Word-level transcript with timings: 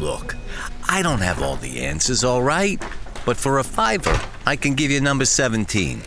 Look, 0.00 0.34
I 0.88 1.02
don't 1.02 1.20
have 1.20 1.42
all 1.42 1.56
the 1.56 1.80
answers, 1.80 2.24
all 2.24 2.42
right? 2.42 2.82
But 3.26 3.36
for 3.36 3.58
a 3.58 3.64
fiver, 3.64 4.18
I 4.46 4.56
can 4.56 4.74
give 4.74 4.90
you 4.90 4.98
number 4.98 5.26
17. 5.26 6.00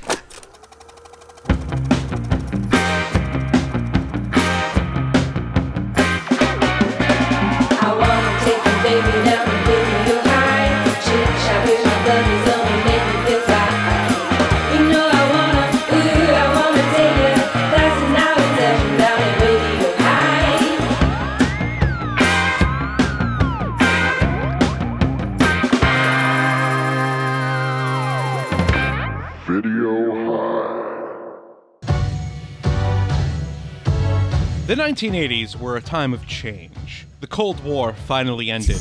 1980s 35.03 35.59
were 35.59 35.75
a 35.75 35.81
time 35.81 36.13
of 36.13 36.25
change. 36.27 37.05
The 37.20 37.27
Cold 37.27 37.62
War 37.62 37.91
finally 37.91 38.49
ended. 38.49 38.77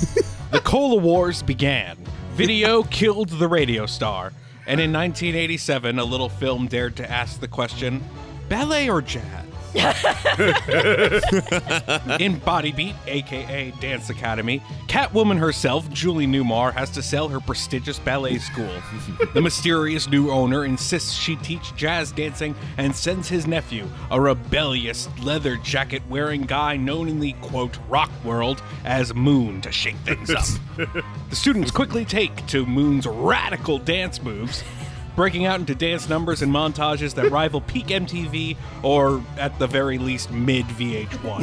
the 0.53 0.61
Cola 0.61 0.95
Wars 0.95 1.43
began. 1.43 1.97
Video 2.35 2.85
killed 2.85 3.29
the 3.29 3.49
radio 3.49 3.87
star. 3.87 4.33
And 4.69 4.81
in 4.81 4.93
1987, 4.93 5.99
a 5.99 6.05
little 6.05 6.29
film 6.29 6.69
dared 6.69 6.95
to 6.97 7.11
ask 7.11 7.41
the 7.41 7.49
question 7.49 8.05
ballet 8.49 8.89
or 8.89 9.03
jazz? 9.03 9.25
in 12.21 12.39
Body 12.39 12.73
Beat, 12.73 12.95
aka 13.07 13.73
Dance 13.81 14.11
Academy, 14.11 14.63
Catwoman 14.87 15.39
herself, 15.39 15.89
Julie 15.91 16.27
Newmar, 16.27 16.73
has 16.73 16.91
to 16.91 17.03
sell 17.03 17.29
her 17.29 17.41
prestigious 17.41 17.99
ballet 17.99 18.39
school. 18.39 18.71
the 19.35 19.41
mysterious 19.41 20.09
new 20.09 20.31
owner 20.31 20.65
insists 20.65 21.13
she 21.13 21.37
teach 21.37 21.75
jazz 21.77 22.13
dancing 22.13 22.55
and 22.79 22.95
sends 22.95 23.29
his 23.29 23.47
nephew, 23.47 23.87
a 24.11 24.21
rebellious 24.21 25.09
leather 25.21 25.57
jacket 25.57 26.03
wearing 26.09 26.43
guy 26.43 26.77
known 26.77 27.09
in 27.09 27.21
the 27.21 27.33
quote 27.43 27.79
rock 27.89 28.11
world 28.25 28.63
as 28.85 29.15
Moon, 29.15 29.61
to 29.61 29.73
shake 29.73 29.97
things 29.97 30.31
up. 30.31 30.45
the 31.31 31.37
students 31.37 31.71
quickly 31.71 32.05
take 32.05 32.47
to 32.47 32.67
Moon's 32.67 33.07
radical 33.07 33.79
dance 33.79 34.23
moves 34.23 34.65
breaking 35.17 35.47
out 35.47 35.61
into 35.61 35.75
dance 35.75 36.09
numbers 36.09 36.43
and 36.43 36.53
montages 36.53 37.15
that 37.15 37.31
rival 37.31 37.61
peak 37.61 37.87
MTV 37.87 38.57
or, 38.83 39.23
at 39.39 39.59
the 39.59 39.67
very 39.67 39.99
least, 39.99 40.31
mid 40.31 40.67
VH1. 40.67 41.41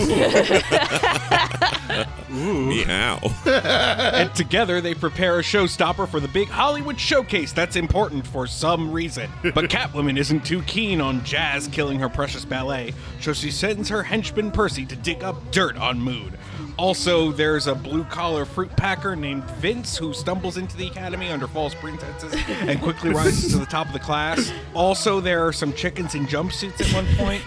Meow. 2.29 3.19
and 3.45 4.33
together 4.35 4.81
they 4.81 4.93
prepare 4.93 5.39
a 5.39 5.41
showstopper 5.41 6.07
for 6.07 6.19
the 6.19 6.27
big 6.27 6.47
Hollywood 6.47 6.99
showcase 6.99 7.51
that's 7.51 7.75
important 7.75 8.25
for 8.25 8.45
some 8.47 8.91
reason. 8.91 9.29
But 9.43 9.65
Catwoman 9.69 10.17
isn't 10.17 10.45
too 10.45 10.61
keen 10.63 11.01
on 11.01 11.23
Jazz 11.23 11.67
killing 11.67 11.99
her 11.99 12.09
precious 12.09 12.45
ballet, 12.45 12.93
so 13.19 13.33
she 13.33 13.51
sends 13.51 13.89
her 13.89 14.03
henchman 14.03 14.51
Percy 14.51 14.85
to 14.85 14.95
dig 14.95 15.23
up 15.23 15.51
dirt 15.51 15.77
on 15.77 15.99
Moon. 15.99 16.37
Also, 16.77 17.33
there's 17.33 17.67
a 17.67 17.75
blue 17.75 18.05
collar 18.05 18.45
fruit 18.45 18.73
packer 18.77 19.13
named 19.13 19.43
Vince 19.59 19.97
who 19.97 20.13
stumbles 20.13 20.55
into 20.55 20.77
the 20.77 20.87
academy 20.87 21.29
under 21.29 21.45
false 21.45 21.75
pretenses 21.75 22.33
and 22.47 22.81
quickly 22.81 23.09
rises 23.13 23.51
to 23.51 23.58
the 23.59 23.65
top 23.65 23.87
of 23.87 23.93
the 23.93 23.99
class. 23.99 24.51
Also, 24.73 25.19
there 25.19 25.45
are 25.45 25.53
some 25.53 25.73
chickens 25.73 26.15
in 26.15 26.25
jumpsuits 26.25 26.81
at 26.81 26.93
one 26.93 27.05
point. 27.15 27.43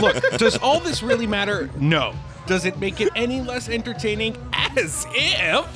Look, 0.00 0.38
does 0.38 0.56
all 0.58 0.80
this 0.80 1.02
really 1.02 1.26
matter? 1.26 1.68
No. 1.78 2.14
Does 2.46 2.64
it 2.64 2.78
make 2.78 3.00
it 3.02 3.10
any 3.14 3.42
less 3.42 3.68
entertaining? 3.68 4.34
As 4.52 5.06
if. 5.10 5.66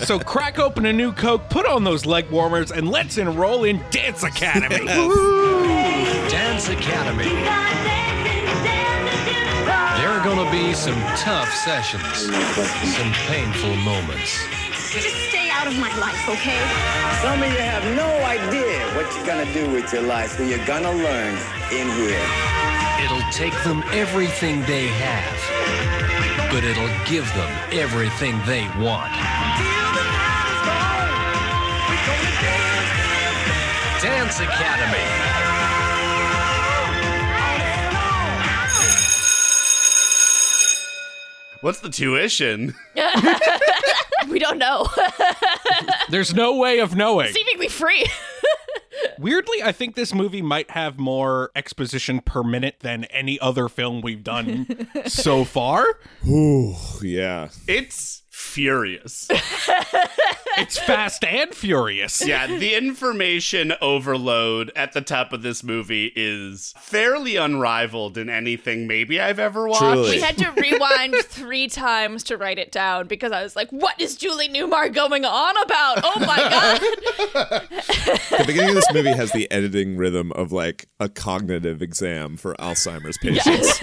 so 0.06 0.18
crack 0.18 0.58
open 0.58 0.86
a 0.86 0.92
new 0.92 1.12
Coke, 1.12 1.50
put 1.50 1.66
on 1.66 1.84
those 1.84 2.06
leg 2.06 2.30
warmers, 2.30 2.72
and 2.72 2.88
let's 2.88 3.18
enroll 3.18 3.64
in 3.64 3.82
Dance 3.90 4.22
Academy. 4.22 4.86
Dance 6.30 6.68
Academy. 6.68 7.24
There 10.00 10.08
are 10.08 10.24
going 10.24 10.42
to 10.42 10.50
be 10.50 10.72
some 10.72 10.98
tough 11.16 11.52
sessions, 11.52 12.02
some 12.96 13.12
painful 13.26 13.76
moments. 13.76 14.59
Just 14.92 15.14
stay 15.28 15.48
out 15.50 15.68
of 15.68 15.78
my 15.78 15.96
life, 15.98 16.28
okay? 16.28 16.58
Some 17.22 17.40
of 17.40 17.48
you 17.48 17.58
have 17.58 17.84
no 17.94 18.10
idea 18.24 18.80
what 18.96 19.06
you're 19.14 19.24
gonna 19.24 19.46
do 19.54 19.70
with 19.70 19.92
your 19.92 20.02
life, 20.02 20.36
so 20.36 20.42
you're 20.42 20.66
gonna 20.66 20.90
learn 20.90 21.34
in 21.70 21.88
here. 21.94 22.26
It'll 23.04 23.22
take 23.30 23.54
them 23.62 23.84
everything 23.92 24.62
they 24.62 24.88
have, 24.88 26.50
but 26.50 26.64
it'll 26.64 26.90
give 27.06 27.24
them 27.34 27.52
everything 27.70 28.40
they 28.46 28.66
want. 28.82 29.12
Dance 34.02 34.40
Academy. 34.40 35.29
What's 41.60 41.80
the 41.80 41.90
tuition? 41.90 42.74
we 44.28 44.38
don't 44.38 44.58
know. 44.58 44.88
There's 46.08 46.34
no 46.34 46.56
way 46.56 46.78
of 46.78 46.96
knowing. 46.96 47.32
Seemingly 47.32 47.68
free. 47.68 48.06
Weirdly, 49.18 49.62
I 49.62 49.72
think 49.72 49.94
this 49.94 50.14
movie 50.14 50.42
might 50.42 50.70
have 50.70 50.98
more 50.98 51.50
exposition 51.54 52.20
per 52.20 52.42
minute 52.42 52.76
than 52.80 53.04
any 53.04 53.38
other 53.40 53.68
film 53.68 54.00
we've 54.00 54.24
done 54.24 54.88
so 55.06 55.44
far. 55.44 55.84
Ooh, 56.26 56.74
yeah. 57.02 57.48
It's 57.66 58.22
furious. 58.40 59.28
It's 60.56 60.78
fast 60.78 61.24
and 61.24 61.54
furious. 61.54 62.26
yeah, 62.26 62.46
the 62.46 62.74
information 62.74 63.72
overload 63.80 64.70
at 64.76 64.92
the 64.92 65.00
top 65.00 65.32
of 65.32 65.42
this 65.42 65.62
movie 65.62 66.12
is 66.14 66.74
fairly 66.76 67.36
unrivaled 67.36 68.18
in 68.18 68.28
anything 68.28 68.86
maybe 68.86 69.20
I've 69.20 69.38
ever 69.38 69.66
watched. 69.68 69.80
Truly. 69.80 70.10
we 70.16 70.20
had 70.20 70.36
to 70.38 70.50
rewind 70.50 71.14
three 71.24 71.66
times 71.68 72.24
to 72.24 72.36
write 72.36 72.58
it 72.58 72.72
down 72.72 73.06
because 73.06 73.32
I 73.32 73.42
was 73.42 73.56
like, 73.56 73.70
what 73.70 73.98
is 73.98 74.16
Julie 74.16 74.48
Newmar 74.50 74.92
going 74.92 75.24
on 75.24 75.54
about? 75.62 76.00
Oh 76.02 76.20
my 76.20 76.36
God. 77.30 77.68
The 78.38 78.44
beginning 78.46 78.70
of 78.70 78.74
this 78.74 78.92
movie 78.92 79.12
has 79.12 79.32
the 79.32 79.50
editing 79.50 79.96
rhythm 79.96 80.30
of 80.32 80.52
like 80.52 80.88
a 80.98 81.08
cognitive 81.08 81.80
exam 81.80 82.36
for 82.36 82.54
Alzheimer's 82.56 83.16
patients. 83.18 83.80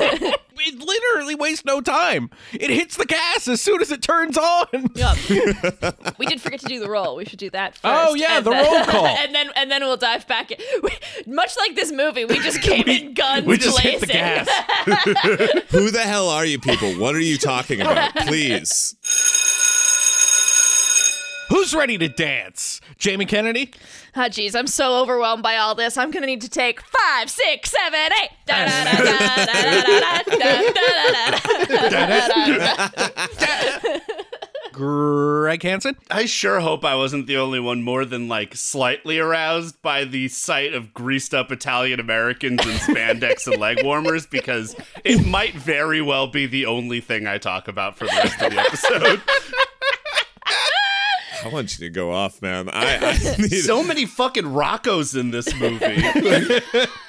It 0.68 0.80
literally 0.80 1.36
wastes 1.36 1.64
no 1.64 1.80
time. 1.80 2.30
It 2.52 2.70
hits 2.70 2.98
the 2.98 3.06
gas 3.06 3.48
as 3.48 3.62
soon 3.62 3.82
as 3.82 3.90
it 3.92 4.02
turns 4.02 4.38
on. 4.38 4.68
Yeah. 4.96 5.16
we 6.18 6.26
did 6.26 6.42
forget 6.42 6.60
to 6.60 6.66
do 6.66 6.80
the 6.80 6.90
roll. 6.90 7.16
We 7.16 7.24
should 7.26 7.40
do 7.40 7.50
that 7.52 7.80
oh, 7.84 7.90
first. 7.90 8.12
Oh, 8.12 8.14
yeah, 8.16 8.40
the 8.42 8.50
then- 8.50 8.66
roll 8.66 8.84
call. 8.86 9.06
and 9.08 9.34
then 9.34 9.50
and 9.56 9.72
then 9.72 9.82
we'll 9.82 9.96
dive 9.98 10.28
back 10.28 10.52
in. 10.52 10.58
We, 10.84 10.90
much 11.26 11.56
like 11.58 11.76
this 11.76 11.92
movie, 11.92 12.26
we 12.26 12.40
just 12.40 12.62
came 12.70 12.88
in 12.88 13.14
guns 13.14 13.46
We 13.46 13.58
just 13.58 13.82
blazing. 13.82 14.10
hit 14.10 14.46
the 14.46 15.54
gas. 15.56 15.64
Who 15.72 15.90
the 15.92 16.02
hell 16.02 16.30
are 16.30 16.46
you 16.46 16.60
people? 16.60 16.94
What 16.96 17.16
are 17.16 17.22
you 17.22 17.38
talking 17.38 17.82
about? 17.82 18.14
Please. 18.16 18.96
Who's 21.58 21.74
ready 21.74 21.98
to 21.98 22.08
dance? 22.08 22.82
Jamie 23.00 23.26
Kennedy? 23.26 23.72
Oh, 24.16 24.30
jeez, 24.30 24.56
I'm 24.56 24.68
so 24.68 25.02
overwhelmed 25.02 25.42
by 25.42 25.58
all 25.58 25.74
this. 25.74 25.98
I'm 25.98 26.12
going 26.12 26.22
to 26.22 26.28
need 26.28 26.42
to 26.42 26.50
take 26.50 26.82
five, 26.82 27.32
six, 27.32 27.72
seven, 27.72 28.12
eight. 28.22 28.30
Greg 34.72 35.64
Hansen? 35.64 35.96
I 36.12 36.26
sure 36.26 36.60
hope 36.60 36.86
I 36.86 36.94
wasn't 36.94 37.26
the 37.26 37.38
only 37.38 37.60
one 37.60 37.82
more 37.82 38.06
than 38.06 38.28
like 38.28 38.56
slightly 38.56 39.18
aroused 39.18 39.82
by 39.82 40.04
the 40.04 40.28
sight 40.28 40.76
of 40.76 40.94
greased 40.94 41.34
up 41.34 41.52
Italian 41.52 42.00
Americans 42.00 42.64
in 42.68 42.74
spandex 42.74 43.48
and 43.48 43.60
leg 43.60 43.84
warmers 43.84 44.28
because 44.28 44.76
it 45.04 45.26
might 45.26 45.56
very 45.56 46.04
well 46.04 46.28
be 46.28 46.46
the 46.46 46.68
only 46.68 47.02
thing 47.02 47.26
I 47.26 47.40
talk 47.40 47.68
about 47.68 47.98
for 47.98 48.06
the 48.06 48.12
rest 48.12 48.40
of 48.44 48.52
the 48.52 48.60
episode. 48.60 49.22
I 51.48 51.50
want 51.50 51.80
you 51.80 51.88
to 51.88 51.90
go 51.90 52.12
off, 52.12 52.42
man. 52.42 52.68
I, 52.68 52.98
I 52.98 53.36
need 53.38 53.50
so 53.52 53.82
many 53.82 54.06
fucking 54.06 54.44
Roccos 54.44 55.18
in 55.18 55.32
this 55.32 55.54
movie. 55.56 56.04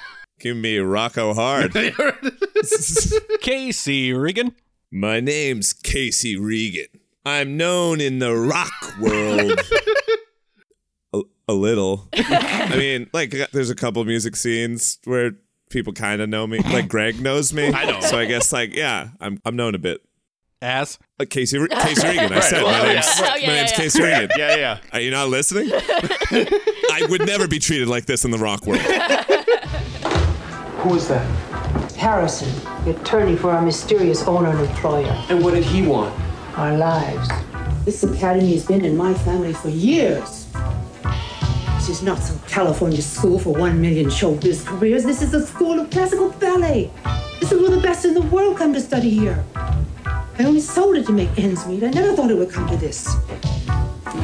give 0.39 0.55
me 0.55 0.77
Rocco 0.77 1.33
Hard. 1.33 1.75
Casey 3.41 4.13
Regan? 4.13 4.55
My 4.93 5.19
name's 5.19 5.73
Casey 5.73 6.37
Regan. 6.37 6.87
I'm 7.25 7.57
known 7.57 7.99
in 7.99 8.19
the 8.19 8.33
rock 8.33 8.71
world. 9.01 9.59
a, 11.13 11.21
a 11.49 11.53
little. 11.53 12.07
I 12.13 12.75
mean, 12.77 13.09
like, 13.11 13.35
there's 13.51 13.69
a 13.69 13.75
couple 13.75 14.03
music 14.05 14.37
scenes 14.37 14.99
where 15.03 15.31
people 15.69 15.91
kind 15.91 16.21
of 16.21 16.29
know 16.29 16.47
me. 16.47 16.59
Like, 16.59 16.87
Greg 16.87 17.19
knows 17.19 17.51
me. 17.51 17.73
I 17.73 17.91
know. 17.91 17.99
So 17.99 18.17
I 18.17 18.23
guess, 18.23 18.53
like, 18.53 18.73
yeah, 18.73 19.09
I'm 19.19 19.41
I'm 19.43 19.57
known 19.57 19.75
a 19.75 19.79
bit. 19.79 20.01
As? 20.61 20.99
Uh, 21.17 21.25
Casey, 21.29 21.57
Re- 21.57 21.67
Casey 21.81 22.05
Regan. 22.05 22.33
I 22.33 22.39
said 22.41 22.63
my 22.63 22.93
name's. 22.93 23.05
Oh, 23.07 23.35
yeah, 23.35 23.47
my 23.47 23.53
name's 23.53 23.71
yeah, 23.71 23.77
Casey 23.77 24.03
Regan. 24.03 24.29
yeah, 24.37 24.55
yeah. 24.57 24.77
Are 24.91 24.99
you 24.99 25.11
not 25.11 25.29
listening? 25.29 25.69
I 25.73 27.05
would 27.09 27.25
never 27.25 27.47
be 27.47 27.59
treated 27.59 27.87
like 27.87 28.05
this 28.05 28.25
in 28.25 28.31
the 28.31 28.37
rock 28.37 28.65
world. 28.65 28.81
Who 30.81 30.95
is 30.95 31.07
that? 31.07 31.25
Harrison, 31.95 32.49
the 32.83 32.99
attorney 32.99 33.37
for 33.37 33.51
our 33.51 33.61
mysterious 33.61 34.23
owner 34.23 34.49
and 34.49 34.59
employer. 34.59 35.11
And 35.29 35.43
what 35.43 35.53
did 35.53 35.63
he 35.63 35.81
want? 35.85 36.13
Our 36.57 36.75
lives. 36.77 37.29
This 37.85 38.03
academy 38.03 38.53
has 38.53 38.65
been 38.65 38.83
in 38.83 38.97
my 38.97 39.13
family 39.13 39.53
for 39.53 39.69
years. 39.69 40.47
This 41.75 41.89
is 41.89 42.03
not 42.03 42.19
some 42.19 42.37
California 42.49 43.01
school 43.01 43.39
for 43.39 43.53
one 43.53 43.79
million 43.79 44.07
showbiz 44.07 44.65
careers. 44.65 45.05
This 45.05 45.21
is 45.21 45.33
a 45.33 45.45
school 45.45 45.79
of 45.79 45.89
classical 45.89 46.31
ballet. 46.31 46.91
This 47.39 47.53
is 47.53 47.61
where 47.61 47.71
the 47.71 47.81
best 47.81 48.03
in 48.03 48.13
the 48.13 48.21
world 48.21 48.57
come 48.57 48.73
to 48.73 48.81
study 48.81 49.09
here. 49.09 49.43
I 50.39 50.45
only 50.45 50.61
sold 50.61 50.95
it 50.95 51.05
to 51.07 51.11
make 51.11 51.37
ends 51.37 51.67
meet. 51.67 51.83
I 51.83 51.89
never 51.89 52.15
thought 52.15 52.31
it 52.31 52.37
would 52.37 52.49
come 52.49 52.65
to 52.69 52.77
this. 52.77 53.13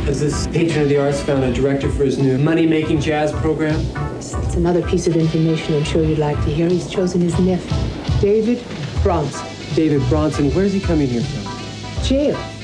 Has 0.05 0.21
this 0.21 0.47
patron 0.47 0.83
of 0.83 0.89
the 0.89 0.97
arts 0.97 1.21
found 1.21 1.43
a 1.43 1.51
director 1.51 1.91
for 1.91 2.05
his 2.05 2.17
new 2.17 2.37
money-making 2.37 3.01
jazz 3.01 3.33
program? 3.33 3.77
It's 4.15 4.33
another 4.55 4.81
piece 4.81 5.07
of 5.07 5.17
information 5.17 5.75
I'm 5.75 5.83
sure 5.83 6.05
you'd 6.05 6.17
like 6.17 6.37
to 6.45 6.53
hear. 6.53 6.69
He's 6.69 6.89
chosen 6.89 7.19
his 7.19 7.37
nephew, 7.37 8.21
David 8.21 8.63
Bronson. 9.03 9.45
David 9.75 10.07
Bronson, 10.07 10.51
where's 10.51 10.71
he 10.71 10.79
coming 10.79 11.07
here 11.09 11.21
from? 11.21 12.03
Jail. 12.05 12.54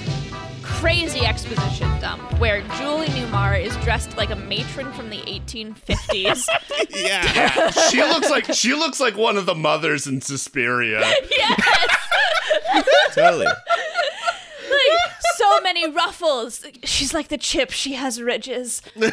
Crazy 0.82 1.28
exposition 1.28 1.88
dump 2.00 2.24
where 2.40 2.62
Julie 2.80 3.06
Newmar 3.10 3.64
is 3.64 3.78
dressed 3.84 4.18
like 4.18 4.32
a 4.32 4.36
matron 4.36 4.92
from 4.94 5.12
the 5.12 5.18
1850s. 5.18 6.48
yeah. 6.90 7.70
she 7.92 8.02
looks 8.02 8.32
like 8.32 8.52
she 8.52 8.74
looks 8.74 9.00
like 9.00 9.16
one 9.16 9.38
of 9.38 9.46
the 9.46 9.54
mothers 9.54 10.08
in 10.08 10.22
Suspiria. 10.22 11.02
yes. 11.30 11.98
Totally. 13.14 13.46
Like 15.52 15.60
so 15.60 15.64
many 15.64 15.90
ruffles. 15.92 16.66
She's 16.84 17.14
like 17.14 17.28
the 17.30 17.38
chip. 17.38 17.72
She 17.72 17.94
has 17.94 18.22
ridges. 18.22 18.82
And- 18.96 19.12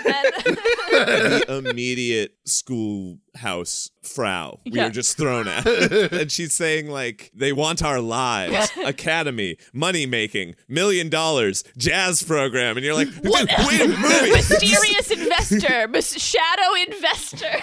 the 0.88 1.69
immediate 1.70 2.35
schoolhouse 2.44 3.90
frau 4.02 4.58
we 4.64 4.73
Yeah. 4.73 4.85
were 4.85 4.90
just 4.90 5.17
thrown 5.17 5.46
at. 5.49 5.67
and 6.12 6.32
she's 6.32 6.55
saying, 6.55 6.88
like, 6.88 7.31
they 7.35 7.52
want 7.52 7.82
our 7.82 8.00
lives, 8.00 8.70
academy, 8.85 9.58
money 9.73 10.06
making, 10.06 10.55
million 10.67 11.08
dollars, 11.08 11.62
jazz 11.76 12.23
program. 12.23 12.76
And 12.76 12.85
you're 12.87 12.94
like, 12.94 13.08
What? 13.23 13.49
wait 13.67 13.81
a 13.82 13.88
movie. 13.88 14.31
Mysterious 14.32 15.11
investor, 15.11 15.88
mis- 15.88 16.14
shadow 16.20 16.75
investor, 16.87 17.61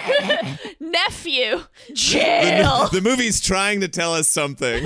nephew, 0.79 1.63
jail. 1.93 2.87
The 2.91 3.01
movie's 3.01 3.41
trying 3.41 3.81
to 3.81 3.87
tell 3.87 4.13
us 4.13 4.27
something. 4.27 4.85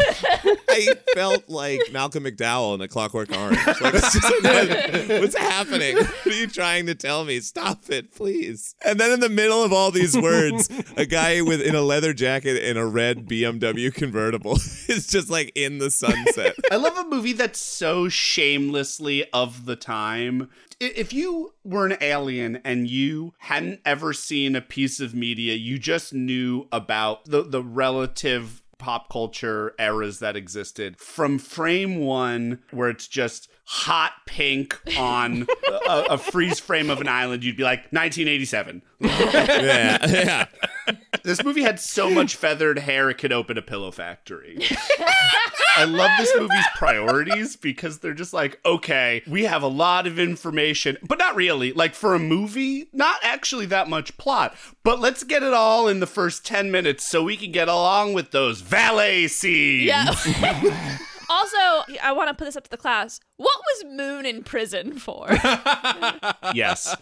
I 0.69 0.93
felt 1.13 1.49
like 1.49 1.81
Malcolm 1.91 2.23
McDowell 2.23 2.75
in 2.75 2.81
A 2.81 2.87
Clockwork 2.87 3.35
Orange. 3.35 3.57
Like, 3.81 3.93
it's 3.95 5.09
what's 5.21 5.37
happening? 5.37 5.95
What 5.97 6.27
are 6.27 6.31
you 6.31 6.47
trying 6.47 6.85
to 6.87 6.95
tell 6.95 7.25
me? 7.25 7.39
Stop 7.39 7.89
it, 7.89 8.13
please. 8.13 8.75
And 8.85 8.99
then 8.99 9.11
in 9.11 9.19
the 9.19 9.29
middle 9.29 9.63
of 9.63 9.73
all 9.73 9.91
these 9.91 10.17
words, 10.17 10.69
a 10.95 11.05
guy 11.05 11.41
with 11.41 11.61
in 11.61 11.75
a 11.75 11.81
leather 11.81 12.13
jacket 12.13 12.63
and 12.63 12.77
a 12.77 12.85
red 12.85 13.27
BMW 13.27 13.93
convertible 13.93 14.53
is 14.87 15.07
just 15.07 15.29
like 15.29 15.51
in 15.55 15.79
the 15.79 15.91
sunset. 15.91 16.55
I 16.71 16.75
love 16.75 16.97
a 16.97 17.05
movie 17.05 17.33
that's 17.33 17.59
so 17.59 18.09
shamelessly 18.09 19.25
of 19.31 19.65
the 19.65 19.75
time. 19.75 20.49
If 20.79 21.11
you 21.11 21.53
were 21.63 21.85
an 21.85 21.97
alien 21.99 22.61
and 22.63 22.89
you 22.89 23.33
hadn't 23.39 23.81
ever 23.85 24.13
seen 24.13 24.55
a 24.55 24.61
piece 24.61 24.99
of 24.99 25.13
media, 25.13 25.55
you 25.55 25.77
just 25.77 26.13
knew 26.13 26.67
about 26.71 27.25
the, 27.25 27.43
the 27.43 27.61
relative 27.61 28.61
pop 28.79 29.09
culture 29.09 29.73
eras 29.77 30.19
that 30.19 30.35
existed 30.35 30.97
from 30.97 31.37
frame 31.37 31.99
one 31.99 32.59
where 32.71 32.89
it's 32.89 33.07
just 33.07 33.49
hot 33.65 34.13
pink 34.25 34.79
on 34.97 35.45
a, 35.87 36.05
a 36.11 36.17
freeze 36.17 36.59
frame 36.59 36.89
of 36.89 36.99
an 37.01 37.07
island 37.07 37.43
you'd 37.43 37.57
be 37.57 37.63
like 37.63 37.81
1987 37.91 38.81
yeah, 38.99 40.07
yeah. 40.07 40.45
This 41.23 41.43
movie 41.43 41.61
had 41.61 41.79
so 41.79 42.09
much 42.19 42.35
feathered 42.35 42.79
hair 42.79 43.09
it 43.09 43.17
could 43.17 43.31
open 43.31 43.57
a 43.57 43.61
pillow 43.61 43.91
factory. 43.91 44.59
I 45.75 45.85
love 45.85 46.11
this 46.17 46.33
movie's 46.37 46.65
priorities 46.75 47.55
because 47.55 47.99
they're 47.99 48.13
just 48.13 48.33
like, 48.33 48.59
okay, 48.65 49.21
we 49.27 49.45
have 49.45 49.63
a 49.63 49.67
lot 49.67 50.07
of 50.07 50.19
information, 50.19 50.97
but 51.07 51.19
not 51.19 51.35
really. 51.35 51.71
Like 51.71 51.95
for 51.95 52.15
a 52.15 52.19
movie, 52.19 52.89
not 52.91 53.19
actually 53.23 53.65
that 53.67 53.87
much 53.87 54.17
plot, 54.17 54.55
but 54.83 54.99
let's 54.99 55.23
get 55.23 55.43
it 55.43 55.53
all 55.53 55.87
in 55.87 55.99
the 55.99 56.07
first 56.07 56.45
10 56.45 56.71
minutes 56.71 57.07
so 57.07 57.23
we 57.23 57.37
can 57.37 57.51
get 57.51 57.67
along 57.67 58.13
with 58.13 58.31
those 58.31 58.61
valet 58.61 59.27
scenes. 59.27 59.85
Yeah. 59.85 60.09
also, 61.29 61.57
I 62.03 62.11
want 62.13 62.29
to 62.29 62.33
put 62.33 62.45
this 62.45 62.55
up 62.55 62.63
to 62.65 62.69
the 62.69 62.77
class. 62.77 63.19
What 63.39 63.57
was 63.57 63.93
Moon 63.95 64.25
in 64.25 64.43
prison 64.43 64.99
for? 64.99 65.29
yes. 66.53 66.93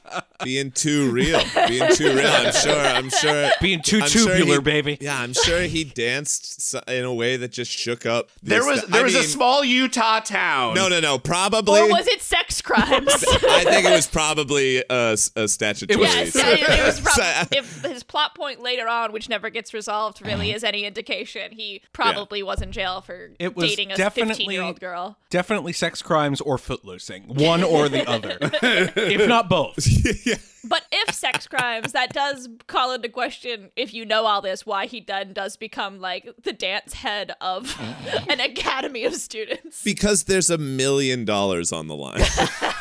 Being 0.43 0.69
too 0.71 1.09
real. 1.11 1.41
Being 1.67 1.91
too 1.93 2.13
real. 2.15 2.27
I'm 2.27 2.51
sure. 2.53 2.79
I'm 2.79 3.09
sure. 3.09 3.49
Being 3.59 3.81
too 3.81 4.01
I'm 4.01 4.07
sure 4.07 4.35
he- 4.35 4.59
baby. 4.59 4.99
Yeah, 5.01 5.19
I'm 5.19 5.33
sure 5.33 5.61
he 5.61 5.83
danced 5.83 6.75
in 6.87 7.05
a 7.05 7.13
way 7.13 7.37
that 7.37 7.51
just 7.51 7.71
shook 7.71 8.05
up. 8.05 8.29
the 8.43 8.49
There 8.51 8.63
was 8.65 8.81
sta- 8.81 8.91
there 8.91 9.01
I 9.01 9.03
was 9.03 9.15
a 9.15 9.23
small 9.23 9.63
Utah 9.63 10.19
town. 10.19 10.75
No, 10.75 10.87
no, 10.87 10.99
no. 10.99 11.17
Probably. 11.17 11.79
or 11.81 11.89
was 11.89 12.05
it 12.05 12.21
sex 12.21 12.61
crimes? 12.61 13.07
I 13.07 13.63
think 13.63 13.87
it 13.87 13.91
was 13.91 14.05
probably 14.05 14.83
a, 14.89 15.17
a 15.35 15.47
statutory. 15.47 16.01
Yes, 16.03 16.35
yeah, 16.35 16.49
it, 16.49 16.61
it 16.61 16.85
was 16.85 16.99
prob- 17.01 17.19
uh, 17.19 17.45
if 17.51 17.81
his 17.83 18.03
plot 18.03 18.35
point 18.35 18.61
later 18.61 18.87
on, 18.87 19.11
which 19.11 19.27
never 19.27 19.49
gets 19.49 19.73
resolved, 19.73 20.23
really 20.23 20.51
is 20.51 20.63
any 20.63 20.83
indication, 20.85 21.51
he 21.53 21.81
probably 21.93 22.43
was 22.43 22.61
in 22.61 22.71
jail 22.71 23.01
for 23.01 23.31
It 23.39 23.55
was 23.55 23.69
dating 23.69 23.91
a 23.91 23.95
fifteen-year-old 24.11 24.79
girl. 24.79 25.17
Definitely 25.31 25.73
sex 25.73 26.03
crimes 26.03 26.26
or 26.41 26.57
footloosing. 26.57 27.27
One 27.27 27.63
or 27.63 27.89
the 27.89 28.07
other. 28.07 28.37
if 28.41 29.27
not 29.27 29.49
both. 29.49 29.77
But 30.67 30.85
if 30.91 31.15
sex 31.15 31.47
crimes, 31.47 31.93
that 31.93 32.13
does 32.13 32.49
call 32.67 32.93
into 32.93 33.09
question, 33.09 33.71
if 33.75 33.93
you 33.93 34.05
know 34.05 34.25
all 34.25 34.41
this, 34.41 34.65
why 34.65 34.85
he 34.85 34.99
then 34.99 35.33
does 35.33 35.57
become 35.57 35.99
like 35.99 36.29
the 36.43 36.53
dance 36.53 36.93
head 36.93 37.33
of 37.41 37.67
mm-hmm. 37.67 38.29
an 38.29 38.39
academy 38.39 39.05
of 39.05 39.15
students. 39.15 39.83
Because 39.83 40.25
there's 40.25 40.49
a 40.49 40.57
million 40.57 41.25
dollars 41.25 41.71
on 41.71 41.87
the 41.87 41.95
line. 41.95 42.17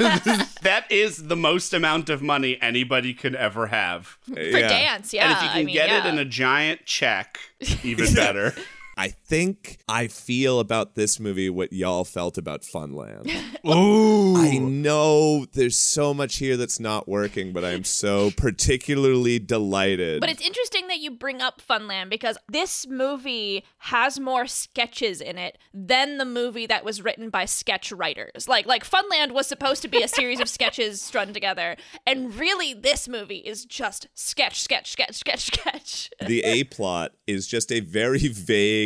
that 0.62 0.84
is 0.90 1.28
the 1.28 1.36
most 1.36 1.72
amount 1.72 2.08
of 2.08 2.22
money 2.22 2.58
anybody 2.60 3.14
could 3.14 3.34
ever 3.34 3.68
have. 3.68 4.18
For 4.24 4.34
dance, 4.34 5.12
yeah. 5.12 5.24
And 5.24 5.32
if 5.36 5.42
you 5.42 5.48
can 5.48 5.58
I 5.58 5.64
mean, 5.64 5.74
get 5.74 6.06
it 6.06 6.08
in 6.08 6.18
a 6.18 6.24
giant 6.24 6.86
check, 6.86 7.38
even 7.82 8.12
better. 8.14 8.54
I 8.98 9.08
think 9.08 9.78
I 9.86 10.06
feel 10.06 10.58
about 10.58 10.94
this 10.94 11.20
movie 11.20 11.50
what 11.50 11.70
y'all 11.70 12.04
felt 12.04 12.38
about 12.38 12.62
Funland. 12.62 13.30
Ooh. 13.66 14.36
I 14.36 14.56
know 14.56 15.44
there's 15.52 15.76
so 15.76 16.14
much 16.14 16.36
here 16.36 16.56
that's 16.56 16.80
not 16.80 17.06
working, 17.06 17.52
but 17.52 17.62
I'm 17.62 17.84
so 17.84 18.30
particularly 18.38 19.38
delighted. 19.38 20.20
But 20.20 20.30
it's 20.30 20.40
interesting 20.40 20.86
that 20.88 21.00
you 21.00 21.10
bring 21.10 21.42
up 21.42 21.60
Funland 21.60 22.08
because 22.08 22.38
this 22.48 22.86
movie 22.86 23.64
has 23.78 24.18
more 24.18 24.46
sketches 24.46 25.20
in 25.20 25.36
it 25.36 25.58
than 25.74 26.16
the 26.16 26.24
movie 26.24 26.66
that 26.66 26.82
was 26.82 27.02
written 27.02 27.28
by 27.28 27.44
sketch 27.44 27.92
writers. 27.92 28.48
Like 28.48 28.64
like 28.64 28.88
Funland 28.88 29.32
was 29.32 29.46
supposed 29.46 29.82
to 29.82 29.88
be 29.88 30.02
a 30.02 30.08
series 30.08 30.40
of 30.40 30.48
sketches 30.48 31.02
strung 31.06 31.34
together, 31.34 31.76
and 32.06 32.34
really 32.34 32.72
this 32.72 33.08
movie 33.08 33.38
is 33.38 33.66
just 33.66 34.08
sketch, 34.14 34.60
sketch, 34.60 34.90
sketch, 34.90 35.16
sketch, 35.16 35.46
sketch. 35.52 36.10
the 36.24 36.42
A 36.44 36.64
plot 36.76 37.12
is 37.26 37.46
just 37.46 37.70
a 37.70 37.80
very 37.80 38.28
vague 38.28 38.85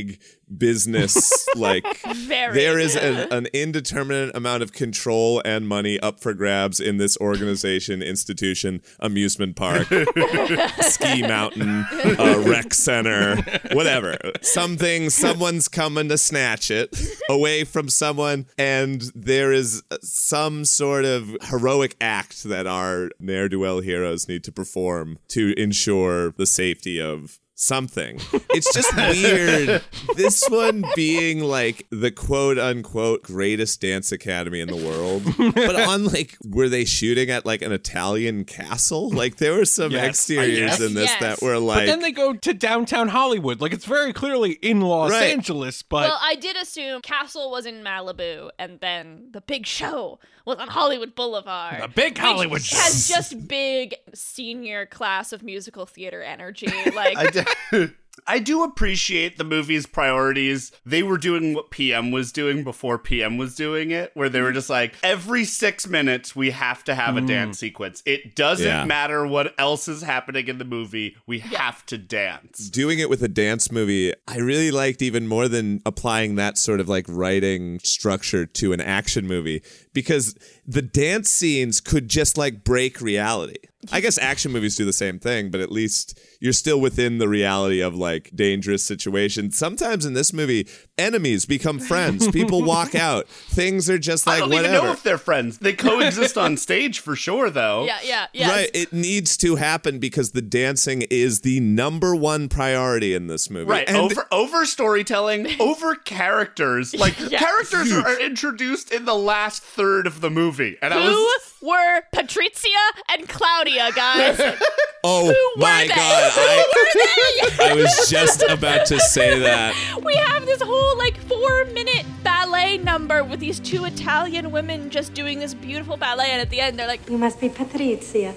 business 0.56 1.46
like 1.56 1.84
Very. 2.02 2.54
there 2.54 2.78
is 2.78 2.96
an, 2.96 3.32
an 3.32 3.46
indeterminate 3.52 4.34
amount 4.34 4.62
of 4.62 4.72
control 4.72 5.40
and 5.44 5.68
money 5.68 5.98
up 6.00 6.20
for 6.20 6.34
grabs 6.34 6.80
in 6.80 6.96
this 6.96 7.16
organization 7.18 8.02
institution 8.02 8.82
amusement 8.98 9.56
park 9.56 9.86
ski 10.80 11.22
mountain 11.22 11.86
uh, 12.18 12.42
rec 12.46 12.74
center 12.74 13.36
whatever 13.72 14.16
something 14.42 15.08
someone's 15.10 15.68
coming 15.68 16.08
to 16.08 16.18
snatch 16.18 16.70
it 16.70 16.96
away 17.28 17.64
from 17.64 17.88
someone 17.88 18.46
and 18.58 19.12
there 19.14 19.52
is 19.52 19.82
some 20.02 20.64
sort 20.64 21.04
of 21.04 21.36
heroic 21.42 21.96
act 22.00 22.42
that 22.44 22.66
our 22.66 23.10
ne'er-do-well 23.20 23.80
heroes 23.80 24.28
need 24.28 24.42
to 24.42 24.52
perform 24.52 25.18
to 25.28 25.54
ensure 25.56 26.32
the 26.32 26.46
safety 26.46 27.00
of 27.00 27.38
something. 27.60 28.18
It's 28.50 28.72
just 28.74 28.94
weird. 28.96 29.82
This 30.16 30.46
one 30.48 30.84
being 30.96 31.40
like 31.40 31.86
the 31.90 32.10
quote 32.10 32.58
unquote 32.58 33.22
greatest 33.22 33.80
dance 33.80 34.10
academy 34.12 34.60
in 34.60 34.68
the 34.68 34.76
world. 34.76 35.22
But 35.54 35.76
on 35.88 36.06
like, 36.06 36.36
were 36.44 36.68
they 36.68 36.84
shooting 36.84 37.30
at 37.30 37.46
like 37.46 37.62
an 37.62 37.72
Italian 37.72 38.44
castle? 38.44 39.10
Like, 39.10 39.36
there 39.36 39.54
were 39.54 39.64
some 39.64 39.92
Yes. 39.92 40.08
exteriors 40.08 40.80
in 40.80 40.94
this 40.94 41.10
Yes. 41.10 41.20
that 41.20 41.42
were 41.42 41.58
like. 41.58 41.76
But 41.76 41.80
like. 41.80 41.86
then 41.86 42.00
they 42.00 42.12
go 42.12 42.34
to 42.34 42.54
downtown 42.54 43.08
Hollywood. 43.08 43.60
Like 43.60 43.72
it's 43.72 43.84
very 43.84 44.12
clearly 44.12 44.52
in 44.52 44.80
Los 44.80 45.10
Right. 45.10 45.30
Angeles, 45.32 45.82
but 45.82 46.08
well, 46.08 46.18
I 46.20 46.34
did 46.34 46.56
assume 46.56 47.02
Castle 47.02 47.50
was 47.50 47.66
in 47.66 47.82
Malibu, 47.84 48.50
and 48.58 48.80
then 48.80 49.28
the 49.32 49.40
big 49.40 49.66
show 49.66 50.18
was 50.46 50.56
on 50.58 50.68
Hollywood 50.68 51.14
Boulevard. 51.14 51.82
The 51.82 51.88
big 51.88 52.16
Hollywood 52.18 52.62
show. 52.62 52.76
has 52.76 53.06
just 53.08 53.46
big 53.46 53.94
senior 54.14 54.86
class 54.86 55.32
of 55.32 55.42
musical 55.42 55.86
theater 55.86 56.22
energy. 56.22 56.66
Like 56.94 57.32
I 57.72 57.78
d- 57.78 57.88
I 58.26 58.38
do 58.38 58.62
appreciate 58.62 59.38
the 59.38 59.44
movie's 59.44 59.86
priorities. 59.86 60.70
They 60.84 61.02
were 61.02 61.18
doing 61.18 61.54
what 61.54 61.70
PM 61.70 62.10
was 62.10 62.30
doing 62.30 62.62
before 62.62 62.98
PM 62.98 63.38
was 63.38 63.54
doing 63.54 63.90
it, 63.90 64.12
where 64.14 64.28
they 64.28 64.40
were 64.40 64.52
just 64.52 64.70
like, 64.70 64.94
every 65.02 65.44
six 65.44 65.88
minutes, 65.88 66.36
we 66.36 66.50
have 66.50 66.84
to 66.84 66.94
have 66.94 67.16
a 67.16 67.20
mm. 67.20 67.26
dance 67.26 67.58
sequence. 67.58 68.02
It 68.06 68.36
doesn't 68.36 68.66
Yeah. 68.66 68.84
matter 68.84 69.26
what 69.26 69.54
else 69.58 69.88
is 69.88 70.02
happening 70.02 70.48
in 70.48 70.58
the 70.58 70.64
movie, 70.64 71.16
we 71.26 71.40
have 71.40 71.84
to 71.86 71.98
dance. 71.98 72.68
doing 72.68 72.98
it 72.98 73.08
with 73.10 73.22
a 73.22 73.28
dance 73.28 73.72
movie, 73.72 74.12
I 74.28 74.38
really 74.38 74.70
liked 74.70 75.02
even 75.02 75.26
more 75.26 75.48
than 75.48 75.80
applying 75.84 76.36
that 76.36 76.58
sort 76.58 76.78
of 76.78 76.88
like 76.88 77.06
writing 77.08 77.80
structure 77.80 78.46
to 78.46 78.72
an 78.72 78.80
action 78.80 79.26
movie 79.26 79.62
because 79.92 80.36
the 80.66 80.82
dance 80.82 81.30
scenes 81.30 81.80
could 81.80 82.08
just 82.08 82.38
like 82.38 82.64
break 82.64 83.00
reality. 83.00 83.56
I 83.90 84.00
guess 84.00 84.18
action 84.18 84.52
movies 84.52 84.76
do 84.76 84.84
the 84.84 84.92
same 84.92 85.18
thing, 85.18 85.50
but 85.50 85.60
at 85.60 85.72
least 85.72 86.18
you're 86.38 86.52
still 86.52 86.80
within 86.80 87.18
the 87.18 87.28
reality 87.28 87.80
of 87.80 87.94
like 87.94 88.30
dangerous 88.34 88.84
situations. 88.84 89.56
Sometimes 89.56 90.04
in 90.04 90.12
this 90.12 90.32
movie, 90.32 90.68
enemies 91.00 91.46
become 91.46 91.78
friends. 91.90 92.28
People 92.28 92.62
walk 92.62 92.94
out. 92.94 93.26
Things 93.28 93.88
are 93.90 93.98
just 93.98 94.28
I 94.28 94.32
like 94.32 94.40
don't 94.40 94.50
whatever. 94.50 94.74
even 94.74 94.86
know 94.86 94.92
if 94.92 95.02
they're 95.02 95.18
friends. 95.18 95.58
They 95.58 95.72
coexist 95.72 96.36
on 96.38 96.56
stage 96.56 96.98
for 97.00 97.16
sure, 97.16 97.50
though. 97.50 97.84
Yeah, 97.84 97.98
yeah, 98.04 98.26
yeah. 98.32 98.50
Right, 98.50 98.70
it 98.74 98.92
needs 98.92 99.36
to 99.38 99.56
happen 99.56 99.98
because 99.98 100.32
the 100.32 100.42
dancing 100.42 101.02
is 101.10 101.40
the 101.40 101.58
number 101.60 102.14
one 102.14 102.48
priority 102.48 103.14
in 103.14 103.26
this 103.26 103.50
movie. 103.50 103.70
Right, 103.70 103.88
And 103.88 103.96
over 103.96 104.26
over 104.30 104.64
storytelling, 104.66 105.48
over 105.60 105.94
characters. 105.96 106.94
Like 106.94 107.18
Yes. 107.30 107.42
characters 107.42 107.92
are 107.92 108.20
introduced 108.20 108.92
in 108.92 109.04
the 109.04 109.14
last 109.14 109.62
third 109.62 110.06
of 110.06 110.20
the 110.20 110.30
movie, 110.30 110.76
and 110.82 110.92
I 110.92 110.98
was 110.98 111.42
were 111.62 112.02
Patrizia 112.14 112.84
and 113.10 113.28
Claudia, 113.28 113.90
guys? 113.94 114.40
Oh 115.02 115.24
Who 115.24 115.28
were 115.58 115.62
my 115.66 115.86
they? 115.88 115.94
god, 115.94 116.32
Who 116.32 116.40
I, 116.42 116.64
were 116.76 117.56
they? 117.56 117.64
I 117.70 117.74
was 117.74 118.10
just 118.10 118.42
about 118.42 118.84
to 118.88 119.00
say 119.00 119.38
that. 119.38 119.74
we 120.04 120.14
have 120.14 120.44
this 120.44 120.60
whole 120.60 120.98
like 120.98 121.16
four 121.22 121.64
minute 121.72 122.04
ballet 122.22 122.76
number 122.76 123.24
with 123.24 123.40
these 123.40 123.58
two 123.60 123.86
Italian 123.86 124.50
women 124.50 124.90
just 124.90 125.14
doing 125.14 125.38
this 125.38 125.54
beautiful 125.54 125.96
ballet, 125.96 126.32
and 126.32 126.42
at 126.42 126.50
the 126.50 126.60
end 126.60 126.78
they're 126.78 126.86
like, 126.86 127.08
You 127.08 127.16
must 127.16 127.40
be 127.40 127.48
Patrizia. 127.48 128.34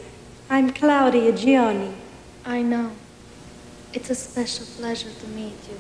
I'm 0.50 0.72
Claudia 0.72 1.34
Gioni. 1.34 1.92
I 2.46 2.62
know. 2.62 2.92
It's 3.92 4.10
a 4.10 4.16
special 4.16 4.66
pleasure 4.78 5.10
to 5.12 5.28
meet 5.28 5.52
you. 5.70 5.78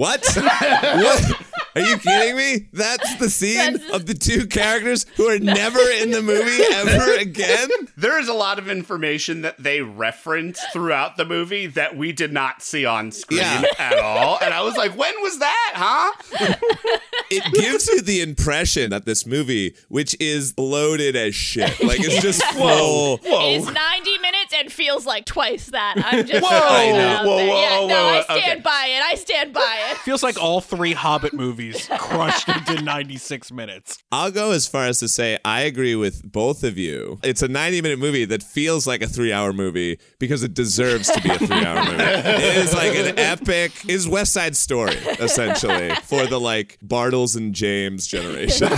What? 0.00 0.24
what? 0.34 1.46
Are 1.74 1.82
you 1.82 1.98
kidding 1.98 2.34
me? 2.34 2.68
That's 2.72 3.16
the 3.16 3.28
scene 3.28 3.74
That's- 3.74 3.90
of 3.90 4.06
the 4.06 4.14
two 4.14 4.46
characters 4.46 5.04
who 5.16 5.28
are 5.28 5.38
never 5.38 5.78
in 5.78 6.10
the 6.10 6.22
movie 6.22 6.62
ever 6.72 7.16
again? 7.18 7.68
there 7.98 8.18
is 8.18 8.26
a 8.26 8.32
lot 8.32 8.58
of 8.58 8.70
information 8.70 9.42
that 9.42 9.62
they 9.62 9.82
reference 9.82 10.58
throughout 10.72 11.18
the 11.18 11.26
movie 11.26 11.66
that 11.66 11.98
we 11.98 12.12
did 12.12 12.32
not 12.32 12.62
see 12.62 12.86
on 12.86 13.12
screen 13.12 13.40
Yeah. 13.40 13.62
at 13.78 13.98
all, 13.98 14.38
and 14.40 14.54
I 14.54 14.62
was 14.62 14.74
like, 14.78 14.96
when 14.96 15.12
was 15.20 15.38
that, 15.38 15.72
huh? 15.76 16.56
It 17.32 17.44
gives 17.54 17.86
you 17.86 18.00
the 18.02 18.22
impression 18.22 18.90
that 18.90 19.04
this 19.04 19.24
movie, 19.24 19.76
which 19.88 20.16
is 20.18 20.52
loaded 20.58 21.14
as 21.14 21.32
shit, 21.32 21.80
like 21.80 22.00
it's 22.00 22.20
just 22.20 22.42
Whoa, 22.56 23.18
full. 23.18 23.30
whoa. 23.30 23.54
it's 23.54 23.66
90 23.66 24.18
minutes 24.18 24.29
and 24.70 24.76
feels 24.76 25.06
like 25.06 25.24
twice 25.24 25.66
that. 25.66 25.94
I'm 25.96 26.26
just 26.26 26.42
Whoa, 26.42 26.48
throwing 26.48 26.92
that 26.94 27.20
I 27.20 27.22
know. 27.22 27.22
out 27.22 27.26
whoa, 27.26 27.36
whoa, 27.36 27.60
yeah, 27.60 27.80
whoa, 27.80 27.86
no, 27.88 27.94
whoa, 27.94 28.10
I 28.10 28.22
stand 28.22 28.52
okay. 28.52 28.60
by 28.60 28.86
it. 28.88 29.02
I 29.02 29.14
stand 29.16 29.52
by 29.52 29.78
it. 29.90 29.96
Feels 30.04 30.22
like 30.22 30.40
all 30.40 30.60
three 30.60 30.92
Hobbit 30.92 31.34
movies 31.34 31.88
crushed 31.98 32.48
into 32.48 32.82
96 32.82 33.52
minutes. 33.52 34.02
I'll 34.12 34.30
go 34.30 34.52
as 34.52 34.66
far 34.66 34.86
as 34.86 34.98
to 35.00 35.08
say 35.08 35.38
I 35.44 35.62
agree 35.62 35.94
with 35.94 36.22
both 36.30 36.64
of 36.64 36.78
you. 36.78 37.18
It's 37.22 37.42
a 37.42 37.48
90 37.48 37.82
minute 37.82 37.98
movie 37.98 38.24
that 38.26 38.42
feels 38.42 38.86
like 38.86 39.02
a 39.02 39.06
three 39.06 39.32
hour 39.32 39.52
movie 39.52 39.98
because 40.18 40.42
it 40.42 40.54
deserves 40.54 41.10
to 41.10 41.20
be 41.20 41.30
a 41.30 41.38
three 41.38 41.64
hour 41.64 41.84
movie. 41.84 42.02
It 42.02 42.56
is 42.56 42.74
like 42.74 42.94
an 42.94 43.18
epic, 43.18 43.72
is 43.88 44.08
West 44.08 44.32
Side 44.32 44.56
Story, 44.56 44.96
essentially, 45.18 45.90
for 46.04 46.26
the 46.26 46.38
like 46.38 46.78
Bartles 46.84 47.36
and 47.36 47.54
James 47.54 48.06
generation. 48.06 48.68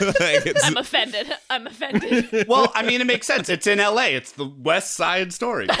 Like 0.00 0.46
it's- 0.46 0.64
I'm 0.64 0.76
offended. 0.76 1.32
I'm 1.50 1.66
offended. 1.66 2.46
Well, 2.48 2.70
I 2.74 2.82
mean, 2.82 3.00
it 3.00 3.06
makes 3.06 3.26
sense. 3.26 3.48
It's 3.48 3.66
in 3.66 3.80
L.A. 3.80 4.14
It's 4.14 4.32
the 4.32 4.44
West 4.44 4.94
Side 4.94 5.32
Story. 5.32 5.66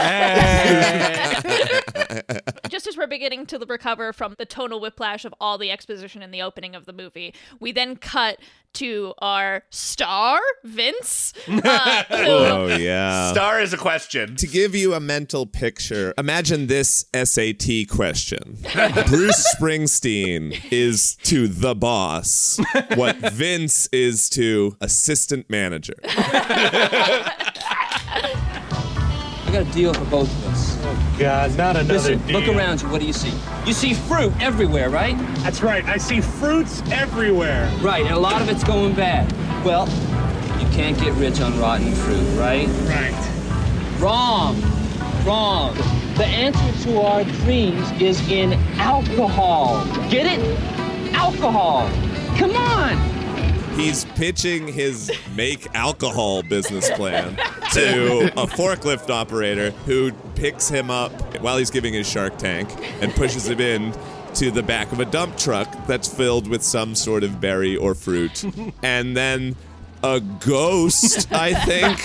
Just 2.68 2.86
as 2.86 2.96
we're 2.96 3.06
beginning 3.06 3.46
to 3.46 3.58
recover 3.58 4.12
from 4.12 4.34
the 4.38 4.44
tonal 4.46 4.80
whiplash 4.80 5.24
of 5.24 5.34
all 5.40 5.58
the 5.58 5.70
exposition 5.70 6.22
in 6.22 6.30
the 6.30 6.42
opening 6.42 6.74
of 6.74 6.86
the 6.86 6.92
movie, 6.92 7.34
we 7.60 7.72
then 7.72 7.96
cut 7.96 8.38
to 8.74 9.14
our 9.18 9.62
star, 9.70 10.38
Vince. 10.64 11.32
Uh, 11.48 12.04
who, 12.10 12.14
oh, 12.16 12.76
yeah. 12.78 13.32
Star 13.32 13.60
is 13.60 13.72
a 13.72 13.78
question. 13.78 14.36
To 14.36 14.46
give 14.46 14.74
you 14.74 14.92
a 14.92 15.00
mental 15.00 15.46
picture, 15.46 16.12
imagine 16.18 16.66
this 16.66 17.06
SAT 17.14 17.88
question. 17.88 18.58
Bruce 19.06 19.54
Springsteen 19.56 20.60
is 20.70 21.16
to 21.22 21.48
the 21.48 21.74
boss 21.74 22.60
what 22.96 23.16
Vince 23.16 23.88
is 23.92 24.05
to 24.14 24.76
assistant 24.80 25.48
manager. 25.50 25.94
I 26.04 27.32
got 29.52 29.62
a 29.62 29.72
deal 29.72 29.94
for 29.94 30.04
both 30.06 30.28
of 30.28 30.46
us. 30.52 30.76
Oh, 30.82 31.16
God, 31.18 31.56
not 31.56 31.76
another 31.76 31.94
Listen, 31.94 32.18
deal. 32.26 32.40
look 32.40 32.48
around 32.56 32.82
you. 32.82 32.88
What 32.88 33.00
do 33.00 33.06
you 33.06 33.12
see? 33.12 33.32
You 33.64 33.72
see 33.72 33.94
fruit 33.94 34.32
everywhere, 34.40 34.90
right? 34.90 35.16
That's 35.42 35.62
right. 35.62 35.84
I 35.84 35.96
see 35.96 36.20
fruits 36.20 36.82
everywhere. 36.90 37.70
Right, 37.80 38.04
and 38.04 38.14
a 38.14 38.18
lot 38.18 38.42
of 38.42 38.48
it's 38.48 38.64
going 38.64 38.94
bad. 38.94 39.32
Well, 39.64 39.88
you 40.60 40.66
can't 40.74 40.98
get 40.98 41.12
rich 41.14 41.40
on 41.40 41.58
rotten 41.58 41.92
fruit, 41.92 42.38
right? 42.38 42.68
Right. 42.86 44.00
Wrong. 44.00 44.60
Wrong. 45.24 45.74
The 46.16 46.26
answer 46.26 46.84
to 46.84 47.00
our 47.00 47.24
dreams 47.24 47.90
is 48.00 48.20
in 48.30 48.52
alcohol. 48.78 49.84
Get 50.10 50.26
it? 50.38 50.58
Alcohol. 51.14 51.88
Come 52.36 52.54
on. 52.56 52.96
He's 53.76 54.06
pitching 54.06 54.66
his 54.68 55.12
make 55.34 55.68
alcohol 55.74 56.42
business 56.42 56.88
plan 56.90 57.36
to 57.74 58.32
a 58.40 58.46
forklift 58.46 59.10
operator 59.10 59.70
who 59.84 60.12
picks 60.34 60.68
him 60.68 60.90
up 60.90 61.12
while 61.42 61.58
he's 61.58 61.70
giving 61.70 61.92
his 61.92 62.08
Shark 62.08 62.38
Tank 62.38 62.70
and 63.02 63.12
pushes 63.14 63.48
him 63.48 63.60
in 63.60 63.94
to 64.36 64.50
the 64.50 64.62
back 64.62 64.92
of 64.92 65.00
a 65.00 65.04
dump 65.04 65.36
truck 65.36 65.86
that's 65.86 66.08
filled 66.08 66.48
with 66.48 66.62
some 66.62 66.94
sort 66.94 67.22
of 67.22 67.38
berry 67.40 67.76
or 67.76 67.94
fruit. 67.94 68.44
And 68.82 69.16
then 69.16 69.56
a 70.06 70.20
ghost, 70.20 71.30
I 71.32 71.54
think, 71.54 71.98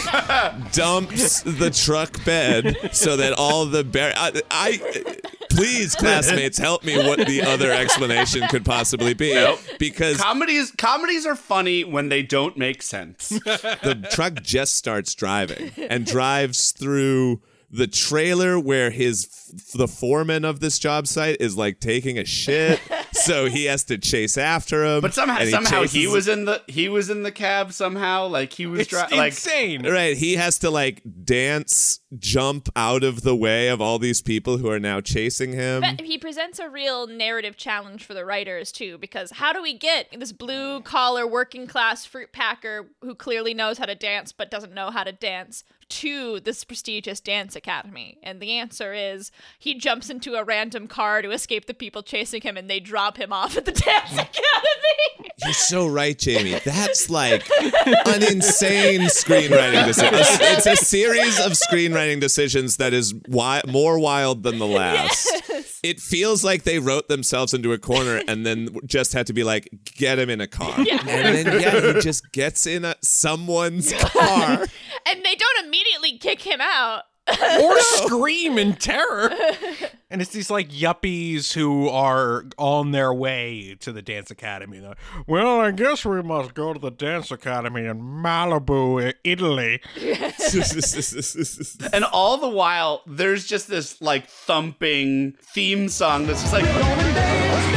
dumps 0.73 1.41
the 1.41 1.69
truck 1.69 2.23
bed 2.25 2.89
so 2.91 3.17
that 3.17 3.33
all 3.33 3.65
the 3.65 3.83
bear. 3.83 4.13
I, 4.15 4.41
I 4.49 5.17
please, 5.49 5.95
classmates, 5.95 6.57
help 6.57 6.83
me. 6.83 6.97
What 6.97 7.27
the 7.27 7.43
other 7.43 7.71
explanation 7.71 8.47
could 8.49 8.65
possibly 8.65 9.13
be? 9.13 9.33
Nope. 9.33 9.59
Because 9.79 10.17
Comedies 10.17 10.71
comedies 10.77 11.25
are 11.25 11.35
funny 11.35 11.83
when 11.83 12.09
they 12.09 12.23
don't 12.23 12.57
make 12.57 12.81
sense. 12.81 13.29
the 13.29 14.07
truck 14.11 14.41
just 14.41 14.75
starts 14.75 15.13
driving 15.13 15.71
and 15.77 16.05
drives 16.05 16.71
through 16.71 17.41
the 17.69 17.87
trailer 17.87 18.59
where 18.59 18.89
his 18.89 19.27
the 19.73 19.87
foreman 19.87 20.43
of 20.43 20.59
this 20.59 20.77
job 20.77 21.07
site 21.07 21.37
is 21.39 21.55
like 21.57 21.79
taking 21.79 22.17
a 22.17 22.25
shit 22.25 22.79
so 23.13 23.45
he 23.45 23.65
has 23.65 23.83
to 23.85 23.97
chase 23.97 24.37
after 24.37 24.83
him 24.85 25.01
But 25.01 25.13
somehow 25.13 25.39
and 25.39 25.49
somehow 25.49 25.83
he 25.83 26.07
was 26.07 26.27
in 26.27 26.45
the 26.45 26.61
he 26.67 26.89
was 26.89 27.09
in 27.09 27.23
the 27.23 27.31
cab 27.31 27.71
somehow 27.73 28.27
like 28.27 28.51
he 28.53 28.65
was 28.65 28.81
It's 28.81 28.89
dri- 28.89 29.17
like 29.17 29.31
insane. 29.33 29.87
right 29.87 30.15
he 30.17 30.35
has 30.35 30.59
to 30.59 30.69
like 30.69 31.01
dance 31.23 32.00
jump 32.19 32.67
out 32.75 33.03
of 33.03 33.21
the 33.21 33.35
way 33.35 33.69
of 33.69 33.79
all 33.79 33.97
these 33.97 34.21
people 34.21 34.57
who 34.57 34.69
are 34.69 34.79
now 34.79 34.99
chasing 34.99 35.53
him 35.53 35.81
But 35.81 36.01
he 36.01 36.17
presents 36.17 36.59
a 36.59 36.69
real 36.69 37.07
narrative 37.07 37.55
challenge 37.55 38.03
for 38.03 38.13
the 38.13 38.25
writers 38.25 38.71
too, 38.71 38.97
because 38.97 39.31
how 39.31 39.53
do 39.53 39.61
we 39.61 39.73
get 39.77 40.07
this 40.17 40.31
blue 40.33 40.81
collar 40.81 41.25
working 41.25 41.67
class 41.67 42.05
fruit 42.05 42.31
packer 42.33 42.89
who 43.01 43.15
clearly 43.15 43.53
knows 43.53 43.77
how 43.77 43.85
to 43.85 43.95
dance 43.95 44.31
but 44.31 44.51
doesn't 44.51 44.73
know 44.73 44.91
how 44.91 45.03
to 45.05 45.13
dance 45.13 45.63
to 45.89 46.39
this 46.41 46.63
prestigious 46.63 47.19
dance 47.21 47.55
academy? 47.55 48.17
And 48.23 48.41
the 48.41 48.57
answer 48.57 48.93
is 48.93 49.31
he 49.57 49.73
jumps 49.73 50.09
into 50.09 50.35
a 50.35 50.43
random 50.43 50.87
car 50.87 51.21
to 51.21 51.31
escape 51.31 51.65
the 51.65 51.73
people 51.73 52.03
chasing 52.03 52.41
him, 52.41 52.57
and 52.57 52.69
they 52.69 52.79
drop 52.79 53.17
him 53.17 53.31
off 53.31 53.55
at 53.57 53.65
the 53.65 53.71
dance 53.71 54.11
academy. 54.11 55.31
You're 55.43 55.53
so 55.53 55.87
right, 55.87 56.17
Jamie. 56.17 56.59
That's 56.63 57.09
like 57.09 57.49
an 58.05 58.23
insane 58.23 59.01
screenwriting 59.01 59.85
decision. 59.85 60.13
It's 60.13 60.65
a 60.67 60.75
series 60.75 61.39
of 61.39 61.53
screenwriting 61.53 62.00
decisions 62.19 62.77
that 62.77 62.93
is 62.93 63.13
wi- 63.13 63.61
more 63.67 63.99
wild 63.99 64.43
than 64.43 64.59
the 64.59 64.67
last. 64.81 65.27
It 65.83 65.99
feels 65.99 66.43
like 66.43 66.63
they 66.63 66.79
wrote 66.79 67.07
themselves 67.07 67.53
into 67.53 67.73
a 67.73 67.77
corner 67.77 68.21
and 68.27 68.45
then 68.45 68.69
just 68.85 69.13
had 69.13 69.27
to 69.27 69.33
be 69.33 69.43
like, 69.43 69.69
get 69.83 70.19
him 70.19 70.29
in 70.29 70.39
a 70.39 70.47
car. 70.47 70.75
And 70.77 70.87
then, 71.47 71.61
yeah, 71.61 71.93
he 71.93 71.99
just 72.01 72.31
gets 72.31 72.67
in 72.67 72.85
a, 72.85 72.95
someone's 73.01 73.91
car. 73.93 74.59
and 75.07 75.25
they 75.25 75.35
don't 75.35 75.65
immediately 75.65 76.17
kick 76.19 76.41
him 76.41 76.61
out. 76.61 77.03
or 77.61 77.79
scream 77.79 78.57
in 78.57 78.75
terror. 78.75 79.31
And 80.11 80.21
it's 80.21 80.31
these 80.31 80.51
like 80.51 80.69
yuppies 80.69 81.53
who 81.53 81.87
are 81.87 82.43
on 82.57 82.91
their 82.91 83.13
way 83.13 83.77
to 83.79 83.93
the 83.93 84.01
dance 84.01 84.29
academy. 84.29 84.79
They're, 84.79 84.95
well, 85.25 85.61
I 85.61 85.71
guess 85.71 86.03
we 86.03 86.21
must 86.21 86.53
go 86.53 86.73
to 86.73 86.79
the 86.79 86.91
dance 86.91 87.31
academy 87.31 87.85
in 87.85 88.01
Malibu, 88.01 89.13
Italy. 89.23 89.79
and 91.93 92.03
all 92.03 92.39
the 92.39 92.49
while, 92.49 93.03
there's 93.07 93.45
just 93.45 93.69
this 93.69 94.01
like 94.01 94.27
thumping 94.27 95.37
theme 95.41 95.87
song 95.87 96.27
that's 96.27 96.41
just 96.41 96.51
like. 96.51 97.70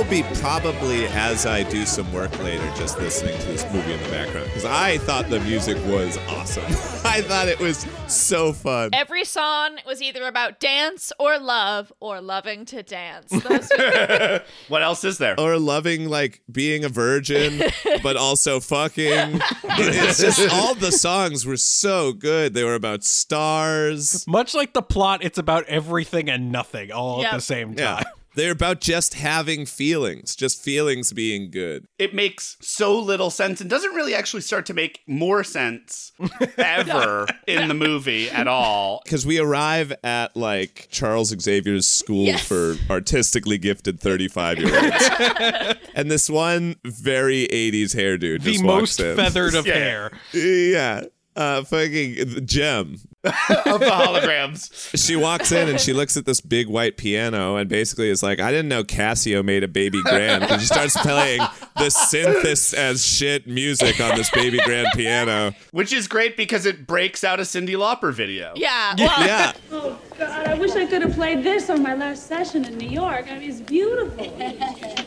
Will 0.00 0.08
be 0.08 0.22
probably 0.40 1.04
as 1.08 1.44
I 1.44 1.62
do 1.64 1.84
some 1.84 2.10
work 2.10 2.36
later 2.38 2.64
just 2.74 2.98
listening 2.98 3.38
to 3.38 3.46
this 3.48 3.70
movie 3.70 3.92
in 3.92 4.02
the 4.02 4.08
background 4.08 4.46
because 4.46 4.64
I 4.64 4.96
thought 4.96 5.28
the 5.28 5.40
music 5.40 5.76
was 5.84 6.16
awesome. 6.26 6.64
I 7.04 7.20
thought 7.20 7.48
it 7.48 7.58
was 7.58 7.84
so 8.06 8.54
fun. 8.54 8.94
Every 8.94 9.26
song 9.26 9.76
was 9.84 10.00
either 10.00 10.26
about 10.26 10.58
dance 10.58 11.12
or 11.18 11.38
love 11.38 11.92
or 12.00 12.22
loving 12.22 12.64
to 12.66 12.82
dance. 12.82 13.28
Those 13.30 13.70
what 14.68 14.82
else 14.82 15.04
is 15.04 15.18
there? 15.18 15.38
Or 15.38 15.58
loving 15.58 16.08
like 16.08 16.40
being 16.50 16.82
a 16.82 16.88
virgin, 16.88 17.60
but 18.02 18.16
also 18.16 18.58
fucking. 18.58 19.38
It's 19.64 20.18
just 20.18 20.50
all 20.50 20.74
the 20.74 20.92
songs 20.92 21.44
were 21.44 21.58
so 21.58 22.14
good. 22.14 22.54
They 22.54 22.64
were 22.64 22.74
about 22.74 23.04
stars. 23.04 24.26
Much 24.26 24.54
like 24.54 24.72
the 24.72 24.82
plot, 24.82 25.22
it's 25.22 25.36
about 25.36 25.66
everything 25.66 26.30
and 26.30 26.50
nothing 26.50 26.90
all 26.90 27.22
at 27.22 27.32
the 27.32 27.40
same 27.40 27.74
Yeah. 27.74 28.02
Time. 28.30 28.36
They're 28.36 28.52
about 28.52 28.80
just 28.80 29.14
having 29.14 29.66
feelings, 29.66 30.34
just 30.36 30.62
feelings 30.62 31.12
being 31.12 31.50
good. 31.50 31.86
It 31.98 32.14
makes 32.14 32.56
so 32.60 32.98
little 32.98 33.30
sense 33.30 33.60
and 33.60 33.68
doesn't 33.68 33.94
really 33.94 34.14
actually 34.14 34.42
start 34.42 34.66
to 34.66 34.74
make 34.74 35.00
more 35.06 35.42
sense 35.44 36.12
ever 36.58 37.26
in 37.46 37.68
the 37.68 37.74
movie 37.74 38.30
at 38.30 38.46
all. 38.48 39.00
Because 39.04 39.26
we 39.26 39.38
arrive 39.38 39.92
at 40.04 40.36
like 40.36 40.88
Charles 40.90 41.28
Xavier's 41.38 41.86
school 41.86 42.26
Yes. 42.26 42.46
for 42.46 42.76
artistically 42.90 43.58
gifted 43.58 44.00
35 44.00 44.58
year 44.58 44.74
olds. 44.84 45.78
and 45.94 46.10
this 46.10 46.28
one 46.30 46.76
very 46.84 47.46
80s 47.48 47.94
hair 47.94 48.18
dude 48.18 48.42
The 48.42 48.52
just 48.52 48.64
most 48.64 49.00
in. 49.00 49.16
feathered 49.16 49.54
of 49.54 49.66
Yeah. 49.66 49.74
hair. 49.74 50.10
Yeah. 50.32 51.02
Uh, 51.36 51.62
fucking 51.64 52.44
Jem. 52.46 52.96
of 53.24 53.80
the 53.80 53.86
holograms. 53.86 54.96
She 54.98 55.14
walks 55.14 55.52
in 55.52 55.68
and 55.68 55.78
she 55.78 55.92
looks 55.92 56.16
at 56.16 56.24
this 56.24 56.40
big 56.40 56.68
white 56.68 56.96
piano 56.96 57.56
and 57.56 57.68
basically 57.68 58.08
is 58.08 58.22
like, 58.22 58.40
I 58.40 58.50
didn't 58.50 58.68
know 58.68 58.82
Casio 58.82 59.44
made 59.44 59.62
a 59.62 59.68
baby 59.68 60.00
grand. 60.02 60.44
And 60.44 60.58
she 60.58 60.66
starts 60.66 60.96
playing 60.96 61.40
the 61.76 61.90
synthis 61.90 62.72
as 62.72 63.04
shit 63.04 63.46
music 63.46 64.00
on 64.00 64.16
this 64.16 64.30
baby 64.30 64.58
grand 64.64 64.88
piano. 64.94 65.52
Which 65.72 65.92
is 65.92 66.08
great 66.08 66.34
because 66.36 66.64
it 66.64 66.86
breaks 66.86 67.22
out 67.22 67.38
a 67.40 67.42
Cyndi 67.42 67.76
Lauper 67.76 68.12
video. 68.12 68.54
yeah. 68.56 68.94
Well, 68.96 69.26
Yeah. 69.26 69.52
Oh, 69.70 69.98
God, 70.18 70.46
I 70.48 70.54
wish 70.54 70.70
I 70.72 70.86
could 70.86 71.02
have 71.02 71.12
played 71.12 71.44
this 71.44 71.68
on 71.68 71.82
my 71.82 71.94
last 71.94 72.26
session 72.26 72.64
in 72.64 72.78
New 72.78 72.88
York. 72.88 73.26
I 73.30 73.38
mean, 73.38 73.50
it's 73.50 73.60
beautiful. 73.60 75.06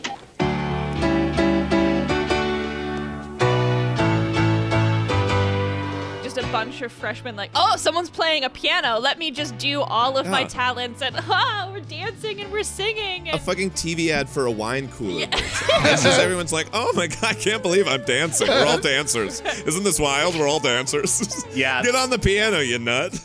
just 6.34 6.48
a 6.48 6.52
bunch 6.52 6.82
of 6.82 6.90
freshmen 6.90 7.36
like, 7.36 7.50
oh, 7.54 7.76
someone's 7.76 8.10
playing 8.10 8.44
a 8.44 8.50
piano. 8.50 8.98
Let 8.98 9.18
me 9.18 9.30
just 9.30 9.56
do 9.58 9.82
all 9.82 10.16
of 10.16 10.26
my 10.26 10.44
talents 10.44 11.00
and 11.02 11.14
ah, 11.28 11.68
we're 11.70 11.80
dancing 11.80 12.40
and 12.40 12.50
we're 12.52 12.64
singing. 12.64 13.28
A 13.28 13.38
fucking 13.38 13.70
TV 13.70 14.08
ad 14.08 14.28
for 14.28 14.46
a 14.46 14.50
wine 14.50 14.88
cooler. 14.88 15.26
It's 15.30 16.02
just 16.02 16.18
everyone's 16.18 16.52
like, 16.52 16.66
oh 16.72 16.92
my 16.94 17.06
God, 17.06 17.22
I 17.24 17.34
can't 17.34 17.62
believe 17.62 17.86
I'm 17.86 18.02
dancing. 18.04 18.48
We're 18.48 18.66
all 18.66 18.78
dancers. 18.80 19.40
Isn't 19.40 19.84
this 19.84 20.00
wild? 20.00 20.34
We're 20.34 20.48
all 20.48 20.60
dancers. 20.60 21.44
Yeah. 21.54 21.82
Get 21.82 21.94
on 21.94 22.10
the 22.10 22.18
piano, 22.18 22.58
you 22.58 22.78
nut. 22.78 23.18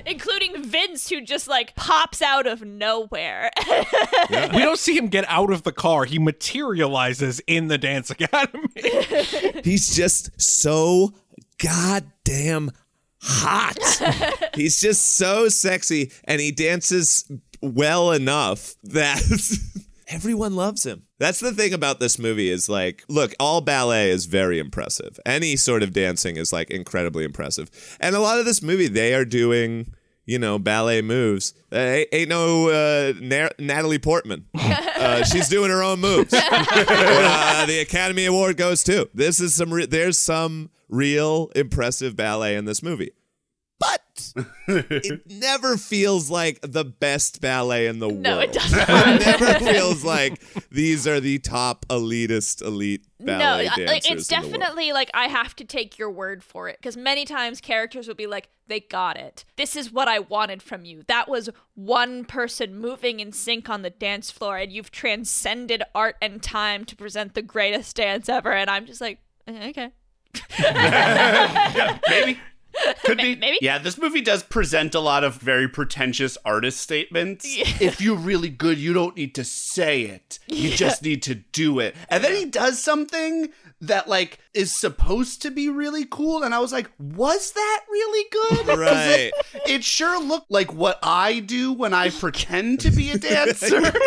including 0.06 0.62
Vince, 0.62 1.08
who 1.08 1.22
just 1.22 1.48
like 1.48 1.74
pops 1.76 2.20
out 2.20 2.46
of 2.46 2.62
nowhere. 2.62 3.50
We 4.30 4.58
don't 4.58 4.78
see 4.78 4.96
him 4.96 5.06
get 5.08 5.24
out 5.28 5.50
of 5.50 5.62
the 5.62 5.72
car. 5.72 6.04
He 6.04 6.18
materializes 6.18 7.40
in 7.46 7.68
the 7.68 7.78
dance 7.78 8.10
academy. 8.10 8.68
He's 9.64 9.94
just 9.94 10.38
so 10.40 11.14
goddamn 11.62 12.70
hot. 13.22 13.76
He's 14.54 14.80
just 14.80 15.16
so 15.16 15.48
sexy 15.48 16.10
and 16.24 16.40
he 16.40 16.50
dances 16.52 17.30
well 17.62 18.12
enough 18.12 18.74
that 18.84 19.20
everyone 20.08 20.56
loves 20.56 20.84
him. 20.84 21.02
That's 21.18 21.40
the 21.40 21.52
thing 21.52 21.74
about 21.74 22.00
this 22.00 22.18
movie 22.18 22.50
is 22.50 22.68
like, 22.68 23.04
look, 23.08 23.34
all 23.38 23.60
ballet 23.60 24.10
is 24.10 24.24
very 24.26 24.58
impressive. 24.58 25.18
Any 25.26 25.56
sort 25.56 25.82
of 25.82 25.92
dancing 25.92 26.36
is 26.36 26.52
like 26.52 26.70
incredibly 26.70 27.24
impressive. 27.24 27.70
And 28.00 28.16
a 28.16 28.20
lot 28.20 28.38
of 28.38 28.46
this 28.46 28.62
movie, 28.62 28.88
they 28.88 29.12
are 29.14 29.26
doing, 29.26 29.92
you 30.24 30.38
know, 30.38 30.58
ballet 30.58 31.02
moves. 31.02 31.52
Uh, 31.70 31.76
ain't, 31.76 32.08
ain't 32.12 32.28
no 32.30 32.68
uh, 32.70 33.12
Na- 33.20 33.50
Natalie 33.58 33.98
Portman. 33.98 34.46
Uh, 35.00 35.24
she's 35.24 35.48
doing 35.48 35.70
her 35.70 35.82
own 35.82 35.98
moves. 35.98 36.30
uh, 36.34 37.64
the 37.66 37.78
Academy 37.80 38.26
Award 38.26 38.58
goes 38.58 38.84
too. 38.84 39.08
This 39.14 39.40
is 39.40 39.54
some. 39.54 39.72
Re- 39.72 39.86
there's 39.86 40.18
some 40.18 40.68
real 40.90 41.50
impressive 41.54 42.16
ballet 42.16 42.56
in 42.56 42.64
this 42.64 42.82
movie, 42.82 43.12
but 43.78 44.32
it 44.68 45.22
never 45.30 45.76
feels 45.78 46.28
like 46.30 46.60
the 46.62 46.84
best 46.84 47.40
ballet 47.40 47.86
in 47.86 47.98
the 47.98 48.08
world. 48.08 48.20
No, 48.20 48.38
it 48.40 48.52
doesn't. 48.52 48.78
it 48.88 49.20
never 49.24 49.58
feels 49.72 50.04
like 50.04 50.38
these 50.70 51.06
are 51.06 51.20
the 51.20 51.38
top 51.38 51.86
elitist 51.88 52.60
elite 52.60 53.06
no, 53.18 53.38
ballet 53.38 53.68
I- 53.68 53.76
dancers. 53.76 53.86
like 53.86 54.10
it's 54.10 54.30
in 54.30 54.36
the 54.36 54.42
world. 54.42 54.52
definitely 54.52 54.92
like 54.92 55.10
I 55.14 55.28
have 55.28 55.56
to 55.56 55.64
take 55.64 55.98
your 55.98 56.10
word 56.10 56.44
for 56.44 56.68
it 56.68 56.76
because 56.76 56.96
many 56.96 57.24
times 57.24 57.60
characters 57.62 58.06
will 58.06 58.14
be 58.14 58.26
like, 58.26 58.50
"They 58.66 58.80
got 58.80 59.16
it. 59.16 59.46
This 59.56 59.74
is 59.76 59.90
what 59.90 60.08
I 60.08 60.18
wanted 60.18 60.62
from 60.62 60.84
you. 60.84 61.02
That 61.08 61.28
was 61.28 61.48
one 61.74 62.26
person 62.26 62.76
moving 62.78 63.20
in 63.20 63.32
sync 63.32 63.70
on 63.70 63.80
the 63.80 63.90
dance 63.90 64.30
floor, 64.30 64.58
and 64.58 64.70
you've 64.70 64.90
transcended 64.90 65.82
art 65.94 66.16
and 66.20 66.42
time 66.42 66.84
to 66.84 66.96
present 66.96 67.32
the 67.34 67.42
greatest 67.42 67.96
dance 67.96 68.28
ever." 68.28 68.52
And 68.52 68.68
I'm 68.68 68.84
just 68.84 69.00
like, 69.00 69.20
"Eh, 69.46 69.88
okay. 70.60 71.98
Maybe. 72.08 72.40
Could 73.04 73.18
be. 73.18 73.36
Maybe. 73.36 73.58
Yeah, 73.60 73.78
this 73.78 73.98
movie 73.98 74.20
does 74.20 74.42
present 74.42 74.94
a 74.94 75.00
lot 75.00 75.24
of 75.24 75.36
very 75.36 75.68
pretentious 75.68 76.38
artist 76.44 76.80
statements. 76.80 77.44
If 77.46 78.00
you're 78.00 78.16
really 78.16 78.48
good, 78.48 78.78
you 78.78 78.92
don't 78.92 79.16
need 79.16 79.34
to 79.34 79.44
say 79.44 80.02
it. 80.02 80.38
You 80.46 80.70
just 80.70 81.02
need 81.02 81.22
to 81.24 81.34
do 81.34 81.78
it. 81.80 81.94
And 82.08 82.22
then 82.22 82.34
he 82.34 82.44
does 82.46 82.82
something 82.82 83.50
that 83.82 84.08
like 84.08 84.38
is 84.52 84.76
supposed 84.76 85.42
to 85.42 85.50
be 85.50 85.68
really 85.68 86.04
cool 86.04 86.42
and 86.42 86.54
I 86.54 86.58
was 86.58 86.72
like, 86.72 86.90
"Was 86.98 87.52
that 87.52 87.80
really 87.90 88.28
good 88.30 88.66
Right. 88.78 89.30
It, 89.54 89.62
it 89.66 89.84
sure 89.84 90.20
looked 90.22 90.50
like 90.50 90.72
what 90.72 90.98
I 91.02 91.40
do 91.40 91.72
when 91.72 91.94
I 91.94 92.10
pretend 92.10 92.80
to 92.80 92.90
be 92.90 93.10
a 93.10 93.18
dancer. 93.18 93.80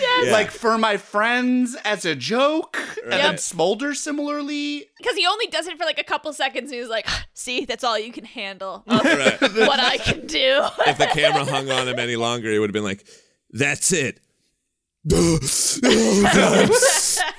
Yeah. 0.00 0.32
Like 0.32 0.50
for 0.50 0.78
my 0.78 0.96
friends 0.96 1.76
as 1.84 2.04
a 2.04 2.14
joke. 2.14 2.78
And 3.02 3.12
then 3.12 3.38
Smolder 3.38 3.94
similarly. 3.94 4.86
Because 4.96 5.16
he 5.16 5.26
only 5.26 5.46
does 5.48 5.66
it 5.66 5.76
for 5.76 5.84
like 5.84 5.98
a 5.98 6.04
couple 6.04 6.32
seconds, 6.32 6.70
and 6.70 6.80
he's 6.80 6.88
like, 6.88 7.04
ah, 7.08 7.26
"See, 7.34 7.64
that's 7.64 7.84
all 7.84 7.98
you 7.98 8.12
can 8.12 8.24
handle 8.24 8.84
Right. 8.86 9.40
what 9.40 9.80
I 9.80 9.98
can 9.98 10.26
do." 10.26 10.64
if 10.86 10.96
the 10.96 11.06
camera 11.06 11.44
hung 11.44 11.70
on 11.70 11.88
him 11.88 11.98
any 11.98 12.16
longer, 12.16 12.50
he 12.50 12.58
would 12.58 12.70
have 12.70 12.74
been 12.74 12.84
like, 12.84 13.04
"That's 13.50 13.92
it." 13.92 14.20
oh 15.12 16.22
god! 16.34 16.68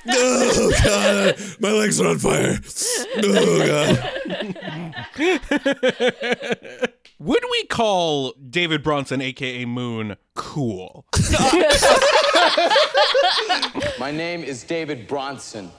Oh 0.10 0.72
god! 0.84 1.36
My 1.60 1.72
legs 1.72 2.02
are 2.02 2.08
on 2.08 2.18
fire. 2.18 2.58
Oh 3.24 3.68
god! 3.68 4.04
Would 7.20 7.44
we 7.52 7.66
call 7.68 8.34
David 8.50 8.82
Bronson, 8.82 9.22
aka 9.22 9.64
Moon, 9.66 10.18
cool? 10.34 11.06
My 14.00 14.10
name 14.10 14.44
is 14.44 14.64
David 14.64 15.08
Bronson. 15.08 15.70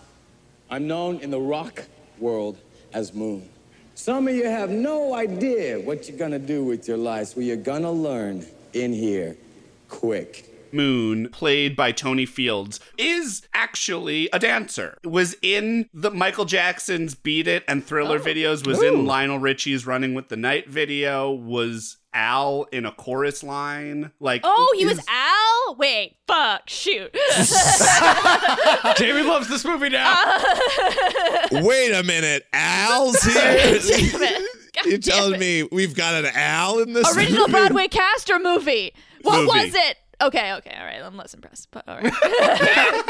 I'm 0.71 0.87
known 0.87 1.18
in 1.18 1.33
the 1.33 1.40
rock 1.40 1.83
world 2.21 2.59
as 2.92 3.12
Moon. 3.12 3.49
Some 3.97 4.29
of 4.29 4.37
you 4.37 4.45
have 4.45 4.71
no 4.71 5.16
idea 5.16 5.81
what 5.81 6.09
you're 6.09 6.16
gonna 6.16 6.38
do 6.38 6.62
with 6.62 6.87
your 6.87 6.97
lives. 6.97 7.35
Well, 7.35 7.45
you're 7.45 7.57
gonna 7.57 7.90
learn 7.90 8.47
in 8.73 8.92
here 8.92 9.37
quick. 9.88 10.49
Moon, 10.73 11.29
played 11.31 11.77
by 11.77 11.93
Tony 11.93 12.27
Fields, 12.27 12.81
is 12.99 13.43
actually 13.55 14.29
a 14.33 14.39
dancer. 14.39 14.99
Was 15.05 15.37
in 15.43 15.89
the 15.93 16.11
Michael 16.11 16.45
Jackson's 16.45 17.15
Beat 17.15 17.47
It 17.47 17.65
and 17.69 17.85
Thriller 17.85 18.19
oh. 18.19 18.23
videos, 18.23 18.67
was 18.67 18.83
in 18.83 19.05
Lionel 19.07 19.39
Richie's 19.39 19.87
Running 19.87 20.15
with 20.15 20.29
the 20.29 20.37
Night 20.37 20.69
video, 20.69 21.31
was 21.31 21.97
Al 22.15 22.65
in 22.73 22.85
a 22.85 22.93
chorus 22.93 23.43
line. 23.43 24.11
Like 24.21 24.43
Oh, 24.45 24.75
he 24.79 24.85
was 24.87 25.01
Al. 25.09 25.77
Wait, 25.77 26.17
fuck, 26.27 26.69
shoot. 26.69 27.11
Jamie 28.97 29.23
loves 29.23 29.49
this 29.49 29.65
movie 29.65 29.89
now. 29.89 30.15
Wait 31.53 31.93
a 31.93 32.03
minute, 32.03 32.45
Al's 32.53 33.21
here. 33.23 33.79
God 34.75 34.87
You're 34.87 34.99
telling 34.99 35.35
it. 35.35 35.41
me 35.41 35.69
we've 35.73 35.95
got 35.95 36.15
an 36.25 36.31
Al 36.35 36.79
in 36.81 36.93
this 36.93 37.17
Original 37.17 37.41
movie? 37.49 37.53
Broadway 37.53 37.89
cast 37.89 38.31
or 38.31 38.39
movie? 38.39 38.95
What 39.23 39.37
Movie. 39.39 39.47
was 39.47 39.75
it? 39.75 39.97
Okay, 40.23 40.53
okay, 40.55 40.77
all 40.79 40.85
right. 40.85 41.03
I'm 41.03 41.17
less 41.17 41.35
impressed, 41.35 41.69
but 41.71 41.87
all 41.89 41.99
right. 42.01 42.13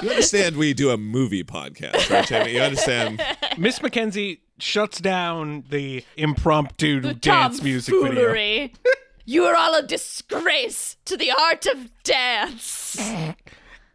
You 0.00 0.10
understand 0.10 0.56
we 0.56 0.74
do 0.74 0.90
a 0.90 0.96
movie 0.96 1.42
podcast, 1.42 2.08
right, 2.08 2.24
Jamie? 2.24 2.52
You 2.52 2.60
understand? 2.60 3.20
Miss 3.58 3.82
Mackenzie 3.82 4.42
shuts 4.60 5.00
down 5.00 5.64
the 5.70 6.04
impromptu 6.16 7.00
dance 7.14 7.60
music 7.60 7.92
video. 8.00 8.68
You 9.24 9.44
are 9.46 9.56
all 9.56 9.74
a 9.74 9.82
disgrace 9.82 10.96
to 11.06 11.16
the 11.16 11.32
art 11.32 11.66
of 11.66 11.90
dance. 12.04 12.96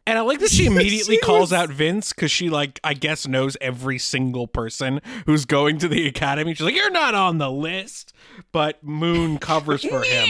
And 0.06 0.18
I 0.18 0.22
like 0.22 0.40
that 0.40 0.52
she 0.52 0.66
immediately 0.66 1.18
calls 1.24 1.54
out 1.54 1.70
Vince 1.70 2.12
because 2.12 2.32
she, 2.32 2.50
like, 2.50 2.82
I 2.84 2.94
guess 2.94 3.26
knows 3.26 3.56
every 3.62 3.98
single 3.98 4.48
person 4.48 5.00
who's 5.26 5.46
going 5.46 5.78
to 5.80 5.88
the 5.88 6.06
academy. 6.06 6.54
She's 6.54 6.66
like, 6.66 6.76
"You're 6.76 6.92
not 6.92 7.16
on 7.16 7.38
the 7.38 7.50
list," 7.50 8.12
but 8.52 8.84
Moon 8.84 9.38
covers 9.38 9.82
for 9.86 10.04
him. 10.04 10.28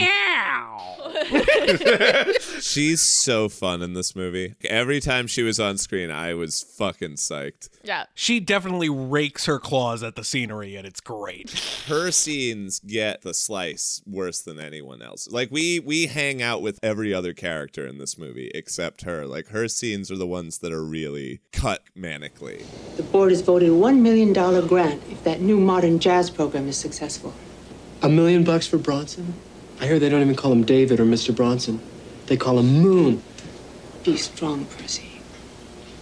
She's 2.60 3.02
so 3.02 3.48
fun 3.48 3.82
in 3.82 3.94
this 3.94 4.16
movie. 4.16 4.54
Every 4.64 5.00
time 5.00 5.26
she 5.26 5.42
was 5.42 5.60
on 5.60 5.78
screen, 5.78 6.10
I 6.10 6.34
was 6.34 6.62
fucking 6.62 7.14
psyched. 7.14 7.68
Yeah. 7.82 8.04
She 8.14 8.40
definitely 8.40 8.88
rakes 8.88 9.46
her 9.46 9.58
claws 9.58 10.02
at 10.02 10.16
the 10.16 10.24
scenery, 10.24 10.76
and 10.76 10.86
it's 10.86 11.00
great. 11.00 11.50
Her 11.86 12.10
scenes 12.10 12.80
get 12.80 13.22
the 13.22 13.34
slice 13.34 14.02
worse 14.06 14.40
than 14.40 14.58
anyone 14.58 15.02
else. 15.02 15.28
Like 15.30 15.50
we 15.50 15.80
we 15.80 16.06
hang 16.06 16.42
out 16.42 16.62
with 16.62 16.78
every 16.82 17.12
other 17.12 17.32
character 17.32 17.86
in 17.86 17.98
this 17.98 18.18
movie 18.18 18.50
except 18.54 19.02
her. 19.02 19.26
Like 19.26 19.48
her 19.48 19.68
scenes 19.68 20.10
are 20.10 20.16
the 20.16 20.26
ones 20.26 20.58
that 20.58 20.72
are 20.72 20.84
really 20.84 21.40
cut 21.52 21.82
manically. 21.96 22.64
The 22.96 23.02
board 23.02 23.30
has 23.30 23.40
voted 23.40 23.68
a 23.68 23.72
$1 23.72 24.00
million 24.00 24.32
grant 24.66 25.02
if 25.10 25.22
that 25.24 25.40
new 25.40 25.58
modern 25.58 25.98
jazz 25.98 26.30
program 26.30 26.68
is 26.68 26.76
successful. 26.76 27.32
A 28.02 28.08
million 28.08 28.44
bucks 28.44 28.66
for 28.66 28.78
Bronson? 28.78 29.34
I 29.80 29.86
hear 29.86 29.98
they 29.98 30.08
don't 30.08 30.20
even 30.22 30.34
call 30.36 30.52
him 30.52 30.64
David 30.64 31.00
or 31.00 31.04
Mr. 31.04 31.34
Bronson. 31.34 31.80
They 32.26 32.36
call 32.36 32.58
him 32.58 32.80
Moon. 32.80 33.22
Be 34.04 34.16
strong, 34.16 34.64
Percy. 34.66 35.20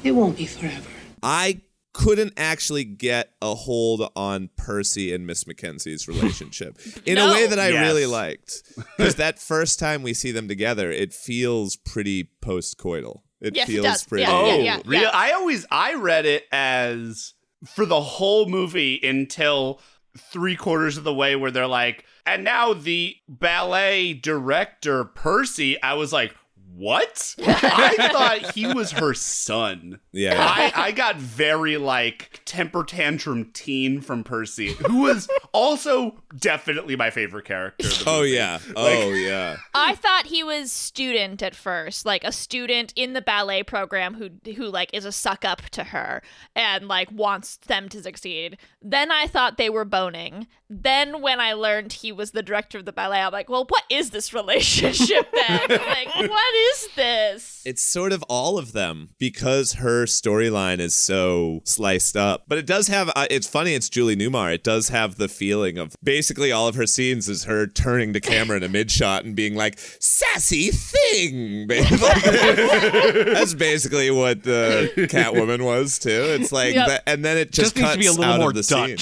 It 0.04 0.12
won't 0.12 0.36
be 0.36 0.46
forever. 0.46 0.88
I 1.22 1.62
couldn't 1.94 2.32
actually 2.36 2.84
get 2.84 3.30
a 3.42 3.54
hold 3.54 4.10
on 4.16 4.48
Percy 4.56 5.12
and 5.12 5.26
Miss 5.26 5.46
Mackenzie's 5.46 6.08
relationship 6.08 6.78
in 7.06 7.18
a 7.18 7.30
way 7.30 7.46
that 7.46 7.58
I 7.58 7.68
Yes. 7.68 7.86
really 7.86 8.06
liked. 8.06 8.62
Because 8.96 9.14
that 9.16 9.38
first 9.38 9.78
time 9.78 10.02
we 10.02 10.14
see 10.14 10.32
them 10.32 10.48
together, 10.48 10.90
it 10.90 11.12
feels 11.12 11.76
pretty 11.76 12.24
post-coital. 12.40 13.20
It 13.40 13.56
Yes, 13.56 13.68
it 13.68 13.72
feels 13.72 13.86
does. 13.86 14.04
pretty. 14.04 14.22
Yeah, 14.22 14.32
Oh, 14.32 14.46
yeah, 14.46 14.62
yeah, 14.62 14.80
real? 14.84 15.02
yeah. 15.02 15.10
I 15.12 15.32
always 15.32 15.66
I 15.70 15.94
read 15.94 16.26
it 16.26 16.44
as 16.52 17.34
for 17.66 17.84
the 17.86 18.00
whole 18.00 18.48
movie 18.48 19.00
until 19.02 19.80
three 20.16 20.56
quarters 20.56 20.96
of 20.96 21.04
the 21.04 21.14
way 21.14 21.36
where 21.36 21.50
they're 21.50 21.66
like, 21.66 22.04
and 22.26 22.44
now 22.44 22.72
the 22.72 23.16
ballet 23.28 24.14
director 24.14 25.04
Percy. 25.04 25.80
I 25.82 25.94
was 25.94 26.12
like, 26.12 26.34
what? 26.74 27.34
I 27.38 28.08
thought 28.12 28.54
he 28.54 28.66
was 28.66 28.92
her 28.92 29.12
son. 29.14 30.00
Yeah. 30.10 30.36
I, 30.38 30.72
I 30.74 30.92
got 30.92 31.16
very 31.16 31.76
like 31.76 32.40
temper 32.44 32.82
tantrum 32.82 33.50
teen 33.52 34.00
from 34.00 34.24
Percy, 34.24 34.72
who 34.72 35.02
was 35.02 35.28
also 35.52 36.22
definitely 36.38 36.96
my 36.96 37.10
favorite 37.10 37.44
character. 37.44 37.88
Oh 38.06 38.22
yeah. 38.22 38.58
Oh 38.74 39.10
yeah. 39.10 39.56
I 39.74 39.94
thought 39.94 40.26
he 40.26 40.42
was 40.42 40.72
student 40.72 41.42
at 41.42 41.54
first, 41.54 42.06
like 42.06 42.24
a 42.24 42.32
student 42.32 42.92
in 42.96 43.12
the 43.12 43.22
ballet 43.22 43.62
program 43.62 44.14
who 44.14 44.30
who 44.52 44.64
like 44.64 44.90
is 44.92 45.04
a 45.04 45.12
suck 45.12 45.44
up 45.44 45.62
to 45.70 45.84
her 45.84 46.22
and 46.56 46.88
like 46.88 47.12
wants 47.12 47.58
them 47.58 47.88
to 47.90 48.02
succeed. 48.02 48.56
Then 48.80 49.12
I 49.12 49.26
thought 49.26 49.56
they 49.56 49.70
were 49.70 49.84
boning. 49.84 50.46
Then 50.74 51.20
when 51.20 51.38
I 51.38 51.52
learned 51.52 51.92
he 51.92 52.12
was 52.12 52.30
the 52.30 52.42
director 52.42 52.78
of 52.78 52.86
the 52.86 52.92
ballet, 52.94 53.20
I'm 53.20 53.30
like, 53.32 53.50
well, 53.50 53.66
what 53.68 53.84
is 53.90 54.08
this 54.10 54.32
relationship 54.32 55.30
then? 55.32 55.60
like, 55.68 56.14
what 56.30 56.54
is 56.72 56.88
this? 56.96 57.62
It's 57.66 57.82
sort 57.82 58.10
of 58.12 58.22
all 58.26 58.56
of 58.56 58.72
them 58.72 59.10
because 59.18 59.74
her 59.74 60.06
storyline 60.06 60.78
is 60.78 60.94
so 60.94 61.60
sliced 61.64 62.16
up. 62.16 62.44
But 62.48 62.56
it 62.56 62.66
does 62.66 62.88
have, 62.88 63.10
uh, 63.14 63.26
it's 63.30 63.46
funny, 63.46 63.74
it's 63.74 63.90
Julie 63.90 64.16
Newmar. 64.16 64.54
It 64.54 64.64
does 64.64 64.88
have 64.88 65.16
the 65.16 65.28
feeling 65.28 65.76
of 65.76 65.94
basically 66.02 66.50
all 66.50 66.68
of 66.68 66.74
her 66.76 66.86
scenes 66.86 67.28
is 67.28 67.44
her 67.44 67.66
turning 67.66 68.14
to 68.14 68.20
camera 68.20 68.56
in 68.56 68.62
a 68.62 68.68
mid 68.70 68.90
shot 68.90 69.24
and 69.26 69.36
being 69.36 69.54
like, 69.54 69.78
sassy 69.78 70.70
thing. 70.70 71.68
Like, 72.02 72.24
that's 73.26 73.54
basically 73.54 74.10
what 74.10 74.42
the 74.42 74.90
Catwoman 74.96 75.62
was 75.64 75.98
too. 75.98 76.08
It's 76.10 76.50
like, 76.52 76.74
Yep. 76.74 76.86
that, 76.88 77.02
and 77.06 77.24
then 77.24 77.36
it 77.36 77.52
Just 77.52 77.74
just, 77.74 77.76
needs 77.76 77.84
cuts 77.88 77.94
to 77.94 77.98
be 78.00 78.06
a 78.06 78.12
little 78.12 78.24
out 78.24 78.40
more 78.40 78.48
of 78.48 78.54
the 78.54 78.62
scene. 78.62 78.96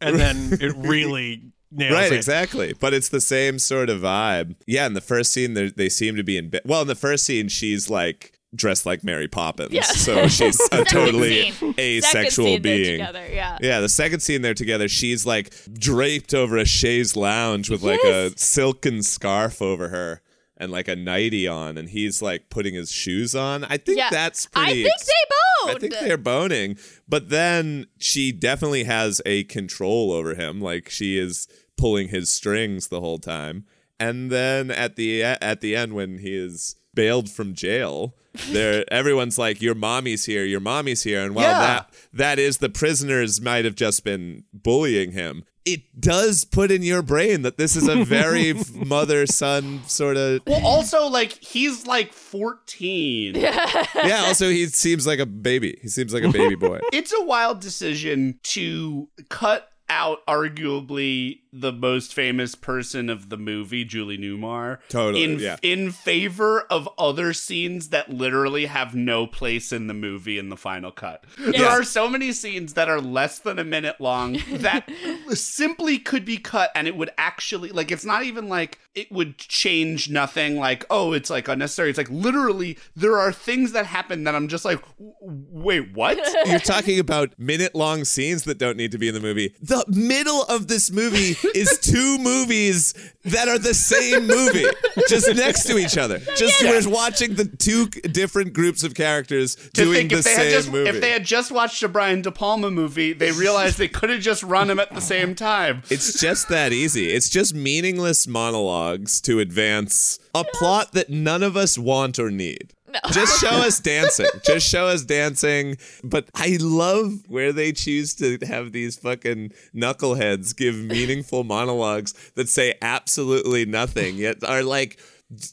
Dutch, 0.00 0.10
and 0.10 0.18
then 0.20 0.58
it 0.60 0.74
really 0.76 1.52
nails 1.70 1.90
it. 1.92 1.94
Right, 1.94 2.12
it. 2.12 2.16
exactly. 2.16 2.72
But 2.78 2.94
it's 2.94 3.08
the 3.08 3.20
same 3.20 3.58
sort 3.58 3.90
of 3.90 4.00
vibe. 4.00 4.56
Yeah, 4.66 4.86
in 4.86 4.94
the 4.94 5.00
first 5.00 5.32
scene, 5.32 5.54
they 5.54 5.68
they 5.70 5.88
seem 5.88 6.16
to 6.16 6.22
be 6.24 6.36
in 6.36 6.48
bed. 6.50 6.62
Well, 6.64 6.82
in 6.82 6.88
the 6.88 6.94
first 6.94 7.24
scene, 7.24 7.48
she's 7.48 7.88
like 7.90 8.32
dressed 8.52 8.84
like 8.84 9.04
Mary 9.04 9.28
Poppins. 9.28 9.70
Yeah. 9.72 9.82
So 9.82 10.26
she's 10.26 10.60
a 10.72 10.82
totally 10.84 11.52
scene. 11.52 11.74
asexual 11.78 12.46
scene 12.46 12.62
being. 12.62 12.98
together, 12.98 13.24
yeah. 13.30 13.58
Yeah, 13.60 13.78
the 13.80 13.88
second 13.88 14.20
scene 14.20 14.42
they're 14.42 14.54
together, 14.54 14.88
she's 14.88 15.24
like 15.24 15.54
draped 15.72 16.34
over 16.34 16.58
a 16.58 16.64
chaise 16.64 17.14
lounge 17.14 17.70
with 17.70 17.82
like 17.84 18.02
a 18.02 18.36
silken 18.36 19.04
scarf 19.04 19.62
over 19.62 19.90
her 19.90 20.20
and 20.56 20.72
like 20.72 20.88
a 20.88 20.96
nightie 20.96 21.46
on, 21.46 21.78
and 21.78 21.88
he's 21.90 22.20
like 22.20 22.50
putting 22.50 22.74
his 22.74 22.90
shoes 22.90 23.36
on. 23.36 23.62
I 23.64 23.76
think 23.76 23.98
Yeah. 23.98 24.10
that's 24.10 24.48
I 24.54 24.72
think 24.72 24.88
ex- 24.88 25.06
they 25.06 25.12
boned. 25.29 25.29
I 25.66 25.74
think 25.78 25.94
they're 25.94 26.16
boning, 26.16 26.76
but 27.08 27.28
then 27.30 27.86
she 27.98 28.32
definitely 28.32 28.84
has 28.84 29.20
a 29.26 29.44
control 29.44 30.12
over 30.12 30.34
him. 30.34 30.60
Like 30.60 30.88
she 30.88 31.18
is 31.18 31.46
pulling 31.76 32.08
his 32.08 32.30
strings 32.30 32.88
the 32.88 33.00
whole 33.00 33.18
time. 33.18 33.64
And 33.98 34.30
then 34.30 34.70
at 34.70 34.96
the 34.96 35.22
at 35.22 35.60
the 35.60 35.76
end, 35.76 35.92
when 35.94 36.18
he 36.18 36.34
is 36.34 36.76
bailed 36.94 37.28
from 37.30 37.54
jail, 37.54 38.14
there 38.50 38.84
everyone's 38.92 39.36
like, 39.38 39.60
"Your 39.60 39.74
mommy's 39.74 40.24
here. 40.24 40.44
Your 40.44 40.60
mommy's 40.60 41.02
here." 41.02 41.22
And 41.24 41.34
while 41.34 41.44
Yeah. 41.50 41.58
that 41.60 41.94
that 42.12 42.38
is 42.38 42.58
the 42.58 42.70
prisoners 42.70 43.40
might 43.40 43.64
have 43.66 43.74
just 43.74 44.02
been 44.04 44.44
bullying 44.54 45.12
him. 45.12 45.44
It 45.64 46.00
does 46.00 46.44
put 46.44 46.70
in 46.70 46.82
your 46.82 47.02
brain 47.02 47.42
that 47.42 47.58
this 47.58 47.76
is 47.76 47.86
a 47.86 48.04
very 48.04 48.54
mother 48.74 49.26
son 49.26 49.82
sort 49.86 50.16
of. 50.16 50.40
Well, 50.46 50.64
also 50.66 51.06
like 51.08 51.32
he's 51.32 51.86
like 51.86 52.12
14. 52.12 53.34
Yeah. 53.34 54.24
Also, 54.26 54.48
he 54.48 54.66
seems 54.66 55.06
like 55.06 55.18
a 55.18 55.26
baby. 55.26 55.78
He 55.82 55.88
seems 55.88 56.14
like 56.14 56.22
a 56.22 56.30
baby 56.30 56.54
boy. 56.54 56.80
it's 56.92 57.12
a 57.12 57.24
wild 57.24 57.60
decision 57.60 58.38
to 58.44 59.08
cut 59.28 59.69
out 59.90 60.24
arguably 60.26 61.40
the 61.52 61.72
most 61.72 62.14
famous 62.14 62.54
person 62.54 63.10
of 63.10 63.28
the 63.28 63.36
movie, 63.36 63.84
Julie 63.84 64.16
Newmar. 64.16 64.78
Totally, 64.88 65.24
In 65.24 65.38
yeah. 65.40 65.56
in 65.62 65.90
favor 65.90 66.62
of 66.70 66.88
other 66.96 67.32
scenes 67.32 67.88
that 67.88 68.08
literally 68.08 68.66
have 68.66 68.94
no 68.94 69.26
place 69.26 69.72
in 69.72 69.88
the 69.88 69.94
movie 69.94 70.38
in 70.38 70.48
the 70.48 70.56
final 70.56 70.92
cut. 70.92 71.24
There 71.36 71.66
are 71.66 71.82
so 71.82 72.08
many 72.08 72.32
scenes 72.32 72.74
that 72.74 72.88
are 72.88 73.00
less 73.00 73.40
than 73.40 73.58
a 73.58 73.64
minute 73.64 74.00
long 74.00 74.38
that 74.52 74.88
simply 75.30 75.98
could 75.98 76.24
be 76.24 76.38
cut 76.38 76.70
and 76.74 76.86
it 76.86 76.96
would 76.96 77.10
actually 77.18 77.70
like 77.70 77.90
it's 77.90 78.04
not 78.04 78.22
even 78.22 78.48
like 78.48 78.78
it 78.94 79.10
would 79.10 79.38
change 79.38 80.08
nothing 80.08 80.56
like 80.56 80.84
oh 80.90 81.12
it's 81.12 81.30
like 81.30 81.48
unnecessary 81.48 81.90
it's 81.90 81.98
like 81.98 82.10
literally 82.10 82.78
there 82.94 83.18
are 83.18 83.32
things 83.32 83.72
that 83.72 83.86
happen 83.86 84.24
that 84.24 84.34
I'm 84.34 84.48
just 84.48 84.64
like 84.64 84.82
wait 85.20 85.92
what 85.94 86.18
You're 86.46 86.58
talking 86.60 86.98
about 87.00 87.36
minute 87.38 87.74
long 87.74 88.04
scenes 88.04 88.44
that 88.44 88.58
don't 88.58 88.76
need 88.76 88.92
to 88.92 88.98
be 88.98 89.08
in 89.08 89.14
the 89.14 89.20
movie. 89.20 89.54
The 89.60 89.79
middle 89.88 90.42
of 90.44 90.68
this 90.68 90.90
movie 90.90 91.36
is 91.54 91.78
two 91.80 92.18
movies 92.18 92.94
that 93.24 93.48
are 93.48 93.58
the 93.58 93.74
same 93.74 94.26
movie, 94.26 94.64
just 95.08 95.34
next 95.34 95.64
to 95.64 95.78
each 95.78 95.98
other. 95.98 96.18
Just 96.36 96.62
we're 96.62 96.88
watching 96.88 97.34
the 97.34 97.44
two 97.44 97.86
different 97.86 98.52
groups 98.52 98.82
of 98.82 98.94
characters 98.94 99.56
to 99.56 99.84
doing 99.84 100.08
the 100.08 100.18
if 100.18 100.24
they 100.24 100.34
same 100.34 100.44
had 100.44 100.50
just 100.52 100.72
movie. 100.72 100.88
if 100.88 101.00
they 101.00 101.10
had 101.10 101.24
just 101.24 101.52
watched 101.52 101.82
a 101.82 101.88
Brian 101.88 102.22
De 102.22 102.30
Palma 102.30 102.70
movie, 102.70 103.12
they 103.12 103.32
realized 103.32 103.78
they 103.78 103.88
could 103.88 104.10
have 104.10 104.20
just 104.20 104.42
run 104.42 104.68
them 104.68 104.80
at 104.80 104.94
the 104.94 105.00
same 105.00 105.34
time. 105.34 105.82
It's 105.90 106.18
just 106.20 106.48
that 106.48 106.72
easy. 106.72 107.10
It's 107.10 107.28
just 107.28 107.54
meaningless 107.54 108.26
monologues 108.26 109.20
to 109.22 109.38
advance 109.40 110.18
a 110.34 110.44
plot 110.44 110.92
that 110.92 111.10
none 111.10 111.42
of 111.42 111.56
us 111.56 111.76
want 111.76 112.18
or 112.18 112.30
need. 112.30 112.72
Just 113.12 113.40
show 113.40 113.48
us 113.48 113.80
dancing. 113.92 114.26
Just 114.44 114.68
show 114.68 114.86
us 114.86 115.04
dancing. 115.04 115.76
But 116.02 116.28
I 116.34 116.58
love 116.60 117.12
where 117.28 117.52
they 117.52 117.72
choose 117.72 118.14
to 118.16 118.38
have 118.46 118.72
these 118.72 118.96
fucking 118.96 119.52
knuckleheads 119.74 120.56
give 120.56 120.76
meaningful 120.76 121.44
monologues 121.44 122.12
that 122.34 122.48
say 122.48 122.74
absolutely 122.82 123.64
nothing, 123.64 124.16
yet 124.16 124.42
are 124.44 124.62
like 124.62 124.98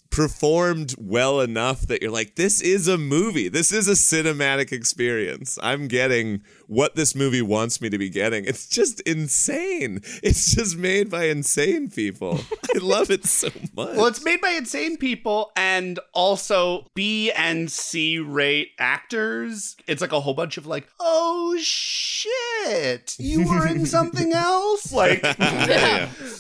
performed 0.10 0.96
well 0.98 1.40
enough 1.40 1.82
that 1.82 2.02
you're 2.02 2.12
like, 2.12 2.36
this 2.36 2.62
is 2.62 2.88
a 2.88 2.98
movie. 2.98 3.48
This 3.48 3.72
is 3.72 3.88
a 3.88 3.92
cinematic 3.92 4.72
experience. 4.72 5.60
I'm 5.62 5.88
getting 5.88 6.42
what 6.68 6.96
this 6.96 7.16
movie 7.16 7.42
wants 7.42 7.82
me 7.82 7.90
to 7.90 7.98
be 7.98 8.10
getting. 8.10 8.46
It's 8.46 8.68
just 8.68 9.02
insane. 9.02 10.02
It's 10.24 10.54
just 10.56 10.78
made 10.78 11.10
by 11.10 11.26
insane 11.26 11.90
people. 11.90 12.40
I 12.76 12.78
love 12.82 13.10
it 13.10 13.26
so 13.26 13.50
much. 13.76 13.96
Well, 13.96 14.06
it's 14.08 14.24
made 14.24 14.42
by 14.42 14.50
insane 14.52 14.98
people 14.98 15.52
and 15.56 16.00
also 16.14 16.86
B 16.94 17.32
and 17.32 17.72
C 17.72 18.20
rate 18.20 18.72
actors. 18.80 19.76
It's 19.88 20.02
like 20.02 20.12
a 20.12 20.20
whole 20.20 20.34
bunch 20.34 20.58
of 20.58 20.66
like, 20.68 20.88
oh 21.00 21.58
shit, 21.60 23.16
you 23.20 23.48
were 23.48 23.66
in 23.68 23.86
something 23.98 24.34
else. 24.34 24.92
Like, 24.92 25.22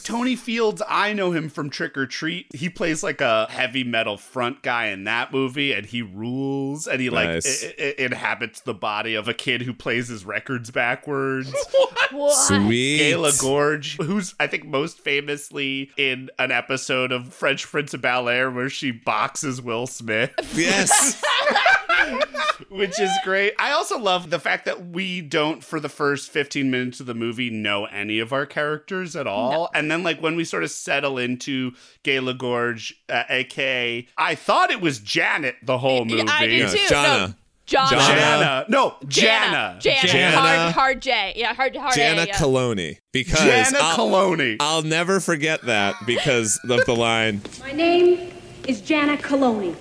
Tony 0.03 0.35
Fields, 0.35 0.81
I 0.87 1.13
know 1.13 1.31
him 1.31 1.49
from 1.49 1.69
Trick 1.69 1.97
or 1.97 2.05
Treat. 2.05 2.53
He 2.55 2.69
plays 2.69 3.03
like 3.03 3.21
a 3.21 3.47
heavy 3.49 3.83
metal 3.83 4.17
front 4.17 4.61
guy 4.63 4.87
in 4.87 5.03
that 5.05 5.31
movie, 5.31 5.73
and 5.73 5.85
he 5.85 6.01
rules. 6.01 6.87
And 6.87 7.01
he 7.01 7.09
like 7.09 7.27
i- 7.45 7.73
i- 7.79 7.95
inhabits 7.97 8.61
the 8.61 8.73
body 8.73 9.15
of 9.15 9.27
a 9.27 9.33
kid 9.33 9.61
who 9.63 9.73
plays 9.73 10.07
his 10.07 10.16
records 10.25 10.71
backwards. 10.71 11.53
What? 12.09 12.33
Sweet. 12.35 13.01
Galyn 13.01 13.37
Görg, 13.37 14.01
who's 14.01 14.33
I 14.39 14.47
think 14.47 14.63
most 14.65 14.97
famously 15.01 15.91
in 15.97 16.29
an 16.39 16.51
episode 16.51 17.11
of 17.11 17.33
Fresh 17.33 17.65
Prince 17.65 17.93
of 17.93 18.01
Bel 18.01 18.29
Air 18.29 18.49
where 18.49 18.69
she 18.69 18.91
boxes 18.91 19.61
Will 19.61 19.87
Smith. 19.87 20.31
Yes. 20.55 21.21
which 22.69 22.99
is 22.99 23.11
great. 23.23 23.53
I 23.59 23.71
also 23.71 23.99
love 23.99 24.29
the 24.29 24.39
fact 24.39 24.65
that 24.65 24.87
we 24.87 25.21
don't, 25.21 25.63
for 25.63 25.79
the 25.79 25.89
first 25.89 26.31
15 26.31 26.71
minutes 26.71 26.99
of 26.99 27.05
the 27.05 27.13
movie, 27.13 27.49
know 27.49 27.85
any 27.85 28.19
of 28.19 28.33
our 28.33 28.45
characters 28.45 29.15
at 29.15 29.27
all. 29.27 29.69
And 29.73 29.91
then, 29.91 30.03
like, 30.03 30.21
when 30.21 30.35
we 30.35 30.43
sort 30.43 30.63
of 30.63 30.71
settle 30.71 31.17
into 31.17 31.71
Galyn 32.03 32.37
Görg, 32.37 32.91
uh, 33.09 33.23
aka, 33.29 34.07
I 34.17 34.35
thought 34.35 34.71
it 34.71 34.81
was 34.81 34.99
Janet 34.99 35.55
the 35.63 35.77
whole 35.77 36.05
movie. 36.05 36.23
I 36.27 36.47
did 36.47 36.59
Yeah, 36.59 36.67
too. 36.69 36.87
Jana. 36.89 37.27
No, 37.27 37.33
Jana. 37.67 37.89
Jana. 37.89 38.05
Jana. 38.07 38.65
No, 38.69 38.95
Jana. 39.07 39.77
Jana. 39.81 40.07
Jana. 40.07 40.37
Hard, 40.37 40.73
hard 40.73 41.01
J. 41.01 41.33
Yeah, 41.35 41.53
hard, 41.53 41.75
hard 41.75 41.93
Jana 41.93 42.21
A. 42.21 42.27
Yeah. 42.27 42.35
Coloni. 42.35 42.97
Because 43.11 43.39
Jana 43.39 43.77
I'll, 43.81 43.97
Coloni. 43.97 44.55
I'll 44.61 44.83
never 44.83 45.19
forget 45.19 45.61
that 45.63 45.95
because 46.05 46.59
of 46.69 46.85
the 46.85 46.95
line. 46.95 47.41
My 47.59 47.73
name 47.73 48.31
is 48.67 48.79
Jana 48.79 49.17
Coloni. 49.17 49.75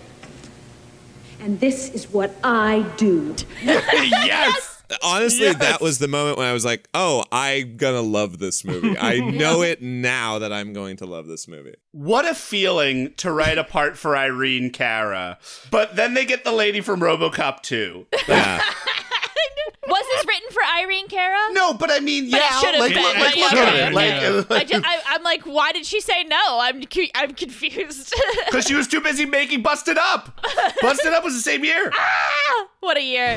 And 1.40 1.61
this 1.61 1.90
is 1.90 2.11
what 2.12 2.35
I 2.42 2.85
do. 2.96 3.37
yes. 3.62 4.75
Honestly, 5.03 5.46
Yes. 5.46 5.59
that 5.59 5.81
was 5.81 5.99
the 5.99 6.09
moment 6.09 6.38
when 6.38 6.46
I 6.46 6.53
was 6.53 6.64
like, 6.64 6.88
"Oh, 6.94 7.25
I'm 7.33 7.77
gonna 7.77 8.03
love 8.03 8.38
this 8.38 8.64
movie. 8.64 8.96
I 8.99 9.18
know 9.20 9.62
it 9.62 9.83
now 9.83 10.38
that 10.38 10.53
I'm 10.53 10.72
going 10.72 10.96
to 10.99 11.07
love 11.07 11.27
this 11.27 11.49
movie." 11.49 11.75
What 11.92 12.25
a 12.27 12.35
feeling 12.35 13.14
to 13.18 13.33
write 13.33 13.59
a 13.59 13.64
part 13.64 13.96
for 13.99 14.16
Irene 14.16 14.70
Cara. 14.70 15.38
But 15.70 15.96
then 15.96 16.14
they 16.14 16.25
get 16.25 16.44
the 16.44 16.53
lady 16.53 16.81
from 16.81 17.01
Robocop 17.01 17.62
2. 17.62 18.07
Yeah. 18.29 18.62
Irene 20.82 21.08
Cara? 21.08 21.52
No, 21.52 21.74
but 21.74 21.90
I 21.90 22.00
mean, 22.00 22.30
But 22.30 22.38
it 22.38 22.44
yeah, 22.44 22.60
should 22.60 22.74
have 22.74 22.80
like, 22.80 22.94
been, 22.94 23.02
like, 23.02 23.14
but 23.14 23.22
like, 23.22 23.36
yeah, 23.36 23.44
look 23.44 23.58
at 23.58 23.74
it, 23.74 23.94
like, 24.50 24.60
I 24.60 24.64
just, 24.64 24.84
I, 24.86 25.00
I'm 25.08 25.22
like, 25.22 25.42
why 25.44 25.72
did 25.72 25.86
she 25.86 26.00
say 26.00 26.24
no? 26.24 26.58
I'm, 26.60 26.84
cu- 26.84 27.08
I'm 27.14 27.34
confused. 27.34 28.14
Because 28.46 28.66
she 28.66 28.74
was 28.74 28.86
too 28.86 29.00
busy 29.00 29.26
making 29.26 29.62
Busted 29.62 29.98
Up. 29.98 30.40
Busted 30.80 31.12
Up 31.12 31.24
was 31.24 31.34
the 31.34 31.40
same 31.40 31.64
year. 31.64 31.90
Ah, 31.92 32.68
what 32.80 32.96
a 32.96 33.02
year. 33.02 33.36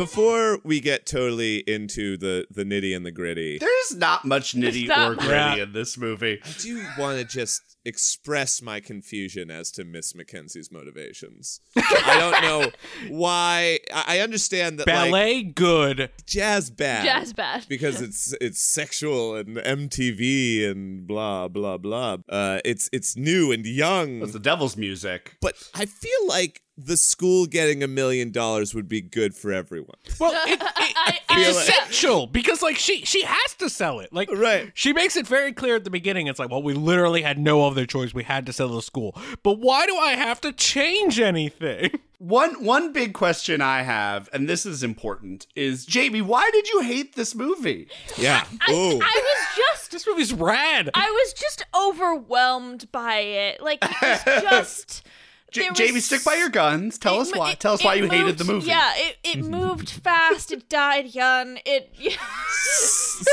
Before 0.00 0.60
we 0.64 0.80
get 0.80 1.04
totally 1.04 1.58
into 1.58 2.16
the 2.16 2.46
the 2.50 2.64
nitty 2.64 2.96
and 2.96 3.04
the 3.04 3.10
gritty, 3.12 3.58
There's 3.58 3.96
not 3.96 4.24
much 4.24 4.54
nitty 4.54 4.88
not 4.88 4.98
or 5.12 5.14
much. 5.16 5.26
gritty 5.26 5.56
Yeah. 5.58 5.62
in 5.64 5.72
this 5.74 5.98
movie. 5.98 6.40
I 6.42 6.50
do 6.58 6.82
want 6.98 7.18
to 7.18 7.24
just 7.26 7.76
express 7.84 8.60
my 8.62 8.80
confusion 8.80 9.50
as 9.50 9.70
to 9.72 9.84
Miss 9.84 10.14
Mackenzie's 10.14 10.70
motivations. 10.72 11.60
I 11.76 12.16
don't 12.18 12.42
know 12.42 12.70
why. 13.14 13.78
I 13.92 14.04
I 14.16 14.18
understand 14.20 14.78
that 14.78 14.86
like 14.86 15.10
Ballet, 15.10 15.42
good. 15.42 16.10
jazz 16.26 16.70
bad. 16.70 17.04
Jazz 17.04 17.32
bad. 17.34 17.66
because 17.68 18.00
it's 18.06 18.34
it's 18.40 18.60
sexual 18.62 19.36
and 19.36 19.56
MTV 19.58 20.66
and 20.70 21.06
blah 21.06 21.48
blah 21.48 21.76
blah. 21.76 22.16
Uh, 22.28 22.60
it's 22.64 22.88
it's 22.92 23.16
new 23.18 23.52
and 23.52 23.66
young, 23.66 24.22
It's 24.22 24.32
the 24.32 24.38
devil's 24.38 24.78
music. 24.78 25.36
but 25.42 25.56
I 25.74 25.84
feel 25.84 26.26
like 26.26 26.62
the 26.84 26.96
school 26.96 27.46
getting 27.46 27.82
a 27.82 27.88
million 27.88 28.30
dollars 28.30 28.74
would 28.74 28.88
be 28.88 29.00
good 29.00 29.34
for 29.34 29.52
everyone. 29.52 29.96
Well, 30.18 30.32
it, 30.46 30.52
it, 30.60 30.62
I, 30.62 31.18
it's 31.32 31.58
I, 31.58 31.62
essential 31.62 32.26
because 32.26 32.62
like 32.62 32.76
she 32.76 33.04
she 33.04 33.22
has 33.24 33.54
to 33.58 33.68
sell 33.70 34.00
it. 34.00 34.12
Like 34.12 34.30
Right. 34.32 34.70
she 34.74 34.92
makes 34.92 35.16
it 35.16 35.26
very 35.26 35.52
clear 35.52 35.76
at 35.76 35.84
the 35.84 35.90
beginning. 35.90 36.26
It's 36.26 36.38
like, 36.38 36.50
well, 36.50 36.62
we 36.62 36.74
literally 36.74 37.22
had 37.22 37.38
no 37.38 37.66
other 37.66 37.86
choice. 37.86 38.14
We 38.14 38.24
had 38.24 38.46
to 38.46 38.52
sell 38.52 38.68
the 38.68 38.82
school. 38.82 39.16
But 39.42 39.58
why 39.58 39.86
do 39.86 39.96
I 39.96 40.12
have 40.12 40.40
to 40.42 40.52
change 40.52 41.20
anything? 41.20 41.90
One 42.18 42.62
one 42.62 42.92
big 42.92 43.14
question 43.14 43.62
I 43.62 43.80
have, 43.80 44.28
and 44.34 44.46
this 44.46 44.66
is 44.66 44.82
important, 44.82 45.46
is 45.56 45.86
Jamie, 45.86 46.20
why 46.20 46.50
did 46.52 46.68
you 46.68 46.80
hate 46.82 47.16
this 47.16 47.34
movie? 47.34 47.88
Yeah. 48.18 48.44
I, 48.60 48.72
Ooh. 48.74 49.00
I 49.02 49.22
was 49.24 49.56
just 49.56 49.90
This 49.90 50.06
movie's 50.06 50.34
rad. 50.34 50.90
I 50.92 51.08
was 51.08 51.32
just 51.32 51.64
overwhelmed 51.74 52.92
by 52.92 53.20
it. 53.20 53.62
Like 53.62 53.78
it 53.82 53.90
was 54.02 54.22
just 54.42 55.06
J- 55.50 55.70
Jamie, 55.74 56.00
stick 56.00 56.22
by 56.24 56.34
your 56.36 56.48
guns. 56.48 56.98
Tell 56.98 57.18
us 57.20 57.30
why. 57.34 57.52
it- 57.52 57.60
Tell 57.60 57.74
us 57.74 57.82
why 57.84 57.94
you 57.94 58.08
hated 58.08 58.38
the 58.38 58.44
movie. 58.44 58.68
Yeah, 58.68 58.92
it, 58.96 59.16
it 59.24 59.44
moved 59.44 59.90
fast. 59.90 60.52
It 60.52 60.68
died 60.68 61.14
young. 61.14 61.58
It 61.66 61.90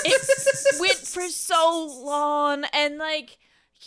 it 0.05 0.79
went 0.79 0.97
for 0.97 1.27
so 1.29 2.01
long, 2.03 2.65
and 2.73 2.97
like 2.97 3.37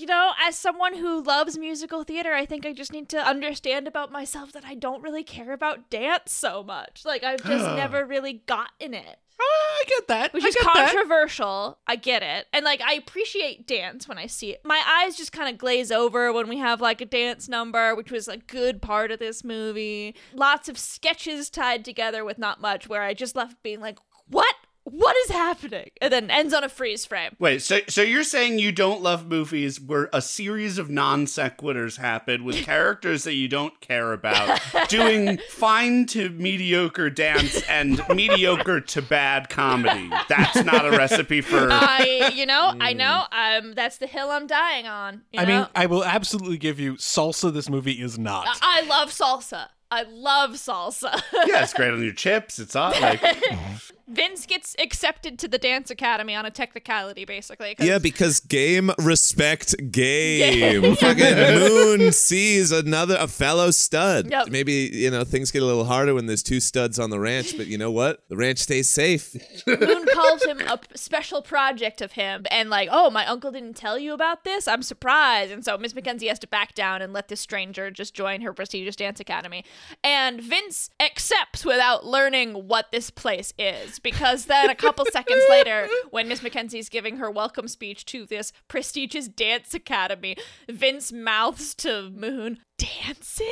you 0.01 0.07
know, 0.07 0.33
as 0.43 0.57
someone 0.57 0.95
who 0.97 1.23
loves 1.23 1.59
musical 1.59 2.03
theater, 2.05 2.33
I 2.33 2.47
think 2.47 2.65
I 2.67 2.73
just 2.73 2.93
need 2.93 3.09
to 3.11 3.19
understand 3.19 3.87
about 3.87 4.11
myself 4.11 4.53
that 4.53 4.65
I 4.65 4.75
don't 4.75 5.03
really 5.03 5.23
care 5.25 5.53
about 5.53 5.91
dance 5.91 6.33
so 6.33 6.63
much. 6.63 7.03
Like 7.05 7.23
I've 7.23 7.45
just 7.45 7.65
never 7.77 8.05
really 8.05 8.43
gotten 8.47 8.95
it. 8.95 9.19
Ah, 9.43 9.43
I 9.43 9.85
get 9.89 10.09
that. 10.09 10.33
Which 10.35 10.45
I 10.45 10.49
is 10.49 10.55
get 10.55 10.65
that. 10.65 10.91
controversial. 10.93 11.79
I 11.87 11.97
get 11.97 12.23
it. 12.23 12.47
And 12.53 12.65
like 12.65 12.83
I 12.83 12.93
appreciate 12.95 13.67
dance 13.67 14.07
when 14.07 14.19
I 14.19 14.27
see 14.27 14.51
it. 14.51 14.61
My 14.65 14.83
eyes 14.87 15.17
just 15.17 15.33
kind 15.33 15.49
of 15.49 15.59
glaze 15.59 15.91
over 15.91 16.33
when 16.33 16.49
we 16.49 16.59
have 16.59 16.81
like 16.81 17.01
a 17.01 17.07
dance 17.07 17.49
number, 17.49 17.95
which 17.95 18.11
was 18.11 18.29
a 18.29 18.37
good 18.37 18.83
part 18.83 19.11
of 19.11 19.19
this 19.19 19.43
movie. 19.43 20.15
Lots 20.35 20.69
of 20.69 20.79
sketches 20.79 21.49
tied 21.49 21.85
together 21.85 22.25
with 22.25 22.39
not 22.39 22.61
much 22.61 22.89
where 22.89 23.03
I 23.03 23.15
just 23.15 23.35
left 23.35 23.63
being 23.63 23.81
like, 23.81 23.99
"What? 24.29 24.55
What 24.91 25.17
is 25.25 25.31
happening?" 25.31 25.91
And 26.01 26.13
then 26.13 26.31
ends 26.31 26.53
on 26.55 26.65
a 26.65 26.69
freeze 26.69 27.05
frame. 27.07 27.37
Wait, 27.39 27.63
so 27.63 27.81
so 27.89 28.03
you're 28.03 28.25
saying 28.25 28.59
you 28.59 28.73
don't 28.73 29.03
love 29.03 29.27
movies 29.27 29.81
where 29.81 30.09
a 30.13 30.21
series 30.23 30.79
of 30.79 30.91
non 30.91 31.27
sequiturs 31.27 31.97
happen 31.99 32.45
with 32.45 32.57
characters 32.65 33.25
that 33.25 33.35
you 33.35 33.49
don't 33.49 33.81
care 33.81 34.13
about 34.13 34.61
doing 34.89 35.39
fine 35.51 36.07
to 36.07 36.29
mediocre 36.31 37.11
dance 37.11 37.63
and 37.63 38.03
mediocre 38.15 38.81
to 38.81 39.03
bad 39.03 39.49
comedy? 39.49 40.11
That's 40.29 40.65
not 40.65 40.85
a 40.87 40.91
recipe 40.91 41.41
for. 41.41 41.69
I, 41.71 42.33
you 42.35 42.47
know, 42.47 42.75
I 42.81 42.93
know. 42.93 43.25
Um, 43.33 43.75
that's 43.75 43.99
the 43.99 44.07
hill 44.07 44.31
I'm 44.31 44.47
dying 44.47 44.87
on. 44.87 45.23
You 45.33 45.41
I 45.41 45.45
know? 45.45 45.59
mean, 45.61 45.67
I 45.75 45.87
will 45.87 46.05
absolutely 46.05 46.59
give 46.59 46.79
you 46.81 46.95
salsa. 46.95 47.53
This 47.53 47.69
movie 47.69 48.01
is 48.01 48.19
not. 48.19 48.47
I 48.63 48.83
love 48.83 49.11
salsa. 49.11 49.69
I 49.91 50.03
love 50.03 50.53
salsa. 50.53 51.21
yeah, 51.47 51.63
it's 51.63 51.75
great 51.75 51.93
on 51.93 52.03
your 52.03 52.13
chips. 52.13 52.59
It's 52.59 52.77
all 52.77 52.93
like 53.01 53.21
Vince 54.09 54.45
gets 54.47 54.75
accepted 54.81 55.39
to 55.39 55.47
the 55.47 55.59
dance 55.59 55.89
academy 55.91 56.35
on 56.35 56.45
a 56.45 56.51
technicality, 56.51 57.25
basically. 57.25 57.75
'cause- 57.77 57.87
Yeah, 57.87 57.99
because 57.99 58.41
game 58.41 58.91
respect 58.99 59.75
game. 59.93 60.83
Game. 60.83 60.97
Fucking 60.97 61.35
Moon 61.59 62.13
sees 62.13 62.73
another 62.73 63.17
a 63.21 63.29
fellow 63.29 63.71
stud. 63.71 64.29
Yep. 64.31 64.49
Maybe 64.49 64.91
you 64.93 65.11
know 65.11 65.23
things 65.25 65.51
get 65.51 65.63
a 65.63 65.67
little 65.67 65.85
harder 65.85 66.15
when 66.15 66.27
there's 66.27 66.43
two 66.43 66.59
studs 66.61 66.99
on 66.99 67.11
the 67.11 67.21
ranch, 67.21 67.57
but 67.57 67.67
you 67.69 67.79
know 67.79 67.91
what? 67.91 68.23
The 68.29 68.37
ranch 68.37 68.59
stays 68.59 68.89
safe. 68.89 69.35
Moon 69.67 70.07
calls 70.13 70.45
him 70.45 70.61
a 70.61 70.79
special 70.97 71.41
project 71.43 72.01
of 72.01 72.13
him, 72.13 72.47
and 72.51 72.69
like, 72.71 72.89
oh, 72.91 73.11
my 73.11 73.27
uncle 73.27 73.53
didn't 73.53 73.75
tell 73.75 73.99
you 73.99 74.13
about 74.13 74.43
this. 74.45 74.67
I'm 74.67 74.83
surprised, 74.83 75.53
and 75.53 75.65
so 75.65 75.79
Miss 75.79 75.95
Mackenzie 75.95 76.27
has 76.29 76.39
to 76.41 76.47
back 76.49 76.75
down 76.75 77.01
and 77.03 77.13
let 77.13 77.29
this 77.29 77.41
stranger 77.41 77.91
just 77.93 78.15
join 78.15 78.41
her 78.41 78.53
prestigious 78.53 78.97
dance 78.97 79.21
academy. 79.21 79.65
And 80.05 80.41
Vince 80.41 80.91
accepts 81.01 81.65
without 81.65 82.07
learning 82.07 82.53
what 82.69 82.91
this 82.93 83.11
place 83.11 83.53
is, 83.59 83.99
because 83.99 84.47
then 84.47 84.71
a 84.71 84.75
couple 84.75 85.05
seconds 85.13 85.43
later, 85.49 85.89
when 86.11 86.29
Miss 86.29 86.43
Mackenzie's 86.43 86.89
giving 86.89 87.17
her 87.19 87.31
welcome 87.31 87.69
speech 87.69 88.05
to 88.07 88.27
this 88.27 88.53
prestigious 88.69 89.29
dance 89.29 89.75
academy, 89.75 90.37
Vince 90.69 91.13
mouths 91.13 91.75
to 91.77 92.11
Moon, 92.11 92.59
"Dancing." 92.79 93.47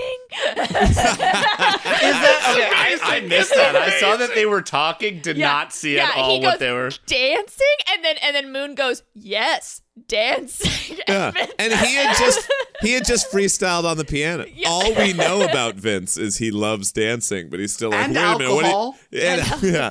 is 0.49 0.55
that 0.65 2.41
okay, 2.57 2.69
I, 3.05 3.17
I 3.17 3.21
missed 3.21 3.55
that. 3.55 3.77
I 3.77 3.99
saw 4.01 4.17
that 4.17 4.35
they 4.35 4.47
were 4.47 4.63
talking, 4.63 5.21
did 5.21 5.37
Yeah, 5.37 5.49
not 5.49 5.73
see 5.73 5.97
yeah, 5.97 6.05
at 6.11 6.17
all 6.17 6.31
he 6.39 6.41
what 6.45 6.53
goes, 6.53 6.59
they 6.61 6.73
were. 6.73 6.91
dancing 7.07 7.67
and 7.93 8.05
then 8.05 8.17
and 8.23 8.35
then 8.37 8.53
moon 8.53 8.75
goes 8.75 9.03
yes 9.15 9.83
dancing 10.07 10.99
Yeah. 11.09 11.33
And 11.59 11.73
he 11.73 11.95
had 11.95 12.17
just 12.17 12.51
he 12.81 12.93
had 12.93 13.05
just 13.05 13.31
freestyled 13.33 13.85
on 13.85 13.97
the 13.97 14.05
piano. 14.05 14.45
Yeah. 14.55 14.69
All 14.69 14.95
we 14.95 15.13
know 15.13 15.43
about 15.43 15.75
Vince 15.75 16.17
is 16.17 16.37
he 16.39 16.51
loves 16.51 16.93
dancing, 16.93 17.49
but 17.49 17.59
he's 17.61 17.73
still 17.73 17.91
like, 17.91 18.07
And 18.09 18.15
wait 18.15 18.23
a 18.23 18.39
minute, 18.39 18.55
what? 18.55 18.63
do 19.11 19.19
you-" 19.19 19.25
alcohol. 19.25 19.61
And- 19.63 19.63
yeah. 19.63 19.91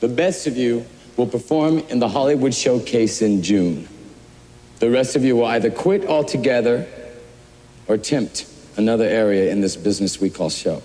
The 0.00 0.08
best 0.08 0.46
of 0.46 0.56
you 0.56 0.84
will 1.16 1.26
perform 1.26 1.78
in 1.88 1.98
the 1.98 2.08
Hollywood 2.08 2.54
Showcase 2.54 3.22
in 3.22 3.42
June. 3.42 3.88
The 4.80 4.90
rest 4.90 5.16
of 5.16 5.24
you 5.24 5.36
will 5.36 5.46
either 5.46 5.70
quit 5.70 6.04
altogether 6.06 6.86
or 7.88 7.94
attempt 7.94 8.46
another 8.76 9.04
area 9.06 9.50
in 9.50 9.60
this 9.62 9.74
business 9.76 10.20
we 10.20 10.28
call 10.28 10.50
show. 10.50 10.82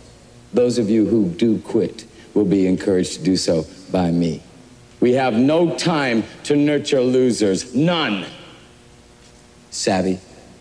Those 0.53 0.77
of 0.77 0.89
you 0.89 1.05
who 1.07 1.27
do 1.29 1.59
quit 1.59 2.05
will 2.33 2.45
be 2.45 2.67
encouraged 2.67 3.15
to 3.15 3.23
do 3.23 3.35
so 3.35 3.65
by 3.91 4.11
me. 4.11 4.41
We 5.01 5.11
have 5.13 5.33
no 5.33 5.75
time 5.77 6.23
to 6.43 6.55
nurture 6.55 7.01
losers. 7.01 7.75
None. 7.75 8.25
Savvy? 9.71 10.19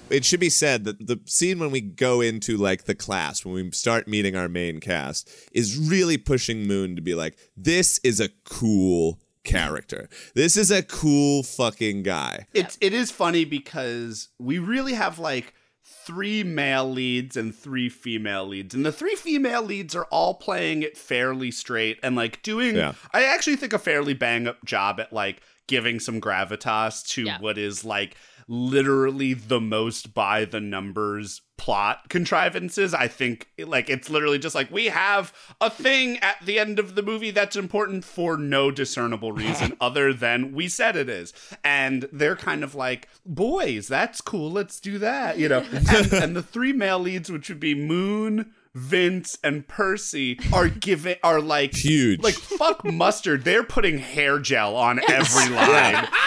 it 0.08 0.24
should 0.24 0.40
be 0.40 0.50
said 0.50 0.82
that 0.84 1.06
the 1.06 1.20
scene 1.26 1.60
when 1.60 1.70
we 1.70 1.80
go 1.80 2.20
into 2.20 2.56
like 2.56 2.84
the 2.84 2.94
class 2.96 3.44
when 3.44 3.54
we 3.54 3.70
start 3.70 4.08
meeting 4.08 4.34
our 4.34 4.48
main 4.48 4.80
cast 4.80 5.30
is 5.52 5.78
really 5.78 6.16
pushing 6.18 6.66
moon 6.66 6.96
to 6.96 7.02
be 7.02 7.14
like 7.14 7.36
this 7.56 8.00
is 8.02 8.18
a 8.20 8.28
cool 8.44 9.20
character. 9.44 10.08
This 10.34 10.56
is 10.56 10.70
a 10.72 10.82
cool 10.82 11.42
fucking 11.44 12.02
guy. 12.02 12.46
It's 12.52 12.76
it 12.80 12.92
is 12.92 13.10
funny 13.12 13.44
because 13.44 14.28
we 14.40 14.58
really 14.58 14.94
have 14.94 15.18
like 15.20 15.54
three 15.84 16.42
male 16.42 16.90
leads 16.90 17.36
and 17.36 17.54
three 17.54 17.88
female 17.88 18.46
leads 18.46 18.74
and 18.74 18.84
the 18.84 18.90
three 18.92 19.14
female 19.14 19.62
leads 19.62 19.94
are 19.94 20.04
all 20.06 20.34
playing 20.34 20.82
it 20.82 20.96
fairly 20.98 21.50
straight 21.50 21.98
and 22.02 22.16
like 22.16 22.42
doing 22.42 22.74
Yeah. 22.74 22.94
i 23.12 23.24
actually 23.24 23.56
think 23.56 23.72
a 23.72 23.78
fairly 23.78 24.14
bang 24.14 24.46
up 24.48 24.64
job 24.64 24.98
at 24.98 25.12
like 25.12 25.40
giving 25.68 26.00
some 26.00 26.20
gravitas 26.20 27.06
to 27.08 27.24
Yeah. 27.24 27.38
what 27.40 27.58
is 27.58 27.84
like 27.84 28.16
literally 28.50 29.32
the 29.32 29.60
most 29.60 30.12
by 30.12 30.44
the 30.44 30.58
numbers 30.60 31.40
plot 31.56 32.08
contrivances. 32.08 32.92
I 32.92 33.06
think 33.06 33.48
like 33.56 33.88
it's 33.88 34.10
literally 34.10 34.40
just 34.40 34.56
like 34.56 34.72
we 34.72 34.86
have 34.86 35.32
a 35.60 35.70
thing 35.70 36.18
at 36.18 36.44
the 36.44 36.58
end 36.58 36.80
of 36.80 36.96
the 36.96 37.02
movie 37.02 37.30
that's 37.30 37.54
important 37.54 38.04
for 38.04 38.36
no 38.36 38.72
discernible 38.72 39.30
reason 39.30 39.76
other 39.80 40.12
than 40.12 40.52
we 40.52 40.66
said 40.66 40.96
it 40.96 41.08
is. 41.08 41.32
And 41.62 42.08
they're 42.12 42.34
kind 42.34 42.64
of 42.64 42.74
like 42.74 43.08
boys 43.24 43.86
that's 43.86 44.20
cool 44.20 44.50
let's 44.50 44.80
do 44.80 44.98
that 44.98 45.38
you 45.38 45.48
know? 45.48 45.64
And, 45.90 46.12
and 46.12 46.36
the 46.36 46.42
three 46.42 46.72
male 46.72 46.98
leads 46.98 47.30
which 47.30 47.48
would 47.48 47.60
be 47.60 47.74
moon 47.74 48.52
Vince 48.74 49.36
and 49.42 49.66
Percy 49.66 50.38
are 50.52 50.68
giving 50.68 51.16
are 51.22 51.40
like 51.40 51.74
Huge. 51.74 52.20
like 52.22 52.34
fuck 52.34 52.84
mustard. 52.92 53.44
They're 53.44 53.64
putting 53.64 53.98
hair 53.98 54.38
gel 54.38 54.76
on 54.76 55.00
every 55.08 55.48
line. 55.54 56.06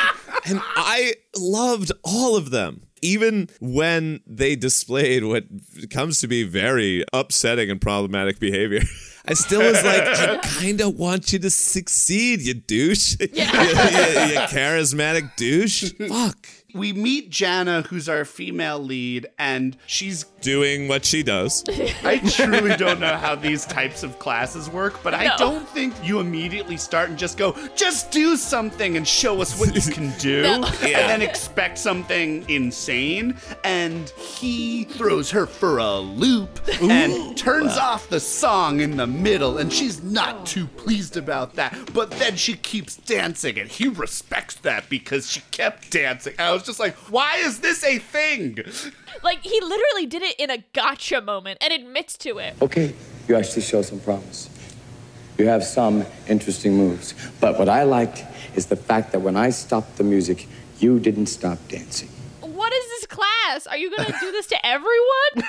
And 0.45 0.59
I 0.75 1.13
loved 1.37 1.93
all 2.03 2.35
of 2.35 2.49
them. 2.49 2.81
Even 3.01 3.47
when 3.61 4.19
they 4.27 4.57
displayed 4.57 5.23
what 5.23 5.45
comes 5.89 6.19
to 6.19 6.27
be 6.27 6.43
very 6.43 7.05
upsetting 7.13 7.69
and 7.69 7.79
problematic 7.79 8.39
behavior, 8.39 8.81
I 9.25 9.35
still 9.35 9.61
was 9.61 9.81
like, 9.85 10.01
I 10.03 10.37
kind 10.43 10.81
of 10.81 10.95
want 10.95 11.31
you 11.31 11.39
to 11.39 11.49
succeed, 11.49 12.41
you 12.41 12.55
douche. 12.55 13.15
you, 13.21 13.27
you- 13.29 13.35
you 13.37 13.45
charismatic 14.49 15.33
douche. 15.37 15.93
Fuck. 16.09 16.45
We 16.73 16.91
meet 16.93 17.29
Jana, 17.29 17.83
who's 17.83 18.09
our 18.09 18.25
female 18.25 18.79
lead, 18.79 19.27
and 19.37 19.77
she's 19.85 20.25
Doing 20.43 20.89
what 20.89 21.05
she 21.05 21.23
does. 21.23 21.63
I 22.03 22.17
truly 22.17 22.75
don't 22.75 22.99
know 22.99 23.15
how 23.15 23.33
these 23.33 23.65
types 23.65 24.03
of 24.03 24.19
classes 24.19 24.69
work, 24.69 25.01
but 25.01 25.13
I 25.13 25.37
don't 25.37 25.65
think 25.69 25.93
you 26.03 26.19
immediately 26.19 26.75
start 26.75 27.07
and 27.09 27.17
just 27.17 27.37
go, 27.37 27.55
just 27.77 28.11
do 28.11 28.35
something 28.35 28.97
and 28.97 29.07
show 29.07 29.41
us 29.41 29.57
what 29.57 29.73
you 29.73 29.93
can 29.93 30.11
do, 30.19 30.41
No. 30.41 30.65
and 30.65 31.09
then 31.09 31.21
expect 31.21 31.77
something 31.77 32.43
insane. 32.49 33.37
And 33.63 34.09
he 34.09 34.83
throws 34.83 35.31
her 35.31 35.45
for 35.45 35.77
a 35.77 35.97
loop 35.99 36.59
and 36.81 37.37
turns 37.37 37.77
off 37.77 38.09
the 38.09 38.19
song 38.19 38.81
in 38.81 38.97
the 38.97 39.07
middle, 39.07 39.59
and 39.59 39.71
she's 39.71 40.03
not 40.03 40.45
too 40.45 40.67
pleased 40.67 41.15
about 41.15 41.53
that. 41.55 41.73
But 41.93 42.11
then 42.11 42.35
she 42.35 42.55
keeps 42.55 42.97
dancing, 42.97 43.57
and 43.59 43.69
he 43.69 43.87
respects 43.87 44.55
that 44.55 44.89
because 44.89 45.31
she 45.31 45.41
kept 45.51 45.89
dancing. 45.89 46.33
I 46.37 46.51
was 46.51 46.62
just 46.65 46.79
like, 46.79 46.95
why 47.11 47.37
is 47.37 47.59
this 47.59 47.83
a 47.83 47.97
thing? 47.99 48.57
Like 49.23 49.41
he 49.43 49.59
literally 49.61 50.05
did 50.05 50.21
it 50.21 50.35
in 50.39 50.49
a 50.49 50.63
gotcha 50.73 51.21
moment 51.21 51.59
and 51.61 51.71
admits 51.71 52.17
to 52.19 52.39
it. 52.39 52.55
Okay, 52.61 52.93
you 53.27 53.35
actually 53.35 53.61
show 53.61 53.81
some 53.81 53.99
promise. 53.99 54.49
You 55.37 55.47
have 55.47 55.63
some 55.63 56.05
interesting 56.27 56.75
moves. 56.77 57.13
But 57.39 57.57
what 57.57 57.69
I 57.69 57.83
liked 57.83 58.23
is 58.55 58.67
the 58.67 58.75
fact 58.75 59.11
that 59.13 59.21
when 59.21 59.35
I 59.35 59.49
stopped 59.49 59.97
the 59.97 60.03
music, 60.03 60.47
you 60.79 60.99
didn't 60.99 61.27
stop 61.27 61.57
dancing. 61.67 62.09
What 62.41 62.71
is 62.73 62.85
this 62.85 63.05
class? 63.07 63.67
Are 63.67 63.77
you 63.77 63.95
gonna 63.95 64.15
do 64.19 64.31
this 64.31 64.47
to 64.47 64.65
everyone? 64.65 65.33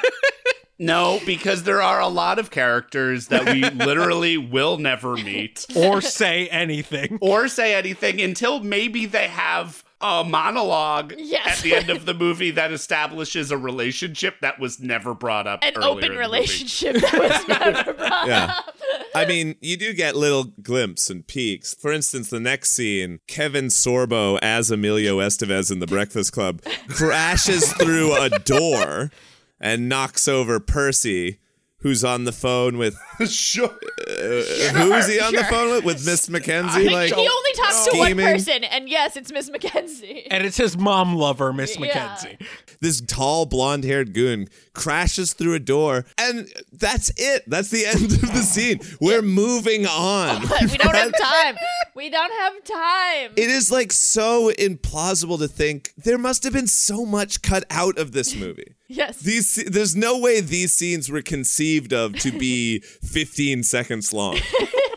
No, 0.77 1.21
because 1.25 1.63
there 1.63 1.81
are 1.81 2.01
a 2.01 2.09
lot 2.09 2.41
of 2.41 2.51
characters 2.51 3.29
that 3.29 3.45
we 3.53 3.63
literally 3.63 4.37
will 4.37 4.77
never 4.77 5.17
meet 5.17 5.67
or 5.77 6.01
say 6.01 6.49
anything. 6.49 7.19
or 7.21 7.47
say 7.47 7.77
anything 7.77 8.21
until 8.21 8.59
maybe 8.59 9.07
they 9.07 9.29
have 9.29 9.84
a 10.01 10.25
monologue 10.25 11.15
Yes. 11.17 11.59
at 11.59 11.63
the 11.63 11.75
end 11.75 11.89
of 11.91 12.05
the 12.07 12.15
movie 12.15 12.51
that 12.53 12.73
establishes 12.73 13.51
a 13.51 13.57
relationship 13.57 14.37
that 14.43 14.59
was 14.59 14.81
never 14.81 15.15
brought 15.15 15.47
up. 15.47 15.61
An 15.63 15.73
open 15.77 15.97
in 15.97 16.01
the 16.01 16.09
movie. 16.09 16.19
relationship 16.19 16.97
that 16.97 17.13
was 17.19 17.49
never 17.61 17.93
brought 17.95 18.27
Yeah. 18.29 18.55
up. 18.59 18.75
I 19.15 19.25
mean, 19.27 19.55
you 19.61 19.77
do 19.77 19.93
get 19.95 20.17
little 20.17 20.45
glimpses 20.63 21.09
and 21.11 21.27
peaks. 21.27 21.73
For 21.75 21.93
instance, 21.93 22.31
the 22.31 22.41
next 22.41 22.71
scene, 22.71 23.21
Kevin 23.29 23.67
Sorbo 23.67 24.39
as 24.43 24.71
Emilio 24.71 25.19
Estevez 25.21 25.71
in 25.71 25.79
The 25.79 25.87
Breakfast 25.87 26.33
Club 26.33 26.61
crashes 26.89 27.73
through 27.75 28.15
a 28.21 28.29
door 28.41 29.11
and 29.61 29.89
knocks 29.89 30.27
over 30.29 30.59
Percy, 30.61 31.39
who's 31.85 32.03
on 32.03 32.25
the 32.25 32.33
phone 32.33 32.77
with. 32.79 32.99
sure. 33.31 33.69
Uh, 33.69 34.13
who's 34.73 35.07
he 35.07 35.21
on 35.21 35.33
the 35.35 35.47
phone 35.49 35.71
with? 35.71 35.85
With 35.85 36.05
Miss 36.07 36.29
Mackenzie? 36.31 36.89
Like, 36.89 37.13
he 37.15 37.29
only 37.29 37.53
talks 37.53 37.87
to 37.87 37.99
one 37.99 38.17
person, 38.17 38.65
and 38.65 38.89
yes, 38.89 39.17
it's 39.17 39.31
Miss 39.31 39.49
Mackenzie. 39.51 40.27
And 40.31 40.45
it's 40.45 40.57
his 40.57 40.77
mom 40.77 41.15
lover, 41.15 41.53
Miss 41.53 41.75
Yeah. 41.77 41.81
Mackenzie. 41.83 42.39
this 42.81 43.01
tall 43.03 43.47
blonde 43.47 43.85
haired 43.85 44.15
goon 44.15 44.49
crashes 44.73 45.35
through 45.35 45.55
a 45.55 45.61
door, 45.61 46.05
and 46.19 46.49
that's 46.73 47.13
it. 47.17 47.45
That's 47.47 47.69
the 47.69 47.87
end 47.87 48.13
of 48.15 48.21
the 48.33 48.43
scene. 48.43 48.81
We're 49.01 49.23
moving 49.23 49.87
on. 49.87 50.41
we 50.63 50.77
don't 50.79 50.97
have 50.97 51.13
time. 51.17 51.57
We 51.95 52.11
don't 52.11 52.33
have 52.33 52.65
time. 52.65 53.33
It 53.37 53.51
is 53.51 53.71
like 53.71 53.93
so 53.93 54.51
implausible 54.59 55.39
to 55.39 55.47
think 55.49 55.93
there 55.97 56.19
must 56.19 56.43
have 56.45 56.53
been 56.55 56.67
so 56.67 57.05
much 57.07 57.43
cut 57.43 57.65
out 57.71 57.99
of 57.99 58.13
this 58.13 58.35
movie. 58.35 58.75
Yes. 58.87 59.19
These 59.19 59.65
there's 59.67 59.97
no 59.97 60.19
way 60.19 60.41
these 60.41 60.75
scenes 60.75 61.11
were 61.11 61.23
conceived 61.23 61.93
of 61.93 62.15
to 62.21 62.31
be 62.31 62.79
15 63.03 63.63
seconds 63.63 64.13
long. 64.13 64.39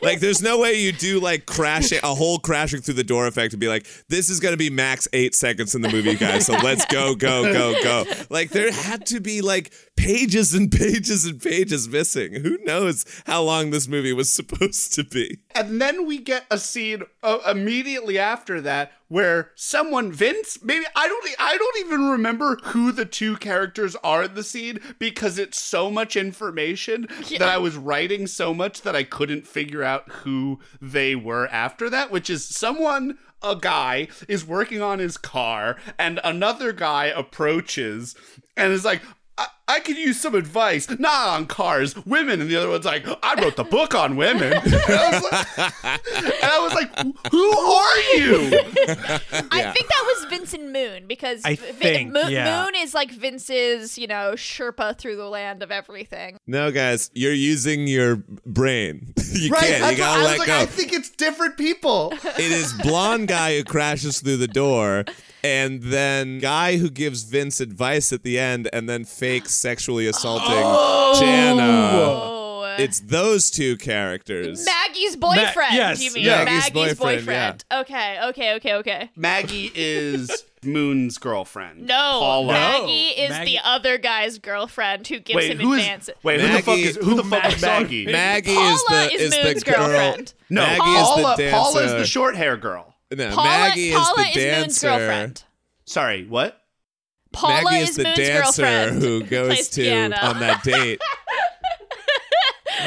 Like 0.01 0.19
there's 0.19 0.41
no 0.41 0.59
way 0.59 0.79
you 0.79 0.91
do 0.91 1.19
like 1.19 1.45
crashing 1.45 1.99
a 2.03 2.13
whole 2.13 2.37
crashing 2.37 2.81
through 2.81 2.93
the 2.95 3.03
door 3.03 3.27
effect 3.27 3.53
and 3.53 3.59
be 3.59 3.67
like 3.67 3.87
this 4.09 4.29
is 4.29 4.39
going 4.39 4.53
to 4.53 4.57
be 4.57 4.69
max 4.69 5.07
8 5.11 5.33
seconds 5.33 5.73
in 5.73 5.81
the 5.81 5.89
movie 5.89 6.15
guys. 6.15 6.45
So 6.45 6.53
let's 6.53 6.85
go 6.85 7.15
go 7.15 7.51
go 7.51 7.81
go. 7.81 8.05
Like 8.29 8.49
there 8.51 8.71
had 8.71 9.05
to 9.07 9.19
be 9.19 9.41
like 9.41 9.73
pages 9.95 10.53
and 10.53 10.71
pages 10.71 11.25
and 11.25 11.41
pages 11.41 11.87
missing. 11.87 12.33
Who 12.35 12.57
knows 12.63 13.05
how 13.25 13.41
long 13.41 13.71
this 13.71 13.87
movie 13.87 14.13
was 14.13 14.29
supposed 14.29 14.93
to 14.95 15.03
be. 15.03 15.39
And 15.55 15.81
then 15.81 16.05
we 16.05 16.19
get 16.19 16.45
a 16.51 16.57
scene 16.57 17.03
uh, 17.23 17.39
immediately 17.49 18.19
after 18.19 18.61
that 18.61 18.91
where 19.07 19.51
someone 19.55 20.11
Vince 20.11 20.59
maybe 20.63 20.85
I 20.95 21.07
don't 21.07 21.27
I 21.39 21.57
don't 21.57 21.85
even 21.85 22.09
remember 22.09 22.57
who 22.65 22.91
the 22.91 23.05
two 23.05 23.37
characters 23.37 23.95
are 24.03 24.23
in 24.23 24.33
the 24.33 24.43
scene 24.43 24.79
because 24.99 25.39
it's 25.39 25.59
so 25.59 25.89
much 25.89 26.15
information 26.15 27.07
that 27.31 27.41
I 27.49 27.57
was 27.57 27.77
writing 27.77 28.27
so 28.27 28.53
much 28.53 28.81
that 28.81 28.95
I 28.95 29.03
couldn't 29.03 29.47
figure 29.47 29.83
out 29.83 30.09
who 30.09 30.59
they 30.81 31.15
were 31.15 31.47
after 31.47 31.89
that 31.89 32.11
which 32.11 32.29
is 32.29 32.47
someone 32.47 33.17
a 33.41 33.55
guy 33.55 34.07
is 34.27 34.45
working 34.45 34.81
on 34.81 34.99
his 34.99 35.17
car 35.17 35.77
and 35.97 36.19
another 36.23 36.73
guy 36.73 37.05
approaches 37.05 38.15
and 38.55 38.73
is 38.73 38.83
like 38.83 39.01
uh, 39.37 39.45
I, 39.67 39.77
I 39.77 39.79
could 39.79 39.97
use 39.97 40.19
some 40.19 40.33
advice, 40.35 40.89
not 40.99 41.27
on 41.29 41.45
cars, 41.45 41.95
women. 42.05 42.41
And 42.41 42.49
the 42.49 42.55
other 42.57 42.69
one's 42.69 42.85
like, 42.85 43.05
I 43.23 43.39
wrote 43.41 43.55
the 43.55 43.63
book 43.63 43.93
on 43.95 44.15
women. 44.15 44.53
And 44.87 44.95
I 44.95 45.11
was 45.11 45.23
like, 45.31 45.59
and 46.23 46.33
I 46.43 46.59
was 46.59 46.73
like 46.73 46.97
who 47.31 47.51
are 47.57 47.97
you? 48.15 48.59
I 49.51 49.71
think 49.73 49.87
that 49.89 50.03
was 50.15 50.25
Vincent 50.29 50.71
Moon 50.71 51.07
because 51.07 51.41
I 51.43 51.55
Vi- 51.55 51.71
think, 51.73 52.13
Mo- 52.13 52.27
yeah. 52.29 52.63
Moon 52.63 52.73
is 52.77 52.93
like 52.93 53.11
Vince's, 53.11 53.97
you 53.97 54.07
know, 54.07 54.33
Sherpa 54.35 54.97
through 54.97 55.17
the 55.17 55.27
land 55.29 55.61
of 55.63 55.71
everything. 55.71 56.37
No 56.47 56.71
guys, 56.71 57.11
you're 57.13 57.33
using 57.33 57.87
your 57.87 58.17
brain. 58.45 59.13
you 59.33 59.49
right? 59.51 59.61
can't. 59.63 59.79
You 59.79 59.83
what- 59.83 59.97
got 59.97 60.13
to 60.15 60.19
I 60.19 60.21
was 60.23 60.27
let 60.31 60.39
like, 60.39 60.47
go. 60.47 60.57
I 60.57 60.65
think 60.65 60.93
it's 60.93 61.09
different 61.09 61.57
people. 61.57 62.13
it 62.23 62.39
is 62.39 62.73
blonde 62.73 63.27
guy 63.27 63.57
who 63.57 63.63
crashes 63.63 64.21
through 64.21 64.37
the 64.37 64.47
door 64.47 65.03
and 65.43 65.81
then 65.83 66.39
guy 66.39 66.77
who 66.77 66.89
gives 66.89 67.23
Vince 67.23 67.59
advice 67.59 68.11
at 68.13 68.23
the 68.23 68.39
end 68.39 68.69
and 68.73 68.87
then 68.89 69.03
fakes 69.05 69.56
sexually 69.57 70.07
assaulting 70.07 70.47
oh! 70.49 71.17
Jana. 71.19 71.61
Oh. 71.63 72.27
It's 72.77 72.99
those 72.99 73.49
two 73.49 73.75
characters. 73.77 74.63
Maggie's 74.65 75.15
boyfriend. 75.15 75.73
yes, 75.73 76.01
you 76.01 76.13
mean 76.13 76.27
Maggie's 76.27 76.73
Maggie's, 76.73 76.73
boyfriend, 76.97 77.25
boyfriend? 77.25 77.65
Okay, 77.71 78.19
okay, 78.25 78.55
okay, 78.55 78.73
okay. 78.75 79.09
Maggie 79.15 79.71
is 79.73 80.43
Moon's 80.63 81.17
girlfriend. 81.17 81.87
No, 81.87 81.95
Paula. 82.19 82.53
Maggie 82.53 83.07
is 83.09 83.31
Maggie- 83.31 83.55
the 83.55 83.67
other 83.67 83.97
guy's 83.97 84.37
girlfriend 84.37 85.07
who 85.07 85.19
gives 85.19 85.35
Wait, 85.35 85.51
him 85.51 85.59
who 85.59 85.73
is? 85.73 85.79
advances. 85.81 86.15
Wait, 86.21 86.39
who 86.39 86.47
the 86.47 86.61
fuck 86.61 86.77
is 86.77 86.95
who 86.97 87.15
the 87.15 87.23
fuck 87.23 87.51
is 87.51 87.61
Maggie? 87.61 88.05
Maggie 88.05 88.53
Paula 88.53 88.73
is 88.73 88.83
the 88.83 89.13
is 89.13 89.21
is, 89.21 89.43
Moon's 89.43 89.63
the 89.63 89.71
girl. 89.71 89.87
girlfriend. 89.87 90.33
No, 90.49 90.61
Maggie 90.61 90.79
Paula. 90.79 91.31
is 91.31 91.37
the 91.37 91.43
dancer. 91.43 91.57
Paula 91.57 91.83
is 91.83 91.91
the 91.93 92.05
short 92.05 92.35
hair 92.35 92.57
girl. 92.57 92.95
No, 93.11 93.29
Paula, 93.31 93.49
Maggie 93.49 93.91
Paula 93.91 94.21
is 94.21 94.33
the 94.35 94.39
dancer. 94.39 94.59
Moon's 94.59 94.81
girlfriend. 94.81 95.43
Sorry, 95.85 96.27
what? 96.27 96.61
Paula 97.37 97.63
Maggie 97.63 97.77
is, 97.83 97.89
is 97.91 97.95
the 97.97 98.03
Moon's 98.03 98.17
dancer 98.17 98.61
girlfriend. 98.61 99.01
who 99.01 99.23
goes 99.29 99.69
to 99.69 99.81
piano. 99.81 100.17
on 100.21 100.39
that 100.39 100.63
date. 100.63 101.01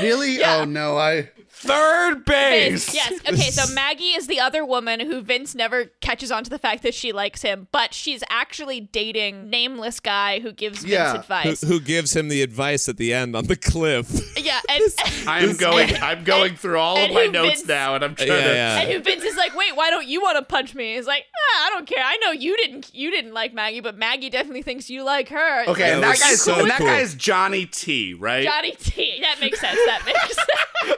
Really? 0.02 0.38
Yeah. 0.38 0.58
Oh 0.58 0.64
no, 0.64 0.96
I. 0.96 1.30
Third 1.60 2.24
base. 2.24 2.86
Vince, 2.90 2.94
yes. 2.94 3.12
Okay, 3.28 3.50
so 3.50 3.72
Maggie 3.74 4.12
is 4.16 4.26
the 4.26 4.40
other 4.40 4.64
woman 4.64 5.00
who 5.00 5.20
Vince 5.20 5.54
never 5.54 5.86
catches 6.00 6.32
on 6.32 6.42
to 6.44 6.50
the 6.50 6.58
fact 6.58 6.82
that 6.82 6.94
she 6.94 7.12
likes 7.12 7.42
him, 7.42 7.68
but 7.70 7.92
she's 7.92 8.24
actually 8.30 8.80
dating 8.80 9.50
nameless 9.50 10.00
guy 10.00 10.40
who 10.40 10.52
gives 10.52 10.82
Vince 10.84 11.14
advice. 11.14 11.60
who 11.62 11.78
gives 11.80 12.16
him 12.16 12.28
the 12.28 12.42
advice 12.42 12.88
at 12.88 12.96
the 12.96 13.12
end 13.12 13.36
on 13.36 13.44
the 13.46 13.56
cliff? 13.56 14.08
yeah, 14.38 14.60
and 14.70 14.82
I'm 15.26 15.56
going. 15.58 15.94
I'm 16.02 16.24
going 16.24 16.56
through 16.56 16.78
all 16.78 16.96
of 16.96 17.10
my 17.12 17.26
notes 17.26 17.56
Vince- 17.60 17.68
now, 17.68 17.94
and 17.94 18.04
I'm 18.04 18.14
trying 18.14 18.28
Yeah, 18.28 18.40
to. 18.48 18.54
yeah. 18.54 18.80
and 18.80 18.92
who 18.92 19.00
Vince 19.00 19.24
is 19.24 19.36
like, 19.36 19.54
wait, 19.54 19.76
why 19.76 19.90
don't 19.90 20.06
you 20.08 20.22
want 20.22 20.38
to 20.38 20.42
punch 20.44 20.74
me? 20.74 20.94
He's 20.96 21.06
like, 21.06 21.24
ah, 21.34 21.66
I 21.66 21.70
don't 21.70 21.86
care. 21.86 22.02
I 22.02 22.16
know 22.24 22.30
you 22.32 22.56
didn't 22.56 22.94
you 22.94 23.10
didn't 23.10 23.34
like 23.34 23.52
Maggie, 23.52 23.80
but 23.80 23.98
Maggie 23.98 24.30
definitely 24.30 24.62
thinks 24.62 24.88
you 24.88 25.04
like 25.04 25.28
her. 25.28 25.62
Okay, 25.68 25.70
like, 25.70 25.80
and 25.80 26.02
That 26.02 26.18
that 26.18 26.20
guy's 26.20 26.40
so 26.42 26.58
and 26.60 26.70
that 26.70 26.78
cool. 26.78 26.86
guy 26.86 27.00
is 27.00 27.14
Johnny 27.14 27.66
T, 27.66 28.14
right? 28.14 28.44
Johnny 28.44 28.72
T. 28.72 29.18
That 29.20 29.38
makes 29.40 29.60
sense. 29.60 29.78
That 29.86 30.02
makes 30.06 30.34
sense. 30.34 30.96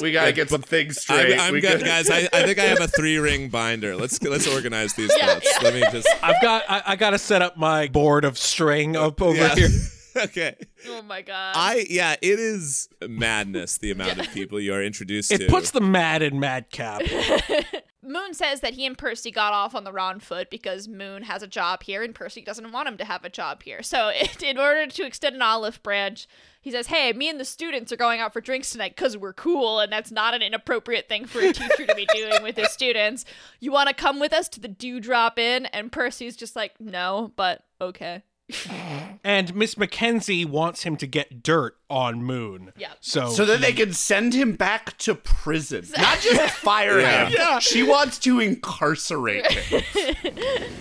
We 0.00 0.12
gotta 0.12 0.32
get 0.32 0.50
some 0.50 0.62
things 0.62 1.00
straight. 1.00 1.34
I'm, 1.34 1.40
I'm 1.54 1.60
good, 1.60 1.62
gotta- 1.62 1.84
guys. 1.84 2.10
I, 2.10 2.28
I 2.32 2.42
think 2.44 2.58
I 2.58 2.64
have 2.64 2.80
a 2.80 2.88
three 2.88 3.18
ring 3.18 3.48
binder. 3.48 3.96
Let's 3.96 4.20
let's 4.22 4.46
organize 4.46 4.94
these 4.94 5.12
Yeah, 5.16 5.34
thoughts. 5.34 5.48
yeah. 5.60 5.68
Let 5.68 5.74
me 5.74 5.80
just. 5.92 6.08
I've 6.22 6.40
got 6.42 6.64
I, 6.68 6.82
I 6.88 6.96
got 6.96 7.10
to 7.10 7.18
set 7.18 7.42
up 7.42 7.56
my 7.56 7.86
board 7.88 8.24
of 8.24 8.36
string 8.38 8.96
up 8.96 9.22
over 9.22 9.36
Yeah. 9.36 9.54
here. 9.54 9.68
okay. 10.16 10.56
oh 10.88 11.02
my 11.02 11.22
god. 11.22 11.54
I 11.56 11.86
yeah, 11.88 12.16
it 12.20 12.38
is 12.40 12.88
madness 13.08 13.78
the 13.78 13.90
amount 13.92 14.18
of 14.18 14.30
people 14.32 14.60
you 14.60 14.74
are 14.74 14.82
introduced 14.82 15.30
to. 15.30 15.44
It 15.44 15.48
puts 15.48 15.70
the 15.70 15.80
mad 15.80 16.22
in 16.22 16.40
madcap. 16.40 17.02
Moon 18.06 18.34
says 18.34 18.60
that 18.60 18.74
he 18.74 18.84
and 18.84 18.98
Percy 18.98 19.30
got 19.30 19.54
off 19.54 19.74
on 19.74 19.84
the 19.84 19.92
wrong 19.92 20.20
foot 20.20 20.50
because 20.50 20.86
Moon 20.88 21.22
has 21.22 21.42
a 21.42 21.46
job 21.46 21.82
here 21.82 22.02
and 22.02 22.14
Percy 22.14 22.42
doesn't 22.42 22.70
want 22.70 22.86
him 22.86 22.98
to 22.98 23.04
have 23.04 23.24
a 23.24 23.30
job 23.30 23.62
here. 23.62 23.82
So, 23.82 24.08
it, 24.08 24.42
in 24.42 24.58
order 24.58 24.86
to 24.86 25.06
extend 25.06 25.36
an 25.36 25.40
olive 25.42 25.82
branch, 25.82 26.28
he 26.64 26.70
says, 26.70 26.86
Hey, 26.86 27.12
me 27.12 27.28
and 27.28 27.38
the 27.38 27.44
students 27.44 27.92
are 27.92 27.96
going 27.96 28.20
out 28.20 28.32
for 28.32 28.40
drinks 28.40 28.70
tonight 28.70 28.96
because 28.96 29.18
we're 29.18 29.34
cool, 29.34 29.80
and 29.80 29.92
that's 29.92 30.10
not 30.10 30.32
an 30.32 30.40
inappropriate 30.40 31.10
thing 31.10 31.26
for 31.26 31.40
a 31.40 31.52
teacher 31.52 31.86
to 31.86 31.94
be 31.94 32.06
doing 32.14 32.42
with 32.42 32.56
his 32.56 32.70
students. 32.70 33.26
You 33.60 33.70
want 33.70 33.90
to 33.90 33.94
come 33.94 34.18
with 34.18 34.32
us 34.32 34.48
to 34.48 34.60
the 34.60 34.68
Dewdrop 34.68 35.38
Inn? 35.38 35.66
And 35.66 35.92
Percy's 35.92 36.36
just 36.36 36.56
like, 36.56 36.80
No, 36.80 37.32
but 37.36 37.62
okay. 37.82 38.22
and 39.24 39.54
Miss 39.54 39.78
Mackenzie 39.78 40.44
wants 40.44 40.82
him 40.82 40.96
to 40.98 41.06
get 41.06 41.42
dirt 41.42 41.76
on 41.88 42.22
Moon. 42.22 42.72
Yeah. 42.76 42.88
So 43.00 43.28
so 43.30 43.44
that 43.46 43.60
they 43.60 43.72
can 43.72 43.92
send 43.92 44.34
him 44.34 44.52
back 44.54 44.98
to 44.98 45.14
prison, 45.14 45.84
not 45.96 46.20
just 46.20 46.54
fire 46.56 47.00
Yeah. 47.00 47.26
him. 47.26 47.32
Yeah. 47.36 47.58
She 47.58 47.82
wants 47.82 48.18
to 48.20 48.40
incarcerate 48.40 49.50
him. 49.50 49.82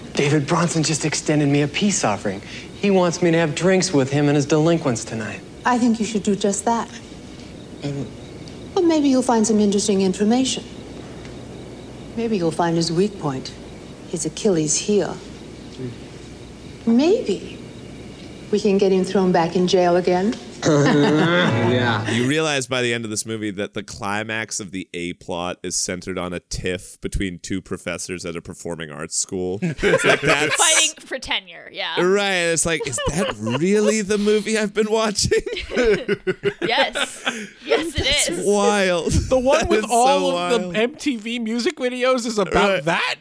David 0.14 0.46
Bronson 0.46 0.84
just 0.84 1.06
extended 1.06 1.48
me 1.48 1.62
a 1.62 1.68
peace 1.68 2.04
offering. 2.04 2.42
He 2.76 2.92
wants 2.92 3.22
me 3.22 3.32
to 3.32 3.38
have 3.38 3.56
drinks 3.56 3.94
with 3.94 4.12
him 4.12 4.28
and 4.28 4.36
his 4.36 4.46
delinquents 4.46 5.06
tonight. 5.06 5.40
I 5.66 5.78
think 5.78 6.00
you 6.00 6.06
should 6.06 6.24
do 6.24 6.36
just 6.36 6.66
that. 6.66 6.90
Well, 7.82 8.84
maybe 8.84 9.08
you'll 9.08 9.22
find 9.22 9.48
some 9.48 9.60
interesting 9.60 10.02
information. 10.02 10.64
Maybe 12.18 12.38
you'll 12.38 12.52
find 12.52 12.76
his 12.76 12.92
weak 12.92 13.18
point, 13.20 13.54
his 14.10 14.26
Achilles 14.26 14.76
heel. 14.76 15.14
Hmm. 15.14 16.98
Maybe 16.98 17.53
we 18.54 18.60
can 18.60 18.78
get 18.78 18.92
him 18.92 19.04
thrown 19.04 19.32
back 19.32 19.56
in 19.56 19.68
jail 19.68 19.98
again. 19.98 20.34
Yeah. 20.64 22.10
You 22.12 22.26
realize 22.28 22.68
by 22.68 22.82
the 22.82 22.94
end 22.94 23.04
of 23.04 23.12
this 23.12 23.26
movie 23.26 23.52
that 23.52 23.74
the 23.74 23.84
climax 23.84 24.62
of 24.62 24.72
the 24.72 24.88
A 24.94 25.12
plot 25.14 25.58
is 25.62 25.76
centered 25.76 26.18
on 26.18 26.32
a 26.32 26.40
tiff 26.40 27.02
between 27.02 27.40
two 27.40 27.62
professors 27.62 28.26
at 28.26 28.38
a 28.38 28.42
performing 28.42 28.90
arts 28.90 29.18
school. 29.18 29.60
It's 29.62 30.06
like 30.06 30.22
that's 30.22 30.56
Fighting 30.56 31.06
for 31.06 31.20
tenure, 31.20 31.70
yeah. 31.74 32.00
right. 32.00 32.52
It's 32.54 32.66
like, 32.66 32.88
is 32.88 32.96
that 33.10 33.36
really 33.38 34.02
the 34.04 34.18
movie 34.18 34.58
I've 34.58 34.74
been 34.74 34.90
watching? 34.90 35.42
Yes. 36.62 37.24
Yes, 37.66 37.96
it 38.00 38.30
is. 38.32 38.46
Wild. 38.46 39.12
the 39.12 39.40
one 39.40 39.60
That 39.62 39.70
with 39.70 39.86
all 39.90 40.08
so 40.08 40.28
of 40.30 40.34
wild. 40.34 40.76
the 40.76 40.80
MTV 40.80 41.42
music 41.42 41.76
videos 41.78 42.26
is 42.26 42.38
about 42.38 42.70
Right. 42.70 42.86
that. 42.86 43.16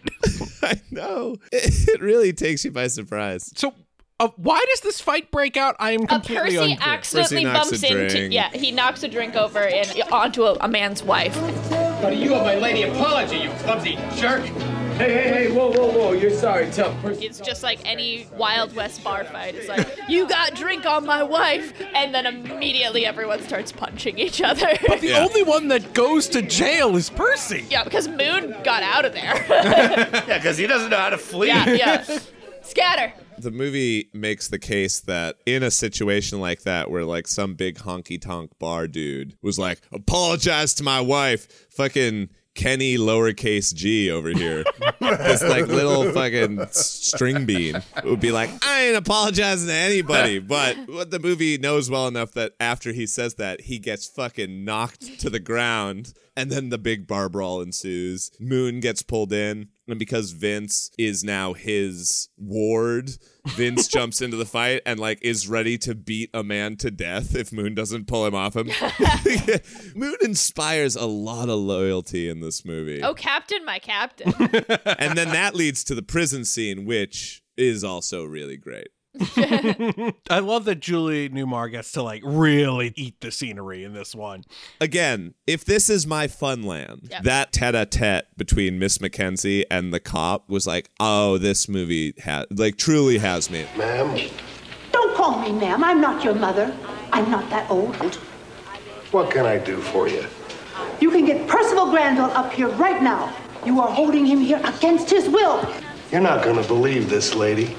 I 0.62 0.80
know. 0.92 1.36
It 1.50 2.00
really 2.00 2.32
takes 2.32 2.64
you 2.64 2.70
by 2.70 2.86
surprise. 2.86 3.50
So, 3.56 3.74
uh, 4.20 4.28
why 4.36 4.62
does 4.70 4.80
this 4.80 5.00
fight 5.00 5.30
break 5.30 5.56
out? 5.56 5.74
I 5.78 5.92
am 5.92 6.02
Uh, 6.02 6.06
completely 6.06 6.56
Percy 6.56 6.72
unclear. 6.72 6.78
accidentally 6.94 7.44
Percy 7.44 7.44
knocks 7.52 7.70
bumps 7.70 7.82
into 7.84 8.32
yeah 8.32 8.50
he 8.50 8.70
knocks 8.70 9.02
a 9.02 9.08
drink 9.08 9.34
over 9.36 9.60
and 9.60 10.02
onto 10.12 10.44
a, 10.44 10.54
a 10.60 10.68
man's 10.68 11.02
wife. 11.02 11.34
Buddy, 12.02 12.16
you 12.16 12.34
owe 12.34 12.42
my 12.44 12.54
lady 12.56 12.82
apology, 12.82 13.38
you 13.38 13.50
clumsy 13.60 13.96
jerk. 14.16 14.42
Hey, 14.92 15.10
hey, 15.10 15.28
hey, 15.46 15.50
whoa, 15.52 15.70
whoa, 15.72 15.86
whoa. 15.90 16.12
You're 16.12 16.30
sorry, 16.30 16.70
tough 16.70 17.00
person. 17.00 17.22
It's 17.22 17.40
just 17.40 17.62
like 17.62 17.80
any 17.88 18.28
Wild 18.36 18.74
West 18.76 19.02
bar 19.02 19.24
fight. 19.24 19.54
It's 19.54 19.66
like 19.66 19.88
you 20.06 20.28
got 20.28 20.54
drink 20.54 20.84
on 20.84 21.06
my 21.06 21.22
wife, 21.22 21.72
and 21.94 22.14
then 22.14 22.26
immediately 22.26 23.06
everyone 23.06 23.40
starts 23.42 23.72
punching 23.72 24.18
each 24.18 24.42
other. 24.42 24.68
But 24.86 25.00
the 25.00 25.08
Yeah. 25.12 25.24
only 25.24 25.42
one 25.44 25.68
that 25.68 25.94
goes 25.94 26.28
to 26.28 26.42
jail 26.42 26.94
is 26.96 27.08
Percy. 27.08 27.64
yeah, 27.70 27.84
because 27.84 28.06
Moon 28.06 28.54
got 28.64 28.82
out 28.82 29.04
of 29.06 29.14
there. 29.14 29.34
Yeah, 30.28 30.36
because 30.38 30.58
he 30.58 30.66
doesn't 30.66 30.90
know 30.90 30.98
how 30.98 31.10
to 31.10 31.18
flee. 31.18 31.48
yeah, 31.48 31.70
yeah. 31.70 32.18
Scatter. 32.62 33.14
The 33.42 33.50
movie 33.50 34.08
makes 34.12 34.46
the 34.46 34.58
case 34.60 35.00
that 35.00 35.36
in 35.46 35.64
a 35.64 35.70
situation 35.72 36.40
like 36.40 36.62
that, 36.62 36.92
where 36.92 37.04
like 37.04 37.26
some 37.26 37.54
big 37.54 37.78
honky 37.78 38.20
tonk 38.20 38.56
bar 38.60 38.86
dude 38.86 39.36
was 39.42 39.58
like, 39.58 39.80
apologize 39.90 40.74
to 40.74 40.84
my 40.84 41.00
wife, 41.00 41.66
fucking 41.70 42.28
Kenny 42.54 42.96
lowercase 42.98 43.74
g 43.74 44.10
over 44.12 44.28
here, 44.28 44.62
this 45.00 45.42
like 45.42 45.66
little 45.66 46.12
fucking 46.12 46.66
string 46.70 47.46
bean 47.46 47.82
would 48.04 48.20
be 48.20 48.30
like, 48.30 48.50
I 48.64 48.82
ain't 48.82 48.96
apologizing 48.96 49.68
to 49.68 49.74
anybody. 49.74 50.38
But 50.38 50.76
what 50.86 51.10
the 51.10 51.18
movie 51.18 51.58
knows 51.58 51.90
well 51.90 52.06
enough 52.06 52.32
that 52.32 52.52
after 52.60 52.92
he 52.92 53.06
says 53.06 53.34
that, 53.34 53.62
he 53.62 53.80
gets 53.80 54.06
fucking 54.06 54.64
knocked 54.64 55.18
to 55.20 55.30
the 55.30 55.40
ground. 55.40 56.12
And 56.34 56.50
then 56.50 56.70
the 56.70 56.78
big 56.78 57.06
bar 57.06 57.28
brawl 57.28 57.60
ensues. 57.60 58.30
Moon 58.40 58.80
gets 58.80 59.02
pulled 59.02 59.32
in. 59.32 59.68
And 59.86 59.98
because 59.98 60.30
Vince 60.30 60.90
is 60.96 61.22
now 61.22 61.52
his 61.52 62.30
ward, 62.38 63.10
Vince 63.48 63.86
jumps 63.88 64.22
into 64.22 64.36
the 64.38 64.46
fight 64.46 64.80
and 64.86 64.98
like 64.98 65.18
is 65.20 65.46
ready 65.48 65.76
to 65.78 65.94
beat 65.94 66.30
a 66.32 66.42
man 66.42 66.76
to 66.76 66.90
death 66.90 67.34
if 67.34 67.52
Moon 67.52 67.74
doesn't 67.74 68.06
pull 68.06 68.24
him 68.24 68.34
off 68.34 68.56
him. 68.56 68.70
Moon 69.94 70.16
inspires 70.22 70.96
a 70.96 71.04
lot 71.04 71.50
of 71.50 71.58
loyalty 71.58 72.28
in 72.28 72.40
this 72.40 72.64
movie. 72.64 73.02
Oh, 73.02 73.12
Captain, 73.12 73.64
my 73.64 73.78
Captain. 73.78 74.32
And 74.98 75.18
then 75.18 75.28
that 75.28 75.54
leads 75.54 75.84
to 75.84 75.94
the 75.94 76.02
prison 76.02 76.44
scene, 76.44 76.84
which 76.84 77.42
is 77.56 77.82
also 77.84 78.24
really 78.24 78.56
great. 78.56 78.88
I 80.30 80.38
love 80.38 80.64
that 80.64 80.80
Julie 80.80 81.28
Newmar 81.28 81.70
gets 81.70 81.92
to 81.92 82.02
like 82.02 82.22
really 82.24 82.92
eat 82.96 83.20
the 83.20 83.30
scenery 83.30 83.84
in 83.84 83.92
this 83.92 84.14
one. 84.14 84.44
Again, 84.80 85.34
if 85.46 85.64
this 85.64 85.90
is 85.90 86.06
my 86.06 86.28
fun 86.28 86.62
land, 86.62 87.08
Yep. 87.10 87.22
that 87.24 87.52
tete-a-tete 87.52 88.26
between 88.36 88.78
Miss 88.78 89.00
Mackenzie 89.00 89.64
and 89.70 89.92
the 89.92 90.00
cop 90.00 90.48
was 90.48 90.66
like, 90.66 90.90
oh, 91.00 91.36
this 91.38 91.68
movie 91.68 92.14
has 92.18 92.46
like 92.50 92.76
truly 92.78 93.18
has 93.18 93.50
me. 93.50 93.66
Ma'am, 93.76 94.30
Don't 94.92 95.14
call 95.14 95.40
me 95.40 95.52
ma'am. 95.52 95.84
I'm 95.84 96.00
not 96.00 96.24
your 96.24 96.34
mother. 96.34 96.74
I'm 97.12 97.30
not 97.30 97.48
that 97.50 97.70
old. 97.70 97.94
what 99.10 99.30
can 99.30 99.44
I 99.44 99.58
do 99.58 99.76
for 99.78 100.08
you? 100.08 100.24
You 101.00 101.10
can 101.10 101.26
get 101.26 101.46
Percival 101.48 101.90
Granville 101.90 102.30
up 102.36 102.52
here 102.52 102.68
right 102.68 103.02
now. 103.02 103.34
You 103.66 103.80
are 103.80 103.90
holding 103.90 104.24
him 104.24 104.40
here 104.40 104.60
against 104.64 105.10
his 105.10 105.28
will. 105.28 105.68
You're 106.10 106.20
not 106.20 106.44
gonna 106.44 106.66
believe 106.66 107.08
this, 107.10 107.34
lady, 107.34 107.76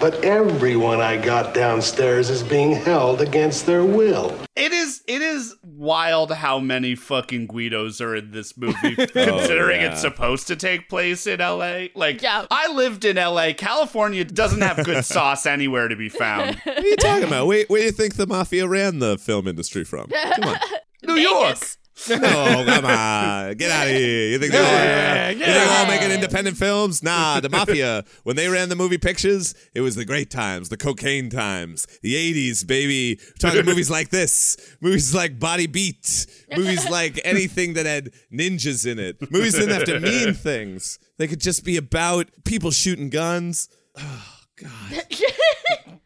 but 0.00 0.24
everyone 0.24 1.00
I 1.00 1.16
got 1.22 1.54
downstairs 1.54 2.30
is 2.30 2.42
being 2.42 2.72
held 2.72 3.20
against 3.20 3.66
their 3.66 3.84
will. 3.84 4.34
It 4.56 4.72
is 4.72 5.02
it 5.06 5.20
is 5.22 5.54
wild 5.62 6.32
how 6.32 6.58
many 6.58 6.94
fucking 6.94 7.46
Guidos 7.48 8.00
are 8.00 8.16
in 8.16 8.30
this 8.30 8.56
movie, 8.56 8.96
oh, 8.98 9.06
considering 9.06 9.80
yeah. 9.80 9.92
it's 9.92 10.00
supposed 10.00 10.46
to 10.48 10.56
take 10.56 10.88
place 10.88 11.26
in 11.26 11.40
LA. 11.40 11.86
Like, 11.94 12.22
Yeah. 12.22 12.46
I 12.50 12.72
lived 12.72 13.04
in 13.04 13.16
LA. 13.16 13.52
California 13.56 14.24
doesn't 14.24 14.60
have 14.60 14.84
good 14.84 15.04
sauce 15.16 15.46
anywhere 15.46 15.88
to 15.88 15.96
be 15.96 16.08
found. 16.08 16.60
What 16.70 16.78
are 16.78 16.86
you 16.86 16.96
talking 16.96 17.24
about? 17.24 17.46
Where, 17.46 17.64
where 17.68 17.80
do 17.80 17.86
you 17.86 17.92
think 17.92 18.14
the 18.14 18.26
mafia 18.26 18.66
ran 18.66 19.00
the 19.00 19.18
film 19.18 19.46
industry 19.46 19.84
from? 19.84 20.06
Come 20.08 20.44
on. 20.48 20.56
New 21.02 21.14
York. 21.14 21.58
Vegas. 22.06 22.30
Oh, 22.32 22.64
come 22.66 22.84
on. 22.84 23.54
Get 23.54 23.70
out 23.70 23.86
of 23.86 23.94
here. 23.94 24.28
You 24.30 24.38
think 24.38 24.52
they're 24.52 24.62
all, 24.62 25.32
you 25.32 25.38
think 25.38 25.46
they're 25.46 25.78
all 25.78 25.86
making 25.86 26.10
independent 26.10 26.56
films? 26.56 27.02
Nah, 27.02 27.40
the 27.40 27.48
mafia, 27.48 28.04
when 28.24 28.36
they 28.36 28.48
ran 28.48 28.68
the 28.68 28.76
movie 28.76 28.98
pictures, 28.98 29.54
it 29.74 29.80
was 29.80 29.94
the 29.94 30.04
great 30.04 30.30
times, 30.30 30.68
the 30.68 30.76
cocaine 30.76 31.30
times, 31.30 31.86
the 32.02 32.14
80s, 32.14 32.66
baby. 32.66 33.18
We're 33.20 33.50
talking 33.50 33.64
movies 33.64 33.90
like 33.90 34.10
this, 34.10 34.56
movies 34.80 35.14
like 35.14 35.38
Body 35.38 35.66
Beat, 35.66 36.26
movies 36.56 36.88
like 36.88 37.20
anything 37.24 37.74
that 37.74 37.86
had 37.86 38.10
ninjas 38.32 38.90
in 38.90 38.98
it. 38.98 39.20
Movies 39.30 39.54
didn't 39.54 39.74
have 39.74 39.84
to 39.84 40.00
mean 40.00 40.34
things, 40.34 40.98
they 41.18 41.26
could 41.28 41.40
just 41.40 41.64
be 41.64 41.76
about 41.76 42.28
people 42.44 42.70
shooting 42.70 43.10
guns. 43.10 43.68
Oh, 44.02 44.36
God. 44.56 45.04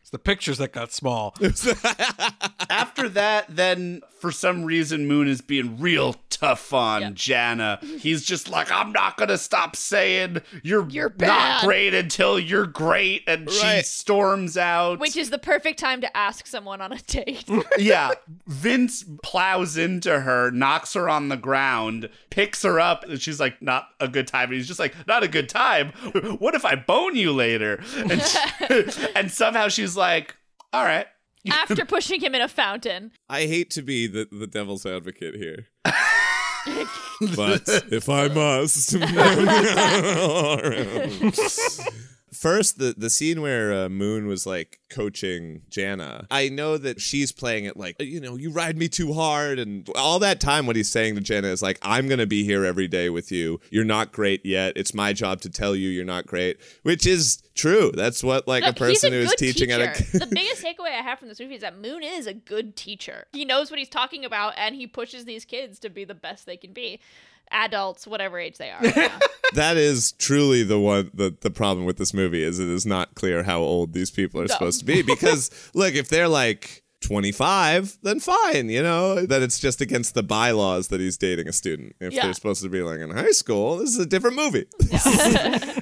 It's 0.01 0.11
the 0.11 0.19
pictures 0.19 0.59
that 0.59 0.73
got 0.73 0.93
small. 0.93 1.35
After 3.05 3.15
that, 3.17 3.45
then 3.55 4.01
for 4.19 4.33
some 4.33 4.65
reason, 4.65 5.07
Moon 5.07 5.29
is 5.29 5.43
being 5.43 5.79
real 5.79 6.15
tough 6.31 6.73
on 6.73 7.15
Jana. 7.15 7.79
He's 7.99 8.25
just 8.25 8.49
like, 8.49 8.73
I'm 8.73 8.93
not 8.93 9.19
gonna 9.19 9.37
stop 9.37 9.77
saying 9.77 10.41
you're, 10.63 10.89
You're 10.89 11.13
not 11.19 11.63
great 11.65 11.93
until 11.93 12.39
you're 12.39 12.67
great, 12.67 13.23
and 13.27 13.51
she 13.51 13.83
storms 13.83 14.57
out. 14.57 15.01
Which 15.01 15.19
is 15.19 15.29
the 15.29 15.39
perfect 15.39 15.79
time 15.79 16.01
to 16.01 16.17
ask 16.17 16.47
someone 16.47 16.81
on 16.81 16.93
a 16.95 16.99
date. 16.99 17.45
yeah, 17.79 18.13
Vince 18.47 19.05
plows 19.23 19.77
into 19.77 20.21
her, 20.21 20.51
knocks 20.51 20.95
her 20.95 21.07
on 21.11 21.29
the 21.29 21.37
ground, 21.37 22.09
picks 22.31 22.63
her 22.63 22.81
up, 22.81 23.05
and 23.05 23.21
she's 23.21 23.39
like, 23.39 23.61
"Not 23.61 23.89
a 24.01 24.09
good 24.09 24.27
time." 24.27 24.45
And 24.49 24.55
he's 24.55 24.67
just 24.69 24.81
like, 24.81 24.95
"Not 25.07 25.23
a 25.23 25.29
good 25.29 25.51
time. 25.51 25.93
What 26.39 26.55
if 26.55 26.65
I 26.65 26.75
bone 26.75 27.17
you 27.17 27.33
later?" 27.33 27.83
And, 27.97 28.23
she- 28.23 29.09
and 29.15 29.31
somehow 29.31 29.69
she's 29.69 29.95
like, 29.95 30.37
"All 30.73 30.85
right." 30.85 31.07
After 31.51 31.85
pushing 31.85 32.21
him 32.21 32.35
in 32.35 32.41
a 32.41 32.49
fountain. 32.49 33.13
I 33.29 33.43
hate 33.43 33.71
to 33.71 33.83
be 33.83 34.07
the, 34.07 34.29
the 34.31 34.47
devil's 34.47 34.87
advocate 34.87 35.35
here. 35.35 35.67
but 37.37 37.69
if 37.91 38.09
I 38.09 38.29
must. 38.29 38.97
First, 42.35 42.79
the, 42.79 42.95
the 42.97 43.11
scene 43.11 43.41
where 43.41 43.73
uh, 43.73 43.89
Moon 43.89 44.27
was 44.27 44.47
like 44.47 44.81
coaching 44.91 45.63
Jana, 45.69 46.27
I 46.31 46.49
know 46.49 46.77
that 46.79 47.01
she's 47.01 47.33
playing 47.33 47.65
it 47.65 47.77
like, 47.77 47.97
you 48.01 48.21
know, 48.21 48.37
you 48.37 48.51
ride 48.51 48.77
me 48.77 48.89
too 48.89 49.13
hard. 49.13 49.59
And 49.59 49.89
all 49.95 50.19
that 50.21 50.41
time, 50.41 50.67
what 50.67 50.77
he's 50.77 50.91
saying 50.91 51.15
to 51.15 51.21
Jana 51.21 51.49
is 51.49 51.63
like, 51.63 51.79
I'm 51.83 52.09
going 52.09 52.19
to 52.19 52.27
be 52.27 52.45
here 52.45 52.65
every 52.65 52.89
day 52.89 53.11
with 53.11 53.31
you. 53.33 53.61
You're 53.71 53.85
not 53.85 54.13
great 54.13 54.45
yet. 54.45 54.73
It's 54.77 54.95
my 54.95 55.13
job 55.13 55.41
to 55.43 55.51
tell 55.51 55.75
you 55.75 55.89
you're 55.89 56.05
not 56.05 56.27
great, 56.27 56.59
which 56.83 57.07
is 57.07 57.43
true. 57.55 57.93
That's 57.95 58.23
what 58.23 58.47
like 58.47 58.65
Look, 58.65 58.77
a 58.77 58.79
person 58.79 59.13
a 59.13 59.17
who's 59.17 59.35
teaching 59.37 59.69
teacher. 59.69 59.83
at 59.83 60.01
a. 60.01 60.19
the 60.19 60.27
biggest 60.27 60.63
takeaway 60.65 60.99
I 60.99 61.03
have 61.03 61.19
from 61.19 61.29
this 61.29 61.41
movie 61.41 61.55
is 61.55 61.61
that 61.63 61.79
Moon 61.79 62.03
is 62.03 62.27
a 62.27 62.35
good 62.35 62.77
teacher. 62.77 63.27
He 63.33 63.45
knows 63.45 63.71
what 63.71 63.79
he's 63.79 63.89
talking 63.89 64.25
about, 64.25 64.55
and 64.57 64.75
he 64.75 64.87
pushes 64.87 65.25
these 65.25 65.45
kids 65.45 65.79
to 65.81 65.91
be 65.91 66.05
the 66.05 66.15
best 66.15 66.47
they 66.47 66.57
can 66.57 66.73
be, 66.73 67.01
adults, 67.51 68.07
whatever 68.07 68.39
age 68.39 68.59
they 68.59 68.71
are. 68.71 68.81
Yeah. 68.97 69.19
that 69.55 69.77
is 69.77 70.13
truly 70.13 70.63
the 70.65 70.79
one 70.81 71.11
the, 71.15 71.37
the 71.41 71.51
problem 71.51 71.87
with 71.87 71.97
this 71.99 72.13
movie 72.15 72.43
is 72.43 72.59
it 72.59 72.69
is 72.69 72.85
not 72.87 73.15
clear 73.15 73.43
how 73.45 73.61
old 73.61 73.93
these 73.93 74.11
people 74.11 74.41
are 74.41 74.45
No. 74.45 74.49
supposed 74.55 74.81
to 74.81 74.85
be 74.87 75.03
because 75.03 75.51
look 75.75 75.95
if 75.95 76.09
they're 76.09 76.29
like 76.29 76.83
25 77.03 77.99
then 78.03 78.19
fine 78.19 78.69
you 78.71 78.83
know 78.83 79.27
then 79.27 79.43
it's 79.43 79.59
just 79.61 79.81
against 79.83 80.15
the 80.15 80.23
bylaws 80.23 80.89
that 80.89 81.01
he's 81.01 81.19
dating 81.19 81.47
a 81.47 81.53
student 81.53 81.95
if 82.01 82.13
Yeah. 82.15 82.23
they're 82.25 82.33
supposed 82.35 82.63
to 82.63 82.69
be 82.71 82.81
like 82.83 82.99
in 83.01 83.11
high 83.11 83.31
school 83.33 83.77
this 83.77 83.91
is 83.91 83.99
a 83.99 84.07
different 84.07 84.37
movie 84.37 84.65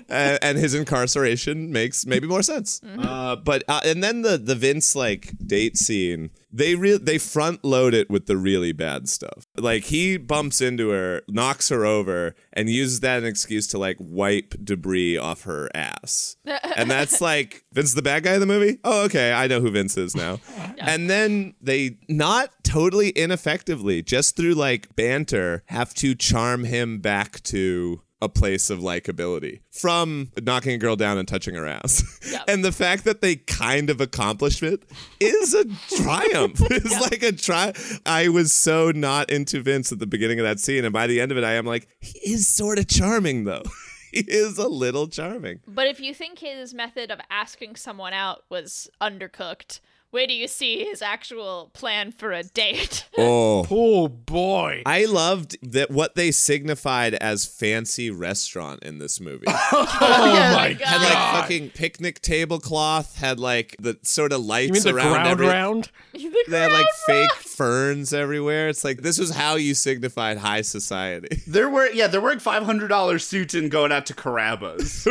and, 0.09 0.39
and 0.43 0.59
his 0.59 0.75
incarceration 0.75 1.71
makes 1.73 2.05
maybe 2.05 2.27
more 2.27 2.43
sense 2.43 2.81
uh, 2.99 3.37
but 3.37 3.63
uh, 3.69 3.81
and 3.85 4.03
then 4.03 4.23
the 4.23 4.37
the 4.37 4.55
vince 4.57 4.95
like 4.97 5.33
date 5.47 5.77
scene 5.77 6.31
they 6.53 6.75
re- 6.75 6.99
they 6.99 7.19
front 7.19 7.65
load 7.65 7.95
it 7.95 8.11
with 8.11 8.27
the 8.27 8.37
really 8.37 8.73
bad 8.73 9.09
stuff. 9.09 9.47
Like 9.57 9.85
he 9.85 10.17
bumps 10.17 10.61
into 10.61 10.91
her, 10.91 11.23
knocks 11.29 11.71
her 11.71 11.85
over, 11.85 12.35
and 12.53 12.69
uses 12.69 13.01
that 13.01 13.19
as 13.19 13.23
an 13.23 13.29
excuse 13.29 13.67
to 13.69 13.79
like 13.79 13.97
wipe 13.99 14.55
debris 14.63 15.17
off 15.17 15.43
her 15.43 15.71
ass. 15.75 16.37
and 16.77 16.91
that's 16.91 17.21
like 17.21 17.65
Vince 17.73 17.95
the 17.95 18.03
bad 18.03 18.25
guy 18.25 18.35
in 18.35 18.41
the 18.41 18.47
movie. 18.47 18.79
Oh, 18.85 19.05
okay, 19.05 19.33
I 19.33 19.47
know 19.47 19.61
who 19.61 19.71
Vince 19.71 19.97
is 19.97 20.15
now. 20.15 20.41
And 20.79 21.09
then 21.09 21.55
they 21.61 21.97
not 22.09 22.51
totally 22.65 23.11
ineffectively, 23.11 24.03
just 24.03 24.37
through 24.37 24.55
like 24.55 24.95
banter, 24.95 25.63
have 25.67 25.95
to 25.95 26.15
charm 26.15 26.65
him 26.65 26.99
back 26.99 27.43
to 27.45 28.03
a 28.23 28.29
place 28.29 28.71
of 28.71 28.79
likability 28.79 29.61
from 29.73 30.31
knocking 30.41 30.73
a 30.75 30.79
girl 30.79 30.95
down 30.95 31.19
and 31.19 31.27
touching 31.27 31.57
her 31.57 31.67
ass. 31.67 32.21
and 32.49 32.65
the 32.65 32.71
fact 32.71 33.03
that 33.05 33.21
they 33.21 33.35
kind 33.35 33.91
of 33.91 34.01
accomplished 34.01 34.63
it 34.63 34.85
is 35.21 35.53
a 35.53 35.65
triumph. 35.97 36.63
It's 36.71 37.01
like 37.01 37.23
a 37.23 37.33
try. 37.33 37.73
I 38.07 38.29
was 38.29 38.53
so 38.53 38.93
not 38.93 39.29
into 39.29 39.61
Vince 39.61 39.91
at 39.93 39.99
the 39.99 40.07
beginning 40.07 40.39
of 40.39 40.45
that 40.45 40.61
scene, 40.61 40.85
and 40.85 40.93
by 40.93 41.07
the 41.07 41.21
end 41.21 41.33
of 41.33 41.39
it, 41.39 41.45
I 41.45 41.55
am 41.55 41.67
like, 41.67 41.89
he 42.01 42.33
is 42.33 42.49
sort 42.49 42.79
of 42.79 42.87
charming 42.87 43.45
though. 43.45 43.65
he 44.13 44.21
is 44.21 44.59
a 44.59 44.69
little 44.69 45.09
charming. 45.09 45.61
but 45.67 45.89
if 45.89 46.01
you 46.01 46.15
think 46.15 46.39
his 46.39 46.73
method 46.73 47.11
of 47.11 47.19
asking 47.29 47.77
someone 47.77 48.13
out 48.13 48.45
was 48.49 48.89
undercooked, 49.01 49.81
where 50.13 50.27
do 50.29 50.33
you 50.35 50.47
see 50.47 50.85
his 50.85 51.03
actual 51.03 51.71
plan 51.75 52.13
for 52.13 52.31
a 52.33 52.43
date? 52.45 53.07
Oh. 53.19 53.67
Oh 53.71 54.09
boy. 54.09 54.83
I 54.87 55.05
loved 55.05 55.59
that 55.73 55.91
what 55.91 56.15
they 56.15 56.31
signified 56.31 57.13
as 57.15 57.45
fancy 57.45 58.11
restaurant 58.11 58.83
in 58.83 58.99
this 58.99 59.21
movie. 59.21 59.45
Oh, 59.75 59.87
oh 60.01 60.55
my 60.57 60.73
god. 60.73 60.81
Had 60.87 61.03
like 61.03 61.43
fucking 61.43 61.71
picnic 61.71 62.21
tablecloth, 62.23 63.17
had 63.17 63.39
like 63.39 63.77
the 63.79 63.99
sort 64.03 64.33
of 64.33 64.41
lights 64.45 64.69
You 64.69 64.73
mean 64.75 64.83
the 64.83 64.95
around 64.95 65.13
ground 65.13 65.29
every- 65.29 65.47
round? 65.47 65.91
They 66.49 66.61
had 66.61 66.73
like 66.73 66.87
fake 67.07 67.33
ferns 67.33 68.13
everywhere. 68.15 68.69
It's 68.69 68.85
like 68.85 69.03
this 69.03 69.19
was 69.19 69.31
how 69.35 69.57
you 69.57 69.75
signified 69.75 70.39
high 70.39 70.63
society. 70.63 71.43
They're 71.47 71.71
wearing 71.71 71.97
yeah, 71.97 72.07
they're 72.07 72.21
wearing 72.21 72.39
five 72.39 72.63
hundred 72.65 72.89
dollars 72.89 73.27
suits 73.27 73.55
and 73.55 73.71
going 73.71 73.93
out 73.93 74.07
to 74.07 74.15
Carrabba's. 74.15 75.07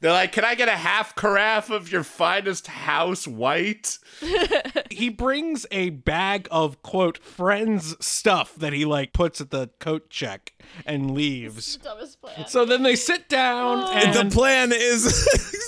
They're 0.00 0.12
like, 0.12 0.32
"Can 0.32 0.44
I 0.44 0.54
get 0.54 0.68
a 0.68 0.72
half 0.72 1.14
carafe 1.14 1.70
of 1.70 1.90
your 1.90 2.02
finest 2.02 2.66
house 2.66 3.26
white?" 3.26 3.98
he 4.90 5.08
brings 5.08 5.66
a 5.70 5.90
bag 5.90 6.48
of 6.50 6.82
quote 6.82 7.18
friends 7.18 7.96
stuff 8.04 8.54
that 8.56 8.72
he 8.72 8.84
like 8.84 9.12
puts 9.12 9.40
at 9.40 9.50
the 9.50 9.70
coat 9.78 10.10
check 10.10 10.52
and 10.86 11.12
leaves. 11.12 11.76
Dumbest 11.76 12.20
plan. 12.20 12.46
So 12.46 12.64
then 12.64 12.82
they 12.82 12.96
sit 12.96 13.28
down 13.28 13.84
and 13.96 14.14
the 14.14 14.34
plan 14.34 14.72
is 14.72 15.04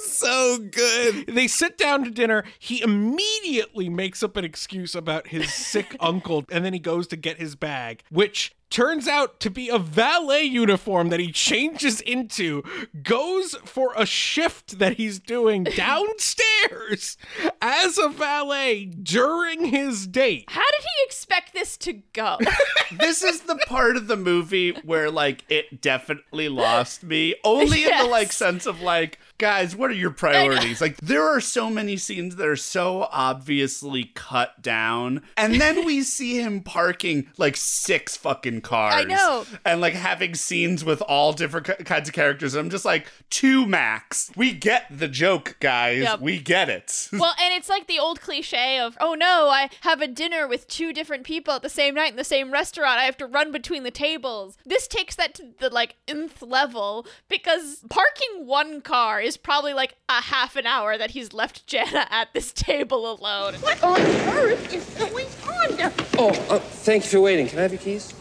so 0.23 0.59
good. 0.59 1.27
They 1.27 1.49
sit 1.49 1.77
down 1.77 2.05
to 2.05 2.11
dinner. 2.11 2.45
He 2.59 2.81
immediately 2.81 3.89
makes 3.89 4.23
up 4.23 4.37
an 4.37 4.45
excuse 4.45 4.95
about 4.95 5.29
his 5.29 5.53
sick 5.53 5.97
uncle 6.01 6.45
and 6.51 6.65
then 6.65 6.73
he 6.73 6.79
goes 6.79 7.07
to 7.09 7.17
get 7.17 7.39
his 7.39 7.57
bag, 7.57 8.03
which 8.11 8.55
turns 8.73 9.07
out 9.07 9.39
to 9.39 9.51
be 9.51 9.69
a 9.69 9.79
valet 9.79 10.43
uniform 10.43 11.11
that 11.11 11.21
he 11.21 11.31
changes 11.31 12.01
into, 12.01 12.63
goes 13.03 13.55
for 13.67 13.93
a 13.97 14.07
shift 14.07 14.79
that 14.79 14.97
he's 14.97 15.19
doing 15.19 15.63
downstairs 15.77 17.19
as 17.61 17.99
a 17.99 18.09
valet 18.09 18.87
during 18.87 19.67
his 19.67 20.07
date. 20.07 20.47
How 20.49 20.63
did 20.63 20.81
he 20.81 21.05
expect 21.05 21.53
this 21.53 21.77
to 21.79 21.93
go? 22.15 22.39
this 22.99 23.23
is 23.23 23.43
the 23.43 23.57
part 23.67 23.97
of 23.97 24.07
the 24.07 24.17
movie 24.17 24.71
where 24.85 25.11
like 25.11 25.45
it 25.51 25.83
definitely 25.83 26.49
lost 26.49 27.05
me 27.05 27.35
only 27.45 27.85
in 27.85 27.99
the 27.99 28.09
like 28.09 28.33
sense 28.33 28.65
of 28.65 28.81
like 28.81 29.19
guys 29.39 29.75
what 29.75 29.91
are 29.91 29.95
your 29.95 30.11
priorities 30.11 30.81
like 30.81 30.97
there 30.99 31.23
are 31.23 31.41
so 31.41 31.69
many 31.69 31.97
scenes 31.97 32.37
that 32.37 32.47
are 32.47 32.55
so 32.57 33.09
obviously 33.11 34.13
cut 34.15 34.61
down 34.63 35.21
and 35.37 35.61
then 35.61 35.85
we 35.85 36.03
see 36.05 36.41
him 36.41 36.61
parking 36.61 37.27
like 37.39 37.57
six 37.57 38.17
fucking 38.17 38.61
cars 38.61 38.95
I 38.95 39.05
know. 39.05 39.45
and 39.65 39.81
like 39.81 39.95
having 39.95 40.35
scenes 40.35 40.85
with 40.85 41.03
all 41.03 41.33
different 41.33 41.67
ki- 41.67 41.85
kinds 41.85 42.09
of 42.09 42.15
characters 42.15 42.55
i'm 42.55 42.71
just 42.71 42.85
like 42.85 43.07
two 43.31 43.67
max 43.67 44.31
we 44.37 44.53
get 44.53 44.87
the 44.91 45.09
joke 45.09 45.57
guys 45.61 46.03
Yep. 46.03 46.21
we 46.21 46.39
get 46.39 46.69
it 46.69 47.09
well, 47.13 47.35
and 47.41 47.53
it's 47.55 47.69
like 47.69 47.87
the 47.87 47.99
old 47.99 48.21
cliche 48.21 48.79
of, 48.79 48.97
oh 49.01 49.15
no, 49.15 49.49
I 49.49 49.71
have 49.83 50.01
a 50.01 50.07
dinner 50.09 50.47
with 50.49 50.67
two 50.69 50.93
different 50.93 51.25
people 51.25 51.55
at 51.55 51.63
the 51.63 51.69
same 51.69 51.95
night 51.95 52.11
in 52.11 52.17
the 52.17 52.25
same 52.25 52.53
restaurant. 52.53 52.99
I 52.99 53.05
have 53.05 53.17
to 53.19 53.27
run 53.27 53.51
between 53.53 53.83
the 53.83 53.91
tables. 53.91 54.57
This 54.67 54.87
takes 54.89 55.17
that 55.17 55.35
to 55.35 55.45
the 55.59 55.71
like 55.71 55.97
nth 56.09 56.43
level 56.43 57.07
because 57.29 57.85
parking 57.89 58.47
one 58.47 58.81
car 58.81 59.21
is 59.23 59.37
probably 59.37 59.75
like 59.75 59.95
a 60.09 60.21
half 60.21 60.57
an 60.57 60.67
hour 60.67 60.99
that 60.99 61.13
he's 61.13 61.33
left 61.33 61.67
Jana 61.67 62.07
at 62.11 62.33
this 62.33 62.53
table 62.53 63.11
alone. 63.11 63.55
What 63.55 63.83
on 63.83 64.01
earth 64.01 64.73
is 64.73 64.85
going 64.99 65.27
on 65.49 65.77
down 65.77 65.93
Oh, 66.19 66.29
uh, 66.51 66.59
thank 66.59 67.05
you 67.05 67.11
for 67.11 67.21
waiting. 67.21 67.49
Can 67.49 67.59
I 67.59 67.63
have 67.63 67.73
your 67.73 67.81
keys? 67.81 68.15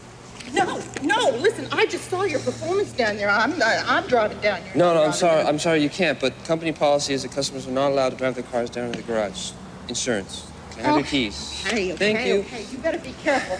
No, 0.52 0.82
no, 1.02 1.30
listen, 1.38 1.66
I 1.72 1.86
just 1.86 2.10
saw 2.10 2.24
your 2.24 2.40
performance 2.40 2.92
down 2.92 3.16
there. 3.16 3.30
I'm 3.30 3.58
not, 3.58 3.84
I'm 3.86 4.06
driving 4.06 4.38
down 4.40 4.62
here. 4.62 4.72
No, 4.74 4.92
no, 4.92 5.02
I'm 5.02 5.12
sorry. 5.12 5.42
I'm 5.42 5.58
sorry 5.58 5.82
you 5.82 5.88
can't. 5.88 6.20
But 6.20 6.34
company 6.44 6.72
policy 6.72 7.14
is 7.14 7.22
that 7.22 7.32
customers 7.32 7.66
are 7.66 7.70
not 7.70 7.90
allowed 7.90 8.10
to 8.10 8.16
drive 8.16 8.34
their 8.34 8.44
cars 8.44 8.68
down 8.68 8.92
to 8.92 9.00
the 9.00 9.06
garage. 9.06 9.52
Insurance. 9.88 10.46
Can 10.72 10.84
I 10.84 10.88
have 10.88 10.96
your 10.96 11.06
keys? 11.06 11.62
Hey, 11.64 11.92
okay, 11.92 12.12
Thank 12.12 12.26
you. 12.26 12.40
okay, 12.40 12.64
you 12.70 12.78
better 12.78 12.98
be 12.98 13.14
careful. 13.22 13.58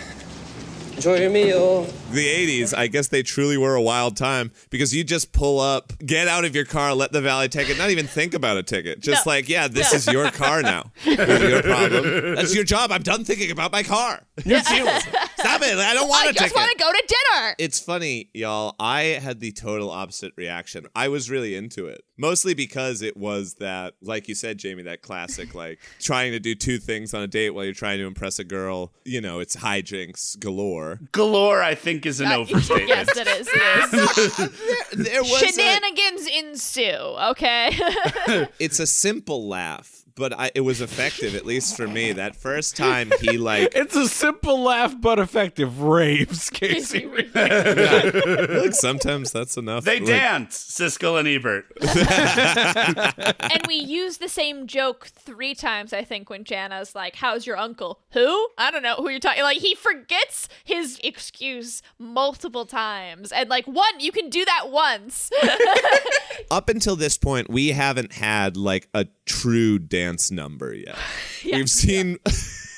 Enjoy 0.97 1.16
your 1.20 1.30
meal. 1.30 1.82
The 2.12 2.26
80s, 2.62 2.76
I 2.76 2.86
guess 2.86 3.09
they 3.09 3.22
truly 3.22 3.57
were 3.57 3.74
a 3.74 3.80
wild 3.82 4.16
time 4.16 4.53
because 4.70 4.95
you 4.95 5.03
just 5.03 5.32
pull 5.32 5.59
up, 5.59 5.93
get 6.05 6.28
out 6.28 6.45
of 6.45 6.55
your 6.55 6.64
car, 6.66 6.95
let 6.95 7.11
the 7.11 7.20
valet 7.20 7.49
take 7.49 7.70
it, 7.70 7.78
not 7.78 7.90
even 7.90 8.07
think 8.07 8.34
about 8.34 8.57
a 8.59 8.62
ticket. 8.62 9.01
Just 9.01 9.26
No. 9.26 9.32
like, 9.32 9.49
yeah, 9.49 9.66
this 9.66 9.93
No. 9.93 9.97
is 9.97 10.07
your 10.07 10.30
car 10.30 10.62
now. 10.62 10.93
This 11.05 11.18
is 11.18 11.51
your 11.51 11.62
problem. 11.62 12.34
That's 12.36 12.55
your 12.55 12.64
job. 12.64 12.93
I'm 12.93 13.03
done 13.03 13.24
thinking 13.24 13.51
about 13.51 13.72
my 13.72 13.82
car. 13.82 14.22
New 14.45 14.61
Zealand. 14.61 15.03
Stop 15.38 15.62
it! 15.62 15.76
I 15.76 15.95
don't 15.95 16.09
want 16.09 16.26
I 16.26 16.30
a 16.30 16.32
ticket. 16.32 16.43
I 16.43 16.45
just 16.47 16.55
want 16.57 16.70
to 16.70 16.76
go 16.78 16.93
to 16.93 17.03
dinner. 17.09 17.55
It's 17.59 17.80
funny, 17.80 18.30
y'all. 18.32 18.76
I 18.78 19.03
had 19.22 19.40
the 19.40 19.51
total 19.53 19.90
opposite 19.90 20.32
reaction. 20.36 20.86
I 20.95 21.09
was 21.09 21.30
really 21.30 21.55
into 21.57 21.86
it. 21.86 22.03
Mostly 22.18 22.55
because 22.55 23.03
it 23.03 23.16
was 23.16 23.55
that, 23.55 23.95
like 24.01 24.28
you 24.28 24.34
said, 24.36 24.59
Jamie, 24.59 24.84
that 24.84 25.03
classic, 25.03 25.55
like 25.55 25.80
trying 26.01 26.30
to 26.32 26.38
do 26.38 26.55
two 26.55 26.78
things 26.78 27.12
on 27.14 27.22
a 27.22 27.26
date 27.26 27.51
while 27.51 27.64
you're 27.64 27.74
trying 27.74 27.99
to 27.99 28.07
impress 28.07 28.38
a 28.38 28.45
girl. 28.45 28.93
You 29.05 29.20
know, 29.20 29.40
it's 29.40 29.57
hijinks 29.57 30.38
galore. 30.38 30.82
Galore, 31.12 31.62
I 31.62 31.74
think, 31.74 32.07
is 32.07 32.20
an 32.20 32.28
uh, 32.28 32.37
overstatement. 32.39 32.89
yes, 32.89 33.16
it 33.16 33.26
is. 33.28 33.49
It 33.53 34.18
is. 34.18 34.51
There 35.12 35.22
was 35.22 35.43
a- 35.43 35.47
Shenanigans 35.47 36.26
ensue. 36.26 37.16
Okay. 37.30 37.70
it's 38.59 38.78
a 38.78 38.87
simple 38.87 39.49
laugh, 39.49 40.01
but 40.14 40.32
I, 40.38 40.50
it 40.54 40.60
was 40.62 40.80
effective, 40.80 41.34
at 41.34 41.46
least 41.46 41.76
for 41.76 41.86
me. 41.86 42.12
That 42.12 42.36
first 42.36 42.76
time 42.76 43.12
he 43.20 43.38
like 43.38 43.72
It's 43.74 43.96
a 43.96 44.08
simple 44.08 44.62
laugh 44.62 44.94
but 45.00 45.18
effective. 45.18 45.80
Raves, 45.80 46.50
Casey. 46.50 47.06
look, 47.34 48.74
sometimes 48.74 49.32
that's 49.32 49.56
enough. 49.56 49.84
They 49.84 49.98
Like, 50.00 50.08
dance, 50.08 50.56
Siskel 50.58 51.18
and 51.18 51.28
Ebert. 51.28 51.66
and 53.52 53.66
we 53.66 53.76
use 53.76 54.18
the 54.18 54.28
same 54.28 54.66
joke 54.66 55.06
three 55.06 55.54
times, 55.54 55.92
I 55.92 56.04
think, 56.04 56.30
when 56.30 56.44
Jana's 56.44 56.94
like, 56.94 57.16
How's 57.16 57.46
your 57.46 57.56
uncle? 57.56 58.00
Who? 58.12 58.48
I 58.58 58.70
don't 58.70 58.82
know 58.82 58.96
who 58.96 59.08
you're 59.08 59.20
talking 59.20 59.42
Like, 59.42 59.58
he 59.58 59.74
forgets 59.74 60.48
his 60.64 61.00
excuse 61.02 61.82
multiple 61.98 62.66
times. 62.66 63.32
And, 63.32 63.48
like, 63.48 63.66
one, 63.66 64.00
you 64.00 64.12
can 64.12 64.28
do 64.28 64.44
that 64.44 64.70
once. 64.70 65.30
Up 66.50 66.68
until 66.68 66.96
this 66.96 67.16
point, 67.16 67.50
we 67.50 67.68
haven't 67.68 68.12
had 68.12 68.56
like 68.56 68.88
a 68.94 69.06
true 69.27 69.79
dance 69.79 70.31
number 70.31 70.75
yet. 70.75 70.97
We've 71.45 71.70
seen 71.70 72.18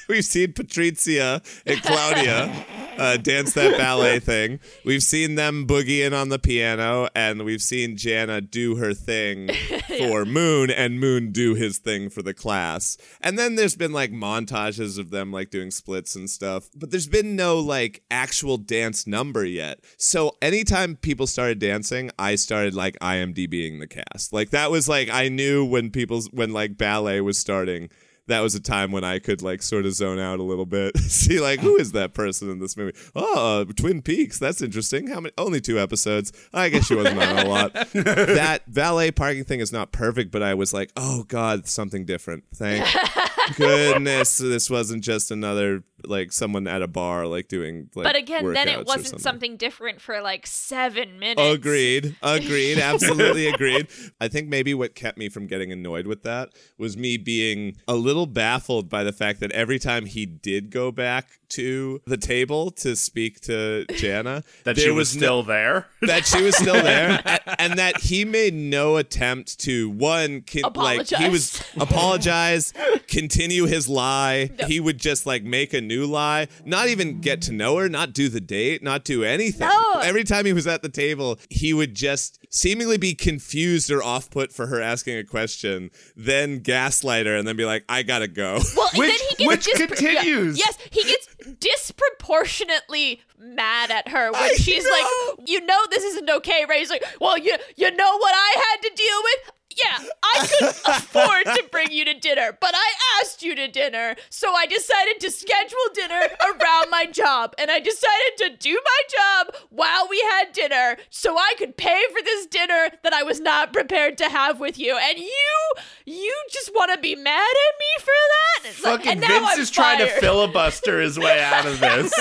we've 0.09 0.25
seen 0.25 0.53
Patrizia 0.53 1.43
and 1.67 1.83
Claudia 1.83 2.67
uh, 2.99 3.17
dance 3.17 3.53
that 3.55 3.77
ballet 3.79 4.19
thing. 4.21 4.61
We've 4.85 5.03
seen 5.03 5.35
them 5.35 5.67
boogieing 5.67 6.19
on 6.19 6.29
the 6.29 6.39
piano, 6.39 7.09
and 7.15 7.45
we've 7.45 7.63
seen 7.63 7.97
Jana 7.97 8.41
do 8.41 8.77
her 8.77 8.95
thing 8.95 9.51
for 9.99 10.25
Moon, 10.25 10.71
and 10.71 11.01
Moon 11.01 11.33
do 11.33 11.55
his 11.55 11.79
thing 11.79 12.11
for 12.11 12.23
the 12.23 12.35
class. 12.35 12.97
And 13.21 13.39
then 13.39 13.55
there's 13.55 13.77
been 13.77 13.93
like 13.93 14.13
montages 14.13 14.99
of 14.99 15.11
them 15.11 15.33
like 15.33 15.51
doing 15.51 15.71
splits 15.71 16.15
and 16.15 16.29
stuff, 16.29 16.71
but 16.75 16.91
there's 16.91 17.07
been 17.09 17.37
no 17.37 17.59
like 17.59 18.03
actual 18.11 18.57
dance 18.57 19.07
number 19.07 19.45
yet. 19.45 19.81
So 19.97 20.33
anytime 20.41 20.97
people 20.97 21.27
started 21.27 21.59
dancing, 21.59 22.11
I 22.19 22.35
started 22.37 22.75
like 22.75 22.99
IMDBing 23.01 23.81
the 23.81 23.87
cast. 23.87 24.33
Like 24.33 24.51
that 24.51 24.71
was 24.71 24.89
like 24.89 25.11
I 25.11 25.29
knew 25.29 25.65
when 25.65 25.91
people's 25.91 26.31
when 26.31 26.53
like 26.53 26.77
ballet 26.77 27.21
was 27.21 27.39
starting 27.39 27.91
that 28.27 28.41
was 28.41 28.55
a 28.55 28.61
time 28.61 28.93
when 28.93 29.05
I 29.05 29.19
could 29.19 29.43
like 29.43 29.63
sort 29.63 29.87
of 29.87 29.93
zone 29.93 30.19
out 30.19 30.39
a 30.39 30.43
little 30.43 30.67
bit, 30.67 30.97
see 30.99 31.41
like 31.41 31.61
who 31.61 31.77
is 31.77 31.93
that 31.93 32.15
person 32.15 32.51
in 32.51 32.59
this 32.59 32.77
movie? 32.77 32.97
Oh, 33.15 33.61
uh, 33.61 33.73
Twin 33.73 34.03
Peaks. 34.03 34.39
That's 34.39 34.63
interesting. 34.63 35.09
How 35.09 35.21
many? 35.21 35.33
Only 35.39 35.61
two 35.61 35.79
episodes. 35.79 36.33
I 36.53 36.69
guess 36.69 36.87
she 36.87 36.95
wasn't 36.95 37.21
on 37.21 37.39
a 37.39 37.49
lot. 37.49 37.73
that 37.93 38.63
valet 38.67 39.11
parking 39.11 39.45
thing 39.45 39.61
is 39.61 39.73
not 39.73 39.93
perfect, 39.93 40.31
but 40.31 40.43
I 40.43 40.55
was 40.55 40.73
like, 40.73 40.91
oh 40.97 41.25
god, 41.25 41.67
something 41.67 42.05
different. 42.05 42.45
Thank 42.55 42.87
goodness 43.57 44.39
this 44.39 44.71
wasn't 44.71 45.05
just 45.05 45.31
another 45.31 45.85
like 46.09 46.33
someone 46.33 46.67
at 46.67 46.83
a 46.83 46.89
bar 46.89 47.27
like 47.27 47.49
doing 47.49 47.89
like. 47.95 48.05
but 48.05 48.17
again, 48.17 48.53
then 48.53 48.69
it 48.69 48.87
wasn't 48.87 49.07
something. 49.07 49.19
something 49.19 49.57
different 49.57 50.01
for 50.01 50.21
like 50.21 50.47
seven 50.47 51.19
minutes. 51.19 51.41
Agreed. 51.41 52.17
Agreed. 52.23 52.79
Absolutely 52.85 53.47
agreed. 53.47 53.89
I 54.21 54.29
think 54.29 54.49
maybe 54.49 54.75
what 54.75 54.95
kept 54.95 55.19
me 55.19 55.29
from 55.29 55.47
getting 55.47 55.73
annoyed 55.73 56.07
with 56.07 56.23
that 56.23 56.51
was 56.79 56.97
me 56.97 57.17
being 57.17 57.77
a 57.89 57.95
little 57.95 58.27
baffled 58.27 58.89
by 58.89 59.05
the 59.05 59.13
fact 59.13 59.41
that 59.41 59.53
every 59.53 59.79
time 59.79 60.07
he 60.07 60.27
did 60.27 60.71
go 60.71 60.91
back 60.91 61.39
to 61.55 62.01
the 62.07 62.17
table 62.17 62.71
to 62.73 62.95
speak 62.97 63.41
to 63.43 63.85
Jana, 63.97 64.43
That 64.65 64.77
there 64.77 64.87
she 64.87 64.91
was 64.91 65.15
no- 65.17 65.21
still 65.21 65.43
there. 65.43 65.87
that 66.03 66.27
she 66.27 66.43
was 66.43 66.57
still 66.57 66.83
there 66.83 67.21
a- 67.25 67.61
and 67.61 67.79
that 67.79 67.99
he 68.01 68.25
made 68.25 68.55
no 68.55 68.97
attempt 68.97 69.59
to 69.61 69.89
one 69.91 70.43
can, 70.43 70.63
like 70.75 71.07
he 71.09 71.29
was 71.29 71.63
apologize 71.79 72.73
continue 73.09 73.65
his 73.67 73.89
lie 73.89 74.51
he 74.67 74.81
would 74.81 74.99
just 74.99 75.27
like 75.27 75.43
make 75.45 75.73
a 75.73 75.81
new 75.81 76.05
lie 76.07 76.47
not 76.65 76.89
even 76.89 77.21
get 77.21 77.41
to 77.43 77.53
know 77.53 77.77
her 77.79 77.89
not 77.89 78.13
do 78.13 78.29
the 78.29 78.41
date 78.41 78.83
not 78.83 79.05
do 79.05 79.23
anything 79.25 79.67
No. 79.69 80.01
every 80.01 80.25
time 80.25 80.45
he 80.47 80.53
was 80.53 80.67
at 80.67 80.83
the 80.83 80.89
table 80.89 81.39
he 81.49 81.73
would 81.73 81.95
just 81.95 82.39
seemingly 82.51 82.99
be 82.99 83.15
confused 83.15 83.91
or 83.91 84.03
off 84.03 84.31
put 84.31 84.53
for 84.53 84.67
her 84.67 84.81
asking 84.81 85.17
a 85.17 85.25
question 85.25 85.91
then 86.17 86.59
gaslight 86.61 87.27
her 87.27 87.37
and 87.37 87.47
then 87.47 87.57
be 87.57 87.65
like 87.65 87.85
i 87.89 88.03
gotta 88.03 88.29
go 88.29 88.61
Well, 88.77 88.91
Which- 88.97 89.09
then 89.11 89.19
he 89.39 89.45
gets 89.47 89.67
which 89.67 89.77
dispro- 89.77 90.01
yeah, 90.01 90.15
continues. 90.15 90.59
yes, 90.59 90.79
he 90.91 91.03
gets 91.05 91.29
disproportionately 91.61 93.21
mad 93.39 93.91
at 93.91 94.09
her 94.09 94.33
when 94.33 94.43
I 94.43 94.55
she's 94.55 94.85
know. 94.85 94.91
like, 95.39 95.49
"You 95.49 95.61
know 95.65 95.81
this 95.91 96.05
isn't 96.05 96.31
okay, 96.31 96.65
right?" 96.69 96.79
He's 96.79 96.91
like, 96.91 97.05
"Well, 97.21 97.37
you 97.39 97.57
you 97.77 97.91
know 97.91 98.19
what 98.19 98.35
I 98.35 98.55
had 98.73 98.83
to 98.89 98.95
deal 98.95 99.23
with." 99.23 99.53
Yeah, 99.77 100.05
I 100.23 100.47
couldn't 100.47 100.77
afford 100.87 101.47
to 101.47 101.65
bring 101.73 101.91
you 101.91 102.05
to 102.05 102.15
dinner, 102.15 102.57
but 102.61 102.75
I 102.77 102.93
asked 103.21 103.43
you 103.43 103.57
to 103.57 103.67
dinner, 103.67 104.15
so 104.31 104.53
I 104.55 104.67
decided 104.67 105.19
to 105.19 105.33
schedule 105.33 105.77
dinner 105.93 106.29
around 106.47 106.91
my 106.91 107.07
job, 107.07 107.55
and 107.59 107.73
I 107.73 107.81
decided 107.81 108.37
to 108.39 108.51
do 108.57 108.73
my 108.73 109.01
job 109.49 109.57
while 109.71 110.07
we 110.09 110.21
had 110.31 110.53
dinner, 110.53 110.97
so 111.11 111.37
I 111.37 111.55
could 111.59 111.77
pay 111.77 112.05
for 112.13 112.23
this 112.25 112.47
dinner 112.47 112.91
that 113.03 113.13
I 113.13 113.25
was 113.25 113.41
not 113.41 113.73
prepared 113.73 114.17
to 114.19 114.29
have 114.29 114.61
with 114.61 114.79
you. 114.79 114.97
And 114.97 115.19
you, 115.19 115.73
you 116.05 116.33
just 116.53 116.73
want 116.73 116.93
to 116.95 116.99
be 117.01 117.17
mad 117.17 117.41
at 117.41 117.79
me 117.81 117.99
for 118.05 118.07
that? 118.07 118.69
It's 118.71 118.85
like- 118.85 118.97
Fucking 118.99 119.11
and 119.11 119.21
now 119.23 119.27
Vince 119.29 119.49
I'm 119.55 119.61
is 119.61 119.71
trying 119.73 119.99
to 119.99 120.07
filibuster 120.07 121.01
his 121.01 121.19
way 121.19 121.43
out 121.43 121.67
of 121.67 121.81
this. 121.81 122.13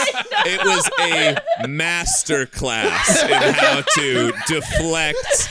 it 0.48 0.64
was 0.64 0.90
a 1.12 1.68
master 1.68 2.46
class 2.46 3.24
in 3.24 3.54
how 3.54 3.82
to 3.82 4.32
deflect 4.48 5.50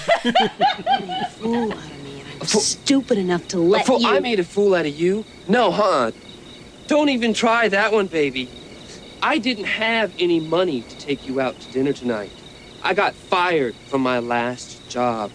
fool 1.38 1.72
out 1.72 1.78
of 1.90 2.04
me, 2.04 2.20
and 2.20 2.28
I'm 2.40 2.46
stupid 2.46 3.18
enough 3.18 3.48
to 3.48 3.58
let 3.58 3.86
fool- 3.86 4.00
you. 4.00 4.08
I 4.08 4.20
made 4.20 4.40
a 4.40 4.44
fool 4.44 4.74
out 4.74 4.86
of 4.86 4.94
you? 4.94 5.24
No, 5.48 5.70
huh? 5.70 6.12
Don't 6.86 7.08
even 7.08 7.32
try 7.34 7.68
that 7.68 7.92
one, 7.92 8.06
baby. 8.06 8.48
I 9.22 9.38
didn't 9.38 9.64
have 9.66 10.12
any 10.18 10.40
money 10.40 10.82
to 10.82 10.98
take 10.98 11.26
you 11.26 11.40
out 11.40 11.58
to 11.60 11.72
dinner 11.72 11.92
tonight. 11.92 12.30
I 12.82 12.94
got 12.94 13.14
fired 13.14 13.74
from 13.86 14.00
my 14.02 14.18
last 14.18 14.88
job. 14.88 15.30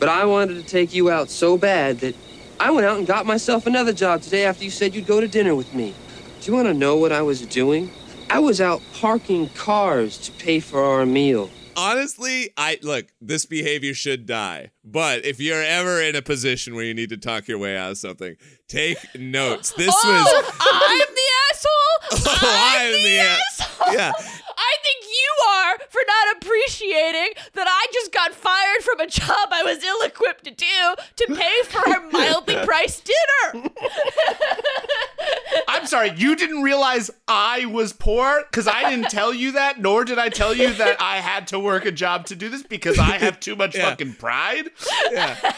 But 0.00 0.08
I 0.08 0.24
wanted 0.24 0.54
to 0.54 0.62
take 0.64 0.94
you 0.94 1.10
out 1.10 1.28
so 1.28 1.56
bad 1.58 2.00
that 2.00 2.16
I 2.58 2.70
went 2.70 2.86
out 2.86 2.98
and 2.98 3.06
got 3.06 3.26
myself 3.26 3.66
another 3.66 3.92
job 3.92 4.22
today 4.22 4.44
after 4.46 4.64
you 4.64 4.70
said 4.70 4.94
you'd 4.94 5.06
go 5.06 5.20
to 5.20 5.28
dinner 5.28 5.54
with 5.54 5.74
me. 5.74 5.94
Do 6.40 6.50
you 6.50 6.56
want 6.56 6.66
to 6.68 6.74
know 6.74 6.96
what 6.96 7.12
I 7.12 7.22
was 7.22 7.42
doing? 7.46 7.90
I 8.32 8.38
was 8.38 8.62
out 8.62 8.80
parking 8.94 9.50
cars 9.50 10.16
to 10.16 10.32
pay 10.32 10.58
for 10.58 10.82
our 10.82 11.04
meal. 11.04 11.50
honestly, 11.76 12.48
I 12.56 12.78
look, 12.82 13.06
this 13.20 13.44
behavior 13.44 13.92
should 13.92 14.24
die. 14.24 14.70
But 14.82 15.26
if 15.26 15.38
you're 15.38 15.62
ever 15.62 16.00
in 16.00 16.16
a 16.16 16.22
position 16.22 16.74
where 16.74 16.84
you 16.84 16.94
need 16.94 17.10
to 17.10 17.18
talk 17.18 17.46
your 17.46 17.58
way 17.58 17.76
out 17.76 17.90
of 17.90 17.98
something, 17.98 18.36
take 18.68 18.96
notes. 19.18 19.72
This 19.72 19.94
oh, 19.94 20.08
was 20.08 20.54
I'm 20.60 21.14
the 21.14 21.28
asshole. 21.50 21.68
Oh, 22.44 22.72
I'm, 22.74 22.86
I'm 22.86 22.92
the, 22.92 23.02
the 23.04 23.16
a- 23.16 23.20
asshole. 23.22 23.94
yeah. 23.94 24.12
I 24.62 24.76
think 24.82 25.04
you 25.04 25.46
are 25.48 25.78
for 25.90 26.00
not 26.06 26.36
appreciating 26.36 27.32
that 27.54 27.66
I 27.68 27.86
just 27.92 28.12
got 28.12 28.32
fired 28.32 28.82
from 28.82 29.00
a 29.00 29.06
job 29.06 29.48
I 29.50 29.62
was 29.64 29.82
ill-equipped 29.82 30.44
to 30.44 30.50
do 30.50 30.94
to 31.16 31.34
pay 31.34 31.62
for 31.64 31.90
her 31.90 32.10
mildly 32.12 32.56
priced 32.64 33.08
dinner. 33.52 33.68
I'm 35.82 35.88
sorry, 35.88 36.12
you 36.16 36.36
didn't 36.36 36.62
realize 36.62 37.10
I 37.26 37.66
was 37.66 37.92
poor 37.92 38.44
because 38.48 38.68
I 38.68 38.88
didn't 38.88 39.10
tell 39.10 39.34
you 39.34 39.50
that, 39.52 39.80
nor 39.80 40.04
did 40.04 40.16
I 40.16 40.28
tell 40.28 40.54
you 40.54 40.72
that 40.74 41.02
I 41.02 41.16
had 41.16 41.48
to 41.48 41.58
work 41.58 41.84
a 41.84 41.90
job 41.90 42.26
to 42.26 42.36
do 42.36 42.48
this 42.48 42.62
because 42.62 43.00
I 43.00 43.18
have 43.18 43.40
too 43.40 43.56
much 43.56 43.74
Yeah. 43.76 43.90
fucking 43.90 44.14
pride. 44.14 44.70
yeah. 45.10 45.54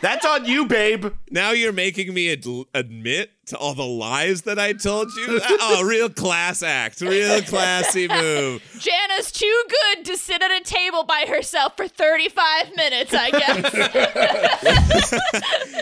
That's 0.00 0.24
on 0.24 0.46
you, 0.46 0.64
babe. 0.64 1.08
Now 1.30 1.50
you're 1.50 1.74
making 1.74 2.14
me 2.14 2.32
ad- 2.32 2.46
admit 2.72 3.30
to 3.48 3.56
all 3.56 3.74
the 3.74 3.86
lies 3.86 4.42
that 4.42 4.58
I 4.58 4.72
told 4.72 5.08
you. 5.16 5.36
Uh, 5.38 5.56
oh, 5.60 5.84
real 5.84 6.08
class 6.08 6.62
act, 6.62 7.00
real 7.00 7.42
classy 7.42 8.08
move. 8.08 8.62
Jana's 8.78 9.32
too 9.32 9.64
good 9.68 10.04
to 10.06 10.16
sit 10.16 10.42
at 10.42 10.50
a 10.50 10.62
table 10.62 11.04
by 11.04 11.24
herself 11.28 11.76
for 11.76 11.88
35 11.88 12.76
minutes, 12.76 13.14
I 13.14 13.30
guess. 13.30 15.14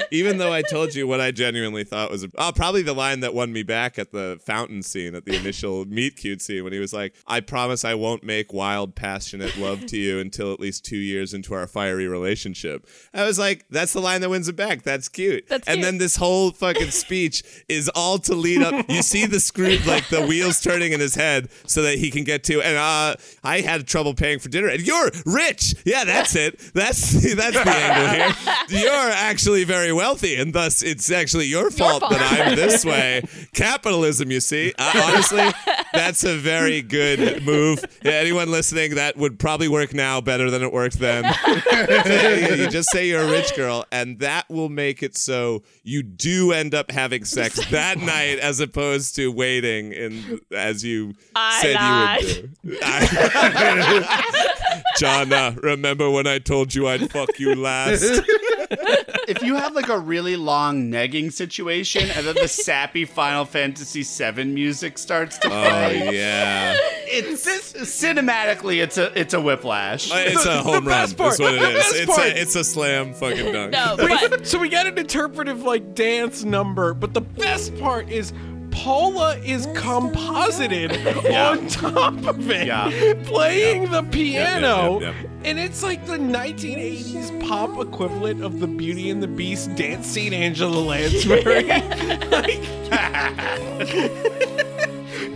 Even 0.11 0.39
though 0.39 0.53
I 0.53 0.63
told 0.63 0.95
you 0.95 1.07
what 1.07 1.21
I 1.21 1.31
genuinely 1.31 1.85
thought 1.85 2.11
was 2.11 2.27
oh, 2.37 2.53
probably 2.55 2.83
the 2.83 2.95
line 2.95 3.21
that 3.21 3.35
won 3.35 3.53
me 3.53 3.63
back 3.63 3.99
at 3.99 4.13
the 4.13 4.41
fountain 4.45 4.83
scene 4.83 5.15
at 5.15 5.25
the 5.25 5.37
initial 5.37 5.85
meet 5.89 6.17
cute 6.17 6.43
scene 6.43 6.65
when 6.65 6.73
he 6.73 6.79
was 6.79 6.93
like, 6.93 7.15
"I 7.27 7.41
promise 7.41 7.85
I 7.85 7.95
won't 7.95 8.23
make 8.23 8.53
wild, 8.53 8.95
passionate 8.95 9.57
love 9.57 9.87
to 9.87 9.97
you 9.97 10.19
until 10.19 10.53
at 10.53 10.61
least 10.61 10.85
two 10.85 10.97
years 10.97 11.35
into 11.35 11.55
our 11.55 11.67
fiery 11.67 12.07
relationship." 12.07 12.87
I 13.13 13.25
was 13.25 13.39
like, 13.39 13.65
"That's 13.71 13.93
the 13.93 14.01
line 14.01 14.21
that 14.21 14.31
wins 14.31 14.49
it 14.49 14.57
back. 14.57 14.83
That's 14.83 15.09
cute." 15.09 15.49
That's 15.49 15.67
and 15.67 15.77
cute. 15.77 15.85
then 15.85 15.99
this 15.99 16.17
whole 16.17 16.53
fucking 16.53 16.91
speech 16.91 17.43
is 17.69 17.89
all 17.95 18.19
to 18.19 18.35
lead 18.35 18.63
up. 18.63 18.89
You 18.89 19.03
see 19.03 19.27
the 19.27 19.41
screw, 19.41 19.79
like 19.87 20.09
the 20.09 20.25
wheels 20.25 20.61
turning 20.61 20.93
in 20.93 21.01
his 21.01 21.15
head, 21.15 21.49
so 21.67 21.83
that 21.83 21.99
he 21.99 22.11
can 22.11 22.25
get 22.25 22.45
to. 22.45 22.61
And 22.63 22.77
uh, 22.77 23.17
I 23.43 23.61
had 23.61 23.87
trouble 23.87 24.15
paying 24.15 24.39
for 24.39 24.49
dinner, 24.49 24.69
and 24.69 24.87
you're 24.87 25.11
rich. 25.25 25.75
Yeah, 25.85 26.05
that's 26.05 26.35
it. 26.35 26.59
That's 26.75 27.13
that's 27.35 27.63
the 27.65 27.71
angle 27.71 28.15
here. 28.15 28.57
You're 28.69 29.11
actually 29.11 29.65
very 29.65 29.93
wealthy 29.93 30.37
and 30.37 30.53
thus 30.53 30.83
it's 30.83 31.11
actually 31.11 31.47
your 31.47 31.71
fault, 31.71 32.01
fault. 32.01 32.13
that 32.13 32.47
I'm 32.49 32.57
this 32.57 32.85
way. 32.85 33.23
Capitalism, 33.53 34.31
you 34.31 34.41
see. 34.41 34.73
Uh, 34.79 35.03
honestly, 35.05 35.49
that's 35.93 36.25
a 36.25 36.37
very 36.37 36.83
good 36.83 37.45
move. 37.45 37.85
Yeah, 38.03 38.13
anyone 38.13 38.51
listening, 38.51 38.97
that 38.97 39.17
would 39.17 39.39
probably 39.39 39.69
work 39.69 39.95
now 39.95 40.21
better 40.21 40.51
than 40.51 40.63
it 40.63 40.73
worked 40.73 40.99
then. 40.99 41.25
you 41.47 42.69
just 42.69 42.91
say 42.91 43.09
you're 43.09 43.23
a 43.23 43.31
rich 43.31 43.55
girl, 43.55 43.85
and 43.93 44.19
that 44.21 44.49
will 44.49 44.69
make 44.69 45.03
it 45.03 45.17
so 45.17 45.63
you 45.83 46.03
do 46.03 46.53
end 46.53 46.75
up 46.75 46.91
having 46.91 47.25
sex 47.25 47.46
that 47.71 47.99
night, 47.99 48.39
as 48.39 48.61
opposed 48.61 49.17
to 49.17 49.31
waiting 49.33 49.93
in 49.93 50.41
as 50.53 50.85
you 50.85 51.15
I 51.35 51.61
said 51.63 52.27
you 52.27 52.39
would 52.43 52.73
do. 52.73 52.79
I- 52.83 54.43
John, 54.99 55.33
uh, 55.33 55.55
remember 55.63 56.11
when 56.11 56.27
I 56.27 56.39
told 56.39 56.75
you 56.75 56.89
I'd 56.89 57.11
fuck 57.11 57.39
you 57.39 57.55
last? 57.55 58.03
if 58.71 59.43
you 59.43 59.57
have 59.57 59.75
like 59.75 59.89
a 59.89 59.99
really 59.99 60.37
long 60.37 60.91
negging 60.91 61.33
situation 61.33 62.11
and 62.11 62.27
then 62.27 62.35
the 62.35 62.49
sappy 62.49 63.05
Final 63.05 63.45
Fantasy 63.45 64.03
VII 64.03 64.45
music 64.45 64.99
starts 64.99 65.39
to 65.39 65.49
play, 65.49 65.67
Oh 65.67 65.71
play, 66.05 66.17
yeah. 66.17 66.75
it's 67.07 67.45
this, 67.45 67.73
cinematically 67.75 68.83
it's 68.83 68.99
a 68.99 69.19
it's 69.19 69.35
a 69.35 69.41
whiplash. 69.41 70.11
Uh, 70.11 70.17
It's 70.19 70.45
a 70.47 70.63
home 70.63 70.87
run. 70.87 71.13
part- 71.15 71.17
That's 71.17 71.39
what 71.41 71.55
it 71.55 71.61
the 71.61 71.69
is. 71.71 71.75
best 71.85 71.95
It's 71.97 72.19
a 72.19 72.41
it's 72.41 72.57
a 72.57 72.65
slam 72.65 73.15
fucking 73.15 73.53
dunk. 73.53 73.73
No, 73.73 73.97
but 73.99 74.47
so 74.47 74.59
we 74.59 74.69
got 74.69 74.87
an 74.87 74.99
interpretive 74.99 75.63
like 75.63 75.95
dance 75.95 76.45
number, 76.45 76.95
but 76.95 77.15
the 77.15 77.21
best 77.21 77.77
part 77.79 78.09
is 78.11 78.33
Paula 78.77 79.37
is 79.39 79.67
composited 79.75 80.93
on 81.35 81.67
top 81.69 82.15
of 82.27 82.51
it, 82.51 82.67
Yeah. 82.67 83.15
playing 83.25 83.91
the 83.91 84.03
piano. 84.05 85.01
yep, 85.01 85.15
yep. 85.23 85.31
And 85.45 85.59
it's 85.59 85.83
like 85.83 86.05
the 86.07 86.19
1980s 86.19 87.41
pop 87.49 87.79
equivalent 87.81 88.45
of 88.45 88.61
the 88.61 88.67
Beauty 88.67 89.11
and 89.11 89.23
the 89.23 89.29
Beast 89.29 89.75
dance 89.77 90.07
scene 90.07 90.33
Angela 90.35 90.79
Lansbury. 90.79 91.65
like, 92.31 92.63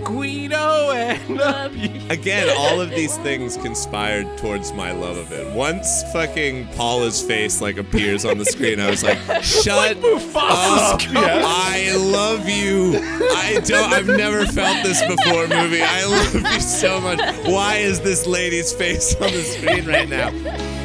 Guido 0.04 0.90
and 0.92 1.38
the 1.38 1.70
Beauty. 1.72 2.06
Again, 2.08 2.54
all 2.56 2.80
of 2.80 2.90
these 2.90 3.16
things 3.18 3.56
conspired 3.56 4.26
towards 4.38 4.72
my 4.72 4.92
love 4.92 5.16
of 5.16 5.32
it. 5.32 5.54
Once 5.54 6.02
fucking 6.12 6.66
Paula's 6.68 7.22
face 7.22 7.60
like 7.60 7.76
appears 7.76 8.24
on 8.24 8.38
the 8.38 8.44
screen, 8.44 8.80
I 8.80 8.90
was 8.90 9.02
like, 9.02 9.18
"Shut 9.42 9.96
Mufasa's 9.98 10.92
up! 10.92 11.00
ghost. 11.12 11.14
I 11.14 11.96
love 11.96 12.48
you. 12.48 12.98
I 13.34 13.60
don't. 13.64 13.92
I've 13.92 14.06
never 14.06 14.46
felt 14.46 14.84
this 14.84 15.00
before, 15.02 15.46
movie. 15.48 15.82
I 15.82 16.04
love 16.04 16.34
you 16.34 16.60
so 16.60 17.00
much. 17.00 17.20
Why 17.46 17.76
is 17.76 18.00
this 18.00 18.26
lady's 18.26 18.72
face 18.72 19.14
on 19.16 19.32
the 19.32 19.42
screen 19.42 19.86
right 19.86 20.08
now?" 20.08 20.79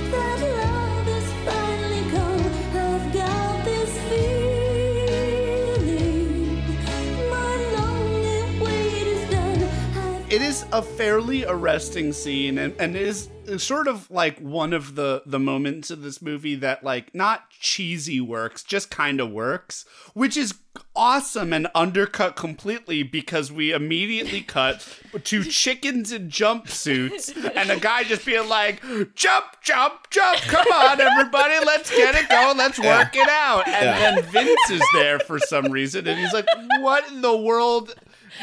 It 10.36 10.42
is 10.42 10.66
a 10.74 10.82
fairly 10.82 11.46
arresting 11.46 12.12
scene 12.12 12.58
and, 12.58 12.74
and 12.80 12.96
is 12.98 13.30
sort 13.58 13.88
of 13.88 14.10
like 14.10 14.38
one 14.40 14.74
of 14.74 14.96
the 14.96 15.22
the 15.26 15.40
moments 15.40 15.92
of 15.92 16.02
this 16.02 16.22
movie 16.22 16.56
that 16.56 16.84
like 16.84 17.14
not 17.14 17.50
cheesy 17.52 18.20
works 18.20 18.64
just 18.64 18.90
kind 18.90 19.22
of 19.22 19.30
works 19.32 19.86
which 20.14 20.36
is 20.36 20.56
awesome 20.96 21.54
and 21.54 21.68
undercut 21.76 22.36
completely 22.36 23.02
because 23.04 23.52
we 23.52 23.72
immediately 23.72 24.42
cut 24.42 24.86
to 25.24 25.44
chickens 25.62 26.12
in 26.12 26.28
jumpsuits 26.30 27.32
and 27.56 27.70
a 27.70 27.80
guy 27.80 28.04
just 28.04 28.26
being 28.26 28.50
like 28.50 28.82
jump 29.14 29.46
jump 29.62 30.10
jump 30.10 30.40
come 30.42 30.66
on 30.74 31.00
everybody 31.00 31.54
let's 31.66 31.90
get 31.92 32.16
it 32.16 32.28
going 32.28 32.58
let's 32.58 32.80
work 32.80 33.16
it 33.16 33.30
out 33.30 33.68
and 33.68 33.86
Yeah. 33.86 34.00
then 34.16 34.24
vince 34.32 34.70
is 34.72 34.82
there 34.96 35.20
for 35.20 35.38
some 35.40 35.72
reason 35.72 36.08
and 36.08 36.20
he's 36.20 36.34
like 36.34 36.48
what 36.80 37.08
in 37.12 37.22
the 37.22 37.38
world 37.38 37.94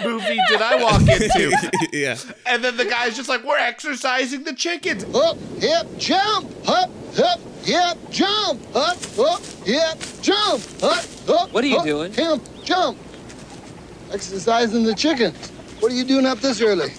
movie 0.04 0.38
did 0.48 0.62
i 0.62 0.82
walk 0.82 1.02
into 1.02 1.50
yeah. 1.92 2.16
and 2.46 2.62
then 2.64 2.76
the 2.76 2.84
guy's 2.84 3.16
just 3.16 3.28
like, 3.28 3.44
we're 3.44 3.58
exercising 3.58 4.44
the 4.44 4.54
chickens. 4.54 5.04
Up, 5.14 5.36
hip, 5.58 5.86
jump, 5.98 6.50
up, 6.68 6.90
up, 7.18 7.40
hip, 7.64 7.98
jump, 8.10 8.60
up, 8.74 8.96
up, 9.18 9.42
hip, 9.64 9.98
jump, 10.20 10.62
up, 10.82 11.04
up. 11.28 11.52
What 11.52 11.64
are 11.64 11.66
you 11.66 11.78
up, 11.78 11.84
doing? 11.84 12.12
Hip, 12.12 12.40
jump. 12.64 12.98
Exercising 14.12 14.84
the 14.84 14.94
chickens. 14.94 15.50
What 15.80 15.92
are 15.92 15.94
you 15.94 16.04
doing 16.04 16.26
up 16.26 16.38
this 16.38 16.60
early? 16.60 16.92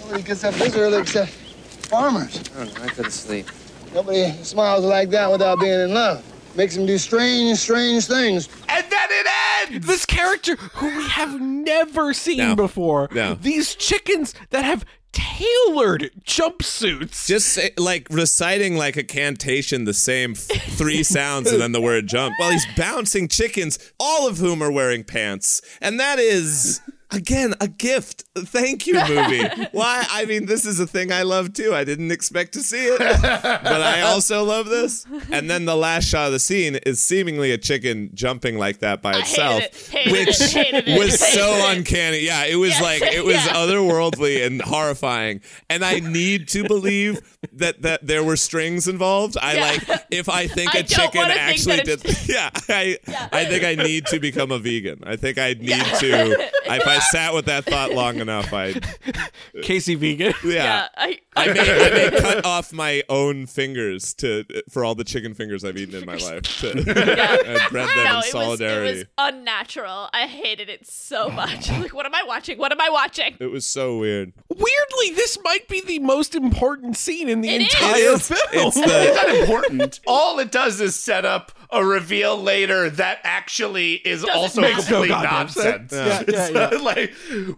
Nobody 0.00 0.22
gets 0.22 0.44
up 0.44 0.54
this 0.54 0.76
early 0.76 0.98
except 0.98 1.30
farmers. 1.30 2.42
Oh, 2.54 2.62
I 2.62 2.64
don't 2.64 2.78
know. 2.78 2.84
I 2.84 2.88
couldn't 2.88 3.10
sleep. 3.10 3.46
Nobody 3.94 4.32
smiles 4.42 4.84
like 4.84 5.10
that 5.10 5.30
without 5.30 5.60
being 5.60 5.80
in 5.80 5.94
love. 5.94 6.24
Makes 6.56 6.76
them 6.76 6.86
do 6.86 6.98
strange, 6.98 7.58
strange 7.58 8.06
things. 8.06 8.48
And 8.68 8.84
then 8.88 9.08
it 9.10 9.26
ends. 9.72 9.86
This 9.86 10.06
character 10.06 10.56
who 10.56 10.86
we 10.96 11.08
have 11.08 11.40
never 11.40 12.14
seen 12.14 12.38
No. 12.38 12.54
before. 12.56 13.08
No. 13.12 13.34
These 13.34 13.74
chickens 13.74 14.34
that 14.50 14.64
have 14.64 14.84
tailored 15.12 16.10
jumpsuits. 16.24 17.26
Just 17.26 17.48
say, 17.48 17.70
like 17.76 18.06
reciting 18.10 18.76
like 18.76 18.96
a 18.96 19.04
cantation, 19.04 19.84
the 19.84 19.94
same 19.94 20.34
three 20.34 21.02
sounds 21.04 21.50
and 21.50 21.60
then 21.60 21.72
the 21.72 21.80
word 21.80 22.06
jump. 22.06 22.34
While 22.38 22.50
he's 22.50 22.66
bouncing 22.76 23.28
chickens, 23.28 23.78
all 23.98 24.28
of 24.28 24.38
whom 24.38 24.62
are 24.62 24.70
wearing 24.72 25.02
pants, 25.04 25.60
and 25.80 25.98
that 25.98 26.18
is. 26.18 26.80
Again, 27.14 27.54
a 27.60 27.68
gift. 27.68 28.24
Thank 28.36 28.86
you, 28.88 28.94
movie. 28.94 29.44
Why? 29.72 30.04
I 30.10 30.24
mean, 30.24 30.46
this 30.46 30.66
is 30.66 30.80
a 30.80 30.86
thing 30.86 31.12
I 31.12 31.22
love 31.22 31.52
too. 31.52 31.72
I 31.72 31.84
didn't 31.84 32.10
expect 32.10 32.52
to 32.54 32.60
see 32.60 32.86
it, 32.86 32.98
but 33.22 33.64
I 33.82 34.00
also 34.00 34.42
love 34.42 34.66
this. 34.66 35.06
And 35.30 35.48
then 35.48 35.64
the 35.64 35.76
last 35.76 36.08
shot 36.08 36.26
of 36.26 36.32
the 36.32 36.40
scene 36.40 36.74
is 36.74 37.00
seemingly 37.00 37.52
a 37.52 37.58
chicken 37.58 38.10
jumping 38.14 38.58
like 38.58 38.80
that 38.80 39.00
by 39.00 39.18
itself, 39.18 39.62
it, 39.94 40.10
which 40.10 40.56
it, 40.56 40.88
it, 40.88 40.98
was 40.98 41.20
so 41.20 41.70
uncanny. 41.70 42.20
Yeah, 42.20 42.46
it 42.46 42.56
was 42.56 42.70
Yes, 42.70 42.82
like 42.82 43.02
it 43.02 43.24
was 43.24 43.36
yeah. 43.36 43.52
otherworldly 43.54 44.44
and 44.44 44.60
horrifying. 44.60 45.40
And 45.70 45.84
I 45.84 46.00
need 46.00 46.48
to 46.48 46.64
believe 46.64 47.20
that 47.52 47.82
that 47.82 48.04
there 48.04 48.24
were 48.24 48.36
strings 48.36 48.88
involved. 48.88 49.36
I 49.40 49.54
Yeah. 49.54 49.60
like 49.60 50.04
if 50.10 50.28
I 50.28 50.48
think 50.48 50.74
I 50.74 50.78
a 50.78 50.82
chicken 50.82 51.22
actually 51.22 51.82
did. 51.82 52.02
Yeah, 52.26 52.50
I 52.68 52.98
I 53.32 53.44
think 53.44 53.64
I 53.64 53.74
need 53.74 54.06
to 54.06 54.18
become 54.18 54.50
a 54.50 54.58
vegan. 54.58 55.02
I 55.06 55.14
think 55.16 55.38
I 55.38 55.52
need 55.54 55.84
to. 56.00 56.48
If 56.66 56.86
I 56.86 56.98
sat 57.10 57.34
with 57.34 57.46
that 57.46 57.64
thought 57.64 57.92
long 57.92 58.18
enough, 58.20 58.52
I 58.52 58.74
Casey 59.62 59.94
Vegan. 59.94 60.34
yeah. 60.44 60.52
yeah, 60.52 60.88
I, 60.96 61.18
I 61.36 61.52
may, 61.52 61.60
I 61.60 62.10
may 62.10 62.20
cut 62.20 62.44
off 62.44 62.72
my 62.72 63.02
own 63.08 63.46
fingers 63.46 64.14
to 64.14 64.44
for 64.70 64.84
all 64.84 64.94
the 64.94 65.04
chicken 65.04 65.34
fingers 65.34 65.64
I've 65.64 65.76
eaten 65.76 65.94
in 65.94 66.06
my 66.06 66.16
life 66.16 66.42
to 66.60 66.70
and 66.76 66.84
bred 66.84 67.88
them 67.88 67.96
no, 67.96 68.02
in 68.02 68.06
it 68.08 68.14
was, 68.16 68.30
solidarity. 68.30 68.90
it 68.90 68.96
was 68.96 69.04
unnatural. 69.18 70.08
I 70.12 70.26
hated 70.26 70.68
it 70.68 70.86
so 70.86 71.26
oh. 71.26 71.30
much. 71.30 71.70
like, 71.70 71.94
what 71.94 72.06
am 72.06 72.14
I 72.14 72.22
watching? 72.24 72.58
What 72.58 72.72
am 72.72 72.80
I 72.80 72.88
watching? 72.90 73.36
It 73.40 73.50
was 73.50 73.66
so 73.66 73.98
weird. 73.98 74.32
Weirdly, 74.48 75.14
this 75.14 75.38
might 75.44 75.68
be 75.68 75.80
the 75.80 75.98
most 76.00 76.34
important 76.34 76.96
scene 76.96 77.28
in 77.28 77.40
the 77.40 77.48
It 77.48 77.62
is. 77.62 77.74
entire 77.74 77.94
It 77.94 78.14
is. 78.14 78.28
film. 78.28 78.40
It's 78.52 78.76
the 78.76 78.82
It's 78.84 79.16
not 79.16 79.34
important. 79.36 80.00
All 80.06 80.38
it 80.38 80.52
does 80.52 80.80
is 80.80 80.94
set 80.94 81.24
up 81.24 81.52
a 81.70 81.84
reveal 81.84 82.40
later 82.40 82.88
that 82.90 83.18
actually 83.24 83.94
is 83.94 84.22
Doesn't 84.22 84.36
also 84.36 84.60
matter. 84.60 84.74
Makes 84.76 84.90
no 84.90 84.96
complete 84.96 85.08
goddamn 85.08 85.48
sense. 85.48 85.92
nonsense. 85.92 86.28
Yeah, 86.32 86.50
yeah, 86.52 86.70
So, 86.70 86.83
like 86.96 87.12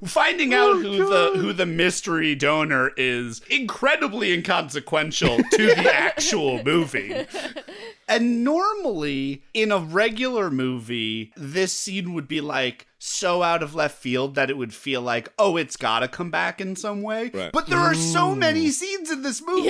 finding 0.07 0.55
out 0.55 0.77
oh, 0.77 0.81
who 0.81 0.97
the 0.99 1.33
who 1.41 1.53
the 1.53 1.67
mystery 1.67 2.35
donor 2.35 2.93
is 2.97 3.41
incredibly 3.51 4.33
inconsequential 4.33 5.37
to 5.53 5.67
the 5.75 5.93
actual 5.95 6.63
movie. 6.63 7.27
And 8.09 8.45
normally 8.45 9.43
in 9.53 9.73
a 9.73 9.79
regular 9.79 10.51
movie, 10.51 11.33
this 11.37 11.73
scene 11.73 12.15
would 12.15 12.29
be 12.29 12.41
like 12.41 12.87
so 12.99 13.43
out 13.43 13.63
of 13.63 13.75
left 13.75 13.99
field 13.99 14.35
that 14.37 14.49
it 14.51 14.57
would 14.57 14.73
feel 14.73 15.01
like, 15.03 15.29
oh, 15.39 15.57
it's 15.57 15.77
gotta 15.77 16.09
come 16.09 16.31
back 16.31 16.61
in 16.61 16.77
some 16.77 17.03
way. 17.03 17.31
Right. 17.35 17.53
But 17.53 17.67
there 17.67 17.79
are 17.79 17.95
so 17.95 18.35
many 18.35 18.71
scenes 18.71 19.11
in 19.11 19.23
this 19.23 19.43
movie 19.45 19.69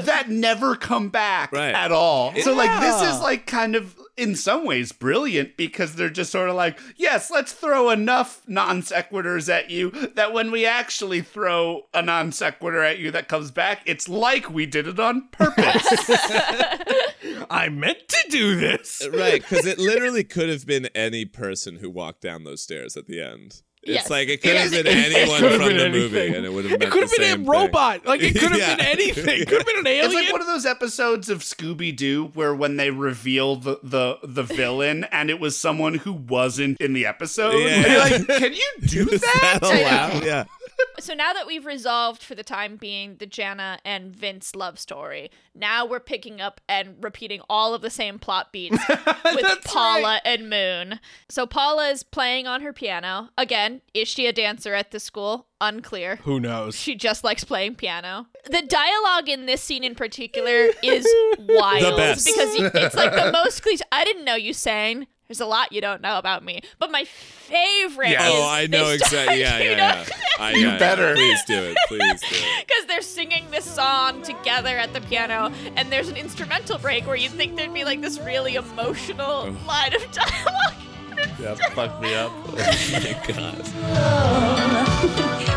that 0.00 0.28
never 0.28 0.76
come 0.76 1.08
back 1.10 1.52
Right. 1.52 1.74
at 1.74 1.92
all. 1.92 2.34
So 2.40 2.54
like 2.54 2.80
this 2.80 3.02
is 3.02 3.20
like 3.20 3.46
kind 3.46 3.76
of 3.76 3.96
in 4.16 4.34
some 4.36 4.64
ways 4.64 4.92
brilliant 4.92 5.56
because 5.56 5.94
they're 5.94 6.10
just 6.10 6.30
sort 6.30 6.48
of 6.48 6.56
like, 6.56 6.78
yes, 6.96 7.30
let's 7.30 7.52
throw 7.52 7.90
enough 7.90 8.42
non 8.46 8.82
sequiturs 8.82 9.52
at 9.52 9.70
you 9.70 9.90
that 10.14 10.32
when 10.32 10.50
we 10.50 10.66
actually 10.66 11.20
throw 11.20 11.82
a 11.92 12.02
non 12.02 12.32
sequitur 12.32 12.82
at 12.82 12.98
you 12.98 13.10
that 13.10 13.28
comes 13.28 13.50
back, 13.50 13.82
it's 13.86 14.08
like 14.08 14.50
we 14.50 14.66
did 14.66 14.86
it 14.86 15.00
on 15.00 15.28
purpose. 15.32 15.86
I 17.50 17.68
meant 17.70 18.08
to 18.08 18.30
do 18.30 18.56
this. 18.56 19.06
right 19.12 19.42
because 19.42 19.66
it 19.66 19.78
literally 19.78 20.24
could 20.24 20.48
have 20.48 20.66
been 20.66 20.86
any 20.94 21.24
person 21.24 21.76
who 21.76 21.90
walked 21.90 22.20
down 22.20 22.44
those 22.44 22.62
stairs 22.62 22.96
at 22.96 23.06
the 23.06 23.20
end 23.20 23.62
it's 23.86 23.94
Yes. 23.94 24.10
like 24.10 24.28
it 24.28 24.42
could 24.42 24.56
have 24.56 24.70
been 24.70 24.86
anyone 24.86 25.38
from 25.38 25.48
been 25.50 25.76
the 25.76 25.84
anything. 25.84 25.92
movie 25.92 26.34
and 26.36 26.46
it 26.46 26.52
would 26.52 26.64
have 26.66 26.82
It 26.82 26.90
could 26.90 27.02
have 27.02 27.12
been 27.12 27.22
a 27.22 27.34
thing. 27.36 27.44
robot. 27.46 28.06
Like 28.06 28.22
it 28.22 28.32
could 28.38 28.50
have 28.50 28.58
Yeah. 28.58 28.76
been 28.76 28.86
anything. 28.86 29.40
It 29.42 29.48
could 29.48 29.58
have 29.58 29.66
been 29.66 29.78
an 29.78 29.86
alien. 29.86 30.04
It's 30.10 30.14
like 30.14 30.32
one 30.32 30.40
of 30.40 30.46
those 30.46 30.66
episodes 30.66 31.28
of 31.28 31.40
Scooby 31.40 31.94
Doo 31.94 32.26
where 32.34 32.54
when 32.54 32.76
they 32.76 32.90
reveal 32.90 33.56
the, 33.56 33.78
the 33.82 34.18
the 34.22 34.42
villain 34.42 35.04
and 35.12 35.30
it 35.30 35.38
was 35.40 35.56
someone 35.60 35.94
who 35.94 36.12
wasn't 36.12 36.80
in 36.80 36.92
the 36.92 37.06
episode. 37.06 37.58
Yeah. 37.58 37.98
Like, 37.98 38.26
can 38.26 38.52
you 38.52 38.70
do 38.86 39.04
that? 39.04 39.58
that 39.62 40.22
yeah 40.24 40.44
So 41.00 41.12
now 41.12 41.32
that 41.32 41.46
we've 41.46 41.66
resolved 41.66 42.22
for 42.22 42.34
the 42.34 42.44
time 42.44 42.76
being 42.76 43.16
the 43.16 43.26
Jana 43.26 43.78
and 43.84 44.14
Vince 44.14 44.54
love 44.54 44.78
story, 44.78 45.30
now 45.54 45.84
we're 45.84 46.00
picking 46.00 46.40
up 46.40 46.60
and 46.68 46.96
repeating 47.02 47.40
all 47.50 47.74
of 47.74 47.82
the 47.82 47.90
same 47.90 48.18
plot 48.18 48.52
beats 48.52 48.78
with 49.24 49.64
Paula 49.64 50.20
and 50.24 50.48
Moon. 50.48 51.00
So 51.28 51.46
Paula 51.46 51.90
is 51.90 52.02
playing 52.04 52.46
on 52.46 52.62
her 52.62 52.72
piano. 52.72 53.28
Again, 53.36 53.82
is 53.92 54.08
she 54.08 54.26
a 54.26 54.32
dancer 54.32 54.72
at 54.74 54.92
the 54.92 55.00
school? 55.00 55.46
Unclear. 55.60 56.16
Who 56.16 56.40
knows? 56.40 56.74
She 56.76 56.94
just 56.94 57.24
likes 57.24 57.44
playing 57.44 57.74
piano. 57.74 58.26
The 58.46 58.62
dialogue 58.62 59.28
in 59.28 59.46
this 59.46 59.62
scene 59.62 59.84
in 59.84 59.94
particular 59.94 60.70
is 60.82 61.06
wild 61.38 61.84
The 61.92 61.96
best. 61.96 62.26
because 62.26 62.54
it's 62.74 62.94
like 62.94 63.12
the 63.12 63.32
most 63.32 63.62
cliche. 63.62 63.82
I 63.92 64.04
didn't 64.04 64.24
know 64.24 64.34
you 64.36 64.52
sang. 64.52 65.06
There's 65.28 65.40
a 65.40 65.46
lot 65.46 65.72
you 65.72 65.80
don't 65.80 66.02
know 66.02 66.18
about 66.18 66.44
me, 66.44 66.60
but 66.78 66.90
my 66.90 67.04
favorite. 67.04 68.10
Yeah. 68.10 68.24
Oh, 68.24 68.28
is 68.28 68.34
Oh, 68.40 68.46
I 68.48 68.66
know 68.66 68.88
exactly. 68.90 69.40
Yeah, 69.40 69.58
you 69.58 69.70
yeah, 69.70 70.04
yeah. 70.06 70.14
I, 70.38 70.52
You 70.52 70.66
yeah, 70.68 70.78
better. 70.78 71.08
Yeah. 71.08 71.14
Please 71.14 71.42
do 71.46 71.54
it. 71.62 71.76
Please 71.88 72.20
do 72.20 72.26
it. 72.36 72.44
because 72.66 72.84
they're 72.86 73.00
singing 73.00 73.46
this 73.50 73.64
song 73.64 74.20
together 74.22 74.76
at 74.76 74.92
the 74.92 75.00
piano, 75.00 75.50
and 75.76 75.90
there's 75.90 76.08
an 76.08 76.16
instrumental 76.16 76.76
break 76.78 77.06
where 77.06 77.16
you'd 77.16 77.32
think 77.32 77.56
there'd 77.56 77.72
be 77.72 77.84
like 77.84 78.02
this 78.02 78.20
really 78.20 78.56
emotional 78.56 79.48
Oh. 79.48 79.56
line 79.66 79.94
of 79.94 80.04
dialogue. 80.12 80.74
Yeah, 81.40 81.54
fuck 81.70 82.00
me 82.02 82.14
up. 82.14 82.30
Oh 82.46 82.56
my 82.56 83.16
god. 83.26 83.66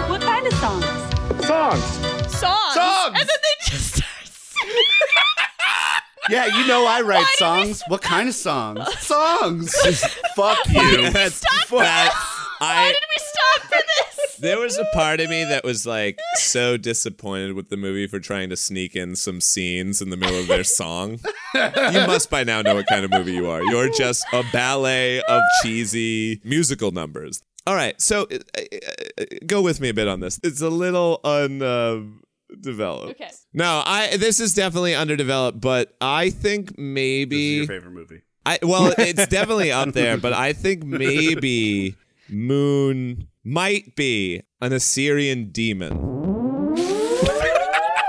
What 0.10 0.22
kind 0.22 0.48
of 0.48 0.54
songs? 0.54 0.86
Songs. 1.46 1.84
Songs. 2.34 2.74
Songs! 2.74 3.20
And 3.20 3.28
then 3.28 3.28
they 3.28 3.56
just 3.72 3.96
start 3.96 4.28
singing. 4.28 4.76
Yeah, 6.30 6.46
you 6.46 6.68
know 6.68 6.86
I 6.86 7.02
write 7.02 7.20
Why 7.20 7.36
songs. 7.38 7.84
What 7.88 8.02
kind 8.02 8.28
of 8.30 8.36
songs? 8.36 8.86
songs. 9.00 9.76
Fuck 10.36 10.58
you. 10.70 11.10
That's 11.12 11.36
Stop 11.36 11.80
that. 11.80 12.14
Why 12.60 12.68
I 12.68 12.88
did 12.88 12.96
we 13.10 13.18
stop 13.18 13.62
for 13.70 13.78
this? 13.78 14.36
there 14.40 14.60
was 14.60 14.78
a 14.78 14.86
part 14.94 15.20
of 15.20 15.30
me 15.30 15.44
that 15.44 15.64
was 15.64 15.86
like 15.86 16.20
so 16.36 16.78
disappointed 16.78 17.54
with 17.54 17.70
the 17.70 17.78
movie 17.78 18.08
for 18.08 18.20
trying 18.20 18.50
to 18.50 18.58
sneak 18.58 18.96
in 18.96 19.16
some 19.16 19.42
scenes 19.42 20.02
in 20.02 20.10
the 20.10 20.18
middle 20.18 20.40
of 20.40 20.48
their 20.48 20.64
song. 20.64 21.20
You 21.56 22.06
must 22.08 22.30
by 22.30 22.44
now 22.44 22.62
know 22.62 22.76
what 22.76 22.88
kind 22.88 23.06
of 23.06 23.12
movie 23.12 23.34
you 23.34 23.50
are. 23.50 23.64
You're 23.64 23.90
just 23.90 24.26
a 24.34 24.44
ballet 24.52 25.22
of 25.22 25.42
cheesy 25.62 26.42
musical 26.44 26.92
numbers. 26.92 27.42
All 27.66 27.76
right, 27.76 28.00
so 28.02 28.28
uh, 28.32 28.38
uh, 28.58 28.62
uh, 29.20 29.26
go 29.46 29.62
with 29.62 29.82
me 29.82 29.90
a 29.90 29.94
bit 29.94 30.08
on 30.08 30.22
this. 30.22 30.40
It's 30.42 30.62
a 30.62 30.70
little 30.70 31.20
undeveloped. 32.52 33.12
Okay. 33.12 33.32
No, 33.54 33.84
I 33.86 34.18
this 34.18 34.40
is 34.40 34.54
definitely 34.54 34.96
underdeveloped, 34.96 35.60
but 35.62 35.96
I 36.02 36.30
think 36.30 36.68
This 36.70 36.74
is 36.78 36.78
maybe 36.78 37.38
your 37.38 37.68
favorite 37.68 37.92
movie. 37.92 38.22
I 38.46 38.60
well, 38.62 38.94
it's 38.98 39.28
definitely 39.28 39.72
up 39.72 39.94
there, 39.94 40.18
but 40.18 40.34
I 40.34 40.54
think 40.54 40.84
maybe 40.84 41.96
Moon 42.30 43.28
might 43.44 43.96
be 43.96 44.42
an 44.62 44.74
Assyrian 44.74 45.52
demon. 45.52 46.17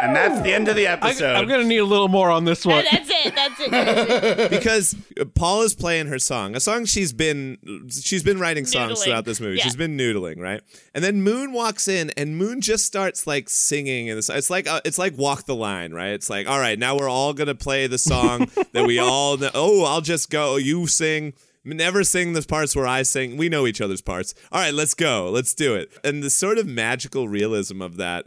And 0.09 0.17
that's 0.17 0.41
the 0.41 0.55
end 0.55 0.69
of 0.69 0.77
the 0.77 0.87
episode. 0.87 1.35
I'm 1.35 1.47
gonna 1.47 1.65
need 1.65 1.79
a 1.79 1.85
little 1.85 2.09
more 2.09 2.31
on 2.31 2.45
this 2.45 2.65
one. 2.65 2.85
That's 2.91 3.11
it. 3.11 3.35
That's 3.35 3.61
it. 3.61 3.71
That's 3.71 4.11
it. 4.11 4.51
because 4.51 4.97
Paul 5.35 5.63
is 5.63 5.75
playing 5.75 6.07
her 6.07 6.19
song, 6.19 6.57
a 6.57 6.61
song 6.61 6.87
she's 6.87 7.13
been 7.13 7.59
she's 7.91 8.23
been 8.23 8.39
writing 8.39 8.65
songs 8.65 8.93
Noodling. 8.93 9.05
throughout 9.05 9.25
this 9.27 9.41
movie. 9.41 9.59
Yeah. 9.59 9.65
She's 9.65 9.77
been 9.77 9.99
noodling, 9.99 10.39
right? 10.41 10.63
And 10.95 11.05
then 11.05 11.23
Moon 11.23 11.53
walks 11.53 11.89
in, 11.89 12.11
and 12.17 12.37
Moon 12.39 12.61
just 12.61 12.87
starts 12.87 13.27
like 13.27 13.51
singing, 13.51 14.09
and 14.09 14.19
it's, 14.19 14.31
it's 14.31 14.51
like 14.51 14.67
uh, 14.67 14.81
it's 14.85 14.99
like 14.99 15.17
Walk 15.19 15.45
the 15.45 15.55
Line, 15.55 15.93
right? 15.93 16.13
It's 16.13 16.31
like, 16.31 16.49
all 16.49 16.59
right, 16.59 16.79
now 16.79 16.97
we're 16.97 17.11
all 17.11 17.35
gonna 17.35 17.55
play 17.55 17.87
the 17.87 17.99
song 17.99 18.51
that 18.73 18.87
we 18.87 18.99
all 18.99 19.37
know. 19.37 19.51
Oh, 19.55 19.85
I'll 19.85 20.01
just 20.01 20.31
go. 20.31 20.57
You 20.57 20.87
sing. 20.87 21.35
Never 21.65 22.03
sing 22.03 22.33
the 22.33 22.41
parts 22.43 22.75
where 22.75 22.87
I 22.87 23.03
sing. 23.03 23.37
We 23.37 23.51
know 23.51 23.67
each 23.67 23.83
other's 23.83 24.01
parts. 24.01 24.33
All 24.51 24.61
right, 24.61 24.73
let's 24.73 24.95
go. 24.95 25.29
Let's 25.29 25.53
do 25.53 25.75
it. 25.75 25.91
And 26.03 26.23
the 26.23 26.31
sort 26.31 26.57
of 26.57 26.67
magical 26.67 27.29
realism 27.29 27.83
of 27.83 27.97
that. 27.99 28.27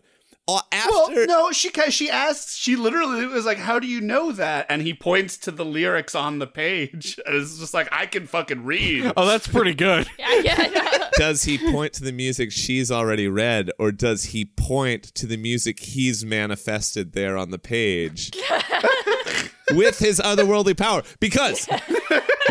After 0.72 0.90
Well, 0.90 1.26
no, 1.28 1.52
she 1.52 1.72
she 1.90 2.10
asks. 2.10 2.56
She 2.56 2.76
literally 2.76 3.26
was 3.26 3.46
like, 3.46 3.58
"How 3.58 3.80
do 3.80 3.88
you 3.88 4.02
know 4.02 4.32
that?" 4.32 4.66
and 4.70 4.82
he 4.82 4.94
points 4.94 5.38
to 5.38 5.52
the 5.52 5.66
lyrics 5.66 6.16
on 6.16 6.40
the 6.40 6.48
page. 6.48 7.20
And 7.26 7.36
it's 7.36 7.60
just 7.60 7.74
like, 7.74 7.90
I 7.92 8.06
can 8.06 8.26
fucking 8.28 8.64
read. 8.64 9.12
Oh, 9.18 9.26
that's 9.26 9.48
pretty 9.48 9.74
good. 9.74 10.08
Yeah, 10.18 10.42
yeah, 10.44 10.68
yeah. 10.72 11.10
does 11.18 11.44
he 11.44 11.58
point 11.72 11.94
to 11.94 12.04
the 12.04 12.12
music 12.12 12.52
she's 12.52 12.92
already 12.92 13.28
read, 13.28 13.72
or 13.80 13.92
does 13.92 14.26
he 14.26 14.46
point 14.46 15.04
to 15.16 15.26
the 15.26 15.38
music 15.38 15.80
he's 15.80 16.24
manifested 16.24 17.14
there 17.14 17.38
on 17.38 17.50
the 17.50 17.58
page 17.58 18.32
with 19.72 19.98
his 20.00 20.20
otherworldly 20.20 20.78
power? 20.78 21.02
Because 21.20 21.68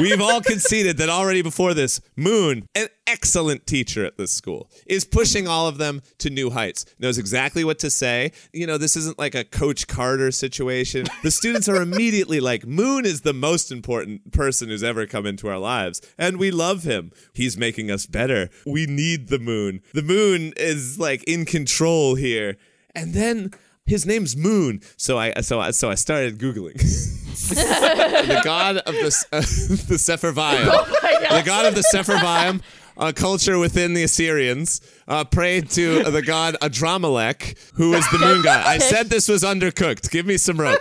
we've 0.01 0.21
all 0.21 0.41
conceded 0.41 0.97
that 0.99 1.09
already 1.09 1.43
before 1.43 1.75
this, 1.75 2.01
Moon, 2.17 2.67
an 2.75 2.89
excellent 3.07 3.67
teacher 3.67 4.05
at 4.05 4.17
this 4.17 4.33
school, 4.33 4.71
is 4.87 5.05
pushing 5.05 5.47
all 5.47 5.67
of 5.69 5.79
them 5.79 6.03
to 6.19 6.31
new 6.31 6.51
heights, 6.51 6.85
knows 6.99 7.19
exactly 7.19 7.65
what 7.65 7.79
to 7.81 7.91
say. 7.91 8.33
You 8.53 8.67
know, 8.67 8.79
this 8.79 8.97
isn't 8.97 9.19
like 9.19 9.35
a 9.35 9.45
Coach 9.45 9.87
Carter 9.87 10.31
situation. 10.31 11.07
The 11.23 11.31
students 11.31 11.69
are 11.69 11.81
immediately 11.81 12.41
like, 12.41 12.67
Moon 12.67 13.05
is 13.05 13.23
the 13.23 13.35
most 13.35 13.71
important 13.71 14.33
person 14.33 14.69
who's 14.69 14.83
ever 14.83 15.07
come 15.07 15.27
into 15.27 15.49
our 15.49 15.59
lives, 15.59 16.01
and 16.19 16.39
we 16.39 16.51
love 16.51 16.85
him. 16.85 17.13
He's 17.35 17.57
making 17.57 17.91
us 17.91 18.07
better. 18.07 18.51
We 18.67 18.87
need 18.87 19.29
the 19.29 19.39
moon. 19.39 19.81
The 19.93 20.03
moon 20.03 20.53
is 20.57 20.99
like 20.99 21.23
in 21.25 21.45
control 21.45 22.15
here. 22.15 22.57
And 22.95 23.15
then 23.15 23.51
his 23.91 24.07
name's 24.07 24.37
Moon. 24.37 24.81
So 24.97 25.19
I 25.19 25.41
so 25.41 25.61
I 25.61 25.73
so 25.73 25.91
I 25.91 25.97
started 25.97 26.39
googling. 26.39 26.81
the 27.49 28.41
god 28.45 28.77
of 28.79 28.95
the 28.95 29.27
uh, 29.33 29.41
the 29.41 29.97
Sepharvaim. 29.97 30.65
the 30.65 31.43
god 31.45 31.67
of 31.67 31.75
the 31.75 31.85
Sepharvaim. 31.93 32.63
A 32.97 33.15
culture 33.15 33.59
within 33.59 33.95
the 33.95 34.03
Assyrians 34.03 34.83
uh, 35.09 35.25
prayed 35.25 35.71
to 35.71 36.03
the 36.03 36.21
god 36.21 36.57
Adramelech, 36.61 37.57
who 37.75 37.95
is 37.95 38.07
the 38.11 38.19
moon 38.19 38.43
god. 38.43 38.67
I 38.67 38.77
said 38.77 39.09
this 39.09 39.27
was 39.27 39.43
undercooked. 39.43 40.11
Give 40.11 40.27
me 40.27 40.37
some 40.37 40.61
rope. 40.61 40.81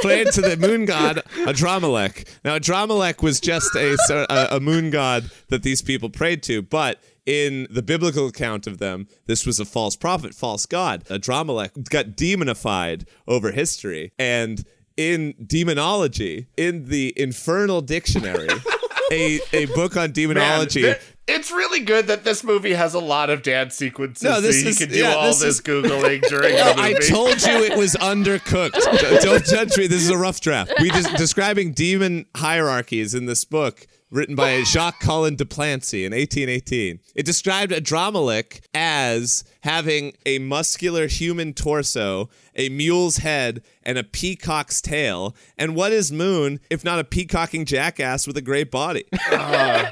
prayed 0.00 0.28
to 0.32 0.40
the 0.40 0.56
moon 0.58 0.86
god 0.86 1.22
Adramelech. 1.44 2.26
Now, 2.42 2.58
Adramelech 2.58 3.22
was 3.22 3.38
just 3.38 3.74
a, 3.74 3.98
a 4.10 4.56
a 4.56 4.60
moon 4.60 4.88
god 4.90 5.30
that 5.48 5.62
these 5.62 5.82
people 5.82 6.08
prayed 6.08 6.42
to, 6.44 6.62
but 6.62 7.02
in 7.28 7.66
the 7.68 7.82
biblical 7.82 8.26
account 8.28 8.66
of 8.66 8.78
them, 8.78 9.06
this 9.26 9.44
was 9.44 9.60
a 9.60 9.66
false 9.66 9.96
prophet, 9.96 10.34
false 10.34 10.64
god. 10.64 11.04
Adramelech 11.10 11.90
got 11.90 12.16
demonified 12.16 13.06
over 13.26 13.52
history, 13.52 14.12
and 14.18 14.64
in 14.98 15.34
demonology, 15.46 16.48
in 16.56 16.86
the 16.86 17.14
Infernal 17.16 17.80
Dictionary, 17.80 18.48
a 19.12 19.40
a 19.52 19.64
book 19.66 19.96
on 19.96 20.02
Man, 20.08 20.12
demonology. 20.12 20.82
th- 20.82 21.00
it's 21.28 21.50
really 21.50 21.80
good 21.80 22.06
that 22.06 22.24
this 22.24 22.42
movie 22.42 22.72
has 22.72 22.94
a 22.94 22.98
lot 22.98 23.28
of 23.28 23.42
dance 23.42 23.74
sequences 23.74 24.22
No, 24.24 24.40
this 24.40 24.56
so 24.60 24.62
you 24.64 24.68
is- 24.70 24.78
can 24.78 24.88
do 24.88 24.96
yeah, 24.98 25.12
all 25.14 25.26
this 25.28 25.40
this, 25.40 25.54
is- 25.56 25.60
Googling 25.60 26.22
during 26.26 26.54
No, 26.54 26.72
the 26.74 26.82
movie. 26.82 26.96
I 26.96 26.98
told 27.08 27.42
you 27.42 27.64
it 27.64 27.76
was 27.78 27.94
undercooked. 27.94 29.20
Don't 29.22 29.44
judge 29.44 29.76
me. 29.78 29.86
This 29.86 30.02
is 30.02 30.10
a 30.10 30.18
rough 30.18 30.40
draft. 30.40 30.72
We 30.80 30.90
just 30.90 31.14
describing 31.16 31.72
demon 31.72 32.26
hierarchies 32.34 33.14
in 33.14 33.26
this 33.26 33.44
book 33.44 33.86
written 34.10 34.34
by 34.34 34.62
Jacques 34.62 35.00
Collin 35.00 35.36
de 35.36 35.44
Plancy 35.44 36.04
in 36.04 36.12
1818. 36.12 37.00
It 37.14 37.26
described 37.26 37.72
Adramelech 37.72 38.60
as 38.74 39.44
having 39.60 40.14
a 40.24 40.38
muscular 40.38 41.06
human 41.06 41.52
torso, 41.52 42.30
a 42.54 42.68
mule's 42.68 43.18
head, 43.18 43.62
and 43.82 43.98
a 43.98 44.04
peacock's 44.04 44.80
tail. 44.80 45.36
And 45.56 45.74
what 45.74 45.92
is 45.92 46.10
Moon 46.10 46.60
if 46.70 46.84
not 46.84 46.98
a 46.98 47.04
peacocking 47.04 47.64
jackass 47.64 48.26
with 48.26 48.36
a 48.36 48.42
great 48.42 48.70
body? 48.70 49.04
Uh, 49.30 49.90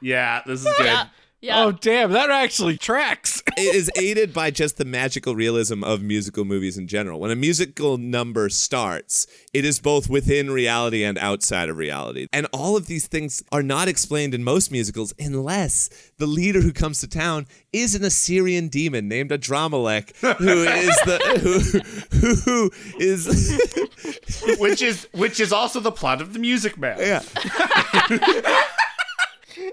yeah, 0.00 0.42
this 0.46 0.60
is 0.60 0.72
good. 0.76 0.86
Yeah. 0.86 1.06
Oh, 1.50 1.70
damn, 1.70 2.12
that 2.12 2.30
actually 2.30 2.76
tracks. 2.76 3.42
it 3.56 3.74
is 3.74 3.90
aided 3.96 4.34
by 4.34 4.50
just 4.50 4.76
the 4.76 4.84
magical 4.84 5.36
realism 5.36 5.84
of 5.84 6.02
musical 6.02 6.44
movies 6.44 6.76
in 6.76 6.88
general. 6.88 7.20
When 7.20 7.30
a 7.30 7.36
musical 7.36 7.96
number 7.96 8.48
starts, 8.48 9.26
it 9.54 9.64
is 9.64 9.78
both 9.78 10.10
within 10.10 10.50
reality 10.50 11.04
and 11.04 11.16
outside 11.18 11.68
of 11.68 11.76
reality. 11.76 12.26
And 12.32 12.46
all 12.52 12.76
of 12.76 12.86
these 12.86 13.06
things 13.06 13.42
are 13.52 13.62
not 13.62 13.86
explained 13.86 14.34
in 14.34 14.42
most 14.42 14.72
musicals 14.72 15.14
unless 15.18 15.88
the 16.18 16.26
leader 16.26 16.60
who 16.60 16.72
comes 16.72 17.00
to 17.00 17.08
town 17.08 17.46
is 17.72 17.94
an 17.94 18.02
Assyrian 18.04 18.68
demon 18.68 19.08
named 19.08 19.30
Adramelech, 19.30 20.16
who 20.38 20.64
is 20.64 20.96
the 21.04 21.82
who 22.20 22.34
who 22.40 22.70
is 22.98 24.58
which 24.58 24.82
is 24.82 25.06
which 25.12 25.38
is 25.38 25.52
also 25.52 25.78
the 25.78 25.92
plot 25.92 26.20
of 26.20 26.32
the 26.32 26.38
Music 26.40 26.76
Man. 26.76 26.98
Yeah. 26.98 27.22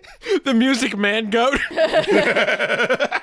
the 0.45 0.53
Music 0.53 0.97
Man 0.97 1.29
goat. 1.29 1.59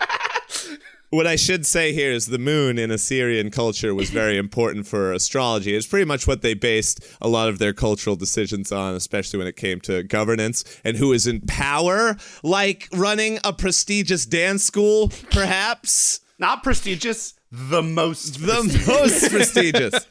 What 1.12 1.26
I 1.26 1.36
should 1.36 1.66
say 1.66 1.92
here 1.92 2.10
is 2.10 2.24
the 2.24 2.38
moon 2.38 2.78
in 2.78 2.90
Assyrian 2.90 3.50
culture 3.50 3.94
was 3.94 4.08
very 4.08 4.38
important 4.38 4.86
for 4.86 5.12
astrology. 5.12 5.76
It's 5.76 5.86
pretty 5.86 6.06
much 6.06 6.26
what 6.26 6.40
they 6.40 6.54
based 6.54 7.04
a 7.20 7.28
lot 7.28 7.50
of 7.50 7.58
their 7.58 7.74
cultural 7.74 8.16
decisions 8.16 8.72
on, 8.72 8.94
especially 8.94 9.36
when 9.36 9.46
it 9.46 9.54
came 9.54 9.78
to 9.82 10.04
governance 10.04 10.64
and 10.84 10.96
who 10.96 11.12
is 11.12 11.26
in 11.26 11.42
power, 11.42 12.16
like 12.42 12.88
running 12.94 13.40
a 13.44 13.52
prestigious 13.52 14.24
dance 14.24 14.64
school, 14.64 15.10
perhaps. 15.30 16.20
Not 16.38 16.62
prestigious, 16.62 17.34
the 17.50 17.82
most 17.82 18.40
The 18.40 18.82
most 18.88 19.30
prestigious. 19.30 20.06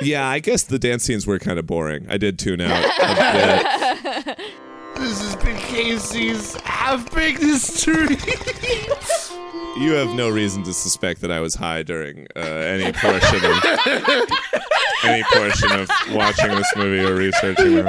Yeah, 0.00 0.26
I 0.26 0.38
guess 0.38 0.62
the 0.62 0.78
dance 0.78 1.04
scenes 1.04 1.26
were 1.26 1.38
kind 1.38 1.58
of 1.58 1.66
boring. 1.66 2.06
I 2.08 2.16
did 2.16 2.38
tune 2.38 2.62
out 2.62 2.82
a 2.82 4.24
bit. 4.24 4.38
This 4.98 5.22
has 5.22 5.36
been 5.36 5.56
Casey's 5.56 6.54
half 6.62 7.12
baked 7.14 7.40
history. 7.42 8.16
You 9.78 9.92
have 9.92 10.12
no 10.16 10.28
reason 10.28 10.64
to 10.64 10.72
suspect 10.72 11.20
that 11.20 11.30
I 11.30 11.38
was 11.38 11.54
high 11.54 11.84
during 11.84 12.26
uh, 12.34 12.40
any 12.40 12.92
portion 12.92 13.44
of 13.44 13.64
any 15.04 15.22
portion 15.32 15.70
of 15.72 15.88
watching 16.10 16.50
this 16.50 16.72
movie 16.74 16.98
or 16.98 17.14
researching 17.14 17.78
it. 17.78 17.86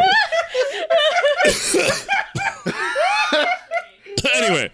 anyway, 4.36 4.70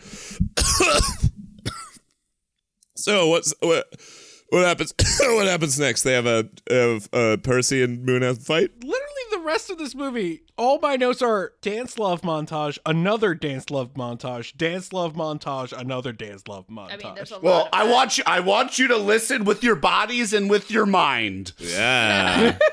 so 2.95 3.29
what's 3.29 3.53
what? 3.61 3.87
What 4.49 4.65
happens? 4.65 4.93
what 5.19 5.47
happens 5.47 5.79
next? 5.79 6.03
They 6.03 6.13
have 6.13 6.25
a, 6.25 6.49
have, 6.69 7.07
uh, 7.13 7.37
Percy 7.37 7.81
and 7.81 8.03
Moon 8.03 8.23
have 8.23 8.39
a 8.39 8.41
fight. 8.41 8.71
Literally, 8.83 9.04
rest 9.45 9.69
of 9.69 9.77
this 9.77 9.95
movie, 9.95 10.43
all 10.57 10.79
my 10.79 10.95
notes 10.95 11.21
are 11.21 11.53
dance 11.61 11.97
love 11.99 12.21
montage, 12.21 12.77
another 12.85 13.33
dance 13.33 13.69
love 13.69 13.93
montage, 13.93 14.55
dance 14.57 14.91
love 14.91 15.13
montage, 15.13 15.71
another 15.77 16.11
dance 16.11 16.47
love 16.47 16.67
montage. 16.67 16.93
I 16.93 16.97
mean, 17.07 17.15
there's 17.15 17.31
a 17.31 17.39
Well, 17.39 17.59
lot. 17.59 17.69
I 17.71 17.85
want 17.89 18.17
you. 18.17 18.23
I 18.27 18.39
want 18.41 18.77
you 18.79 18.87
to 18.89 18.97
listen 18.97 19.45
with 19.45 19.63
your 19.63 19.75
bodies 19.75 20.33
and 20.33 20.49
with 20.49 20.69
your 20.71 20.85
mind. 20.85 21.53
Yeah. 21.59 22.57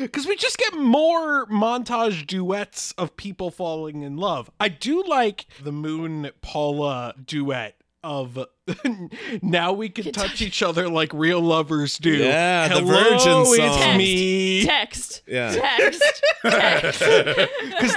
Because 0.00 0.28
we 0.28 0.36
just 0.36 0.58
get 0.58 0.74
more 0.76 1.44
montage 1.46 2.24
duets 2.24 2.92
of 2.92 3.16
people 3.16 3.50
falling 3.50 4.02
in 4.02 4.16
love. 4.16 4.48
I 4.60 4.68
do 4.68 5.02
like 5.02 5.46
the 5.60 5.72
Moon 5.72 6.30
Paula 6.40 7.14
duet 7.26 7.77
of 8.04 8.38
now 9.42 9.72
we 9.72 9.88
can 9.88 10.12
touch 10.12 10.40
each 10.40 10.62
other 10.62 10.88
like 10.88 11.12
real 11.12 11.40
lovers 11.40 11.98
do. 11.98 12.10
Yeah, 12.16 12.68
the 12.68 12.74
Hello, 12.76 12.86
Virgin 12.86 13.62
it's 13.64 13.76
song. 13.76 13.96
me. 13.96 14.64
Text. 14.64 15.22
Yeah. 15.26 15.50
Text. 15.54 16.22
Text. 16.42 17.02
Because 17.78 17.94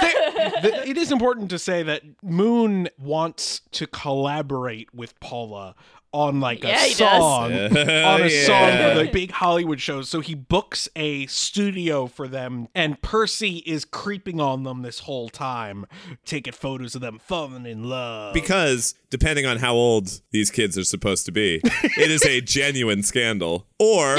it 0.86 0.96
is 0.96 1.10
important 1.10 1.50
to 1.50 1.58
say 1.58 1.82
that 1.82 2.02
Moon 2.22 2.88
wants 2.98 3.62
to 3.72 3.86
collaborate 3.86 4.92
with 4.94 5.18
Paula 5.20 5.74
on 6.12 6.40
like 6.40 6.62
a 6.64 6.68
Yeah, 6.68 6.84
he 6.84 6.94
does. 6.94 6.96
song, 7.22 7.52
on 7.52 8.22
a 8.22 8.30
song 8.46 8.68
Yeah. 8.68 8.94
for 8.98 9.04
the 9.04 9.10
big 9.10 9.30
Hollywood 9.30 9.80
shows. 9.80 10.08
So 10.08 10.20
he 10.20 10.34
books 10.34 10.88
a 10.94 11.26
studio 11.26 12.06
for 12.06 12.28
them, 12.28 12.68
and 12.74 13.00
Percy 13.02 13.58
is 13.66 13.84
creeping 13.84 14.40
on 14.40 14.62
them 14.64 14.82
this 14.82 15.00
whole 15.00 15.28
time, 15.28 15.86
taking 16.24 16.52
photos 16.52 16.94
of 16.94 17.00
them 17.00 17.18
falling 17.18 17.66
in 17.66 17.84
love. 17.84 18.34
Because 18.34 18.94
depending 19.10 19.46
on 19.46 19.58
how 19.58 19.74
old 19.74 20.20
these 20.30 20.50
kids 20.50 20.76
are 20.78 20.84
supposed 20.84 21.24
to 21.26 21.32
be, 21.32 21.60
it 21.64 22.10
is 22.10 22.24
a 22.24 22.40
genuine 22.42 23.02
scandal 23.02 23.66
or 23.78 24.18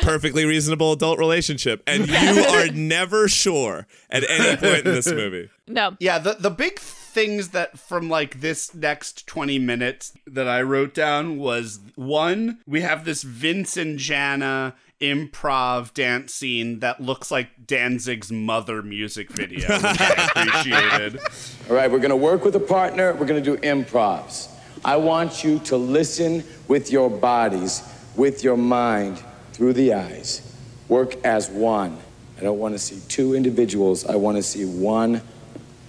perfectly 0.00 0.44
reasonable 0.44 0.92
adult 0.92 1.18
relationship, 1.18 1.82
and 1.86 2.06
you 2.08 2.44
are 2.48 2.68
never 2.68 3.28
sure 3.28 3.86
at 4.10 4.28
any 4.30 4.56
point 4.56 4.86
in 4.86 4.94
this 4.94 5.10
movie. 5.10 5.50
No. 5.66 5.96
Yeah, 6.00 6.18
the 6.18 6.34
the 6.34 6.50
big 6.50 6.78
things 7.12 7.50
that 7.50 7.78
from 7.78 8.08
like 8.08 8.40
this 8.40 8.74
next 8.74 9.26
20 9.26 9.58
minutes 9.58 10.14
that 10.26 10.48
I 10.48 10.62
wrote 10.62 10.94
down 10.94 11.38
was 11.38 11.80
one, 11.94 12.58
we 12.66 12.80
have 12.80 13.04
this 13.04 13.22
Vince 13.22 13.76
and 13.76 13.98
Jana 13.98 14.74
improv 15.00 15.92
dance 15.92 16.32
scene 16.32 16.78
that 16.78 17.00
looks 17.00 17.30
like 17.30 17.66
Danzig's 17.66 18.32
mother 18.32 18.82
music 18.82 19.30
video, 19.30 19.68
which 19.68 19.84
I 19.84 20.30
appreciated. 20.34 21.20
All 21.68 21.76
right, 21.76 21.90
we're 21.90 21.98
going 21.98 22.10
to 22.10 22.16
work 22.16 22.44
with 22.44 22.56
a 22.56 22.60
partner. 22.60 23.12
We're 23.12 23.26
going 23.26 23.42
to 23.42 23.56
do 23.56 23.60
improvs. 23.62 24.48
I 24.84 24.96
want 24.96 25.44
you 25.44 25.58
to 25.60 25.76
listen 25.76 26.42
with 26.66 26.90
your 26.90 27.10
bodies, 27.10 27.82
with 28.16 28.42
your 28.42 28.56
mind, 28.56 29.22
through 29.52 29.74
the 29.74 29.92
eyes. 29.92 30.56
Work 30.88 31.22
as 31.24 31.50
one. 31.50 31.98
I 32.38 32.42
don't 32.42 32.58
want 32.58 32.74
to 32.74 32.78
see 32.78 33.00
two 33.08 33.34
individuals. 33.34 34.06
I 34.06 34.16
want 34.16 34.38
to 34.38 34.42
see 34.42 34.64
one 34.64 35.20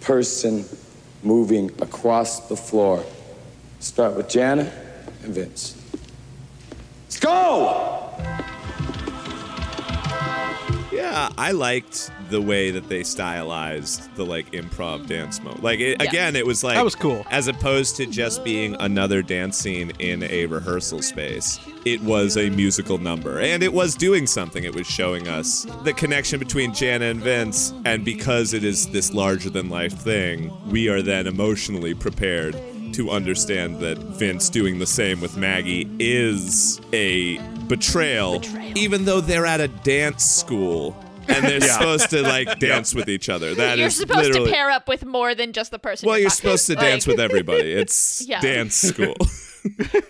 person 0.02 0.66
moving 1.24 1.72
across 1.82 2.48
the 2.48 2.56
floor. 2.56 3.04
Start 3.80 4.16
with 4.16 4.30
Jana 4.30 4.72
and 5.24 5.34
Vince. 5.34 5.76
Let's 7.06 7.20
go! 7.20 8.53
Yeah, 10.94 11.30
I 11.40 11.52
liked 11.52 12.12
the 12.30 12.40
way 12.42 12.70
that 12.72 12.88
they 12.88 13.02
stylized 13.04 14.16
the 14.16 14.24
like 14.26 14.52
improv 14.52 15.08
dance 15.08 15.42
mode. 15.42 15.60
Like 15.64 15.80
it, 15.80 15.98
Yeah. 16.02 16.08
again, 16.10 16.36
it 16.36 16.46
was 16.46 16.64
like 16.64 16.76
That 16.76 16.84
was 16.86 16.94
cool. 16.96 17.26
As 17.32 17.48
opposed 17.48 17.96
to 17.98 18.06
just 18.06 18.44
being 18.44 18.76
another 18.80 19.22
dance 19.24 19.58
scene 19.58 19.92
in 20.00 20.22
a 20.24 20.46
rehearsal 20.46 21.02
space, 21.02 21.60
it 21.86 22.02
was 22.02 22.38
a 22.38 22.50
musical 22.52 22.98
number, 23.00 23.40
and 23.40 23.64
it 23.64 23.74
was 23.74 23.96
doing 23.96 24.28
something. 24.28 24.64
It 24.64 24.76
was 24.76 24.86
showing 24.88 25.28
us 25.28 25.66
the 25.84 25.94
connection 25.94 26.38
between 26.40 26.74
Jana 26.74 27.06
and 27.06 27.22
Vince, 27.22 27.74
and 27.86 28.06
because 28.06 28.54
it 28.54 28.64
is 28.64 28.88
this 28.88 29.14
larger 29.14 29.50
than 29.50 29.70
life 29.70 29.94
thing, 29.94 30.52
we 30.70 30.90
are 30.90 31.02
then 31.02 31.26
emotionally 31.28 31.94
prepared 31.96 32.56
to 32.94 33.10
understand 33.10 33.80
that 33.80 33.98
Vince 33.98 34.50
doing 34.50 34.80
the 34.80 34.86
same 34.86 35.22
with 35.22 35.36
Maggie 35.38 35.90
is 36.00 36.80
a 36.94 37.38
betrayal, 37.68 38.42
even 38.76 39.06
though 39.06 39.22
they're 39.22 39.46
at 39.46 39.62
a 39.62 39.68
dance 39.68 40.24
school 40.24 40.96
and 41.28 41.46
they're 41.46 41.60
Yeah. 41.64 41.78
supposed 41.78 42.10
to 42.10 42.22
like 42.22 42.60
dance 42.60 42.94
with 42.94 43.10
each 43.10 43.30
other. 43.30 43.56
That 43.56 43.74
is 43.74 43.80
You're 43.80 43.90
supposed 43.90 44.28
literally. 44.28 44.50
to 44.52 44.56
pair 44.56 44.70
up 44.70 44.88
with 44.88 45.06
more 45.06 45.34
than 45.36 45.54
just 45.54 45.72
the 45.72 45.80
person. 45.80 46.08
well, 46.08 46.18
you're 46.18 46.24
you're 46.24 46.30
supposed 46.32 46.68
to 46.68 46.76
dance 46.76 47.08
with 47.08 47.20
everybody. 47.20 47.72
It's 47.84 48.26
Yeah. 48.28 48.42
dance 48.42 48.76
school. 48.76 49.16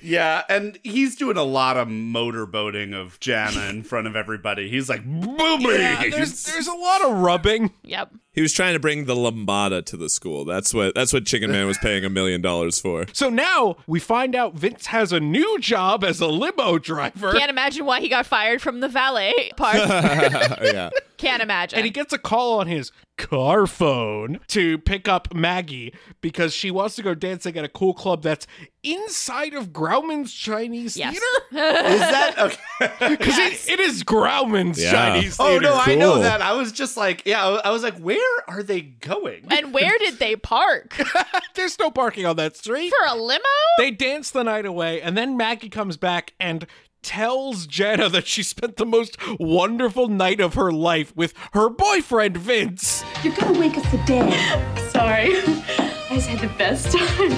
Yeah, 0.01 0.41
and 0.49 0.79
he's 0.81 1.15
doing 1.15 1.37
a 1.37 1.43
lot 1.43 1.77
of 1.77 1.87
motorboating 1.87 2.95
of 2.99 3.19
Jana 3.19 3.67
in 3.69 3.83
front 3.83 4.07
of 4.07 4.15
everybody. 4.15 4.67
He's 4.67 4.89
like, 4.89 5.05
boobies. 5.05 5.67
Yeah, 5.77 6.09
there's 6.09 6.43
there's 6.45 6.65
a 6.67 6.73
lot 6.73 7.03
of 7.03 7.17
rubbing. 7.17 7.71
Yep. 7.83 8.13
He 8.33 8.41
was 8.41 8.51
trying 8.53 8.73
to 8.73 8.79
bring 8.79 9.05
the 9.05 9.15
lambada 9.15 9.85
to 9.85 9.95
the 9.97 10.09
school. 10.09 10.43
That's 10.45 10.73
what 10.73 10.95
that's 10.95 11.13
what 11.13 11.25
Chicken 11.25 11.51
Man 11.51 11.67
was 11.67 11.77
paying 11.77 12.03
a 12.03 12.09
million 12.09 12.41
dollars 12.41 12.79
for. 12.79 13.05
So 13.13 13.29
now 13.29 13.77
we 13.87 13.99
find 13.99 14.35
out 14.35 14.55
Vince 14.55 14.87
has 14.87 15.11
a 15.11 15.19
new 15.19 15.59
job 15.59 16.03
as 16.03 16.19
a 16.19 16.27
limo 16.27 16.77
driver. 16.79 17.31
Can't 17.33 17.49
imagine 17.49 17.85
why 17.85 17.99
he 18.01 18.09
got 18.09 18.25
fired 18.25 18.61
from 18.61 18.79
the 18.79 18.87
valet 18.89 19.51
part. 19.55 19.75
yeah. 19.77 20.89
Can't 21.17 21.41
imagine. 21.41 21.77
and 21.77 21.85
he 21.85 21.91
gets 21.91 22.11
a 22.11 22.17
call 22.17 22.59
on 22.59 22.67
his 22.67 22.91
car 23.17 23.65
phone 23.67 24.39
to 24.47 24.77
pick 24.79 25.07
up 25.07 25.33
Maggie 25.33 25.93
because 26.19 26.53
she 26.53 26.69
wants 26.71 26.95
to 26.95 27.03
go 27.03 27.13
dancing 27.13 27.55
at 27.55 27.63
a 27.63 27.69
cool 27.69 27.93
club 27.93 28.23
that's 28.23 28.45
inside 28.81 29.53
of 29.53 29.71
Grauman's 29.71 30.33
Chinese 30.33 30.97
Yes. 30.97 31.17
Theater. 31.51 31.65
Is 31.93 31.99
that 31.99 32.35
okay? 32.39 32.57
Because 33.15 33.37
it, 33.37 33.69
it 33.69 33.79
is 33.79 34.03
Grauman's 34.03 34.81
Yeah. 34.81 34.91
Chinese 34.91 35.37
oh, 35.39 35.47
Theater. 35.59 35.67
Oh 35.71 35.83
Theater. 35.85 35.99
no, 35.99 36.13
I 36.13 36.15
know 36.17 36.19
that. 36.23 36.41
I 36.41 36.53
was 36.53 36.71
just 36.73 36.97
like, 36.97 37.21
yeah, 37.25 37.45
I 37.45 37.69
I 37.69 37.71
was 37.71 37.83
like, 37.83 37.97
where 37.99 38.17
are 38.47 38.63
they 38.63 38.81
going? 38.81 39.45
and 39.49 39.73
where 39.73 39.97
did 39.99 40.19
they 40.19 40.35
park? 40.35 41.01
There's 41.55 41.77
no 41.79 41.91
parking 41.91 42.25
on 42.25 42.35
that 42.37 42.55
street. 42.57 42.89
For 42.97 43.07
a 43.07 43.15
limo? 43.15 43.43
They 43.77 43.91
dance 43.91 44.31
the 44.31 44.43
night 44.43 44.65
away, 44.65 45.01
and 45.01 45.17
then 45.17 45.37
Maggie 45.37 45.69
comes 45.69 45.97
back 45.97 46.33
and 46.39 46.65
tells 47.01 47.67
Jenna 47.67 48.07
that 48.09 48.25
she 48.27 48.43
spent 48.43 48.77
the 48.77 48.85
most 48.85 49.17
wonderful 49.39 50.07
night 50.07 50.39
of 50.39 50.53
her 50.53 50.71
life 50.71 51.13
with 51.15 51.33
her 51.53 51.69
boyfriend 51.69 52.37
Vince. 52.37 53.03
You're 53.23 53.35
gonna 53.35 53.59
wake 53.59 53.77
us 53.77 53.89
to 53.91 53.97
dead. 54.05 54.79
Sorry. 54.91 55.35
I 55.35 56.15
just 56.15 56.27
had 56.29 56.39
the 56.39 56.53
best 56.57 56.85
time. 56.95 57.37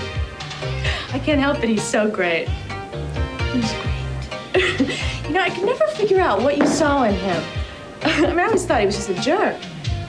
I 1.14 1.20
can't 1.20 1.40
help 1.40 1.64
it. 1.64 1.70
He's 1.70 1.84
so 1.84 2.10
great. 2.10 2.48
He's 3.54 3.72
great. 3.74 5.02
You 5.26 5.32
know, 5.32 5.42
I 5.42 5.50
could 5.50 5.66
never 5.66 5.88
figure 5.88 6.20
out 6.20 6.42
what 6.44 6.56
you 6.56 6.68
saw 6.68 7.04
in 7.04 7.16
him. 7.16 7.44
I 8.04 8.22
mean, 8.28 8.40
I 8.40 8.46
always 8.46 8.64
thought 8.64 8.82
he 8.82 8.86
was 8.86 8.96
just 8.96 9.10
a 9.10 9.16
jerk. 9.16 9.58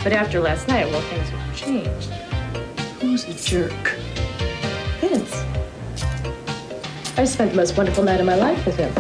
But 0.06 0.12
after 0.12 0.38
last 0.38 0.68
night, 0.68 0.86
well, 0.86 1.00
things 1.00 1.28
have 1.30 1.56
changed. 1.56 2.12
Who's 3.00 3.24
a 3.24 3.34
jerk? 3.34 3.72
Vince. 5.00 5.34
I 7.18 7.24
spent 7.24 7.50
the 7.50 7.56
most 7.56 7.76
wonderful 7.76 8.04
night 8.04 8.20
of 8.20 8.26
my 8.26 8.36
life 8.36 8.64
with 8.64 8.76
him. 8.76 8.94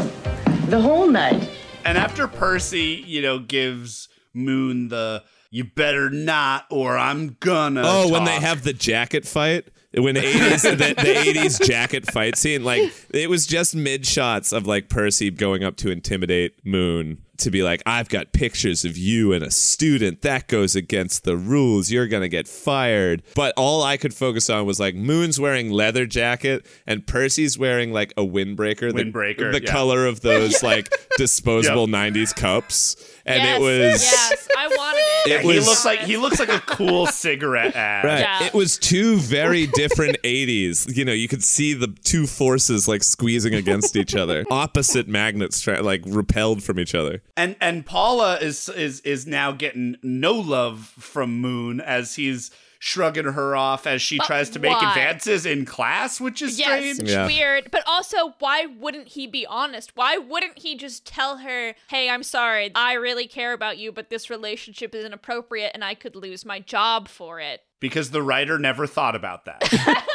The 0.68 0.80
whole 0.80 1.06
night. 1.06 1.48
And 1.84 1.96
after 1.96 2.26
Percy, 2.26 3.04
you 3.06 3.22
know, 3.22 3.38
gives 3.38 4.08
Moon 4.34 4.88
the 4.88 5.22
"you 5.52 5.62
better 5.62 6.10
not" 6.10 6.64
or 6.70 6.98
"I'm 6.98 7.36
gonna." 7.38 7.82
Oh, 7.84 8.08
when 8.10 8.24
they 8.24 8.40
have 8.40 8.64
the 8.64 8.72
jacket 8.72 9.24
fight, 9.24 9.68
when 9.94 10.16
80s 10.16 10.62
the, 10.62 10.76
the 10.76 10.94
80s 11.04 11.64
jacket 11.64 12.10
fight 12.10 12.36
scene, 12.36 12.64
like 12.64 12.92
it 13.10 13.30
was 13.30 13.46
just 13.46 13.76
mid 13.76 14.08
shots 14.08 14.52
of 14.52 14.66
like 14.66 14.88
Percy 14.88 15.30
going 15.30 15.62
up 15.62 15.76
to 15.76 15.90
intimidate 15.92 16.66
Moon 16.66 17.18
to 17.38 17.50
be 17.50 17.62
like, 17.62 17.82
"I've 17.86 18.08
got 18.08 18.32
pictures 18.32 18.84
of 18.84 18.96
you 18.96 19.32
and 19.32 19.42
a 19.44 19.50
student. 19.50 20.22
That 20.22 20.48
goes 20.48 20.74
against 20.76 21.24
the 21.24 21.36
rules. 21.36 21.90
You're 21.90 22.06
gonna 22.08 22.28
get 22.28 22.48
fired." 22.48 23.22
But 23.34 23.54
all 23.56 23.82
I 23.82 23.96
could 23.96 24.14
focus 24.14 24.48
on 24.50 24.66
was 24.66 24.80
like 24.80 24.94
Moon's 24.94 25.38
wearing 25.40 25.70
leather 25.70 26.06
jacket 26.06 26.66
and 26.86 27.06
Percy's 27.06 27.58
wearing 27.58 27.92
like 27.92 28.12
a 28.16 28.22
windbreaker, 28.22 28.94
the- 28.94 29.04
Windbreaker, 29.04 29.52
the 29.52 29.62
yeah. 29.62 29.70
color 29.70 30.06
of 30.06 30.20
those 30.20 30.62
like 30.62 30.92
disposable 31.16 31.86
90s 31.86 32.34
cups, 32.34 32.96
and 33.24 33.42
yes, 33.42 33.58
it 33.58 33.62
was. 33.62 34.02
Yes, 34.02 34.48
I 34.56 34.66
wanted 34.68 34.98
it. 34.98 35.28
Yeah, 35.28 35.36
It 35.50 35.54
he 35.54 35.60
looks 35.60 35.84
like 35.84 36.00
he 36.00 36.16
looks 36.16 36.38
like 36.38 36.48
a 36.48 36.60
cool 36.60 37.06
cigarette 37.08 37.74
ad. 37.74 38.04
Right. 38.04 38.20
Yeah. 38.20 38.44
It 38.44 38.54
was 38.54 38.78
two 38.78 39.16
very 39.18 39.66
different 39.66 40.16
80s. 40.22 40.94
You 40.96 41.04
know, 41.04 41.12
you 41.12 41.28
could 41.28 41.42
see 41.44 41.74
the 41.74 41.88
two 42.04 42.26
forces 42.26 42.86
like 42.88 43.02
squeezing 43.02 43.54
against 43.54 43.96
each 43.96 44.14
other. 44.14 44.44
Opposite 44.50 45.08
magnets 45.08 45.60
try, 45.60 45.80
like 45.80 46.02
repelled 46.06 46.62
from 46.62 46.78
each 46.78 46.94
other. 46.94 47.22
And 47.36 47.56
and 47.60 47.84
Paula 47.86 48.36
is 48.36 48.68
is 48.68 49.00
is 49.00 49.26
now 49.26 49.52
getting 49.52 49.96
no 50.02 50.32
love 50.34 50.92
from 50.98 51.40
Moon 51.40 51.80
as 51.80 52.16
he's 52.16 52.50
shrugging 52.78 53.24
her 53.24 53.56
off 53.56 53.86
as 53.86 54.02
she 54.02 54.18
But 54.18 54.26
tries 54.26 54.50
to 54.50 54.58
make 54.58 54.76
advances 54.76 55.46
in 55.46 55.64
class, 55.64 56.20
which 56.20 56.42
is 56.42 56.58
Yes, 56.58 56.96
strange. 56.96 57.26
weird. 57.26 57.70
But 57.70 57.82
also, 57.86 58.34
why 58.38 58.66
wouldn't 58.66 59.08
he 59.08 59.26
be 59.26 59.46
honest? 59.46 59.92
Why 59.96 60.18
wouldn't 60.18 60.58
he 60.58 60.76
just 60.76 61.06
tell 61.06 61.38
her, 61.38 61.74
hey, 61.88 62.10
I'm 62.10 62.22
sorry, 62.22 62.70
I 62.74 62.92
really 62.92 63.26
care 63.26 63.54
about 63.54 63.78
you, 63.78 63.92
but 63.92 64.10
this 64.10 64.28
relationship 64.28 64.94
is 64.94 65.06
inappropriate 65.06 65.70
and 65.74 65.82
I 65.82 65.94
could 65.94 66.14
lose 66.14 66.44
my 66.44 66.60
job 66.60 67.08
for 67.08 67.40
it? 67.40 67.62
Because 67.80 68.10
the 68.10 68.22
writer 68.22 68.58
never 68.58 68.86
thought 68.86 69.16
about 69.16 69.46
that. 69.46 69.62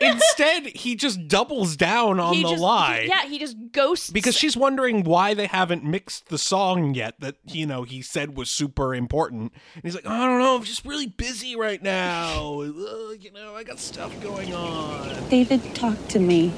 Instead, 0.00 0.66
he 0.66 0.94
just 0.94 1.28
doubles 1.28 1.76
down 1.76 2.20
on 2.20 2.34
he 2.34 2.42
the 2.42 2.50
just, 2.50 2.62
lie. 2.62 3.06
Yeah, 3.08 3.26
he 3.26 3.38
just 3.38 3.56
ghosts. 3.72 4.10
Because 4.10 4.36
she's 4.36 4.56
wondering 4.56 5.04
why 5.04 5.34
they 5.34 5.46
haven't 5.46 5.84
mixed 5.84 6.28
the 6.28 6.38
song 6.38 6.94
yet 6.94 7.20
that, 7.20 7.36
you 7.44 7.66
know, 7.66 7.82
he 7.82 8.02
said 8.02 8.36
was 8.36 8.50
super 8.50 8.94
important. 8.94 9.52
And 9.74 9.82
he's 9.82 9.94
like, 9.94 10.06
I 10.06 10.26
don't 10.26 10.38
know, 10.38 10.56
I'm 10.56 10.64
just 10.64 10.84
really 10.84 11.06
busy 11.06 11.56
right 11.56 11.82
now. 11.82 12.60
Uh, 12.60 13.12
you 13.18 13.32
know, 13.32 13.54
I 13.54 13.64
got 13.64 13.78
stuff 13.78 14.18
going 14.22 14.54
on. 14.54 15.28
David, 15.28 15.74
talk 15.74 15.96
to 16.08 16.18
me. 16.18 16.50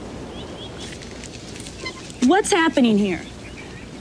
What's 2.25 2.51
happening 2.51 2.99
here? 2.99 3.23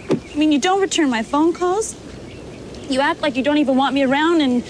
I 0.10 0.36
mean, 0.36 0.52
you 0.52 0.60
don't 0.60 0.82
return 0.82 1.10
my 1.10 1.24
phone 1.24 1.54
calls. 1.54 1.96
You 2.90 3.00
act 3.02 3.22
like 3.22 3.36
you 3.36 3.44
don't 3.44 3.58
even 3.58 3.76
want 3.76 3.94
me 3.94 4.04
around 4.04 4.42
and 4.42 4.64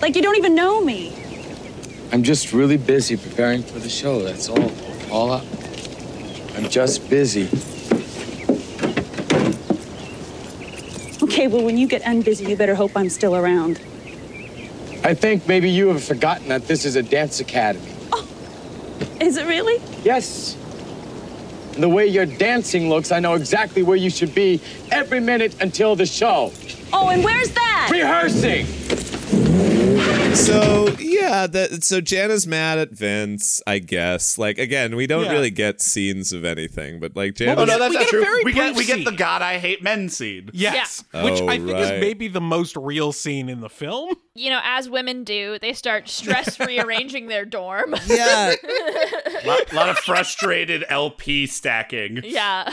like 0.00 0.16
you 0.16 0.22
don't 0.22 0.36
even 0.36 0.54
know 0.54 0.82
me. 0.82 1.14
I'm 2.12 2.22
just 2.22 2.52
really 2.52 2.76
busy 2.76 3.16
preparing 3.16 3.62
for 3.62 3.78
the 3.78 3.88
show. 3.88 4.22
That's 4.22 4.48
all. 4.48 4.70
Paula. 5.08 5.44
I'm 6.56 6.68
just 6.70 7.08
busy. 7.10 7.48
Okay, 11.22 11.48
well, 11.48 11.62
when 11.64 11.76
you 11.76 11.86
get 11.86 12.02
unbusy, 12.02 12.48
you 12.48 12.56
better 12.56 12.74
hope 12.74 12.92
I'm 12.96 13.10
still 13.10 13.36
around. 13.36 13.80
I 15.04 15.14
think 15.14 15.46
maybe 15.46 15.68
you 15.68 15.88
have 15.88 16.02
forgotten 16.02 16.48
that 16.48 16.66
this 16.66 16.84
is 16.84 16.96
a 16.96 17.02
dance 17.02 17.40
academy. 17.40 17.92
Oh, 18.12 18.26
Is 19.20 19.36
it 19.36 19.46
really? 19.46 19.80
Yes. 20.02 20.56
And 21.74 21.82
the 21.82 21.88
way 21.88 22.06
your 22.06 22.26
dancing 22.26 22.88
looks, 22.88 23.12
I 23.12 23.20
know 23.20 23.34
exactly 23.34 23.82
where 23.82 23.96
you 23.96 24.08
should 24.08 24.34
be 24.34 24.60
every 24.90 25.20
minute 25.20 25.60
until 25.60 25.94
the 25.94 26.06
show. 26.06 26.52
Oh, 26.92 27.08
and 27.10 27.22
where's 27.22 27.50
that? 27.50 27.88
Rehearsing. 27.90 28.66
So 30.36 30.88
yeah, 30.98 31.46
that 31.46 31.82
so 31.84 32.00
Jana's 32.00 32.46
mad 32.46 32.78
at 32.78 32.90
Vince, 32.90 33.62
I 33.66 33.78
guess. 33.78 34.38
Like 34.38 34.58
again, 34.58 34.94
we 34.96 35.06
don't 35.06 35.24
Yeah. 35.24 35.32
really 35.32 35.50
get 35.50 35.80
scenes 35.80 36.32
of 36.32 36.44
anything, 36.44 37.00
but 37.00 37.16
like 37.16 37.34
Jana. 37.34 37.60
oh 37.60 37.64
no, 37.64 37.78
that's 37.78 37.90
we 37.94 37.98
not 38.00 38.08
true. 38.08 38.40
We 38.44 38.52
get 38.52 38.74
brief 38.74 38.88
we 38.88 38.94
get 38.94 39.04
the. 39.04 39.16
God 39.16 39.40
I 39.42 39.58
hate 39.58 39.82
men 39.82 40.08
scene. 40.08 40.50
Yes. 40.52 41.02
Yeah. 41.14 41.24
Which 41.24 41.40
Oh, 41.40 41.48
I 41.48 41.58
think 41.58 41.72
right. 41.72 41.94
is 41.94 42.00
maybe 42.00 42.28
the 42.28 42.40
most 42.40 42.76
real 42.76 43.12
scene 43.12 43.48
in 43.48 43.60
the 43.60 43.68
film. 43.70 44.14
You 44.34 44.50
know, 44.50 44.60
as 44.62 44.90
women 44.90 45.24
do, 45.24 45.58
they 45.60 45.72
start 45.72 46.08
stress 46.08 46.60
rearranging 46.60 47.28
their 47.28 47.44
dorm. 47.46 47.94
Yeah. 48.06 48.54
lot, 49.46 49.72
lot 49.72 49.88
of 49.88 49.98
frustrated 49.98 50.84
LP 50.90 51.46
stacking. 51.46 52.20
yeah. 52.24 52.70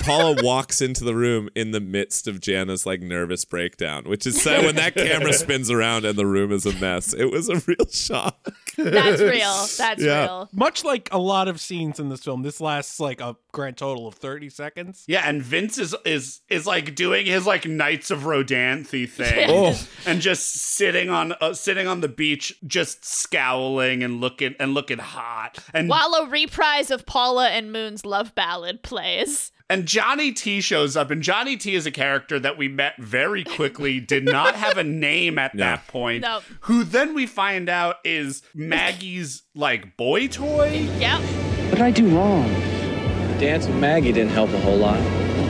Paula 0.00 0.36
walks 0.42 0.82
into 0.82 1.04
the 1.04 1.14
room 1.14 1.48
in 1.54 1.70
the 1.70 1.80
midst 1.80 2.26
of 2.28 2.40
Jana's 2.40 2.84
like 2.84 3.00
nervous 3.00 3.44
breakdown, 3.46 4.04
which 4.04 4.26
is 4.26 4.40
sad 4.42 4.64
when 4.66 4.74
that 4.76 4.94
camera 4.94 5.32
spins 5.32 5.70
around 5.70 6.04
and 6.04 6.18
the 6.18 6.26
room 6.26 6.52
is 6.52 6.66
a 6.66 6.72
mess. 6.74 6.97
It 7.14 7.30
was 7.30 7.48
a 7.48 7.56
real 7.66 7.86
shock. 7.90 8.48
That's 8.76 9.20
real. 9.20 9.66
That's 9.78 10.02
Yeah. 10.02 10.22
real. 10.24 10.48
Much 10.52 10.84
like 10.84 11.08
a 11.12 11.18
lot 11.18 11.48
of 11.48 11.60
scenes 11.60 11.98
in 11.98 12.08
this 12.08 12.22
film, 12.24 12.42
this 12.42 12.60
lasts 12.60 13.00
like 13.00 13.20
a 13.20 13.36
grand 13.52 13.76
total 13.76 14.06
of 14.06 14.14
30 14.14 14.48
seconds. 14.50 15.04
Yeah, 15.08 15.22
and 15.28 15.42
Vince 15.42 15.78
is 15.78 15.94
is 16.04 16.40
is 16.48 16.66
like 16.66 16.94
doing 16.94 17.26
his 17.26 17.46
like 17.46 17.66
Nights 17.66 18.10
of 18.10 18.20
Rodanthe 18.22 19.08
thing, 19.08 19.46
Oh. 19.50 19.78
and 20.06 20.20
just 20.20 20.52
sitting 20.54 21.10
on 21.10 21.32
uh, 21.40 21.54
sitting 21.54 21.86
on 21.88 22.00
the 22.00 22.08
beach, 22.08 22.54
just 22.66 23.04
scowling 23.04 24.02
and 24.02 24.20
looking 24.20 24.54
and 24.60 24.74
looking 24.74 24.98
hot. 24.98 25.58
And 25.74 25.88
While 25.88 26.14
a 26.14 26.26
reprise 26.28 26.90
of 26.90 27.06
Paula 27.06 27.48
and 27.48 27.72
Moon's 27.72 28.04
love 28.06 28.34
ballad 28.34 28.82
plays. 28.82 29.52
And 29.70 29.86
Johnny 29.86 30.32
T 30.32 30.60
shows 30.60 30.96
up, 30.96 31.10
and 31.10 31.22
Johnny 31.22 31.56
T 31.56 31.74
is 31.74 31.86
a 31.86 31.90
character 31.90 32.38
that 32.40 32.56
we 32.56 32.68
met 32.68 32.94
very 32.98 33.44
quickly, 33.44 34.00
did 34.00 34.24
not 34.24 34.54
have 34.54 34.78
a 34.78 34.84
name 34.84 35.38
at 35.38 35.56
that 35.56 35.86
point. 35.88 36.22
No. 36.22 36.40
Who 36.62 36.84
then 36.84 37.14
we 37.14 37.26
find 37.26 37.68
out 37.68 37.96
is 38.04 38.42
Maggie's 38.54 39.42
like 39.54 39.96
boy 39.96 40.28
toy. 40.28 40.88
Yep. 40.98 41.20
What 41.20 41.70
did 41.72 41.80
I 41.82 41.90
do 41.90 42.08
wrong? 42.16 42.48
The 42.52 43.36
dance 43.40 43.66
with 43.66 43.76
Maggie 43.76 44.12
didn't 44.12 44.32
help 44.32 44.50
a 44.50 44.60
whole 44.60 44.78
lot. 44.78 44.98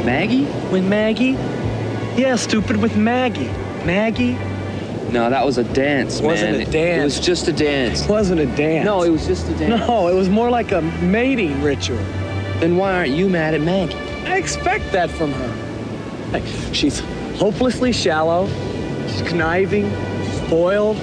Maggie? 0.04 0.44
With 0.72 0.84
Maggie? 0.84 1.36
Yeah, 2.20 2.34
stupid 2.36 2.76
with 2.78 2.96
Maggie. 2.96 3.46
Maggie? 3.84 4.32
No, 5.12 5.30
that 5.30 5.44
was 5.46 5.56
a 5.58 5.64
dance, 5.64 6.20
it 6.20 6.24
Wasn't 6.24 6.58
man. 6.58 6.60
a 6.68 6.70
dance. 6.70 7.00
It 7.00 7.04
was 7.18 7.20
just 7.26 7.48
a 7.48 7.52
dance. 7.52 8.02
It 8.02 8.10
wasn't 8.10 8.40
a 8.40 8.46
dance. 8.46 8.84
No, 8.84 9.02
it 9.04 9.10
was 9.10 9.26
just 9.26 9.48
a 9.48 9.54
dance. 9.54 9.86
No, 9.88 10.08
it 10.08 10.14
was 10.14 10.28
more 10.28 10.50
like 10.50 10.72
a 10.72 10.82
mating 10.82 11.62
ritual. 11.62 11.98
Then 12.60 12.76
why 12.76 12.92
aren't 12.92 13.12
you 13.12 13.28
mad 13.28 13.54
at 13.54 13.60
Maggie? 13.60 13.94
I 14.26 14.36
expect 14.36 14.90
that 14.92 15.10
from 15.10 15.32
her. 15.32 16.38
Hey, 16.38 16.72
she's 16.72 17.00
hopelessly 17.38 17.92
shallow, 17.92 18.48
she's 19.08 19.22
conniving, 19.22 19.88
spoiled, 20.46 20.96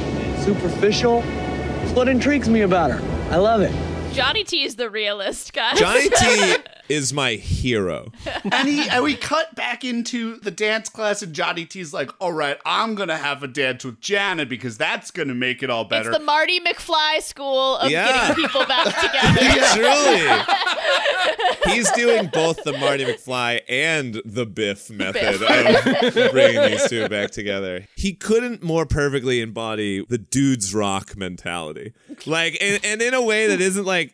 superficial. 0.43 1.21
That's 1.21 1.93
what 1.93 2.07
intrigues 2.09 2.49
me 2.49 2.61
about 2.61 2.91
her. 2.91 3.31
I 3.33 3.37
love 3.37 3.61
it. 3.61 3.73
Johnny 4.13 4.43
T 4.43 4.63
is 4.63 4.75
the 4.75 4.89
realist, 4.89 5.53
guys. 5.53 5.79
Johnny 5.79 6.09
T 6.09 6.55
is 6.89 7.11
my 7.13 7.33
hero. 7.33 8.11
and 8.51 8.67
he 8.67 8.87
and 8.89 9.03
we 9.03 9.15
cut 9.15 9.55
back 9.55 9.83
into 9.83 10.37
the 10.39 10.51
dance 10.51 10.89
class, 10.89 11.21
and 11.21 11.33
Johnny 11.33 11.65
T's 11.65 11.93
like, 11.93 12.11
"All 12.19 12.33
right, 12.33 12.57
I'm 12.65 12.95
gonna 12.95 13.17
have 13.17 13.43
a 13.43 13.47
dance 13.47 13.83
with 13.83 13.99
Janet 14.01 14.49
because 14.49 14.77
that's 14.77 15.11
gonna 15.11 15.35
make 15.35 15.63
it 15.63 15.69
all 15.69 15.85
better." 15.85 16.09
It's 16.09 16.19
the 16.19 16.23
Marty 16.23 16.59
McFly 16.59 17.21
school 17.21 17.77
of 17.77 17.89
Yeah. 17.91 18.27
getting 18.29 18.43
people 18.45 18.65
back 18.65 18.85
together. 19.01 19.65
Truly. 19.75 21.73
He's 21.73 21.91
doing 21.91 22.27
both 22.27 22.63
the 22.63 22.73
Marty 22.73 23.05
McFly 23.05 23.61
and 23.67 24.21
the 24.25 24.45
Biff 24.45 24.89
method 24.89 25.41
of 25.41 26.31
bringing 26.31 26.61
these 26.71 26.87
two 26.89 27.07
back 27.09 27.31
together. 27.31 27.87
He 27.95 28.13
couldn't 28.13 28.63
more 28.63 28.85
perfectly 28.85 29.41
embody 29.41 30.05
the 30.07 30.17
dude's 30.17 30.73
rock 30.73 31.17
mentality. 31.17 31.93
Like, 32.25 32.57
and, 32.61 32.79
and 32.85 33.01
in 33.01 33.13
a 33.13 33.21
way 33.21 33.47
that 33.47 33.61
isn't 33.61 33.85
like, 33.85 34.13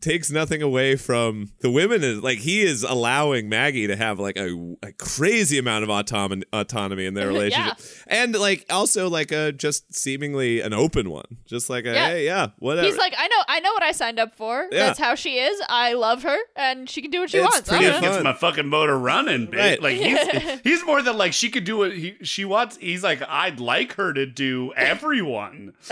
takes 0.00 0.30
nothing 0.30 0.62
away 0.62 0.96
from 0.96 1.50
the 1.60 1.70
women 1.70 2.02
is 2.02 2.20
like 2.20 2.38
he 2.38 2.62
is 2.62 2.82
allowing 2.82 3.48
Maggie 3.48 3.86
to 3.86 3.96
have 3.96 4.18
like 4.18 4.36
a, 4.36 4.76
a 4.82 4.92
crazy 4.92 5.58
amount 5.58 5.84
of 5.84 5.90
autonomy 5.90 6.42
autonomy 6.52 7.06
in 7.06 7.14
their 7.14 7.28
relationship 7.32 7.78
and 8.06 8.34
like 8.38 8.64
also 8.70 9.08
like 9.10 9.32
a 9.32 9.52
just 9.52 9.94
seemingly 9.94 10.60
an 10.60 10.72
open 10.72 11.10
one 11.10 11.38
just 11.46 11.68
like 11.70 11.84
a 11.84 11.92
Yeah. 11.94 12.06
hey 12.08 12.24
yeah 12.24 12.46
whatever 12.58 12.86
He's 12.86 12.96
like, 12.98 13.14
I 13.18 13.28
know, 13.28 13.42
I 13.48 13.60
know 13.60 13.72
what 13.72 13.82
I 13.82 13.92
signed 13.92 14.18
up 14.18 14.34
for. 14.36 14.68
Yeah. 14.70 14.86
That's 14.86 14.98
how 14.98 15.14
she 15.14 15.38
is. 15.38 15.60
I 15.68 15.92
love 15.94 16.22
her, 16.22 16.36
and 16.56 16.88
she 16.88 17.02
can 17.02 17.10
do 17.10 17.20
what 17.20 17.30
she 17.30 17.38
It's 17.38 17.50
wants. 17.52 17.68
pretty 17.68 17.86
Okay. 17.86 18.00
gets 18.00 18.22
my 18.24 18.32
fucking 18.34 18.66
motor 18.66 18.98
running, 18.98 19.46
bitch. 19.48 19.56
Right. 19.58 19.82
Like 19.82 19.96
he's 19.96 20.60
he's 20.64 20.84
more 20.86 21.02
than 21.02 21.16
like 21.18 21.32
she 21.32 21.50
could 21.50 21.64
do 21.64 21.76
what 21.78 21.92
he 21.96 22.16
she 22.22 22.44
wants. 22.44 22.76
He's 22.76 23.02
like, 23.02 23.22
I'd 23.28 23.60
like 23.60 23.94
her 23.94 24.12
to 24.12 24.26
do 24.26 24.72
everyone. 24.76 25.72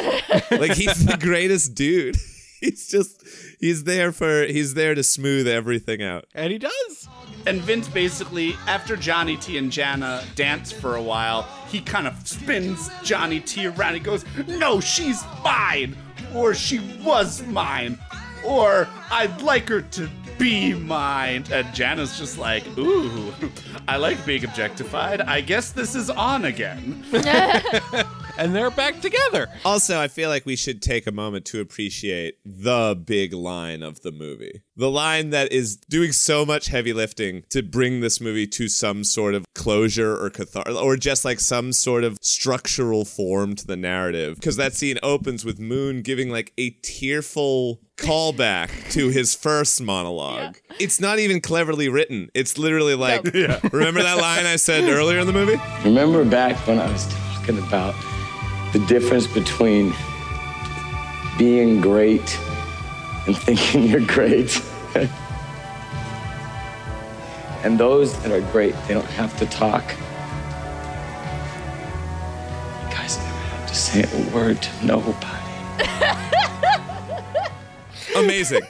like 0.51 0.73
he's 0.73 1.05
the 1.07 1.17
greatest 1.21 1.75
dude. 1.75 2.17
He's 2.61 2.89
just 2.89 3.23
he's 3.61 3.85
there 3.85 4.11
for 4.11 4.45
he's 4.45 4.75
there 4.75 4.95
to 4.95 5.03
smooth 5.03 5.47
everything 5.47 6.03
out. 6.03 6.25
And 6.35 6.51
he 6.51 6.59
does. 6.59 7.09
And 7.47 7.61
Vince 7.61 7.89
basically, 7.89 8.55
after 8.67 8.97
Johnny 8.97 9.37
T 9.37 9.57
and 9.59 9.71
Jana 9.71 10.25
dance 10.35 10.73
for 10.73 10.97
a 10.97 11.03
while, 11.03 11.43
he 11.69 11.81
kind 11.81 12.07
of 12.07 12.27
spins 12.27 12.91
Johnny 13.03 13.41
T 13.41 13.67
around. 13.67 13.95
He 13.95 14.01
goes, 14.01 14.25
No, 14.49 14.81
she's 14.81 15.23
mine! 15.45 15.97
Or 16.35 16.55
she 16.55 16.81
was 17.03 17.47
mine! 17.47 17.99
Or 18.45 18.89
I'd 19.11 19.43
like 19.43 19.69
her 19.69 19.83
to 19.83 20.09
be 20.39 20.75
mine. 20.75 21.45
And 21.53 21.67
Jana's 21.75 22.19
just 22.19 22.39
like, 22.39 22.67
Ooh, 22.79 23.33
I 23.89 23.97
like 23.97 24.25
being 24.27 24.45
objectified. 24.45 25.21
I 25.21 25.41
guess 25.41 25.71
this 25.73 25.95
is 25.95 26.11
on 26.11 26.47
again. 26.47 27.05
and 28.41 28.57
they're 28.57 28.71
back 28.71 29.01
together. 29.01 29.49
Also, 29.65 30.01
I 30.01 30.09
feel 30.09 30.31
like 30.31 30.47
we 30.47 30.57
should 30.57 30.81
take 30.81 31.07
a 31.07 31.13
moment 31.13 31.45
to 31.47 31.61
appreciate 31.61 32.39
the 32.45 32.95
big 32.95 33.35
line 33.35 33.83
of 33.83 34.01
the 34.01 34.11
movie. 34.11 34.63
The 34.77 34.91
line 34.91 35.31
that 35.31 35.53
is 35.53 35.77
doing 35.77 36.13
so 36.13 36.47
much 36.47 36.67
heavy 36.69 36.95
lifting 36.95 37.45
to 37.51 37.63
bring 37.63 38.01
this 38.01 38.21
movie 38.21 38.47
to 38.49 38.69
some 38.69 39.05
sort 39.05 39.35
of 39.35 39.45
closure 39.55 40.17
or 40.17 40.31
cathar 40.31 40.67
or 40.83 40.97
just 40.97 41.25
like 41.25 41.39
some 41.39 41.73
sort 41.73 42.03
of 42.03 42.19
structural 42.23 43.05
form 43.05 43.55
to 43.57 43.67
the 43.67 43.77
narrative. 43.77 44.37
Because 44.37 44.57
that 44.57 44.73
scene 44.73 44.99
opens 45.03 45.45
with 45.45 45.61
Moon 45.61 46.01
giving 46.01 46.31
like 46.31 46.55
a 46.57 46.71
tearful 46.83 47.81
callback 47.99 48.71
to 48.93 49.11
his 49.11 49.35
first 49.35 49.83
monologue. 49.83 50.57
It's 50.79 50.99
not 50.99 51.19
even 51.19 51.43
cleverly 51.43 51.91
written. 51.91 52.31
It's 52.33 52.57
literally 52.57 52.95
like, 52.95 53.23
remember 53.73 54.03
that 54.03 54.17
line 54.17 54.47
I 54.47 54.57
said 54.57 54.89
earlier 54.89 55.19
in 55.19 55.27
the 55.27 55.35
movie? 55.35 55.61
Remember 55.85 56.25
back 56.25 56.57
when 56.67 56.79
I 56.79 56.91
was 56.91 57.07
talking 57.07 57.59
about 57.59 57.95
the 58.73 58.79
difference 58.81 59.27
between 59.27 59.93
being 61.39 61.81
great 61.81 62.39
and 63.27 63.37
thinking 63.37 63.83
you're 63.89 64.07
great? 64.07 64.63
and 67.63 67.79
those 67.79 68.19
that 68.23 68.33
are 68.33 68.41
great, 68.53 68.75
they 68.87 68.95
don't 68.95 69.05
have 69.07 69.37
to 69.39 69.47
talk. 69.47 69.85
You 72.83 72.95
guys 72.97 73.19
never 73.19 73.29
have 73.29 73.69
to 73.69 73.75
say 73.75 74.03
a 74.03 74.35
word 74.35 74.63
to 74.63 74.87
nobody. 74.87 75.27
Amazing. 78.17 78.63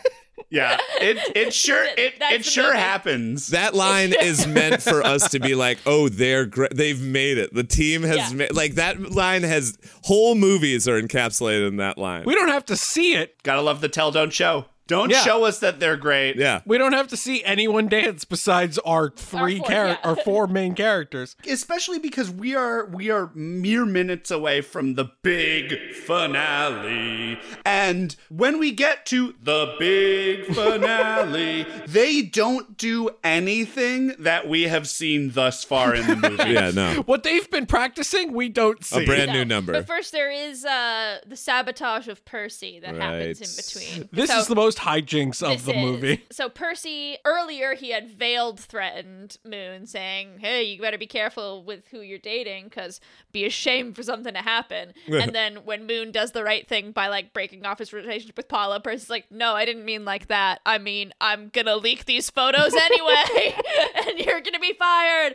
Yeah, 0.50 0.76
it 1.00 1.18
it 1.36 1.54
sure 1.64 1.84
it 1.96 2.14
That's 2.18 2.34
it 2.34 2.44
sure 2.44 2.66
movie. 2.68 2.78
happens. 2.78 3.46
That 3.48 3.74
line 3.74 4.12
is 4.12 4.46
meant 4.48 4.82
for 4.82 5.02
us 5.04 5.30
to 5.30 5.38
be 5.38 5.54
like, 5.54 5.78
"Oh, 5.86 6.08
they're 6.08 6.44
great. 6.44 6.76
They've 6.76 7.00
made 7.00 7.38
it. 7.38 7.54
The 7.54 7.62
team 7.64 8.02
has 8.02 8.16
Yeah. 8.16 8.36
made 8.36 8.54
like 8.54 8.74
that 8.74 9.12
line 9.12 9.42
has 9.44 9.78
whole 10.02 10.34
movies 10.34 10.88
are 10.88 11.00
encapsulated 11.00 11.68
in 11.68 11.76
that 11.76 11.98
line." 11.98 12.24
We 12.24 12.34
don't 12.34 12.48
have 12.48 12.64
to 12.66 12.76
see 12.76 13.14
it. 13.14 13.40
Gotta 13.44 13.62
love 13.62 13.80
the 13.80 13.88
tell, 13.88 14.10
don't 14.10 14.32
show. 14.32 14.64
Don't 14.90 15.10
Yeah. 15.10 15.20
show 15.22 15.44
us 15.44 15.60
that 15.60 15.78
they're 15.80 15.96
great. 15.96 16.36
yeah. 16.36 16.60
We 16.66 16.76
don't 16.78 16.92
have 16.94 17.06
to 17.08 17.16
see 17.16 17.42
anyone 17.44 17.86
dance 17.88 18.24
besides 18.24 18.78
our 18.80 19.10
three 19.10 19.58
four, 19.58 19.68
char- 19.68 19.86
yeah. 19.86 19.96
our 20.04 20.16
four 20.16 20.46
main 20.46 20.74
characters. 20.74 21.36
Especially 21.48 21.98
because 21.98 22.30
we 22.30 22.54
are 22.56 22.86
we 22.86 23.08
are 23.10 23.30
mere 23.34 23.86
minutes 23.86 24.30
away 24.30 24.60
from 24.60 24.94
the 24.96 25.10
big 25.22 25.94
finale. 25.94 27.38
And 27.64 28.16
when 28.28 28.58
we 28.58 28.72
get 28.72 29.06
to 29.06 29.34
the 29.42 29.74
big 29.78 30.46
finale, 30.54 31.66
they 31.86 32.22
don't 32.22 32.76
do 32.76 33.10
anything 33.22 34.14
that 34.18 34.48
we 34.48 34.62
have 34.64 34.88
seen 34.88 35.30
thus 35.30 35.62
far 35.64 35.94
in 35.94 36.06
the 36.06 36.16
movie. 36.30 36.50
Yeah, 36.50 36.70
no. 36.72 37.02
What 37.06 37.22
they've 37.22 37.48
been 37.50 37.66
practicing, 37.66 38.32
we 38.32 38.48
don't 38.48 38.84
see. 38.84 39.02
A 39.02 39.06
brand 39.06 39.28
No. 39.28 39.34
new 39.34 39.44
number. 39.44 39.72
But 39.72 39.86
first, 39.86 40.12
there 40.12 40.30
is 40.30 40.64
uh, 40.64 41.18
the 41.26 41.36
sabotage 41.36 42.08
of 42.08 42.24
Percy 42.24 42.80
that 42.80 42.94
happens 42.96 43.40
in 43.40 43.56
between. 43.86 44.08
This 44.12 44.30
So- 44.30 44.38
is 44.38 44.46
the 44.46 44.54
most 44.56 44.78
hijinks 44.80 45.42
of 45.42 45.64
the 45.64 45.72
is- 45.72 45.76
movie. 45.76 46.24
So 46.30 46.48
Percy 46.48 47.18
earlier 47.24 47.74
he 47.74 47.90
had 47.90 48.08
veiled 48.10 48.58
threatened 48.60 49.36
Moon, 49.44 49.86
saying, 49.86 50.38
"Hey, 50.40 50.64
you 50.64 50.80
better 50.80 50.98
be 50.98 51.06
careful 51.06 51.62
with 51.62 51.86
who 51.88 52.00
you're 52.00 52.18
dating, 52.18 52.64
because 52.64 53.00
be 53.32 53.44
ashamed 53.44 53.96
for 53.96 54.02
something 54.02 54.34
to 54.34 54.40
happen." 54.40 54.92
and 55.06 55.34
then 55.34 55.64
when 55.64 55.86
Moon 55.86 56.10
does 56.12 56.32
the 56.32 56.44
right 56.44 56.66
thing 56.66 56.92
by 56.92 57.08
like 57.08 57.32
breaking 57.32 57.64
off 57.64 57.78
his 57.78 57.92
relationship 57.92 58.36
with 58.36 58.48
Paula, 58.48 58.80
Percy's 58.80 59.10
like, 59.10 59.30
"No, 59.30 59.54
I 59.54 59.64
didn't 59.64 59.84
mean 59.84 60.04
like 60.04 60.28
that. 60.28 60.60
I 60.66 60.78
mean 60.78 61.12
I'm 61.20 61.48
gonna 61.50 61.76
leak 61.76 62.04
these 62.06 62.30
photos 62.30 62.74
anyway, 62.74 63.54
and 64.06 64.18
you're 64.18 64.40
gonna 64.40 64.58
be 64.58 64.72
fired." 64.72 65.34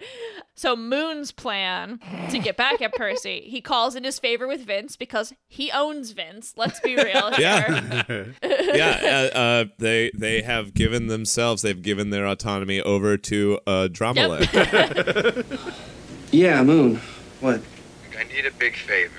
So 0.57 0.75
Moon's 0.75 1.33
plan 1.33 1.99
to 2.31 2.39
get 2.39 2.55
back 2.55 2.81
at 2.81 2.93
Percy, 2.93 3.41
he 3.45 3.59
calls 3.59 3.95
in 3.95 4.03
his 4.05 4.19
favor 4.19 4.47
with 4.47 4.61
Vince 4.61 4.95
because 4.95 5.33
he 5.47 5.69
owns 5.71 6.11
Vince. 6.11 6.53
Let's 6.55 6.79
be 6.79 6.95
real 7.03 7.31
here. 7.31 8.03
Yeah. 8.09 8.25
yeah, 8.41 9.29
uh, 9.33 9.37
uh, 9.37 9.65
they 9.77 10.11
they 10.15 10.41
have 10.41 10.73
given 10.73 11.07
themselves, 11.07 11.61
they've 11.61 11.81
given 11.81 12.09
their 12.09 12.25
autonomy 12.25 12.81
over 12.81 13.17
to 13.17 13.59
uh, 13.67 13.87
Drama 13.91 14.47
Yeah, 16.31 16.63
Moon. 16.63 17.01
What? 17.41 17.61
I 18.17 18.23
need 18.23 18.45
a 18.45 18.51
big 18.51 18.75
favor. 18.75 19.11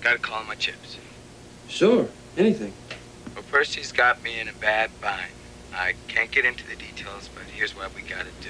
Gotta 0.00 0.18
call 0.18 0.44
my 0.44 0.54
chips. 0.54 0.96
Sure. 1.68 2.08
Anything. 2.36 2.72
Well, 3.34 3.44
Percy's 3.50 3.92
got 3.92 4.22
me 4.22 4.40
in 4.40 4.48
a 4.48 4.52
bad 4.52 4.90
bind. 5.00 5.32
I 5.74 5.94
can't 6.08 6.30
get 6.30 6.44
into 6.44 6.66
the 6.66 6.76
details, 6.76 7.28
but 7.32 7.44
here's 7.44 7.76
what 7.76 7.94
we 7.94 8.02
gotta 8.02 8.30
do. 8.40 8.48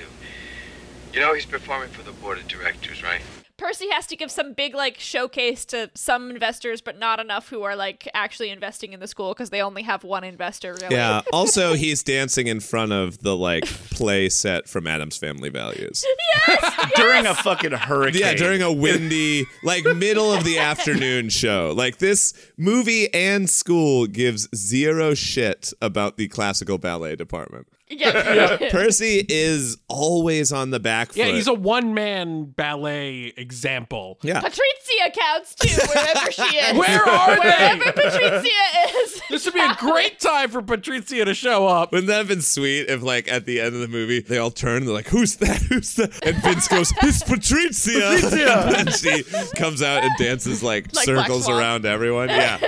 You 1.13 1.21
know 1.21 1.35
he's 1.35 1.47
performing 1.47 1.89
for 1.91 2.03
the 2.03 2.13
board 2.13 2.39
of 2.39 2.47
directors, 2.47 3.03
right? 3.03 3.21
Percy 3.57 3.91
has 3.91 4.07
to 4.07 4.17
give 4.17 4.31
some 4.31 4.55
big 4.55 4.75
like 4.75 4.99
showcase 4.99 5.67
to 5.67 5.91
some 5.95 6.31
investors, 6.31 6.81
but 6.81 6.99
not 6.99 7.21
enough 7.21 7.51
who 7.51 7.63
are 7.63 7.77
like 7.77 8.09
actually 8.15 8.49
investing 8.49 8.95
in 8.95 9.01
the 9.01 9.07
school 9.07 9.35
because 9.35 9.51
they 9.51 9.61
only 9.61 9.83
have 9.83 10.03
one 10.03 10.25
investor. 10.25 10.73
Really. 10.75 10.95
Yeah. 10.95 11.21
Also, 11.33 11.75
he's 11.75 12.03
dancing 12.03 12.47
in 12.47 12.61
front 12.61 12.93
of 12.93 13.19
the 13.19 13.37
like 13.37 13.65
play 13.67 14.29
set 14.29 14.69
from 14.69 14.87
Addams 14.87 15.17
Family 15.17 15.51
Values. 15.51 16.05
Yes. 16.49 16.91
During 16.97 17.27
a 17.27 17.35
fucking 17.35 17.73
hurricane. 17.73 18.21
Yeah, 18.21 18.35
during 18.35 18.63
a 18.63 18.73
windy, 18.73 19.45
like 19.63 19.85
middle 19.85 20.33
of 20.33 20.45
the 20.45 20.59
afternoon 20.59 21.29
show. 21.29 21.75
Like 21.77 21.99
this 21.99 22.33
movie 22.57 23.13
and 23.13 23.51
school 23.51 24.07
gives 24.07 24.49
zero 24.55 25.15
shit 25.15 25.73
about 25.83 26.17
the 26.17 26.29
classical 26.29 26.79
ballet 26.79 27.17
department. 27.17 27.67
Yeah. 28.01 28.71
Percy 28.71 29.25
is 29.29 29.77
always 29.89 30.53
on 30.53 30.71
the 30.71 30.79
back 30.81 31.09
foot. 31.09 31.17
Yeah, 31.17 31.27
he's 31.27 31.49
a 31.49 31.53
one 31.55 31.93
man 31.93 32.45
ballet 32.45 33.33
example. 33.37 34.19
Yeah. 34.23 34.41
Patrizia 34.41 35.13
counts 35.13 35.55
too, 35.57 35.77
wherever 35.93 36.31
she 36.31 36.43
is. 36.57 36.79
Where 36.79 37.03
are 37.09 37.35
they? 37.35 37.41
Wherever 37.41 37.85
Patrizia 37.93 39.03
is. 39.03 39.21
This 39.29 39.45
would 39.45 39.55
be 39.55 39.61
a 39.61 39.75
great 39.79 40.21
time 40.21 40.51
for 40.51 40.63
Patrizia 40.63 41.25
to 41.25 41.35
show 41.35 41.67
up. 41.67 41.91
Wouldn't 41.93 42.07
that 42.09 42.19
have 42.19 42.29
been 42.29 42.43
sweet 42.43 42.89
if, 42.89 43.03
like, 43.03 43.27
at 43.31 43.45
the 43.45 43.61
end 43.61 43.75
of 43.75 43.81
the 43.81 43.89
movie, 43.89 44.21
they 44.21 44.39
all 44.39 44.51
turn, 44.53 44.85
they're 44.85 44.95
like, 44.95 45.09
"Who's 45.09 45.37
that? 45.37 45.61
Who's 45.63 45.95
that?" 45.95 46.25
And 46.25 46.37
Vince 46.43 46.69
goes, 46.69 46.93
"It's 47.03 47.23
Patrizia." 47.25 48.19
Patrizia. 48.19 48.75
and 48.79 48.93
she 48.93 49.57
comes 49.57 49.83
out 49.83 50.05
and 50.05 50.13
dances 50.19 50.63
like, 50.63 50.95
Like 50.95 51.05
circles 51.05 51.49
around 51.49 51.85
everyone. 51.87 52.29
Yeah, 52.29 52.59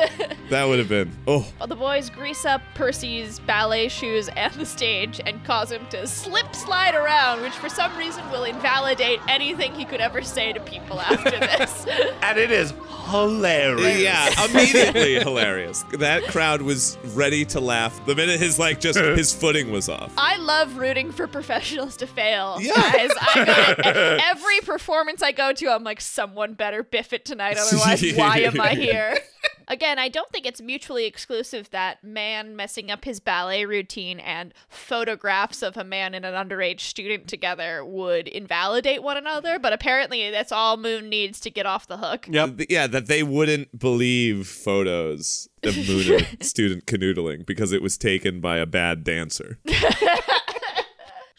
that 0.51 0.65
would 0.65 0.79
have 0.81 0.89
been. 0.89 1.11
Oh, 1.27 1.47
Well, 1.59 1.69
the 1.69 1.77
boys 1.77 2.11
grease 2.11 2.45
up 2.45 2.61
Percy's 2.75 3.39
ballet 3.41 3.89
shoes 3.89 4.29
and 4.37 4.53
the 4.55 4.67
stage 4.67 5.12
and 5.21 5.45
cause 5.45 5.71
him 5.73 5.87
to 5.91 6.07
slip 6.07 6.55
slide 6.55 6.95
around, 6.95 7.43
which 7.43 7.53
for 7.53 7.69
some 7.69 7.97
reason 7.97 8.29
will 8.31 8.45
invalidate 8.45 9.21
anything 9.29 9.75
he 9.75 9.85
could 9.85 10.01
ever 10.01 10.23
say 10.23 10.53
to 10.53 10.61
people 10.61 11.01
after 11.01 11.31
this. 11.39 11.87
and 12.23 12.39
it 12.39 12.51
is 12.51 12.73
hilarious. 13.11 14.01
yeah, 14.01 14.45
immediately 14.45 15.15
hilarious. 15.21 15.85
That 15.95 16.23
crowd 16.25 16.63
was 16.63 16.97
ready 17.15 17.45
to 17.47 17.61
laugh 17.61 18.05
the 18.07 18.15
minute 18.15 18.41
his 18.41 18.59
like 18.59 18.81
just 18.81 18.99
his 19.19 19.33
footing 19.33 19.71
was 19.71 19.89
off. 19.89 20.13
I 20.17 20.37
love 20.37 20.77
rooting 20.77 21.13
for 21.13 21.27
professionals 21.27 21.97
to 21.99 22.07
fail. 22.07 22.59
Yeah. 22.61 22.75
Guys, 22.75 23.11
I 23.21 23.77
go, 23.83 24.19
every 24.31 24.61
performance 24.61 25.23
I 25.23 25.33
go 25.33 25.53
to, 25.53 25.69
I'm 25.71 25.85
like, 25.85 26.01
someone 26.01 26.55
better 26.55 26.83
biff 26.83 27.13
it 27.13 27.25
tonight, 27.25 27.57
otherwise, 27.59 28.03
why 28.17 28.39
am 28.41 28.61
I 28.61 28.75
here? 28.75 29.17
Again, 29.69 29.99
I 29.99 30.09
don't 30.09 30.31
think 30.31 30.47
it's 30.47 30.61
mutually 30.61 31.05
exclusive 31.07 31.71
that 31.71 32.03
man 32.03 32.57
messing 32.57 32.91
up 32.91 33.05
his 33.05 33.21
ballet 33.21 33.65
routine 33.65 34.21
and 34.21 34.53
photographs 34.69 35.63
of 35.63 35.77
a 35.77 35.85
man 35.85 36.15
and 36.15 36.25
an 36.25 36.35
underage 36.35 36.81
student 36.81 37.29
together 37.29 37.85
would 37.85 38.29
invalidate 38.29 39.03
one 39.03 39.17
another, 39.17 39.59
but 39.59 39.73
apparently 39.73 40.31
that's 40.31 40.53
all 40.53 40.77
Moon 40.77 41.09
needs 41.09 41.41
to 41.41 41.51
get 41.51 41.67
off 41.67 41.87
the 41.87 41.97
hook. 41.99 42.27
Th- 42.27 42.69
Yeah, 42.71 42.87
that 42.87 43.07
they 43.07 43.23
wouldn't 43.23 43.79
believe 43.79 44.47
photos 44.47 45.49
of 45.63 45.77
Moon 45.89 46.13
and 46.25 46.45
student 46.45 46.87
canoodling 46.87 47.47
because 47.47 47.73
it 47.73 47.83
was 47.83 47.97
taken 47.97 48.41
by 48.41 48.59
a 48.59 48.67
bad 48.67 49.05
dancer. 49.05 49.59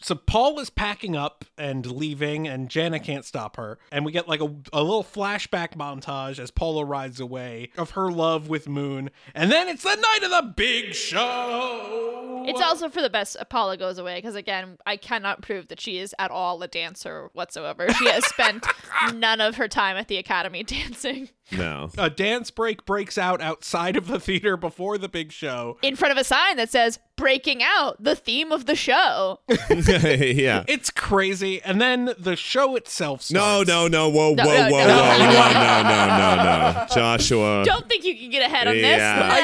So 0.04 0.14
Paul 0.14 0.60
is 0.60 0.68
packing 0.68 1.16
up 1.16 1.46
and 1.56 1.86
leaving, 1.86 2.46
and 2.46 2.68
Jana 2.68 3.00
can't 3.00 3.24
stop 3.24 3.56
her. 3.56 3.78
And 3.90 4.04
we 4.04 4.12
get 4.12 4.28
like 4.28 4.42
a, 4.42 4.54
a 4.70 4.82
little 4.82 5.02
flashback 5.02 5.76
montage 5.76 6.38
as 6.38 6.50
Paula 6.50 6.84
rides 6.84 7.20
away 7.20 7.70
of 7.78 7.92
her 7.92 8.12
love 8.12 8.50
with 8.50 8.68
Moon. 8.68 9.08
And 9.34 9.50
then 9.50 9.66
it's 9.66 9.82
the 9.82 9.94
night 9.94 10.20
of 10.22 10.30
the 10.30 10.52
big 10.54 10.92
show. 10.92 12.44
It's 12.46 12.60
also 12.60 12.90
for 12.90 13.00
the 13.00 13.08
best 13.08 13.38
Apollo 13.40 13.78
goes 13.78 13.96
away 13.96 14.16
because 14.18 14.34
again, 14.34 14.76
I 14.84 14.98
cannot 14.98 15.40
prove 15.40 15.68
that 15.68 15.80
she 15.80 15.96
is 15.96 16.14
at 16.18 16.30
all 16.30 16.62
a 16.62 16.68
dancer 16.68 17.30
whatsoever. 17.32 17.88
She 17.94 18.10
has 18.10 18.26
spent 18.26 18.66
none 19.14 19.40
of 19.40 19.56
her 19.56 19.68
time 19.68 19.96
at 19.96 20.08
the 20.08 20.18
academy 20.18 20.62
dancing 20.64 21.30
No. 21.52 21.90
A 21.98 22.08
dance 22.08 22.50
break 22.50 22.86
breaks 22.86 23.18
out 23.18 23.40
outside 23.42 23.96
of 23.96 24.06
the 24.06 24.18
theater 24.18 24.56
before 24.56 24.96
the 24.96 25.08
big 25.08 25.30
show. 25.30 25.76
in 25.82 25.94
front 25.94 26.12
of 26.12 26.18
a 26.18 26.24
sign 26.24 26.56
that 26.56 26.70
says 26.70 26.98
"Breaking 27.16 27.62
Out," 27.62 28.02
the 28.02 28.16
theme 28.16 28.50
of 28.50 28.64
the 28.66 28.74
show. 28.74 29.40
yeah. 29.48 30.64
It's 30.66 30.90
crazy. 30.90 31.60
And 31.62 31.80
then 31.80 32.14
the 32.18 32.34
show 32.34 32.76
itself 32.76 33.30
No, 33.30 33.62
no, 33.62 33.88
no, 33.88 34.08
whoa, 34.08 34.30
whoa, 34.30 34.34
No, 34.36 34.44
whoa, 34.44 34.68
no, 34.68 34.70
whoa, 34.70 34.86
no. 34.86 35.18
no, 35.18 35.52
no, 35.52 35.82
no, 35.82 36.36
no, 36.36 36.72
no. 36.80 36.86
Joshua. 36.94 37.62
Don't 37.64 37.88
think 37.88 38.04
you 38.04 38.16
can 38.16 38.30
get 38.30 38.42
ahead 38.44 38.66
on 38.66 38.76
Yeah. 38.76 38.96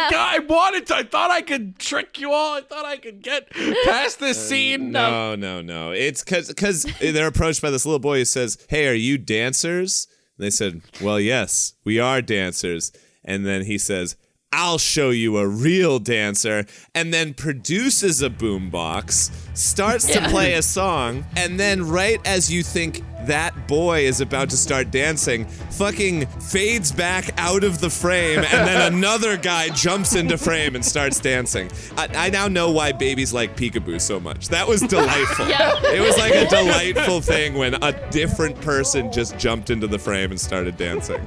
this. 0.08 0.12
I, 0.16 0.36
I 0.36 0.38
wanted 0.40 0.86
to. 0.86 0.96
I 0.96 1.02
thought 1.02 1.30
I 1.30 1.42
could 1.42 1.78
trick 1.78 2.18
you 2.18 2.32
all. 2.32 2.54
I 2.56 2.62
thought 2.62 2.84
I 2.86 2.96
could 2.96 3.22
get 3.22 3.50
past 3.84 4.18
this 4.20 4.38
uh, 4.38 4.40
scene. 4.40 4.90
No, 4.90 5.34
no, 5.34 5.60
no. 5.60 5.88
no. 5.88 5.92
It's 5.92 6.24
because 6.24 6.48
because 6.48 6.84
they're 7.00 7.26
approached 7.26 7.60
by 7.62 7.70
this 7.70 7.84
little 7.84 7.98
boy 7.98 8.18
who 8.18 8.24
says, 8.24 8.58
"Hey, 8.68 8.88
are 8.88 8.94
you 8.94 9.18
dancers?" 9.18 10.06
And 10.40 10.46
they 10.46 10.50
said, 10.50 10.80
"Well, 11.02 11.20
yes, 11.20 11.74
we 11.84 12.00
are 12.00 12.22
dancers." 12.22 12.92
And 13.22 13.44
then 13.44 13.66
he 13.66 13.76
says, 13.76 14.16
"I'll 14.50 14.78
show 14.78 15.10
you 15.10 15.36
a 15.36 15.46
real 15.46 15.98
dancer," 15.98 16.64
and 16.94 17.12
then 17.12 17.34
produces 17.34 18.22
a 18.22 18.30
boombox, 18.30 19.30
starts 19.52 20.06
to 20.06 20.26
play 20.30 20.54
a 20.54 20.62
song, 20.62 21.26
and 21.36 21.60
then 21.60 21.86
right 21.86 22.18
as 22.24 22.50
you 22.50 22.62
think 22.62 23.02
that 23.26 23.66
boy 23.66 24.00
is 24.00 24.20
about 24.20 24.50
to 24.50 24.56
start 24.56 24.90
dancing, 24.90 25.44
fucking 25.44 26.26
fades 26.26 26.92
back 26.92 27.30
out 27.38 27.64
of 27.64 27.80
the 27.80 27.90
frame, 27.90 28.38
and 28.38 28.68
then 28.68 28.92
another 28.94 29.36
guy 29.36 29.68
jumps 29.70 30.14
into 30.14 30.36
frame 30.38 30.74
and 30.74 30.84
starts 30.84 31.20
dancing. 31.20 31.70
I, 31.96 32.08
I 32.14 32.30
now 32.30 32.48
know 32.48 32.70
why 32.70 32.92
babies 32.92 33.32
like 33.32 33.56
peekaboo 33.56 34.00
so 34.00 34.20
much. 34.20 34.48
That 34.48 34.66
was 34.66 34.80
delightful. 34.88 35.48
Yeah. 35.48 35.72
It 35.84 36.00
was 36.00 36.16
like 36.18 36.34
a 36.34 36.48
delightful 36.48 37.20
thing 37.20 37.54
when 37.54 37.74
a 37.82 37.92
different 38.10 38.60
person 38.60 39.12
just 39.12 39.38
jumped 39.38 39.70
into 39.70 39.86
the 39.86 39.98
frame 39.98 40.30
and 40.30 40.40
started 40.40 40.76
dancing. 40.76 41.20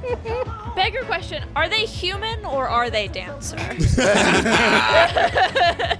Beggar 0.74 1.04
question: 1.04 1.44
Are 1.54 1.68
they 1.68 1.86
human 1.86 2.44
or 2.44 2.68
are 2.68 2.90
they 2.90 3.08
dancer? 3.08 3.56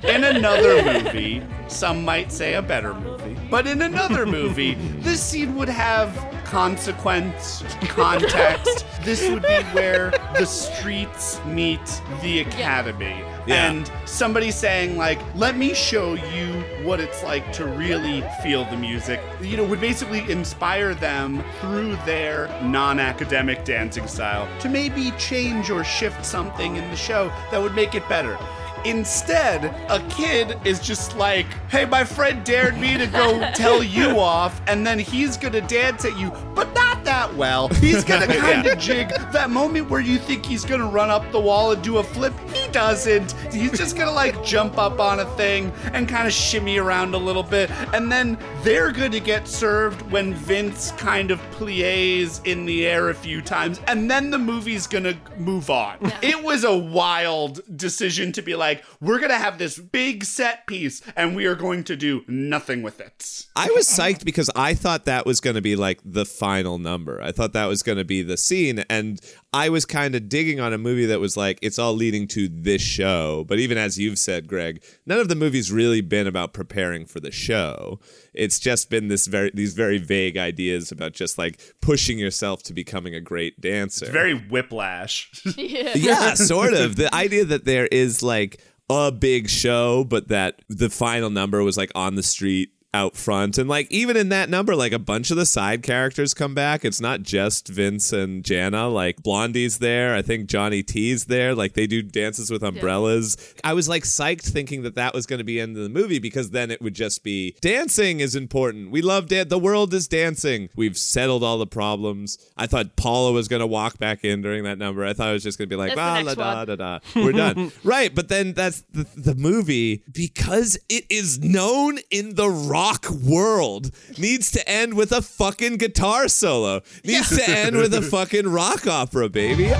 in 0.06 0.24
another 0.24 0.82
movie, 0.82 1.42
some 1.68 2.04
might 2.04 2.32
say 2.32 2.54
a 2.54 2.62
better 2.62 2.92
movie, 2.94 3.23
but 3.50 3.66
in 3.66 3.82
another 3.82 4.26
movie, 4.40 4.74
this 5.00 5.22
scene 5.22 5.54
would 5.56 5.68
have 5.68 6.14
consequence, 6.44 7.64
context. 7.88 8.86
this 9.02 9.28
would 9.28 9.42
be 9.42 9.62
where 9.72 10.10
the 10.38 10.44
streets 10.44 11.40
meet 11.46 11.80
the 12.22 12.40
academy. 12.40 13.24
Yeah. 13.46 13.70
And 13.70 13.90
somebody 14.06 14.50
saying, 14.50 14.96
like, 14.96 15.18
let 15.34 15.56
me 15.56 15.74
show 15.74 16.14
you 16.14 16.64
what 16.84 17.00
it's 17.00 17.22
like 17.22 17.52
to 17.54 17.66
really 17.66 18.22
feel 18.42 18.64
the 18.66 18.76
music, 18.76 19.20
you 19.40 19.56
know, 19.56 19.64
would 19.64 19.80
basically 19.80 20.30
inspire 20.30 20.94
them 20.94 21.44
through 21.60 21.96
their 22.06 22.48
non 22.62 22.98
academic 22.98 23.64
dancing 23.64 24.06
style 24.06 24.48
to 24.60 24.68
maybe 24.68 25.10
change 25.18 25.70
or 25.70 25.84
shift 25.84 26.24
something 26.24 26.76
in 26.76 26.88
the 26.90 26.96
show 26.96 27.28
that 27.50 27.60
would 27.60 27.74
make 27.74 27.94
it 27.94 28.08
better. 28.08 28.38
Instead, 28.84 29.64
a 29.88 30.00
kid 30.10 30.58
is 30.64 30.78
just 30.78 31.16
like, 31.16 31.46
hey, 31.70 31.86
my 31.86 32.04
friend 32.04 32.44
dared 32.44 32.78
me 32.78 32.98
to 32.98 33.06
go 33.06 33.50
tell 33.54 33.82
you 33.82 34.18
off, 34.20 34.60
and 34.66 34.86
then 34.86 34.98
he's 34.98 35.36
gonna 35.36 35.60
dance 35.62 36.04
at 36.04 36.18
you, 36.18 36.30
but 36.54 36.72
not 36.74 37.02
that 37.04 37.34
well. 37.34 37.68
He's 37.68 38.04
gonna 38.04 38.26
kind 38.40 38.66
of 38.66 38.78
jig. 38.78 39.08
That 39.32 39.50
moment 39.50 39.88
where 39.88 40.00
you 40.00 40.18
think 40.18 40.44
he's 40.44 40.64
gonna 40.64 40.88
run 40.88 41.10
up 41.10 41.30
the 41.32 41.40
wall 41.40 41.72
and 41.72 41.82
do 41.82 41.98
a 41.98 42.02
flip, 42.02 42.34
he 42.52 42.68
doesn't. 42.72 43.32
He's 43.52 43.72
just 43.72 43.96
gonna 43.96 44.10
like 44.12 44.42
jump 44.44 44.76
up 44.78 45.00
on 45.00 45.20
a 45.20 45.26
thing 45.36 45.72
and 45.92 46.08
kind 46.08 46.26
of 46.26 46.32
shimmy 46.32 46.78
around 46.78 47.14
a 47.14 47.18
little 47.18 47.42
bit, 47.42 47.70
and 47.94 48.10
then 48.10 48.38
they're 48.62 48.92
gonna 48.92 49.20
get 49.20 49.48
served 49.48 50.02
when 50.10 50.34
Vince 50.34 50.92
kind 50.92 51.30
of 51.30 51.40
plies 51.52 52.40
in 52.44 52.66
the 52.66 52.86
air 52.86 53.10
a 53.10 53.14
few 53.14 53.40
times, 53.40 53.80
and 53.86 54.10
then 54.10 54.30
the 54.30 54.38
movie's 54.38 54.86
gonna 54.86 55.14
move 55.38 55.70
on. 55.70 55.96
It 56.22 56.42
was 56.42 56.64
a 56.64 56.76
wild 56.76 57.60
decision 57.76 58.32
to 58.32 58.42
be 58.42 58.54
like, 58.54 58.73
we're 59.00 59.18
gonna 59.18 59.38
have 59.38 59.58
this 59.58 59.78
big 59.78 60.24
set 60.24 60.66
piece, 60.66 61.02
and 61.16 61.36
we 61.36 61.46
are 61.46 61.54
going 61.54 61.84
to 61.84 61.96
do 61.96 62.22
nothing 62.26 62.82
with 62.82 63.00
it. 63.00 63.46
I 63.56 63.70
was 63.74 63.86
psyched 63.86 64.24
because 64.24 64.50
I 64.56 64.74
thought 64.74 65.04
that 65.04 65.26
was 65.26 65.40
going 65.40 65.54
to 65.54 65.62
be 65.62 65.76
like 65.76 66.00
the 66.04 66.24
final 66.24 66.78
number. 66.78 67.22
I 67.22 67.32
thought 67.32 67.52
that 67.52 67.66
was 67.66 67.82
going 67.82 67.98
to 67.98 68.04
be 68.04 68.22
the 68.22 68.36
scene. 68.36 68.84
And 68.90 69.20
I 69.54 69.68
was 69.68 69.84
kind 69.84 70.16
of 70.16 70.28
digging 70.28 70.58
on 70.58 70.72
a 70.72 70.78
movie 70.78 71.06
that 71.06 71.20
was 71.20 71.36
like, 71.36 71.60
it's 71.62 71.78
all 71.78 71.94
leading 71.94 72.26
to 72.28 72.48
this 72.48 72.82
show. 72.82 73.44
But 73.46 73.60
even 73.60 73.78
as 73.78 73.96
you've 73.96 74.18
said, 74.18 74.48
Greg, 74.48 74.82
none 75.06 75.20
of 75.20 75.28
the 75.28 75.36
movies 75.36 75.70
really 75.70 76.00
been 76.00 76.26
about 76.26 76.52
preparing 76.52 77.06
for 77.06 77.20
the 77.20 77.30
show. 77.30 78.00
It's 78.32 78.58
just 78.58 78.90
been 78.90 79.06
this 79.06 79.28
very, 79.28 79.52
these 79.54 79.72
very 79.72 79.98
vague 79.98 80.36
ideas 80.36 80.90
about 80.90 81.12
just 81.12 81.38
like 81.38 81.60
pushing 81.80 82.18
yourself 82.18 82.64
to 82.64 82.72
becoming 82.72 83.14
a 83.14 83.20
great 83.20 83.60
dancer. 83.60 84.06
It's 84.06 84.12
very 84.12 84.34
whiplash. 84.34 85.30
yeah, 85.56 86.34
sort 86.34 86.74
of. 86.74 86.96
The 86.96 87.14
idea 87.14 87.44
that 87.44 87.64
there 87.64 87.86
is 87.86 88.24
like 88.24 88.60
a 88.90 89.12
big 89.12 89.48
show, 89.48 90.02
but 90.02 90.28
that 90.28 90.62
the 90.68 90.90
final 90.90 91.30
number 91.30 91.62
was 91.62 91.76
like 91.76 91.92
on 91.94 92.16
the 92.16 92.24
street 92.24 92.70
out 92.94 93.16
front. 93.16 93.58
And 93.58 93.68
like 93.68 93.90
even 93.90 94.16
in 94.16 94.28
that 94.30 94.48
number, 94.48 94.76
like 94.76 94.92
a 94.92 94.98
bunch 94.98 95.30
of 95.30 95.36
the 95.36 95.44
side 95.44 95.82
characters 95.82 96.32
come 96.32 96.54
back. 96.54 96.84
It's 96.84 97.00
not 97.00 97.22
just 97.22 97.68
Vince 97.68 98.12
and 98.12 98.44
Jana. 98.44 98.88
Like 98.88 99.22
Blondie's 99.22 99.78
there. 99.78 100.14
I 100.14 100.22
think 100.22 100.46
Johnny 100.46 100.82
T's 100.82 101.24
there. 101.24 101.54
Like 101.54 101.74
they 101.74 101.88
do 101.88 102.00
dances 102.00 102.50
with 102.50 102.62
umbrellas. 102.62 103.54
I 103.64 103.72
was 103.72 103.88
like 103.88 104.04
psyched 104.04 104.48
thinking 104.48 104.82
that 104.82 104.94
that 104.94 105.12
was 105.12 105.26
going 105.26 105.38
to 105.38 105.44
be 105.44 105.60
end 105.60 105.76
of 105.76 105.82
the 105.82 105.88
movie 105.88 106.20
because 106.20 106.50
then 106.50 106.70
it 106.70 106.80
would 106.80 106.94
just 106.94 107.24
be 107.24 107.56
dancing 107.60 108.20
is 108.20 108.36
important. 108.36 108.92
We 108.92 109.02
love 109.02 109.26
dance. 109.26 109.50
The 109.50 109.58
world 109.58 109.92
is 109.92 110.06
dancing. 110.06 110.68
We've 110.76 110.96
settled 110.96 111.42
all 111.42 111.58
the 111.58 111.66
problems. 111.66 112.38
I 112.56 112.68
thought 112.68 112.94
Paula 112.94 113.32
was 113.32 113.48
going 113.48 113.60
to 113.60 113.66
walk 113.66 113.98
back 113.98 114.24
in 114.24 114.40
during 114.40 114.62
that 114.64 114.78
number. 114.78 115.04
I 115.04 115.12
thought 115.12 115.30
it 115.30 115.32
was 115.32 115.42
just 115.42 115.58
going 115.58 115.68
to 115.68 115.74
be 115.74 115.78
like, 115.78 115.98
ah, 115.98 116.22
la, 116.24 116.34
one. 116.34 116.36
da, 116.36 116.64
da, 116.64 116.76
da. 116.76 116.98
We're 117.16 117.32
done. 117.32 117.72
right. 117.84 118.14
But 118.14 118.28
then 118.28 118.52
that's 118.52 118.82
the, 118.92 119.04
the 119.16 119.34
movie 119.34 120.04
because 120.12 120.78
it 120.88 121.04
is 121.10 121.40
known 121.40 121.98
in 122.12 122.36
the 122.36 122.48
rock 122.84 123.08
world 123.10 123.90
needs 124.18 124.50
to 124.50 124.68
end 124.68 124.92
with 124.92 125.10
a 125.10 125.22
fucking 125.22 125.78
guitar 125.78 126.28
solo. 126.28 126.82
Needs 127.02 127.34
to 127.34 127.48
end 127.48 127.76
with 127.76 127.94
a 127.94 128.02
fucking 128.02 128.46
rock 128.46 128.86
opera, 128.86 129.30
baby. 129.30 129.72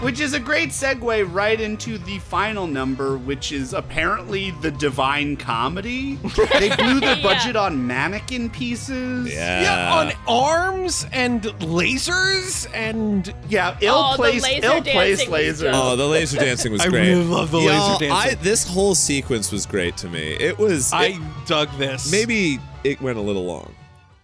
Which 0.00 0.18
is 0.20 0.32
a 0.32 0.40
great 0.40 0.70
segue 0.70 1.30
right 1.30 1.60
into 1.60 1.98
the 1.98 2.18
final 2.20 2.66
number, 2.66 3.18
which 3.18 3.52
is 3.52 3.74
apparently 3.74 4.50
the 4.62 4.70
Divine 4.70 5.36
Comedy. 5.36 6.14
They 6.58 6.74
blew 6.74 7.00
their 7.00 7.16
Yeah. 7.16 7.22
budget 7.22 7.54
on 7.54 7.86
mannequin 7.86 8.48
pieces. 8.48 9.30
Yeah, 9.32 9.92
on 9.94 10.12
arms 10.26 11.06
and 11.12 11.42
lasers 11.42 12.66
and 12.74 13.34
yeah, 13.50 13.74
oh, 13.74 13.84
ill 13.84 13.94
Oh, 13.94 14.10
the 14.12 14.16
placed, 14.16 14.44
laser 14.44 14.66
ill 14.66 14.82
placed 14.82 14.94
dancing 15.26 15.30
was 15.30 15.38
laser. 15.40 15.70
Oh, 15.74 15.96
the 15.96 16.06
laser 16.06 16.36
dancing 16.38 16.72
was 16.72 16.80
great. 16.80 16.88
I 16.88 16.90
great. 17.04 17.08
really 17.10 17.24
love 17.24 17.50
the 17.50 17.58
laser 17.58 17.72
Y'all, 17.74 17.98
dancing. 17.98 18.10
I, 18.38 18.42
this 18.42 18.66
whole 18.66 18.94
sequence 18.94 19.52
was 19.52 19.66
great 19.66 19.98
to 19.98 20.08
me. 20.08 20.32
It 20.40 20.58
was. 20.58 20.92
I 20.94 21.04
it- 21.08 21.20
dug 21.46 21.68
this. 21.76 22.10
maybe 22.10 22.58
it 22.84 23.00
went 23.02 23.18
a 23.18 23.20
little 23.20 23.44
long, 23.44 23.74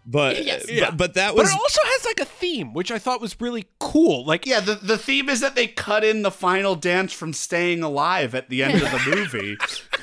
but 0.06 0.42
Yes. 0.44 0.66
but, 0.80 0.96
but 0.96 1.14
that 1.14 1.34
but 1.34 1.46
it 1.46 1.52
also 1.52 1.80
has 1.84 2.04
like 2.04 2.20
a 2.20 2.24
theme, 2.24 2.72
which 2.72 2.90
I 2.90 2.98
thought 2.98 3.20
was 3.20 3.40
really 3.40 3.66
cool. 3.80 4.24
Like, 4.24 4.46
Yeah, 4.46 4.60
the, 4.60 4.76
the 4.76 4.96
theme 4.96 5.28
is 5.28 5.40
that 5.40 5.54
they 5.56 5.66
cut 5.66 6.04
in 6.04 6.22
the 6.22 6.30
final 6.30 6.74
dance 6.76 7.12
from 7.12 7.32
Staying 7.32 7.82
Alive 7.82 8.34
at 8.34 8.48
the 8.48 8.62
end 8.62 8.74
of 8.82 8.90
the 8.90 9.02
movie. 9.16 9.56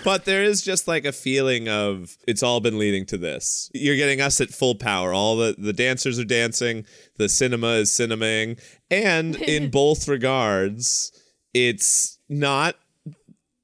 But 0.03 0.25
there 0.25 0.43
is 0.43 0.61
just 0.61 0.87
like 0.87 1.05
a 1.05 1.11
feeling 1.13 1.69
of 1.69 2.17
it's 2.27 2.43
all 2.43 2.59
been 2.59 2.77
leading 2.77 3.05
to 3.07 3.17
this. 3.17 3.71
You're 3.73 3.95
getting 3.95 4.19
us 4.19 4.41
at 4.41 4.49
full 4.49 4.75
power. 4.75 5.13
All 5.13 5.37
the 5.37 5.55
the 5.57 5.73
dancers 5.73 6.19
are 6.19 6.25
dancing, 6.25 6.85
the 7.17 7.29
cinema 7.29 7.75
is 7.75 7.89
cinemaing, 7.89 8.59
and 8.91 9.35
in 9.37 9.69
both 9.71 10.07
regards, 10.09 11.11
it's 11.53 12.19
not 12.27 12.75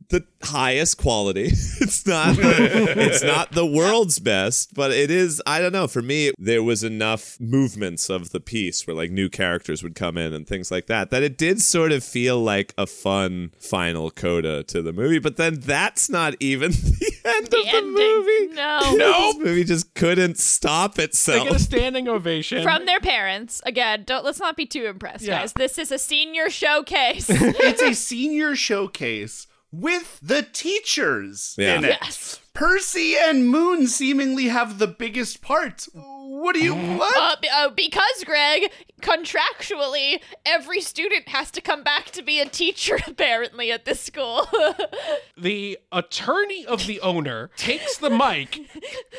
the 0.10 0.26
highest 0.44 0.98
quality. 0.98 1.52
It's 1.82 2.06
not 2.06 2.36
it's 2.40 3.24
not 3.24 3.52
the 3.54 3.66
world's 3.66 4.20
best, 4.20 4.74
but 4.76 4.92
it 4.92 5.10
is 5.10 5.42
I 5.48 5.60
don't 5.60 5.72
know, 5.72 5.88
for 5.88 6.02
me 6.02 6.32
there 6.38 6.62
was 6.62 6.84
enough 6.84 7.38
movements 7.40 8.10
of 8.10 8.30
the 8.32 8.40
piece 8.40 8.86
where 8.86 8.96
like 8.96 9.12
new 9.12 9.28
characters 9.30 9.82
would 9.82 9.96
come 9.96 10.18
in 10.18 10.34
and 10.34 10.46
things 10.48 10.70
like 10.72 10.86
that 10.88 11.10
that 11.10 11.24
it 11.24 11.38
did 11.38 11.62
sort 11.62 11.92
of 11.92 12.04
feel 12.04 12.40
like 12.40 12.74
a 12.78 12.86
fun 12.86 13.52
final 13.60 14.12
coda 14.12 14.64
to 14.64 14.82
the 14.82 14.94
movie, 14.94 15.20
but 15.20 15.38
then 15.38 15.60
that's 15.62 16.10
not 16.10 16.36
even 16.40 16.72
the 16.74 17.12
end 17.26 17.46
of 17.46 17.50
the 17.52 17.64
ending. 17.68 17.94
movie. 17.94 18.56
No. 18.56 19.30
This 19.30 19.38
movie 19.38 19.64
just 19.64 19.94
couldn't 19.96 20.38
stop 20.38 20.96
they 20.96 21.04
itself. 21.06 21.48
get 21.48 21.56
a 21.56 21.60
standing 21.60 22.08
ovation. 22.08 22.62
From 22.64 22.86
their 22.86 23.00
parents. 23.00 23.62
Again, 23.66 24.04
don't 24.06 24.26
let's 24.26 24.40
not 24.40 24.56
be 24.58 24.66
too 24.66 24.86
impressed, 24.86 25.24
Yeah. 25.24 25.40
guys. 25.40 25.54
This 25.54 25.78
is 25.78 25.92
a 25.92 25.98
senior 26.00 26.50
showcase. 26.50 27.28
it's 27.30 27.82
a 27.82 27.94
senior 27.94 28.56
showcase 28.56 29.48
with 29.72 30.20
the 30.22 30.42
teachers 30.42 31.56
Yeah. 31.58 31.78
in 31.78 31.86
it. 31.86 31.98
yes. 32.02 32.40
Percy 32.60 33.16
and 33.16 33.48
Moon 33.48 33.88
seemingly 33.88 34.50
have 34.50 34.80
the 34.80 34.88
biggest 34.88 35.42
parts. 35.42 35.88
What 35.94 36.56
do 36.56 36.62
you 36.62 36.76
what? 36.76 37.18
Uh, 37.18 37.36
b- 37.42 37.48
uh, 37.48 37.70
because 37.70 38.26
Greg, 38.26 38.70
contractually, 39.02 40.22
every 40.46 40.82
student 40.82 41.30
has 41.30 41.52
to 41.52 41.62
come 41.62 41.84
back 41.84 42.12
to 42.12 42.22
be 42.22 42.42
a 42.42 42.46
teacher. 42.46 43.00
Apparently, 43.08 43.72
at 43.72 43.86
this 43.86 44.02
school. 44.02 44.46
the 45.38 45.78
attorney 45.94 46.66
of 46.66 46.86
the 46.86 47.00
owner 47.00 47.50
takes 47.56 47.96
the 47.96 48.10
mic 48.10 48.60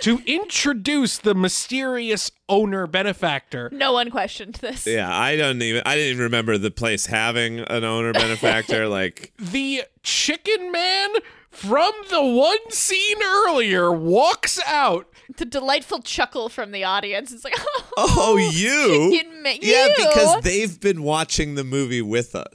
to 0.03 0.21
introduce 0.27 1.17
the 1.17 1.35
mysterious 1.35 2.31
owner 2.47 2.87
benefactor. 2.87 3.71
no 3.73 3.95
one 3.95 4.11
questioned 4.11 4.57
this. 4.57 4.87
yeah, 4.87 5.11
I 5.11 5.37
don't 5.37 5.63
even 5.63 5.83
I 5.87 5.95
didn't 5.95 6.11
even 6.11 6.25
remember 6.25 6.59
the 6.59 6.71
place 6.71 7.07
having 7.07 7.61
an 7.61 7.85
owner 7.85 8.13
benefactor 8.13 8.87
like 8.99 9.33
The 9.39 9.85
chicken 10.03 10.71
man 10.71 11.09
from 11.51 11.93
the 12.11 12.23
one 12.23 12.71
scene 12.71 13.19
earlier 13.23 13.91
walks 13.93 14.59
out. 14.67 15.07
The 15.37 15.45
delightful 15.45 16.01
chuckle 16.01 16.49
from 16.49 16.71
the 16.73 16.85
audience. 16.85 17.33
It's 17.33 17.45
like, 17.45 17.55
oh, 17.97 18.15
Oh, 18.19 18.37
you? 18.37 19.11
chicken 19.17 19.43
ma- 19.43 19.51
Yeah, 19.61 19.89
because 19.97 20.43
they've 20.43 20.79
been 20.81 21.03
watching 21.03 21.55
the 21.55 21.65
movie 21.65 22.03
with 22.03 22.35
us. 22.35 22.47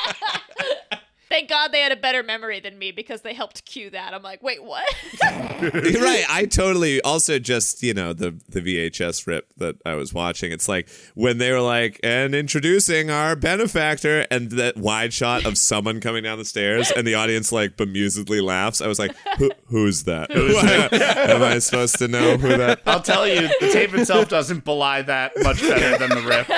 Thank 1.30 1.48
God 1.48 1.70
they 1.70 1.80
had 1.80 1.92
a 1.92 1.96
better 1.96 2.24
memory 2.24 2.58
than 2.58 2.76
me 2.76 2.90
because 2.90 3.20
they 3.22 3.34
helped 3.34 3.64
cue 3.64 3.88
that. 3.90 4.12
I'm 4.12 4.22
like, 4.22 4.42
wait, 4.42 4.64
what? 4.64 4.84
You're 5.62 6.02
right. 6.02 6.24
I 6.28 6.44
totally 6.50 7.00
also 7.02 7.38
just, 7.38 7.84
you 7.84 7.94
know, 7.94 8.12
the 8.12 8.34
the 8.48 8.60
VHS 8.60 9.28
rip 9.28 9.46
that 9.58 9.76
I 9.86 9.94
was 9.94 10.12
watching. 10.12 10.50
It's 10.50 10.68
like 10.68 10.88
when 11.14 11.38
they 11.38 11.52
were 11.52 11.60
like, 11.60 12.00
and 12.02 12.34
introducing 12.34 13.10
our 13.10 13.36
benefactor, 13.36 14.26
and 14.28 14.50
that 14.52 14.76
wide 14.76 15.12
shot 15.12 15.46
of 15.46 15.56
someone 15.56 16.00
coming 16.00 16.24
down 16.24 16.36
the 16.38 16.44
stairs, 16.44 16.90
and 16.90 17.06
the 17.06 17.14
audience 17.14 17.52
like 17.52 17.76
bemusedly 17.76 18.42
laughs. 18.42 18.80
I 18.80 18.88
was 18.88 18.98
like, 18.98 19.14
Who, 19.38 19.52
who's 19.66 20.02
that? 20.04 20.30
Am 21.30 21.42
I 21.42 21.60
supposed 21.60 21.98
to 21.98 22.08
know 22.08 22.38
who 22.38 22.56
that? 22.56 22.80
I'll 22.86 23.02
tell 23.02 23.28
you, 23.28 23.42
the 23.60 23.70
tape 23.72 23.94
itself 23.94 24.28
doesn't 24.28 24.64
belie 24.64 25.02
that 25.02 25.32
much 25.38 25.60
better 25.60 25.96
than 25.96 26.10
the 26.10 26.28
rip. 26.28 26.48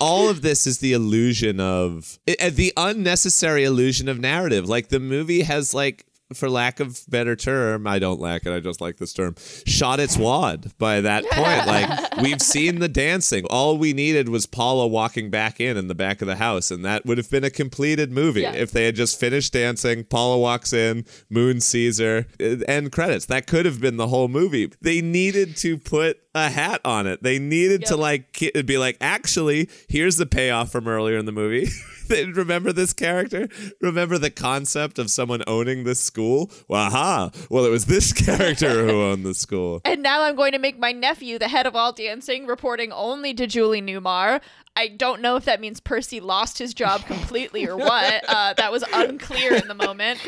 All 0.00 0.28
of 0.28 0.42
this 0.42 0.66
is 0.66 0.78
the 0.78 0.92
illusion 0.92 1.60
of 1.60 2.18
uh, 2.28 2.50
the 2.50 2.72
unnecessary 2.76 3.64
illusion 3.64 4.08
of 4.08 4.18
narrative. 4.18 4.68
Like 4.68 4.88
the 4.88 5.00
movie 5.00 5.42
has 5.42 5.74
like 5.74 6.06
for 6.34 6.50
lack 6.50 6.78
of 6.80 7.00
better 7.08 7.34
term, 7.36 7.86
I 7.86 7.98
don't 7.98 8.20
lack 8.20 8.44
it. 8.46 8.52
I 8.52 8.60
just 8.60 8.80
like 8.80 8.98
this 8.98 9.12
term. 9.12 9.34
Shot 9.66 9.98
its 10.00 10.16
wad 10.16 10.72
by 10.78 11.00
that 11.00 11.24
point. 11.30 11.48
Like 11.68 12.16
we've 12.22 12.40
seen 12.42 12.78
the 12.78 12.88
dancing. 12.88 13.44
All 13.46 13.76
we 13.78 13.92
needed 13.92 14.28
was 14.28 14.46
Paula 14.46 14.86
walking 14.86 15.30
back 15.30 15.60
in 15.60 15.76
in 15.76 15.88
the 15.88 15.94
back 15.94 16.20
of 16.22 16.28
the 16.28 16.36
house, 16.36 16.70
and 16.70 16.84
that 16.84 17.04
would 17.06 17.18
have 17.18 17.30
been 17.30 17.44
a 17.44 17.50
completed 17.50 18.10
movie 18.12 18.42
Yeah. 18.42 18.52
if 18.52 18.70
they 18.70 18.84
had 18.86 18.94
just 18.94 19.18
finished 19.20 19.52
dancing. 19.52 20.04
Paula 20.04 20.38
walks 20.38 20.72
in, 20.72 21.04
Moon 21.30 21.60
sees 21.60 21.98
her, 21.98 22.26
uh, 22.40 22.44
end 22.68 22.92
credits. 22.92 23.26
That 23.26 23.46
could 23.46 23.64
have 23.66 23.80
been 23.80 23.96
the 23.96 24.08
whole 24.08 24.28
movie. 24.28 24.70
They 24.80 25.00
needed 25.00 25.56
to 25.58 25.76
put 25.78 26.18
a 26.34 26.48
hat 26.50 26.80
on 26.84 27.06
it. 27.06 27.22
They 27.22 27.38
needed 27.38 27.84
to 27.86 27.96
like 27.96 28.38
be 28.66 28.78
like, 28.78 28.96
actually, 29.00 29.68
here's 29.88 30.16
the 30.16 30.26
payoff 30.26 30.70
from 30.72 30.86
earlier 30.88 31.18
in 31.18 31.26
the 31.26 31.32
movie. 31.32 31.68
They 32.08 32.24
Remember 32.38 32.72
this 32.72 32.92
character? 32.92 33.48
Remember 33.80 34.18
the 34.18 34.30
concept 34.30 34.98
of 34.98 35.10
someone 35.10 35.42
owning 35.46 35.84
this 35.84 36.00
school? 36.00 36.50
Waha! 36.68 37.30
Well, 37.50 37.64
it 37.64 37.70
was 37.70 37.86
this 37.86 38.12
character 38.12 38.86
who 38.86 39.02
owned 39.10 39.24
the 39.24 39.34
school. 39.34 39.80
And 39.84 40.02
now 40.02 40.22
I'm 40.22 40.36
going 40.36 40.52
to 40.52 40.58
make 40.58 40.78
my 40.78 40.92
nephew 40.92 41.38
the 41.38 41.48
head 41.48 41.66
of 41.66 41.76
all 41.76 41.92
dancing, 41.92 42.46
reporting 42.46 42.92
only 42.92 43.34
to 43.34 43.46
Julie 43.46 43.82
Newmar. 43.82 44.40
I 44.76 44.88
don't 44.88 45.20
know 45.20 45.34
if 45.34 45.44
that 45.46 45.60
means 45.60 45.80
Percy 45.80 46.20
lost 46.20 46.58
his 46.58 46.72
job 46.72 47.04
completely 47.06 47.66
or 47.66 47.76
what. 47.76 48.24
Uh, 48.38 48.52
that 48.54 48.70
was 48.70 48.84
unclear 48.92 49.54
in 49.54 49.68
the 49.68 49.74
moment. 49.74 50.20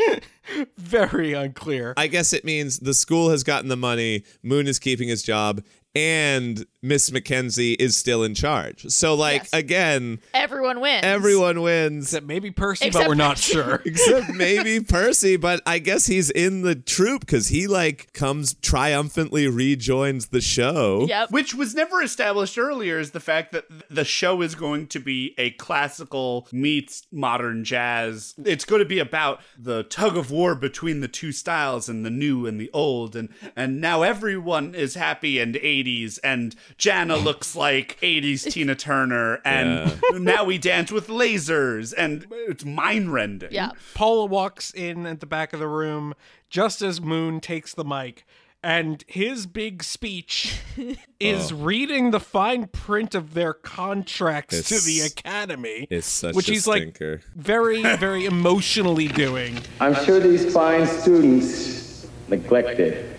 Very 0.78 1.32
unclear. 1.32 1.92
I 1.96 2.06
guess 2.06 2.32
it 2.32 2.44
means 2.44 2.78
the 2.78 2.94
school 2.94 3.30
has 3.30 3.44
gotten 3.44 3.68
the 3.68 3.76
money, 3.76 4.24
Moon 4.42 4.66
is 4.66 4.78
keeping 4.78 5.08
his 5.08 5.22
job, 5.22 5.62
and 5.94 6.64
Miss 6.82 7.10
Mackenzie 7.12 7.74
is 7.74 7.96
still 7.96 8.22
in 8.22 8.34
charge. 8.34 8.86
So, 8.88 9.14
like, 9.14 9.48
again, 9.52 10.20
Everyone 10.32 10.80
wins. 10.80 11.04
everyone 11.04 11.60
wins. 11.62 12.04
Except 12.04 12.26
maybe 12.26 12.50
Percy, 12.50 12.86
Except 12.86 13.04
but 13.04 13.08
we're 13.08 13.14
not 13.16 13.38
sure. 13.38 13.82
Except 13.84 14.30
maybe 14.32 14.80
Percy, 14.80 15.36
but 15.36 15.60
I 15.66 15.78
guess 15.78 16.06
he's 16.06 16.30
in 16.30 16.62
the 16.62 16.74
troop 16.74 17.20
because 17.20 17.48
he 17.48 17.66
like 17.66 18.12
comes 18.12 18.54
triumphantly 18.54 19.46
rejoins 19.48 20.28
the 20.28 20.40
show. 20.40 21.06
Yep. 21.08 21.32
Which 21.32 21.54
was 21.54 21.74
never 21.74 22.02
established 22.02 22.56
earlier 22.56 22.98
is 22.98 23.10
the 23.10 23.20
fact 23.20 23.52
that 23.52 23.64
the 23.90 24.04
show 24.04 24.40
is 24.40 24.54
going 24.54 24.86
to 24.88 25.00
be 25.00 25.34
a 25.38 25.50
classical 25.52 26.48
meets 26.52 27.02
modern 27.12 27.64
jazz. 27.64 28.34
It's 28.44 28.64
going 28.64 28.80
to 28.80 28.88
be 28.88 29.00
about 29.00 29.40
the 29.58 29.82
tug 29.82 30.16
of 30.16 30.30
war 30.30 30.54
between 30.54 31.00
the 31.00 31.08
two 31.08 31.32
styles 31.32 31.88
and 31.88 32.06
the 32.06 32.10
new 32.10 32.46
and 32.46 32.60
the 32.60 32.70
old 32.72 33.16
and 33.16 33.28
and 33.56 33.80
now 33.80 34.02
everyone 34.02 34.74
is 34.74 34.94
happy 34.94 35.38
and 35.38 35.56
80s 35.84 36.18
and 36.24 36.54
Jana 36.78 37.16
looks 37.16 37.54
like 37.56 37.98
80s 38.00 38.50
Tina 38.50 38.74
Turner 38.74 39.40
and 39.44 40.00
now 40.14 40.44
we 40.44 40.58
dance 40.58 40.90
with 40.92 41.08
lasers 41.08 41.94
and 41.96 42.26
it's 42.30 42.64
mind 42.64 43.12
rending. 43.12 43.50
Yeah. 43.52 43.70
Paula 43.94 44.26
walks 44.26 44.70
in 44.72 45.06
at 45.06 45.20
the 45.20 45.26
back 45.26 45.52
of 45.52 45.60
the 45.60 45.68
room 45.68 46.14
just 46.48 46.82
as 46.82 47.00
Moon 47.00 47.40
takes 47.40 47.74
the 47.74 47.84
mic. 47.84 48.24
And 48.62 49.02
his 49.06 49.46
big 49.46 49.82
speech 49.82 50.54
is 51.18 51.50
Oh. 51.50 51.56
reading 51.56 52.10
the 52.10 52.20
fine 52.20 52.66
print 52.66 53.14
of 53.14 53.32
their 53.32 53.54
contracts 53.54 54.68
to 54.68 54.78
the 54.80 55.00
academy, 55.00 55.86
It's 55.88 56.06
such 56.06 56.34
which 56.34 56.48
a 56.50 56.52
he's 56.52 56.66
like 56.66 56.98
very, 57.34 57.80
very 57.96 58.26
emotionally 58.26 59.08
doing. 59.08 59.56
I'm 59.80 59.94
sure 60.04 60.20
these 60.20 60.52
fine 60.52 60.86
students 60.86 62.06
neglected 62.28 63.16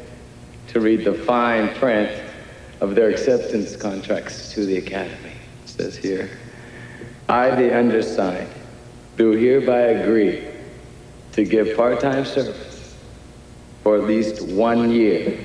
to 0.67 0.79
read 0.79 1.05
the 1.05 1.13
fine 1.13 1.73
print 1.75 2.20
of 2.81 2.95
their 2.95 3.09
acceptance 3.09 3.75
contracts 3.75 4.51
to 4.53 4.65
the 4.65 4.77
academy. 4.77 5.33
It 5.63 5.69
says 5.69 5.95
here, 5.95 6.29
I, 7.29 7.51
the 7.51 7.77
undersigned, 7.77 8.49
do 9.17 9.31
hereby 9.31 9.79
agree 9.79 10.47
to 11.33 11.45
give 11.45 11.77
part-time 11.77 12.25
service 12.25 12.97
for 13.83 13.95
at 13.95 14.03
least 14.03 14.41
one 14.41 14.91
year 14.91 15.39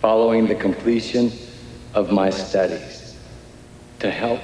following 0.00 0.46
the 0.46 0.54
completion 0.54 1.32
of 1.94 2.10
my 2.10 2.28
studies 2.30 3.16
to 4.00 4.10
help 4.10 4.40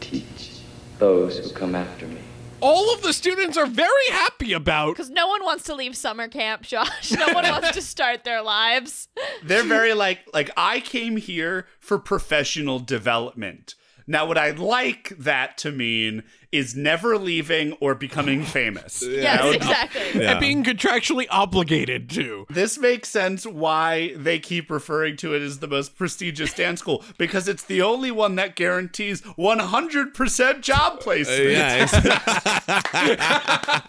teach 0.00 0.60
those 0.98 1.38
who 1.38 1.50
come 1.50 1.74
after 1.74 2.06
me. 2.06 2.17
All 2.60 2.92
of 2.92 3.02
the 3.02 3.12
students 3.12 3.56
are 3.56 3.66
very 3.66 4.08
happy 4.10 4.52
about. 4.52 4.96
Because 4.96 5.10
no 5.10 5.28
one 5.28 5.44
wants 5.44 5.64
to 5.64 5.74
leave 5.74 5.96
summer 5.96 6.28
camp, 6.28 6.62
Josh. 6.62 7.12
No 7.12 7.26
one 7.32 7.44
wants 7.44 7.70
to 7.72 7.82
start 7.82 8.24
their 8.24 8.42
lives. 8.42 9.08
They're 9.42 9.62
very 9.62 9.94
like 9.94 10.20
like 10.32 10.50
I 10.56 10.80
came 10.80 11.16
here 11.16 11.66
for 11.78 11.98
professional 11.98 12.80
development. 12.80 13.74
Now 14.10 14.24
what 14.26 14.38
I'd 14.38 14.58
like 14.58 15.12
that 15.18 15.58
to 15.58 15.70
mean 15.70 16.22
is 16.50 16.74
never 16.74 17.18
leaving 17.18 17.72
or 17.74 17.94
becoming 17.94 18.42
famous. 18.44 19.04
Yes, 19.06 19.44
You 19.44 19.50
know? 19.50 19.54
exactly. 19.54 20.26
And 20.26 20.40
being 20.40 20.64
contractually 20.64 21.26
obligated 21.30 22.08
to. 22.10 22.46
This 22.48 22.78
makes 22.78 23.10
sense 23.10 23.44
why 23.46 24.14
they 24.16 24.38
keep 24.38 24.70
referring 24.70 25.18
to 25.18 25.34
it 25.34 25.42
as 25.42 25.58
the 25.58 25.66
most 25.68 25.94
prestigious 25.96 26.54
dance 26.54 26.80
school 26.80 27.04
because 27.18 27.48
it's 27.48 27.64
the 27.64 27.82
only 27.82 28.10
one 28.10 28.36
that 28.36 28.56
guarantees 28.56 29.20
100% 29.20 30.60
job 30.62 30.92
uh, 30.94 30.96
placement. 30.96 31.50
yeah, 31.50 31.86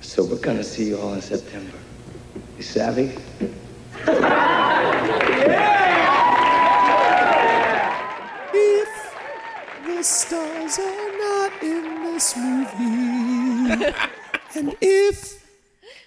So 0.00 0.24
we're 0.24 0.38
gonna 0.40 0.64
see 0.64 0.88
you 0.88 0.98
all 0.98 1.12
in 1.14 1.20
September. 1.20 1.76
You 2.56 2.62
savvy? 2.62 3.12
If 3.40 3.50
the 10.00 10.04
stars 10.04 10.78
are 10.78 11.18
not 11.18 11.62
in 11.62 12.02
this 12.04 12.34
movie, 12.34 13.84
and 14.54 14.74
if 14.80 15.44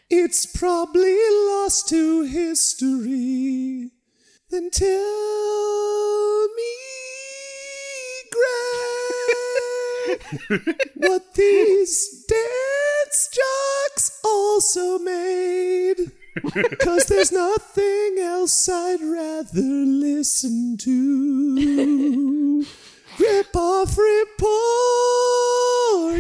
it's 0.10 0.48
probably 0.48 1.16
lost 1.46 1.90
to 1.90 2.24
history, 2.24 3.92
then 4.50 4.72
tell 4.72 6.48
me, 6.58 6.74
Greg, 10.10 10.76
what 10.96 11.36
these 11.36 12.26
dance 12.28 13.30
jocks 13.32 14.20
also 14.26 14.98
made. 14.98 16.12
Cause 16.80 17.06
there's 17.06 17.32
nothing 17.32 18.18
else 18.18 18.68
I'd 18.68 19.02
rather 19.02 19.62
listen 19.62 20.78
to. 20.78 22.66
Rip 23.20 23.56
off 23.56 23.96
report 23.98 24.54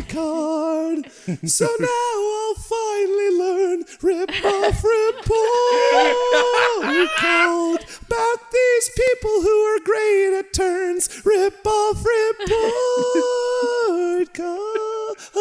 card. 0.09 1.09
So 1.47 1.67
now 1.79 1.87
I'll 1.89 2.55
finally 2.55 3.37
learn 3.37 3.83
rip 4.01 4.29
off 4.45 4.83
report 4.83 6.15
card 7.17 7.85
about 8.05 8.51
these 8.51 8.89
people 8.95 9.41
who 9.41 9.49
are 9.49 9.79
great 9.83 10.33
at 10.37 10.53
turns. 10.53 11.09
Rip 11.25 11.65
off 11.65 12.05
report 12.05 12.53
card. 14.33 15.17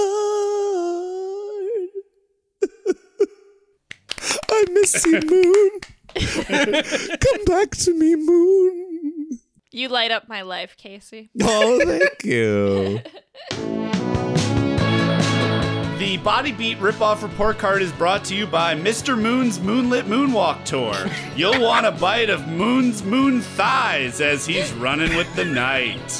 I 4.50 4.64
miss 4.70 5.04
you, 5.04 5.20
Moon. 5.20 5.80
Come 7.20 7.44
back 7.46 7.70
to 7.72 7.92
me, 7.92 8.14
Moon. 8.16 8.91
You 9.74 9.88
light 9.88 10.10
up 10.10 10.28
my 10.28 10.42
life, 10.42 10.76
Casey. 10.76 11.30
Oh, 11.40 11.80
thank 11.84 12.24
you. 12.24 13.00
The 16.02 16.16
Body 16.16 16.50
Beat 16.50 16.80
ripoff 16.80 17.22
report 17.22 17.58
card 17.58 17.80
is 17.80 17.92
brought 17.92 18.24
to 18.24 18.34
you 18.34 18.44
by 18.44 18.74
Mr. 18.74 19.16
Moon's 19.16 19.60
Moonlit 19.60 20.06
Moonwalk 20.06 20.64
Tour. 20.64 20.96
You'll 21.36 21.60
want 21.60 21.86
a 21.86 21.92
bite 21.92 22.28
of 22.28 22.48
Moon's 22.48 23.04
moon 23.04 23.40
thighs 23.40 24.20
as 24.20 24.44
he's 24.44 24.72
running 24.72 25.14
with 25.14 25.32
the 25.36 25.44
night. 25.44 26.10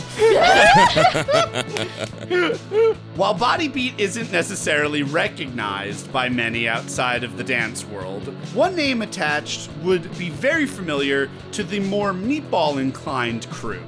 While 3.17 3.35
Body 3.35 3.67
Beat 3.67 3.99
isn't 3.99 4.31
necessarily 4.31 5.03
recognized 5.03 6.13
by 6.13 6.29
many 6.29 6.69
outside 6.69 7.25
of 7.25 7.37
the 7.37 7.43
dance 7.43 7.85
world, 7.85 8.29
one 8.55 8.77
name 8.77 9.03
attached 9.03 9.69
would 9.83 10.17
be 10.17 10.31
very 10.31 10.67
familiar 10.67 11.29
to 11.51 11.65
the 11.65 11.81
more 11.81 12.13
meatball 12.13 12.81
inclined 12.81 13.51
crew. 13.51 13.83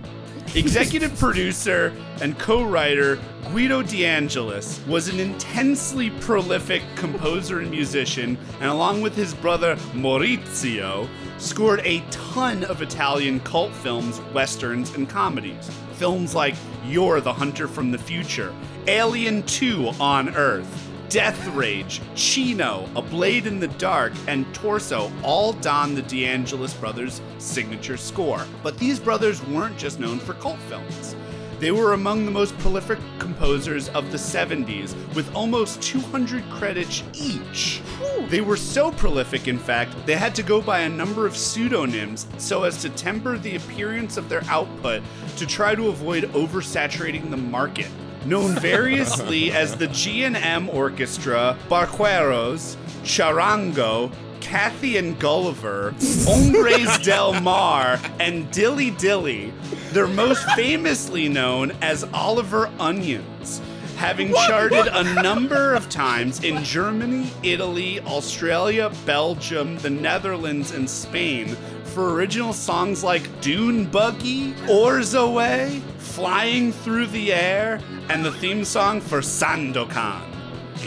Executive 0.55 1.19
producer 1.19 1.93
and 2.21 2.39
co 2.39 2.63
writer 2.65 3.19
Guido 3.51 3.83
DeAngelis 3.83 4.87
was 4.87 5.09
an 5.09 5.19
intensely 5.19 6.11
prolific 6.11 6.83
composer 6.95 7.59
and 7.59 7.71
musician, 7.71 8.39
and 8.61 8.71
along 8.71 9.03
with 9.03 9.17
his 9.17 9.35
brother 9.35 9.75
Maurizio, 9.93 11.09
scored 11.39 11.81
a 11.85 12.01
ton 12.11 12.63
of 12.65 12.83
Italian 12.83 13.41
cult 13.41 13.73
films, 13.73 14.21
westerns, 14.33 14.95
and 14.95 15.09
comedies. 15.09 15.71
Films 15.95 16.35
like 16.35 16.55
Yor 16.87 17.21
the 17.21 17.33
Hunter 17.33 17.67
from 17.67 17.91
the 17.91 17.99
Future, 17.99 18.55
Alien 18.87 19.43
2 19.43 19.89
on 20.01 20.35
Earth, 20.37 20.91
Death 21.09 21.47
Rage, 21.49 22.01
Chino, 22.15 22.89
A 22.97 23.03
Blade 23.03 23.47
in 23.47 23.61
the 23.61 23.69
Dark, 23.69 24.13
and 24.27 24.53
Torso 24.55 25.13
all 25.23 25.53
don 25.53 25.95
the 25.95 26.03
DeAngelis 26.03 26.79
brothers' 26.81 27.21
signature 27.39 27.97
score. 27.97 28.45
But 28.63 28.79
these 28.79 28.99
brothers 28.99 29.45
weren't 29.47 29.79
just 29.79 30.01
known 30.01 30.19
for 30.19 30.35
cult 30.35 30.59
films. 30.69 31.15
They 31.61 31.71
were 31.71 31.93
among 31.93 32.25
the 32.25 32.33
most 32.33 32.59
prolific 32.59 32.99
composers 33.19 33.89
of 33.91 34.11
the 34.11 34.19
70s, 34.19 34.95
with 35.15 35.33
almost 35.35 35.81
200 35.83 36.43
credits 36.51 37.05
each. 37.15 37.81
They 38.29 38.41
were 38.41 38.57
so 38.57 38.91
prolific, 38.91 39.47
in 39.47 39.59
fact, 39.59 39.95
they 40.05 40.17
had 40.17 40.35
to 40.35 40.43
go 40.43 40.61
by 40.61 40.81
a 40.81 40.89
number 40.89 41.27
of 41.27 41.37
pseudonyms 41.37 42.27
so 42.39 42.65
as 42.65 42.83
to 42.83 42.91
temper 42.91 43.39
the 43.39 43.57
appearance 43.57 44.17
of 44.17 44.29
their 44.29 44.43
output 44.49 45.03
to 45.37 45.47
try 45.47 45.75
to 45.75 45.89
avoid 45.89 46.25
oversaturating 46.33 47.31
the 47.31 47.37
market. 47.37 47.91
Known 48.27 48.55
variously 48.55 49.53
as 49.53 49.77
the 49.77 49.87
G&M 49.89 50.71
Orchestra, 50.71 51.59
Barqueros, 51.69 52.77
Charango, 53.03 54.11
Kathy 54.41 54.97
and 54.97 55.19
Gulliver, 55.19 55.95
Hombres 56.27 56.99
del 57.05 57.39
Mar, 57.41 58.01
and 58.21 58.51
Dilly 58.51 58.93
Dilly. 58.93 59.53
They're 59.93 60.07
most 60.07 60.43
famously 60.53 61.29
known 61.29 61.73
as 61.83 62.05
Oliver 62.15 62.71
Onions, 62.79 63.61
having 63.97 64.33
charted 64.33 64.87
a 64.87 65.23
number 65.23 65.75
of 65.75 65.91
times 65.91 66.43
in 66.43 66.65
Germany, 66.65 67.31
Italy, 67.43 68.01
Australia, 68.01 68.91
Belgium, 69.05 69.77
the 69.79 69.91
Netherlands, 69.91 70.73
and 70.73 70.89
Spain 70.89 71.57
for 71.85 72.15
original 72.15 72.53
songs 72.53 73.05
like 73.05 73.41
Dune 73.41 73.85
Buggy, 73.85 74.53
Orzowei, 74.67 75.81
Flying 76.15 76.71
Through 76.71 77.09
the 77.09 77.33
Air, 77.33 77.81
and 78.09 78.25
the 78.25 78.31
theme 78.31 78.65
song 78.65 79.01
for 79.01 79.19
Sandokan. 79.19 80.23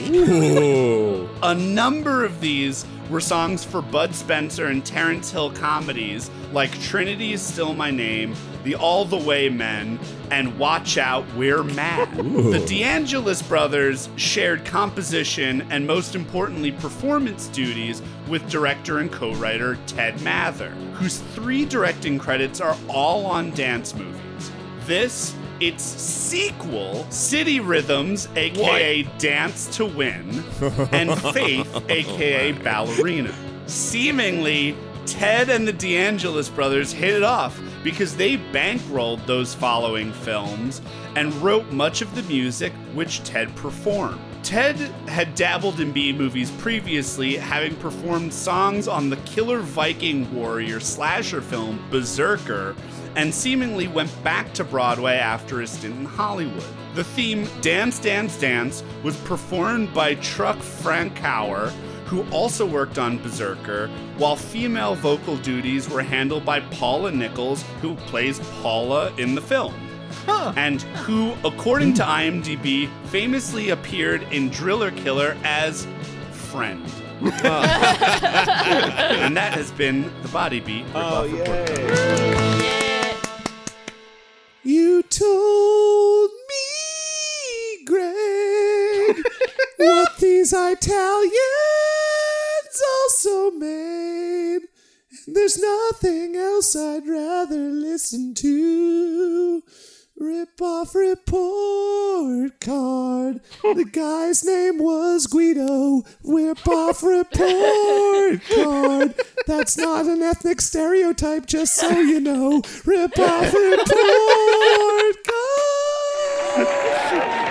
Ooh. 0.10 1.28
A 1.44 1.54
number 1.54 2.24
of 2.24 2.40
these 2.40 2.86
were 3.10 3.20
songs 3.20 3.62
for 3.62 3.82
Bud 3.82 4.16
Spencer 4.16 4.68
and 4.68 4.86
Terence 4.86 5.30
Hill 5.30 5.52
comedies 5.52 6.32
like 6.54 6.72
Trinity 6.80 7.34
is 7.34 7.42
Still 7.42 7.74
My 7.74 7.92
Name, 7.92 8.36
The 8.64 8.76
All 8.76 9.04
the 9.04 9.18
Way 9.18 9.50
Men, 9.50 10.00
and 10.32 10.58
Watch 10.58 10.98
Out, 10.98 11.26
We're 11.36 11.62
Mad. 11.62 12.10
The 12.16 12.66
DeAngelis 12.66 13.46
brothers 13.50 14.08
shared 14.16 14.64
composition 14.64 15.68
and, 15.70 15.86
most 15.86 16.16
importantly, 16.16 16.72
performance 16.72 17.48
duties 17.50 18.02
with 18.30 18.50
director 18.50 19.00
and 19.00 19.12
co 19.12 19.34
writer 19.34 19.78
Ted 19.88 20.22
Mather, 20.22 20.70
whose 20.94 21.18
three 21.18 21.66
directing 21.66 22.18
credits 22.18 22.62
are 22.62 22.78
all 22.88 23.26
on 23.26 23.52
dance 23.52 23.94
movies. 23.94 24.22
This, 24.88 25.36
its 25.60 25.84
sequel, 25.84 27.06
City 27.12 27.60
Rhythms, 27.60 28.30
aka 28.38 29.04
Dance 29.18 29.68
to 29.76 29.86
Win, 29.86 30.44
and 30.94 31.14
Faith, 31.34 31.76
aka 31.90 32.54
Ballerina. 32.54 33.36
Seemingly, 33.66 34.78
Ted 35.06 35.50
and 35.50 35.68
the 35.68 35.74
DeAngelis 35.74 36.54
brothers 36.56 36.94
hit 36.94 37.14
it 37.14 37.24
off 37.24 37.60
because 37.84 38.16
they 38.16 38.38
bankrolled 38.38 39.26
those 39.26 39.54
following 39.54 40.14
films 40.14 40.82
and 41.18 41.34
wrote 41.36 41.70
much 41.72 42.02
of 42.02 42.16
the 42.16 42.24
music 42.24 42.72
which 42.94 43.24
Ted 43.24 43.54
performed. 43.58 44.22
Ted 44.48 44.78
had 45.10 45.36
dabbled 45.36 45.82
in 45.82 45.92
B 45.92 46.14
movies 46.14 46.52
previously, 46.52 47.36
having 47.36 47.76
performed 47.76 48.34
songs 48.34 48.88
on 48.88 49.10
the 49.10 49.18
killer 49.18 49.60
Viking 49.60 50.34
warrior 50.34 50.80
slasher 50.80 51.42
film 51.42 51.86
Berserker, 51.92 52.74
and 53.18 53.36
seemingly 53.36 53.90
went 53.90 54.24
back 54.24 54.54
to 54.54 54.64
Broadway 54.64 55.18
after 55.18 55.60
a 55.60 55.68
stint 55.68 55.98
in 55.98 56.06
Hollywood. 56.06 56.64
The 56.96 57.04
theme 57.04 57.46
Dance, 57.60 58.00
Dance, 58.00 58.40
Dance 58.40 58.86
was 59.04 59.18
performed 59.18 59.94
by 59.94 60.16
Truck 60.16 60.60
Frankauer, 60.60 61.72
who 62.06 62.24
also 62.32 62.66
worked 62.66 62.98
on 62.98 63.22
Berserker, 63.22 63.90
while 64.16 64.38
female 64.38 64.96
vocal 64.96 65.36
duties 65.36 65.90
were 65.90 66.02
handled 66.02 66.46
by 66.46 66.62
Paula 66.62 67.12
Nichols, 67.12 67.64
who 67.82 67.96
plays 67.96 68.40
Paula 68.62 69.14
in 69.18 69.36
the 69.36 69.42
film. 69.42 69.87
And 70.28 70.82
who, 70.82 71.34
according 71.46 71.94
to 71.96 72.04
IMDb, 72.04 72.90
famously 73.06 73.70
appeared 73.70 74.24
in 74.32 74.50
Driller 74.50 74.92
Killer 74.92 75.38
as 75.44 75.88
Friend. 76.32 76.82
and 77.22 77.34
that 79.36 79.54
has 79.54 79.72
been 79.72 80.12
the 80.22 80.28
Body 80.28 80.60
Beat. 80.60 80.86
Oh, 80.94 81.24
yay. 81.24 82.38
You 84.64 85.02
told 85.04 86.30
me, 86.50 87.86
Greg, 87.86 89.24
what 89.78 90.18
these 90.18 90.54
Italians 90.54 91.34
also 92.84 93.52
made. 93.52 94.60
And 95.26 95.36
there's 95.36 95.58
nothing 95.58 96.36
else 96.36 96.76
I'd 96.76 97.08
rather 97.08 97.70
listen 97.70 98.34
to. 98.36 99.64
Rip 100.20 100.60
off 100.64 100.96
report 100.96 102.60
card. 102.60 103.40
The 103.62 103.86
guy's 103.86 104.44
name 104.44 104.80
was 104.80 105.28
Guido. 105.28 106.02
Rip 106.24 106.68
off 106.68 107.04
report 107.04 108.42
card. 108.52 109.14
That's 109.46 109.78
not 109.78 110.08
an 110.08 110.24
ethnic 110.24 110.60
stereotype, 110.62 111.46
just 111.46 111.76
so 111.76 112.00
you 112.00 112.20
know. 112.20 112.64
Rip 112.84 113.20
off 113.20 113.54
report 113.54 113.88
But 116.56 117.47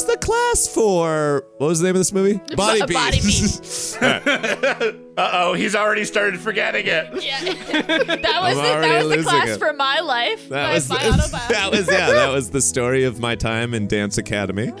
was 0.00 0.14
the 0.14 0.18
class 0.18 0.66
for 0.68 1.44
what 1.58 1.66
was 1.66 1.80
the 1.80 1.84
name 1.84 1.96
of 1.96 2.00
this 2.00 2.12
movie? 2.12 2.40
Body 2.56 2.80
Beat. 2.86 2.94
Body 2.94 3.18
Uh 5.16 5.30
oh, 5.32 5.52
he's 5.52 5.74
already 5.74 6.04
started 6.04 6.40
forgetting 6.40 6.86
it. 6.86 7.10
that 7.12 8.40
was 8.40 8.56
I'm 8.56 8.64
the, 8.64 8.70
already 8.72 8.88
that 8.88 8.94
was 8.94 9.02
the 9.02 9.16
losing 9.16 9.22
class 9.24 9.48
it. 9.48 9.58
for 9.58 9.72
my 9.74 10.00
life. 10.00 10.48
That 10.48 10.68
my, 10.68 10.74
was 10.74 10.88
my 10.88 10.96
the, 10.96 11.08
autobiography. 11.08 11.52
that 11.54 11.70
was 11.70 11.88
yeah. 11.88 12.10
That 12.10 12.32
was 12.32 12.50
the 12.50 12.62
story 12.62 13.04
of 13.04 13.20
my 13.20 13.34
time 13.34 13.74
in 13.74 13.86
dance 13.86 14.16
academy. 14.16 14.72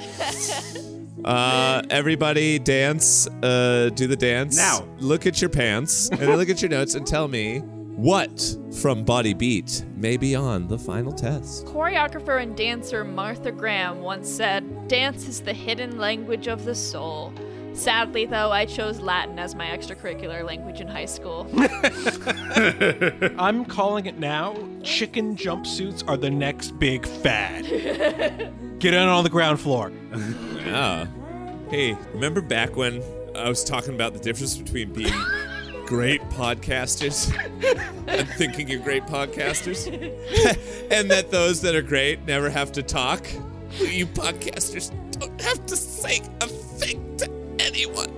Uh, 1.22 1.82
everybody 1.90 2.58
dance. 2.58 3.26
Uh, 3.42 3.90
do 3.92 4.06
the 4.06 4.16
dance 4.16 4.56
Now. 4.56 4.88
Look 4.98 5.26
at 5.26 5.42
your 5.42 5.50
pants 5.50 6.08
and 6.08 6.20
then 6.20 6.36
look 6.36 6.48
at 6.48 6.62
your 6.62 6.70
notes 6.70 6.94
and 6.94 7.06
tell 7.06 7.28
me 7.28 7.62
what 8.00 8.56
from 8.80 9.04
Body 9.04 9.34
Beat 9.34 9.84
may 9.94 10.16
be 10.16 10.34
on 10.34 10.68
the 10.68 10.78
final 10.78 11.12
test. 11.12 11.66
Choreographer 11.66 12.42
and 12.42 12.56
dancer 12.56 13.04
Martha 13.04 13.52
Graham 13.52 14.00
once 14.00 14.26
said, 14.26 14.88
Dance 14.88 15.28
is 15.28 15.42
the 15.42 15.52
hidden 15.52 15.98
language 15.98 16.48
of 16.48 16.64
the 16.64 16.74
soul. 16.74 17.30
Sadly, 17.74 18.24
though, 18.24 18.50
I 18.50 18.64
chose 18.64 19.00
Latin 19.00 19.38
as 19.38 19.54
my 19.54 19.66
extracurricular 19.66 20.42
language 20.44 20.80
in 20.80 20.88
high 20.88 21.04
school. 21.04 21.46
I'm 23.38 23.66
calling 23.66 24.06
it 24.06 24.18
now. 24.18 24.56
Chicken 24.82 25.36
jumpsuits 25.36 26.02
are 26.08 26.16
the 26.16 26.30
next 26.30 26.78
big 26.78 27.06
fad. 27.06 27.64
Get 28.78 28.94
in 28.94 29.08
on 29.08 29.24
the 29.24 29.30
ground 29.30 29.60
floor. 29.60 29.92
Yeah. 30.56 31.06
Hey, 31.68 31.98
remember 32.14 32.40
back 32.40 32.76
when 32.76 33.02
I 33.36 33.50
was 33.50 33.62
talking 33.62 33.94
about 33.94 34.14
the 34.14 34.20
difference 34.20 34.56
between 34.56 34.94
being 34.94 35.12
great 35.90 36.22
podcasters 36.28 37.36
and 38.06 38.28
thinking 38.28 38.68
you're 38.68 38.78
great 38.78 39.02
podcasters? 39.06 39.88
and 40.92 41.10
that 41.10 41.32
those 41.32 41.60
that 41.62 41.74
are 41.74 41.82
great 41.82 42.24
never 42.26 42.48
have 42.48 42.70
to 42.70 42.80
talk? 42.80 43.26
You 43.76 44.06
podcasters 44.06 44.92
don't 45.18 45.40
have 45.40 45.66
to 45.66 45.74
say 45.74 46.20
a 46.42 46.46
thing 46.46 47.16
to 47.16 47.28
anyone. 47.58 48.08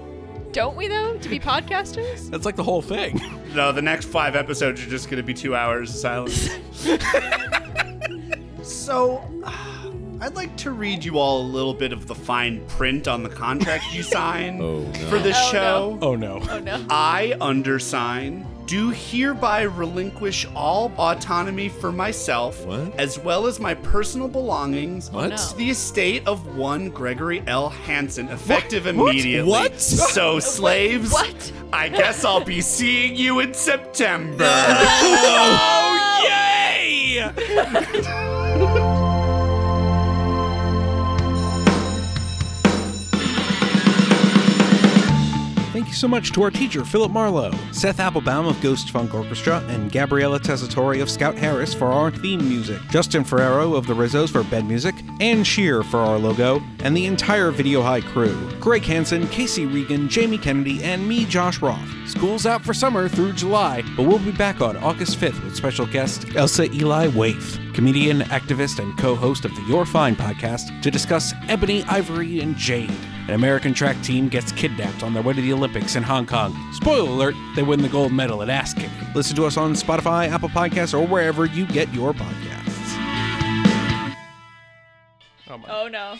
Don't 0.53 0.77
we, 0.77 0.86
though, 0.86 1.16
to 1.16 1.28
be 1.31 1.40
podcasters? 1.40 2.28
That's 2.28 2.44
like 2.44 2.57
the 2.57 2.62
whole 2.62 2.82
thing. 2.82 3.19
No, 3.55 3.73
the 3.73 3.81
next 3.81 4.05
five 4.05 4.36
episodes 4.36 4.82
are 4.82 4.90
just 4.90 5.07
going 5.07 5.16
to 5.16 5.23
be 5.23 5.32
two 5.32 5.57
hours 5.57 5.89
of 5.89 5.97
silence. 5.97 6.51
so, 8.62 9.27
I'd 10.23 10.36
like 10.36 10.57
to 10.59 10.70
read 10.70 11.05
you 11.05 11.19
all 11.19 11.43
a 11.43 11.49
little 11.49 11.74
bit 11.74 11.93
of 11.93 12.07
the 12.07 12.15
fine 12.15 12.65
print 12.69 13.09
on 13.09 13.24
the 13.24 13.28
contract 13.28 13.93
you 13.93 14.03
signed 14.19 14.62
oh, 14.62 14.85
for 15.11 15.19
this 15.19 15.36
Oh, 15.36 15.51
show. 15.51 15.99
Oh 16.01 16.15
no. 16.15 16.40
Oh, 16.49 16.61
no. 16.61 16.86
I 16.89 17.35
undersign. 17.40 18.47
Do 18.69 18.90
hereby 18.90 19.62
relinquish 19.62 20.47
all 20.55 20.93
autonomy 20.97 21.69
for 21.69 21.90
myself, 21.90 22.65
as 22.97 23.19
well 23.19 23.49
as 23.49 23.59
my 23.59 23.74
personal 23.74 24.28
belongings, 24.28 25.11
What? 25.11 25.36
To 25.36 25.57
the 25.57 25.70
estate 25.70 26.24
of 26.28 26.57
one 26.57 26.89
Gregory 26.90 27.43
L. 27.49 27.70
Hansen, 27.70 28.28
effective 28.28 28.85
What? 28.85 28.94
immediately. 28.94 29.51
What? 29.51 29.81
So, 29.81 30.39
slaves, 30.39 31.11
What? 31.11 31.53
I 31.73 31.89
guess 31.89 32.24
I'll 32.24 32.44
be 32.44 32.61
seeing 32.61 33.16
you 33.16 33.40
in 33.40 33.55
September. 33.55 34.47
Oh, 34.49 36.23
yay! 36.24 37.19
Thank 45.73 45.89
you 45.89 45.94
so 45.94 46.07
much 46.07 46.32
to 46.32 46.43
our 46.43 46.51
teacher, 46.51 46.85
Philip 46.85 47.12
Marlowe, 47.12 47.51
Seth 47.70 47.99
Applebaum 47.99 48.47
of 48.47 48.61
Ghost 48.61 48.90
Funk 48.90 49.15
Orchestra, 49.15 49.61
and 49.69 49.90
Gabriella 49.90 50.39
Tessitore 50.39 51.01
of 51.01 51.09
Scout 51.09 51.35
Harris 51.35 51.73
for 51.73 51.86
our 51.86 52.11
theme 52.11 52.47
music, 52.47 52.78
Justin 52.90 53.24
Ferrero 53.24 53.73
of 53.73 53.86
the 53.86 53.94
Rizzos 53.94 54.28
for 54.28 54.43
bed 54.44 54.66
music, 54.66 54.94
Ann 55.19 55.43
Shear 55.43 55.82
for 55.82 56.01
our 56.01 56.19
logo, 56.19 56.62
and 56.81 56.94
the 56.94 57.07
entire 57.07 57.51
Video 57.51 57.81
High 57.81 58.03
crew 58.03 58.51
Greg 58.61 58.82
Hansen, 58.82 59.27
Casey 59.28 59.65
Regan, 59.65 60.11
Jamie 60.11 60.36
Kennedy, 60.36 60.85
and 60.85 61.09
me, 61.09 61.24
Josh 61.24 61.62
Roth. 61.62 62.02
School's 62.13 62.45
out 62.45 62.63
for 62.63 62.75
summer 62.75 63.09
through 63.09 63.33
July, 63.33 63.83
but 63.97 64.03
we'll 64.03 64.19
be 64.19 64.33
back 64.33 64.61
on 64.61 64.77
August 64.77 65.19
5th 65.19 65.43
with 65.43 65.57
special 65.57 65.87
guest 65.87 66.27
Elsa 66.37 66.71
Eli 66.71 67.07
Waif, 67.09 67.59
comedian, 67.73 68.21
activist, 68.25 68.81
and 68.81 68.97
co 68.99 69.15
host 69.15 69.47
of 69.47 69.55
the 69.57 69.63
Your 69.63 69.87
Fine 69.87 70.17
podcast, 70.17 70.83
to 70.83 70.91
discuss 70.91 71.33
Ebony, 71.49 71.83
Ivory, 71.85 72.41
and 72.41 72.55
Jade. 72.55 72.93
An 73.29 73.31
American 73.31 73.73
track 73.73 74.01
team 74.03 74.29
gets 74.29 74.53
kidnapped 74.53 75.03
on 75.03 75.15
their 75.15 75.23
way 75.23 75.33
to 75.33 75.41
the 75.41 75.55
Olympics 75.55 75.97
in 75.97 76.03
Hong 76.03 76.27
Kong. 76.27 76.55
Spoiler 76.75 77.09
alert, 77.09 77.35
they 77.57 77.63
win 77.63 77.81
the 77.81 77.89
gold 77.89 78.13
medal 78.13 78.43
at 78.43 78.51
ass 78.51 78.75
kicking. 78.75 78.91
Listen 79.15 79.35
to 79.37 79.47
us 79.47 79.57
on 79.57 79.73
Spotify, 79.73 80.29
Apple 80.29 80.51
Podcasts, 80.51 80.93
or 80.93 81.07
wherever 81.07 81.47
you 81.47 81.67
get 81.67 81.93
your 81.95 82.13
podcasts. 82.13 82.53
Oh, 85.49 85.61
oh 85.67 85.89
no. 85.89 86.17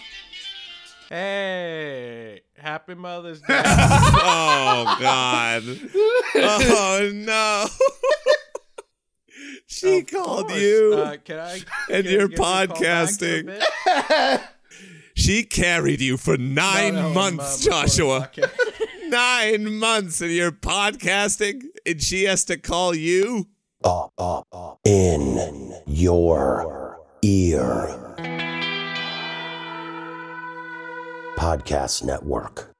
Hey, 1.13 2.41
happy 2.57 2.95
Mother's 2.95 3.41
Day. 3.47 3.63
oh 3.67 4.97
God. 4.99 5.63
Oh 6.37 7.11
no. 7.13 7.67
she 9.67 10.01
called 10.05 10.49
course. 10.49 10.59
you. 10.59 10.95
Uh, 10.97 11.17
can 11.23 11.39
I- 11.39 11.53
and 11.53 11.65
can 11.89 12.07
I 12.07 12.09
you're 12.09 12.29
give 12.29 12.39
you 12.39 12.45
a 12.45 12.67
call 12.67 12.67
back 12.67 12.81
in 12.81 13.49
a 13.51 13.53
podcasting. 13.53 14.43
she 15.15 15.43
carried 15.45 16.01
you 16.01 16.17
for 16.17 16.39
nine 16.39 16.95
no, 16.95 17.11
months, 17.11 17.67
uh, 17.69 17.83
before- 17.83 17.83
Joshua. 17.83 18.31
nine 19.09 19.75
months, 19.75 20.23
and 20.23 20.31
you're 20.33 20.51
podcasting, 20.51 21.61
and 21.85 22.01
she 22.03 22.25
has 22.25 22.43
to 22.47 22.57
call 22.57 22.95
you. 22.95 23.49
in 24.87 25.75
your 25.87 26.99
ear. 27.21 27.99
Podcast 31.43 32.05
Network. 32.05 32.71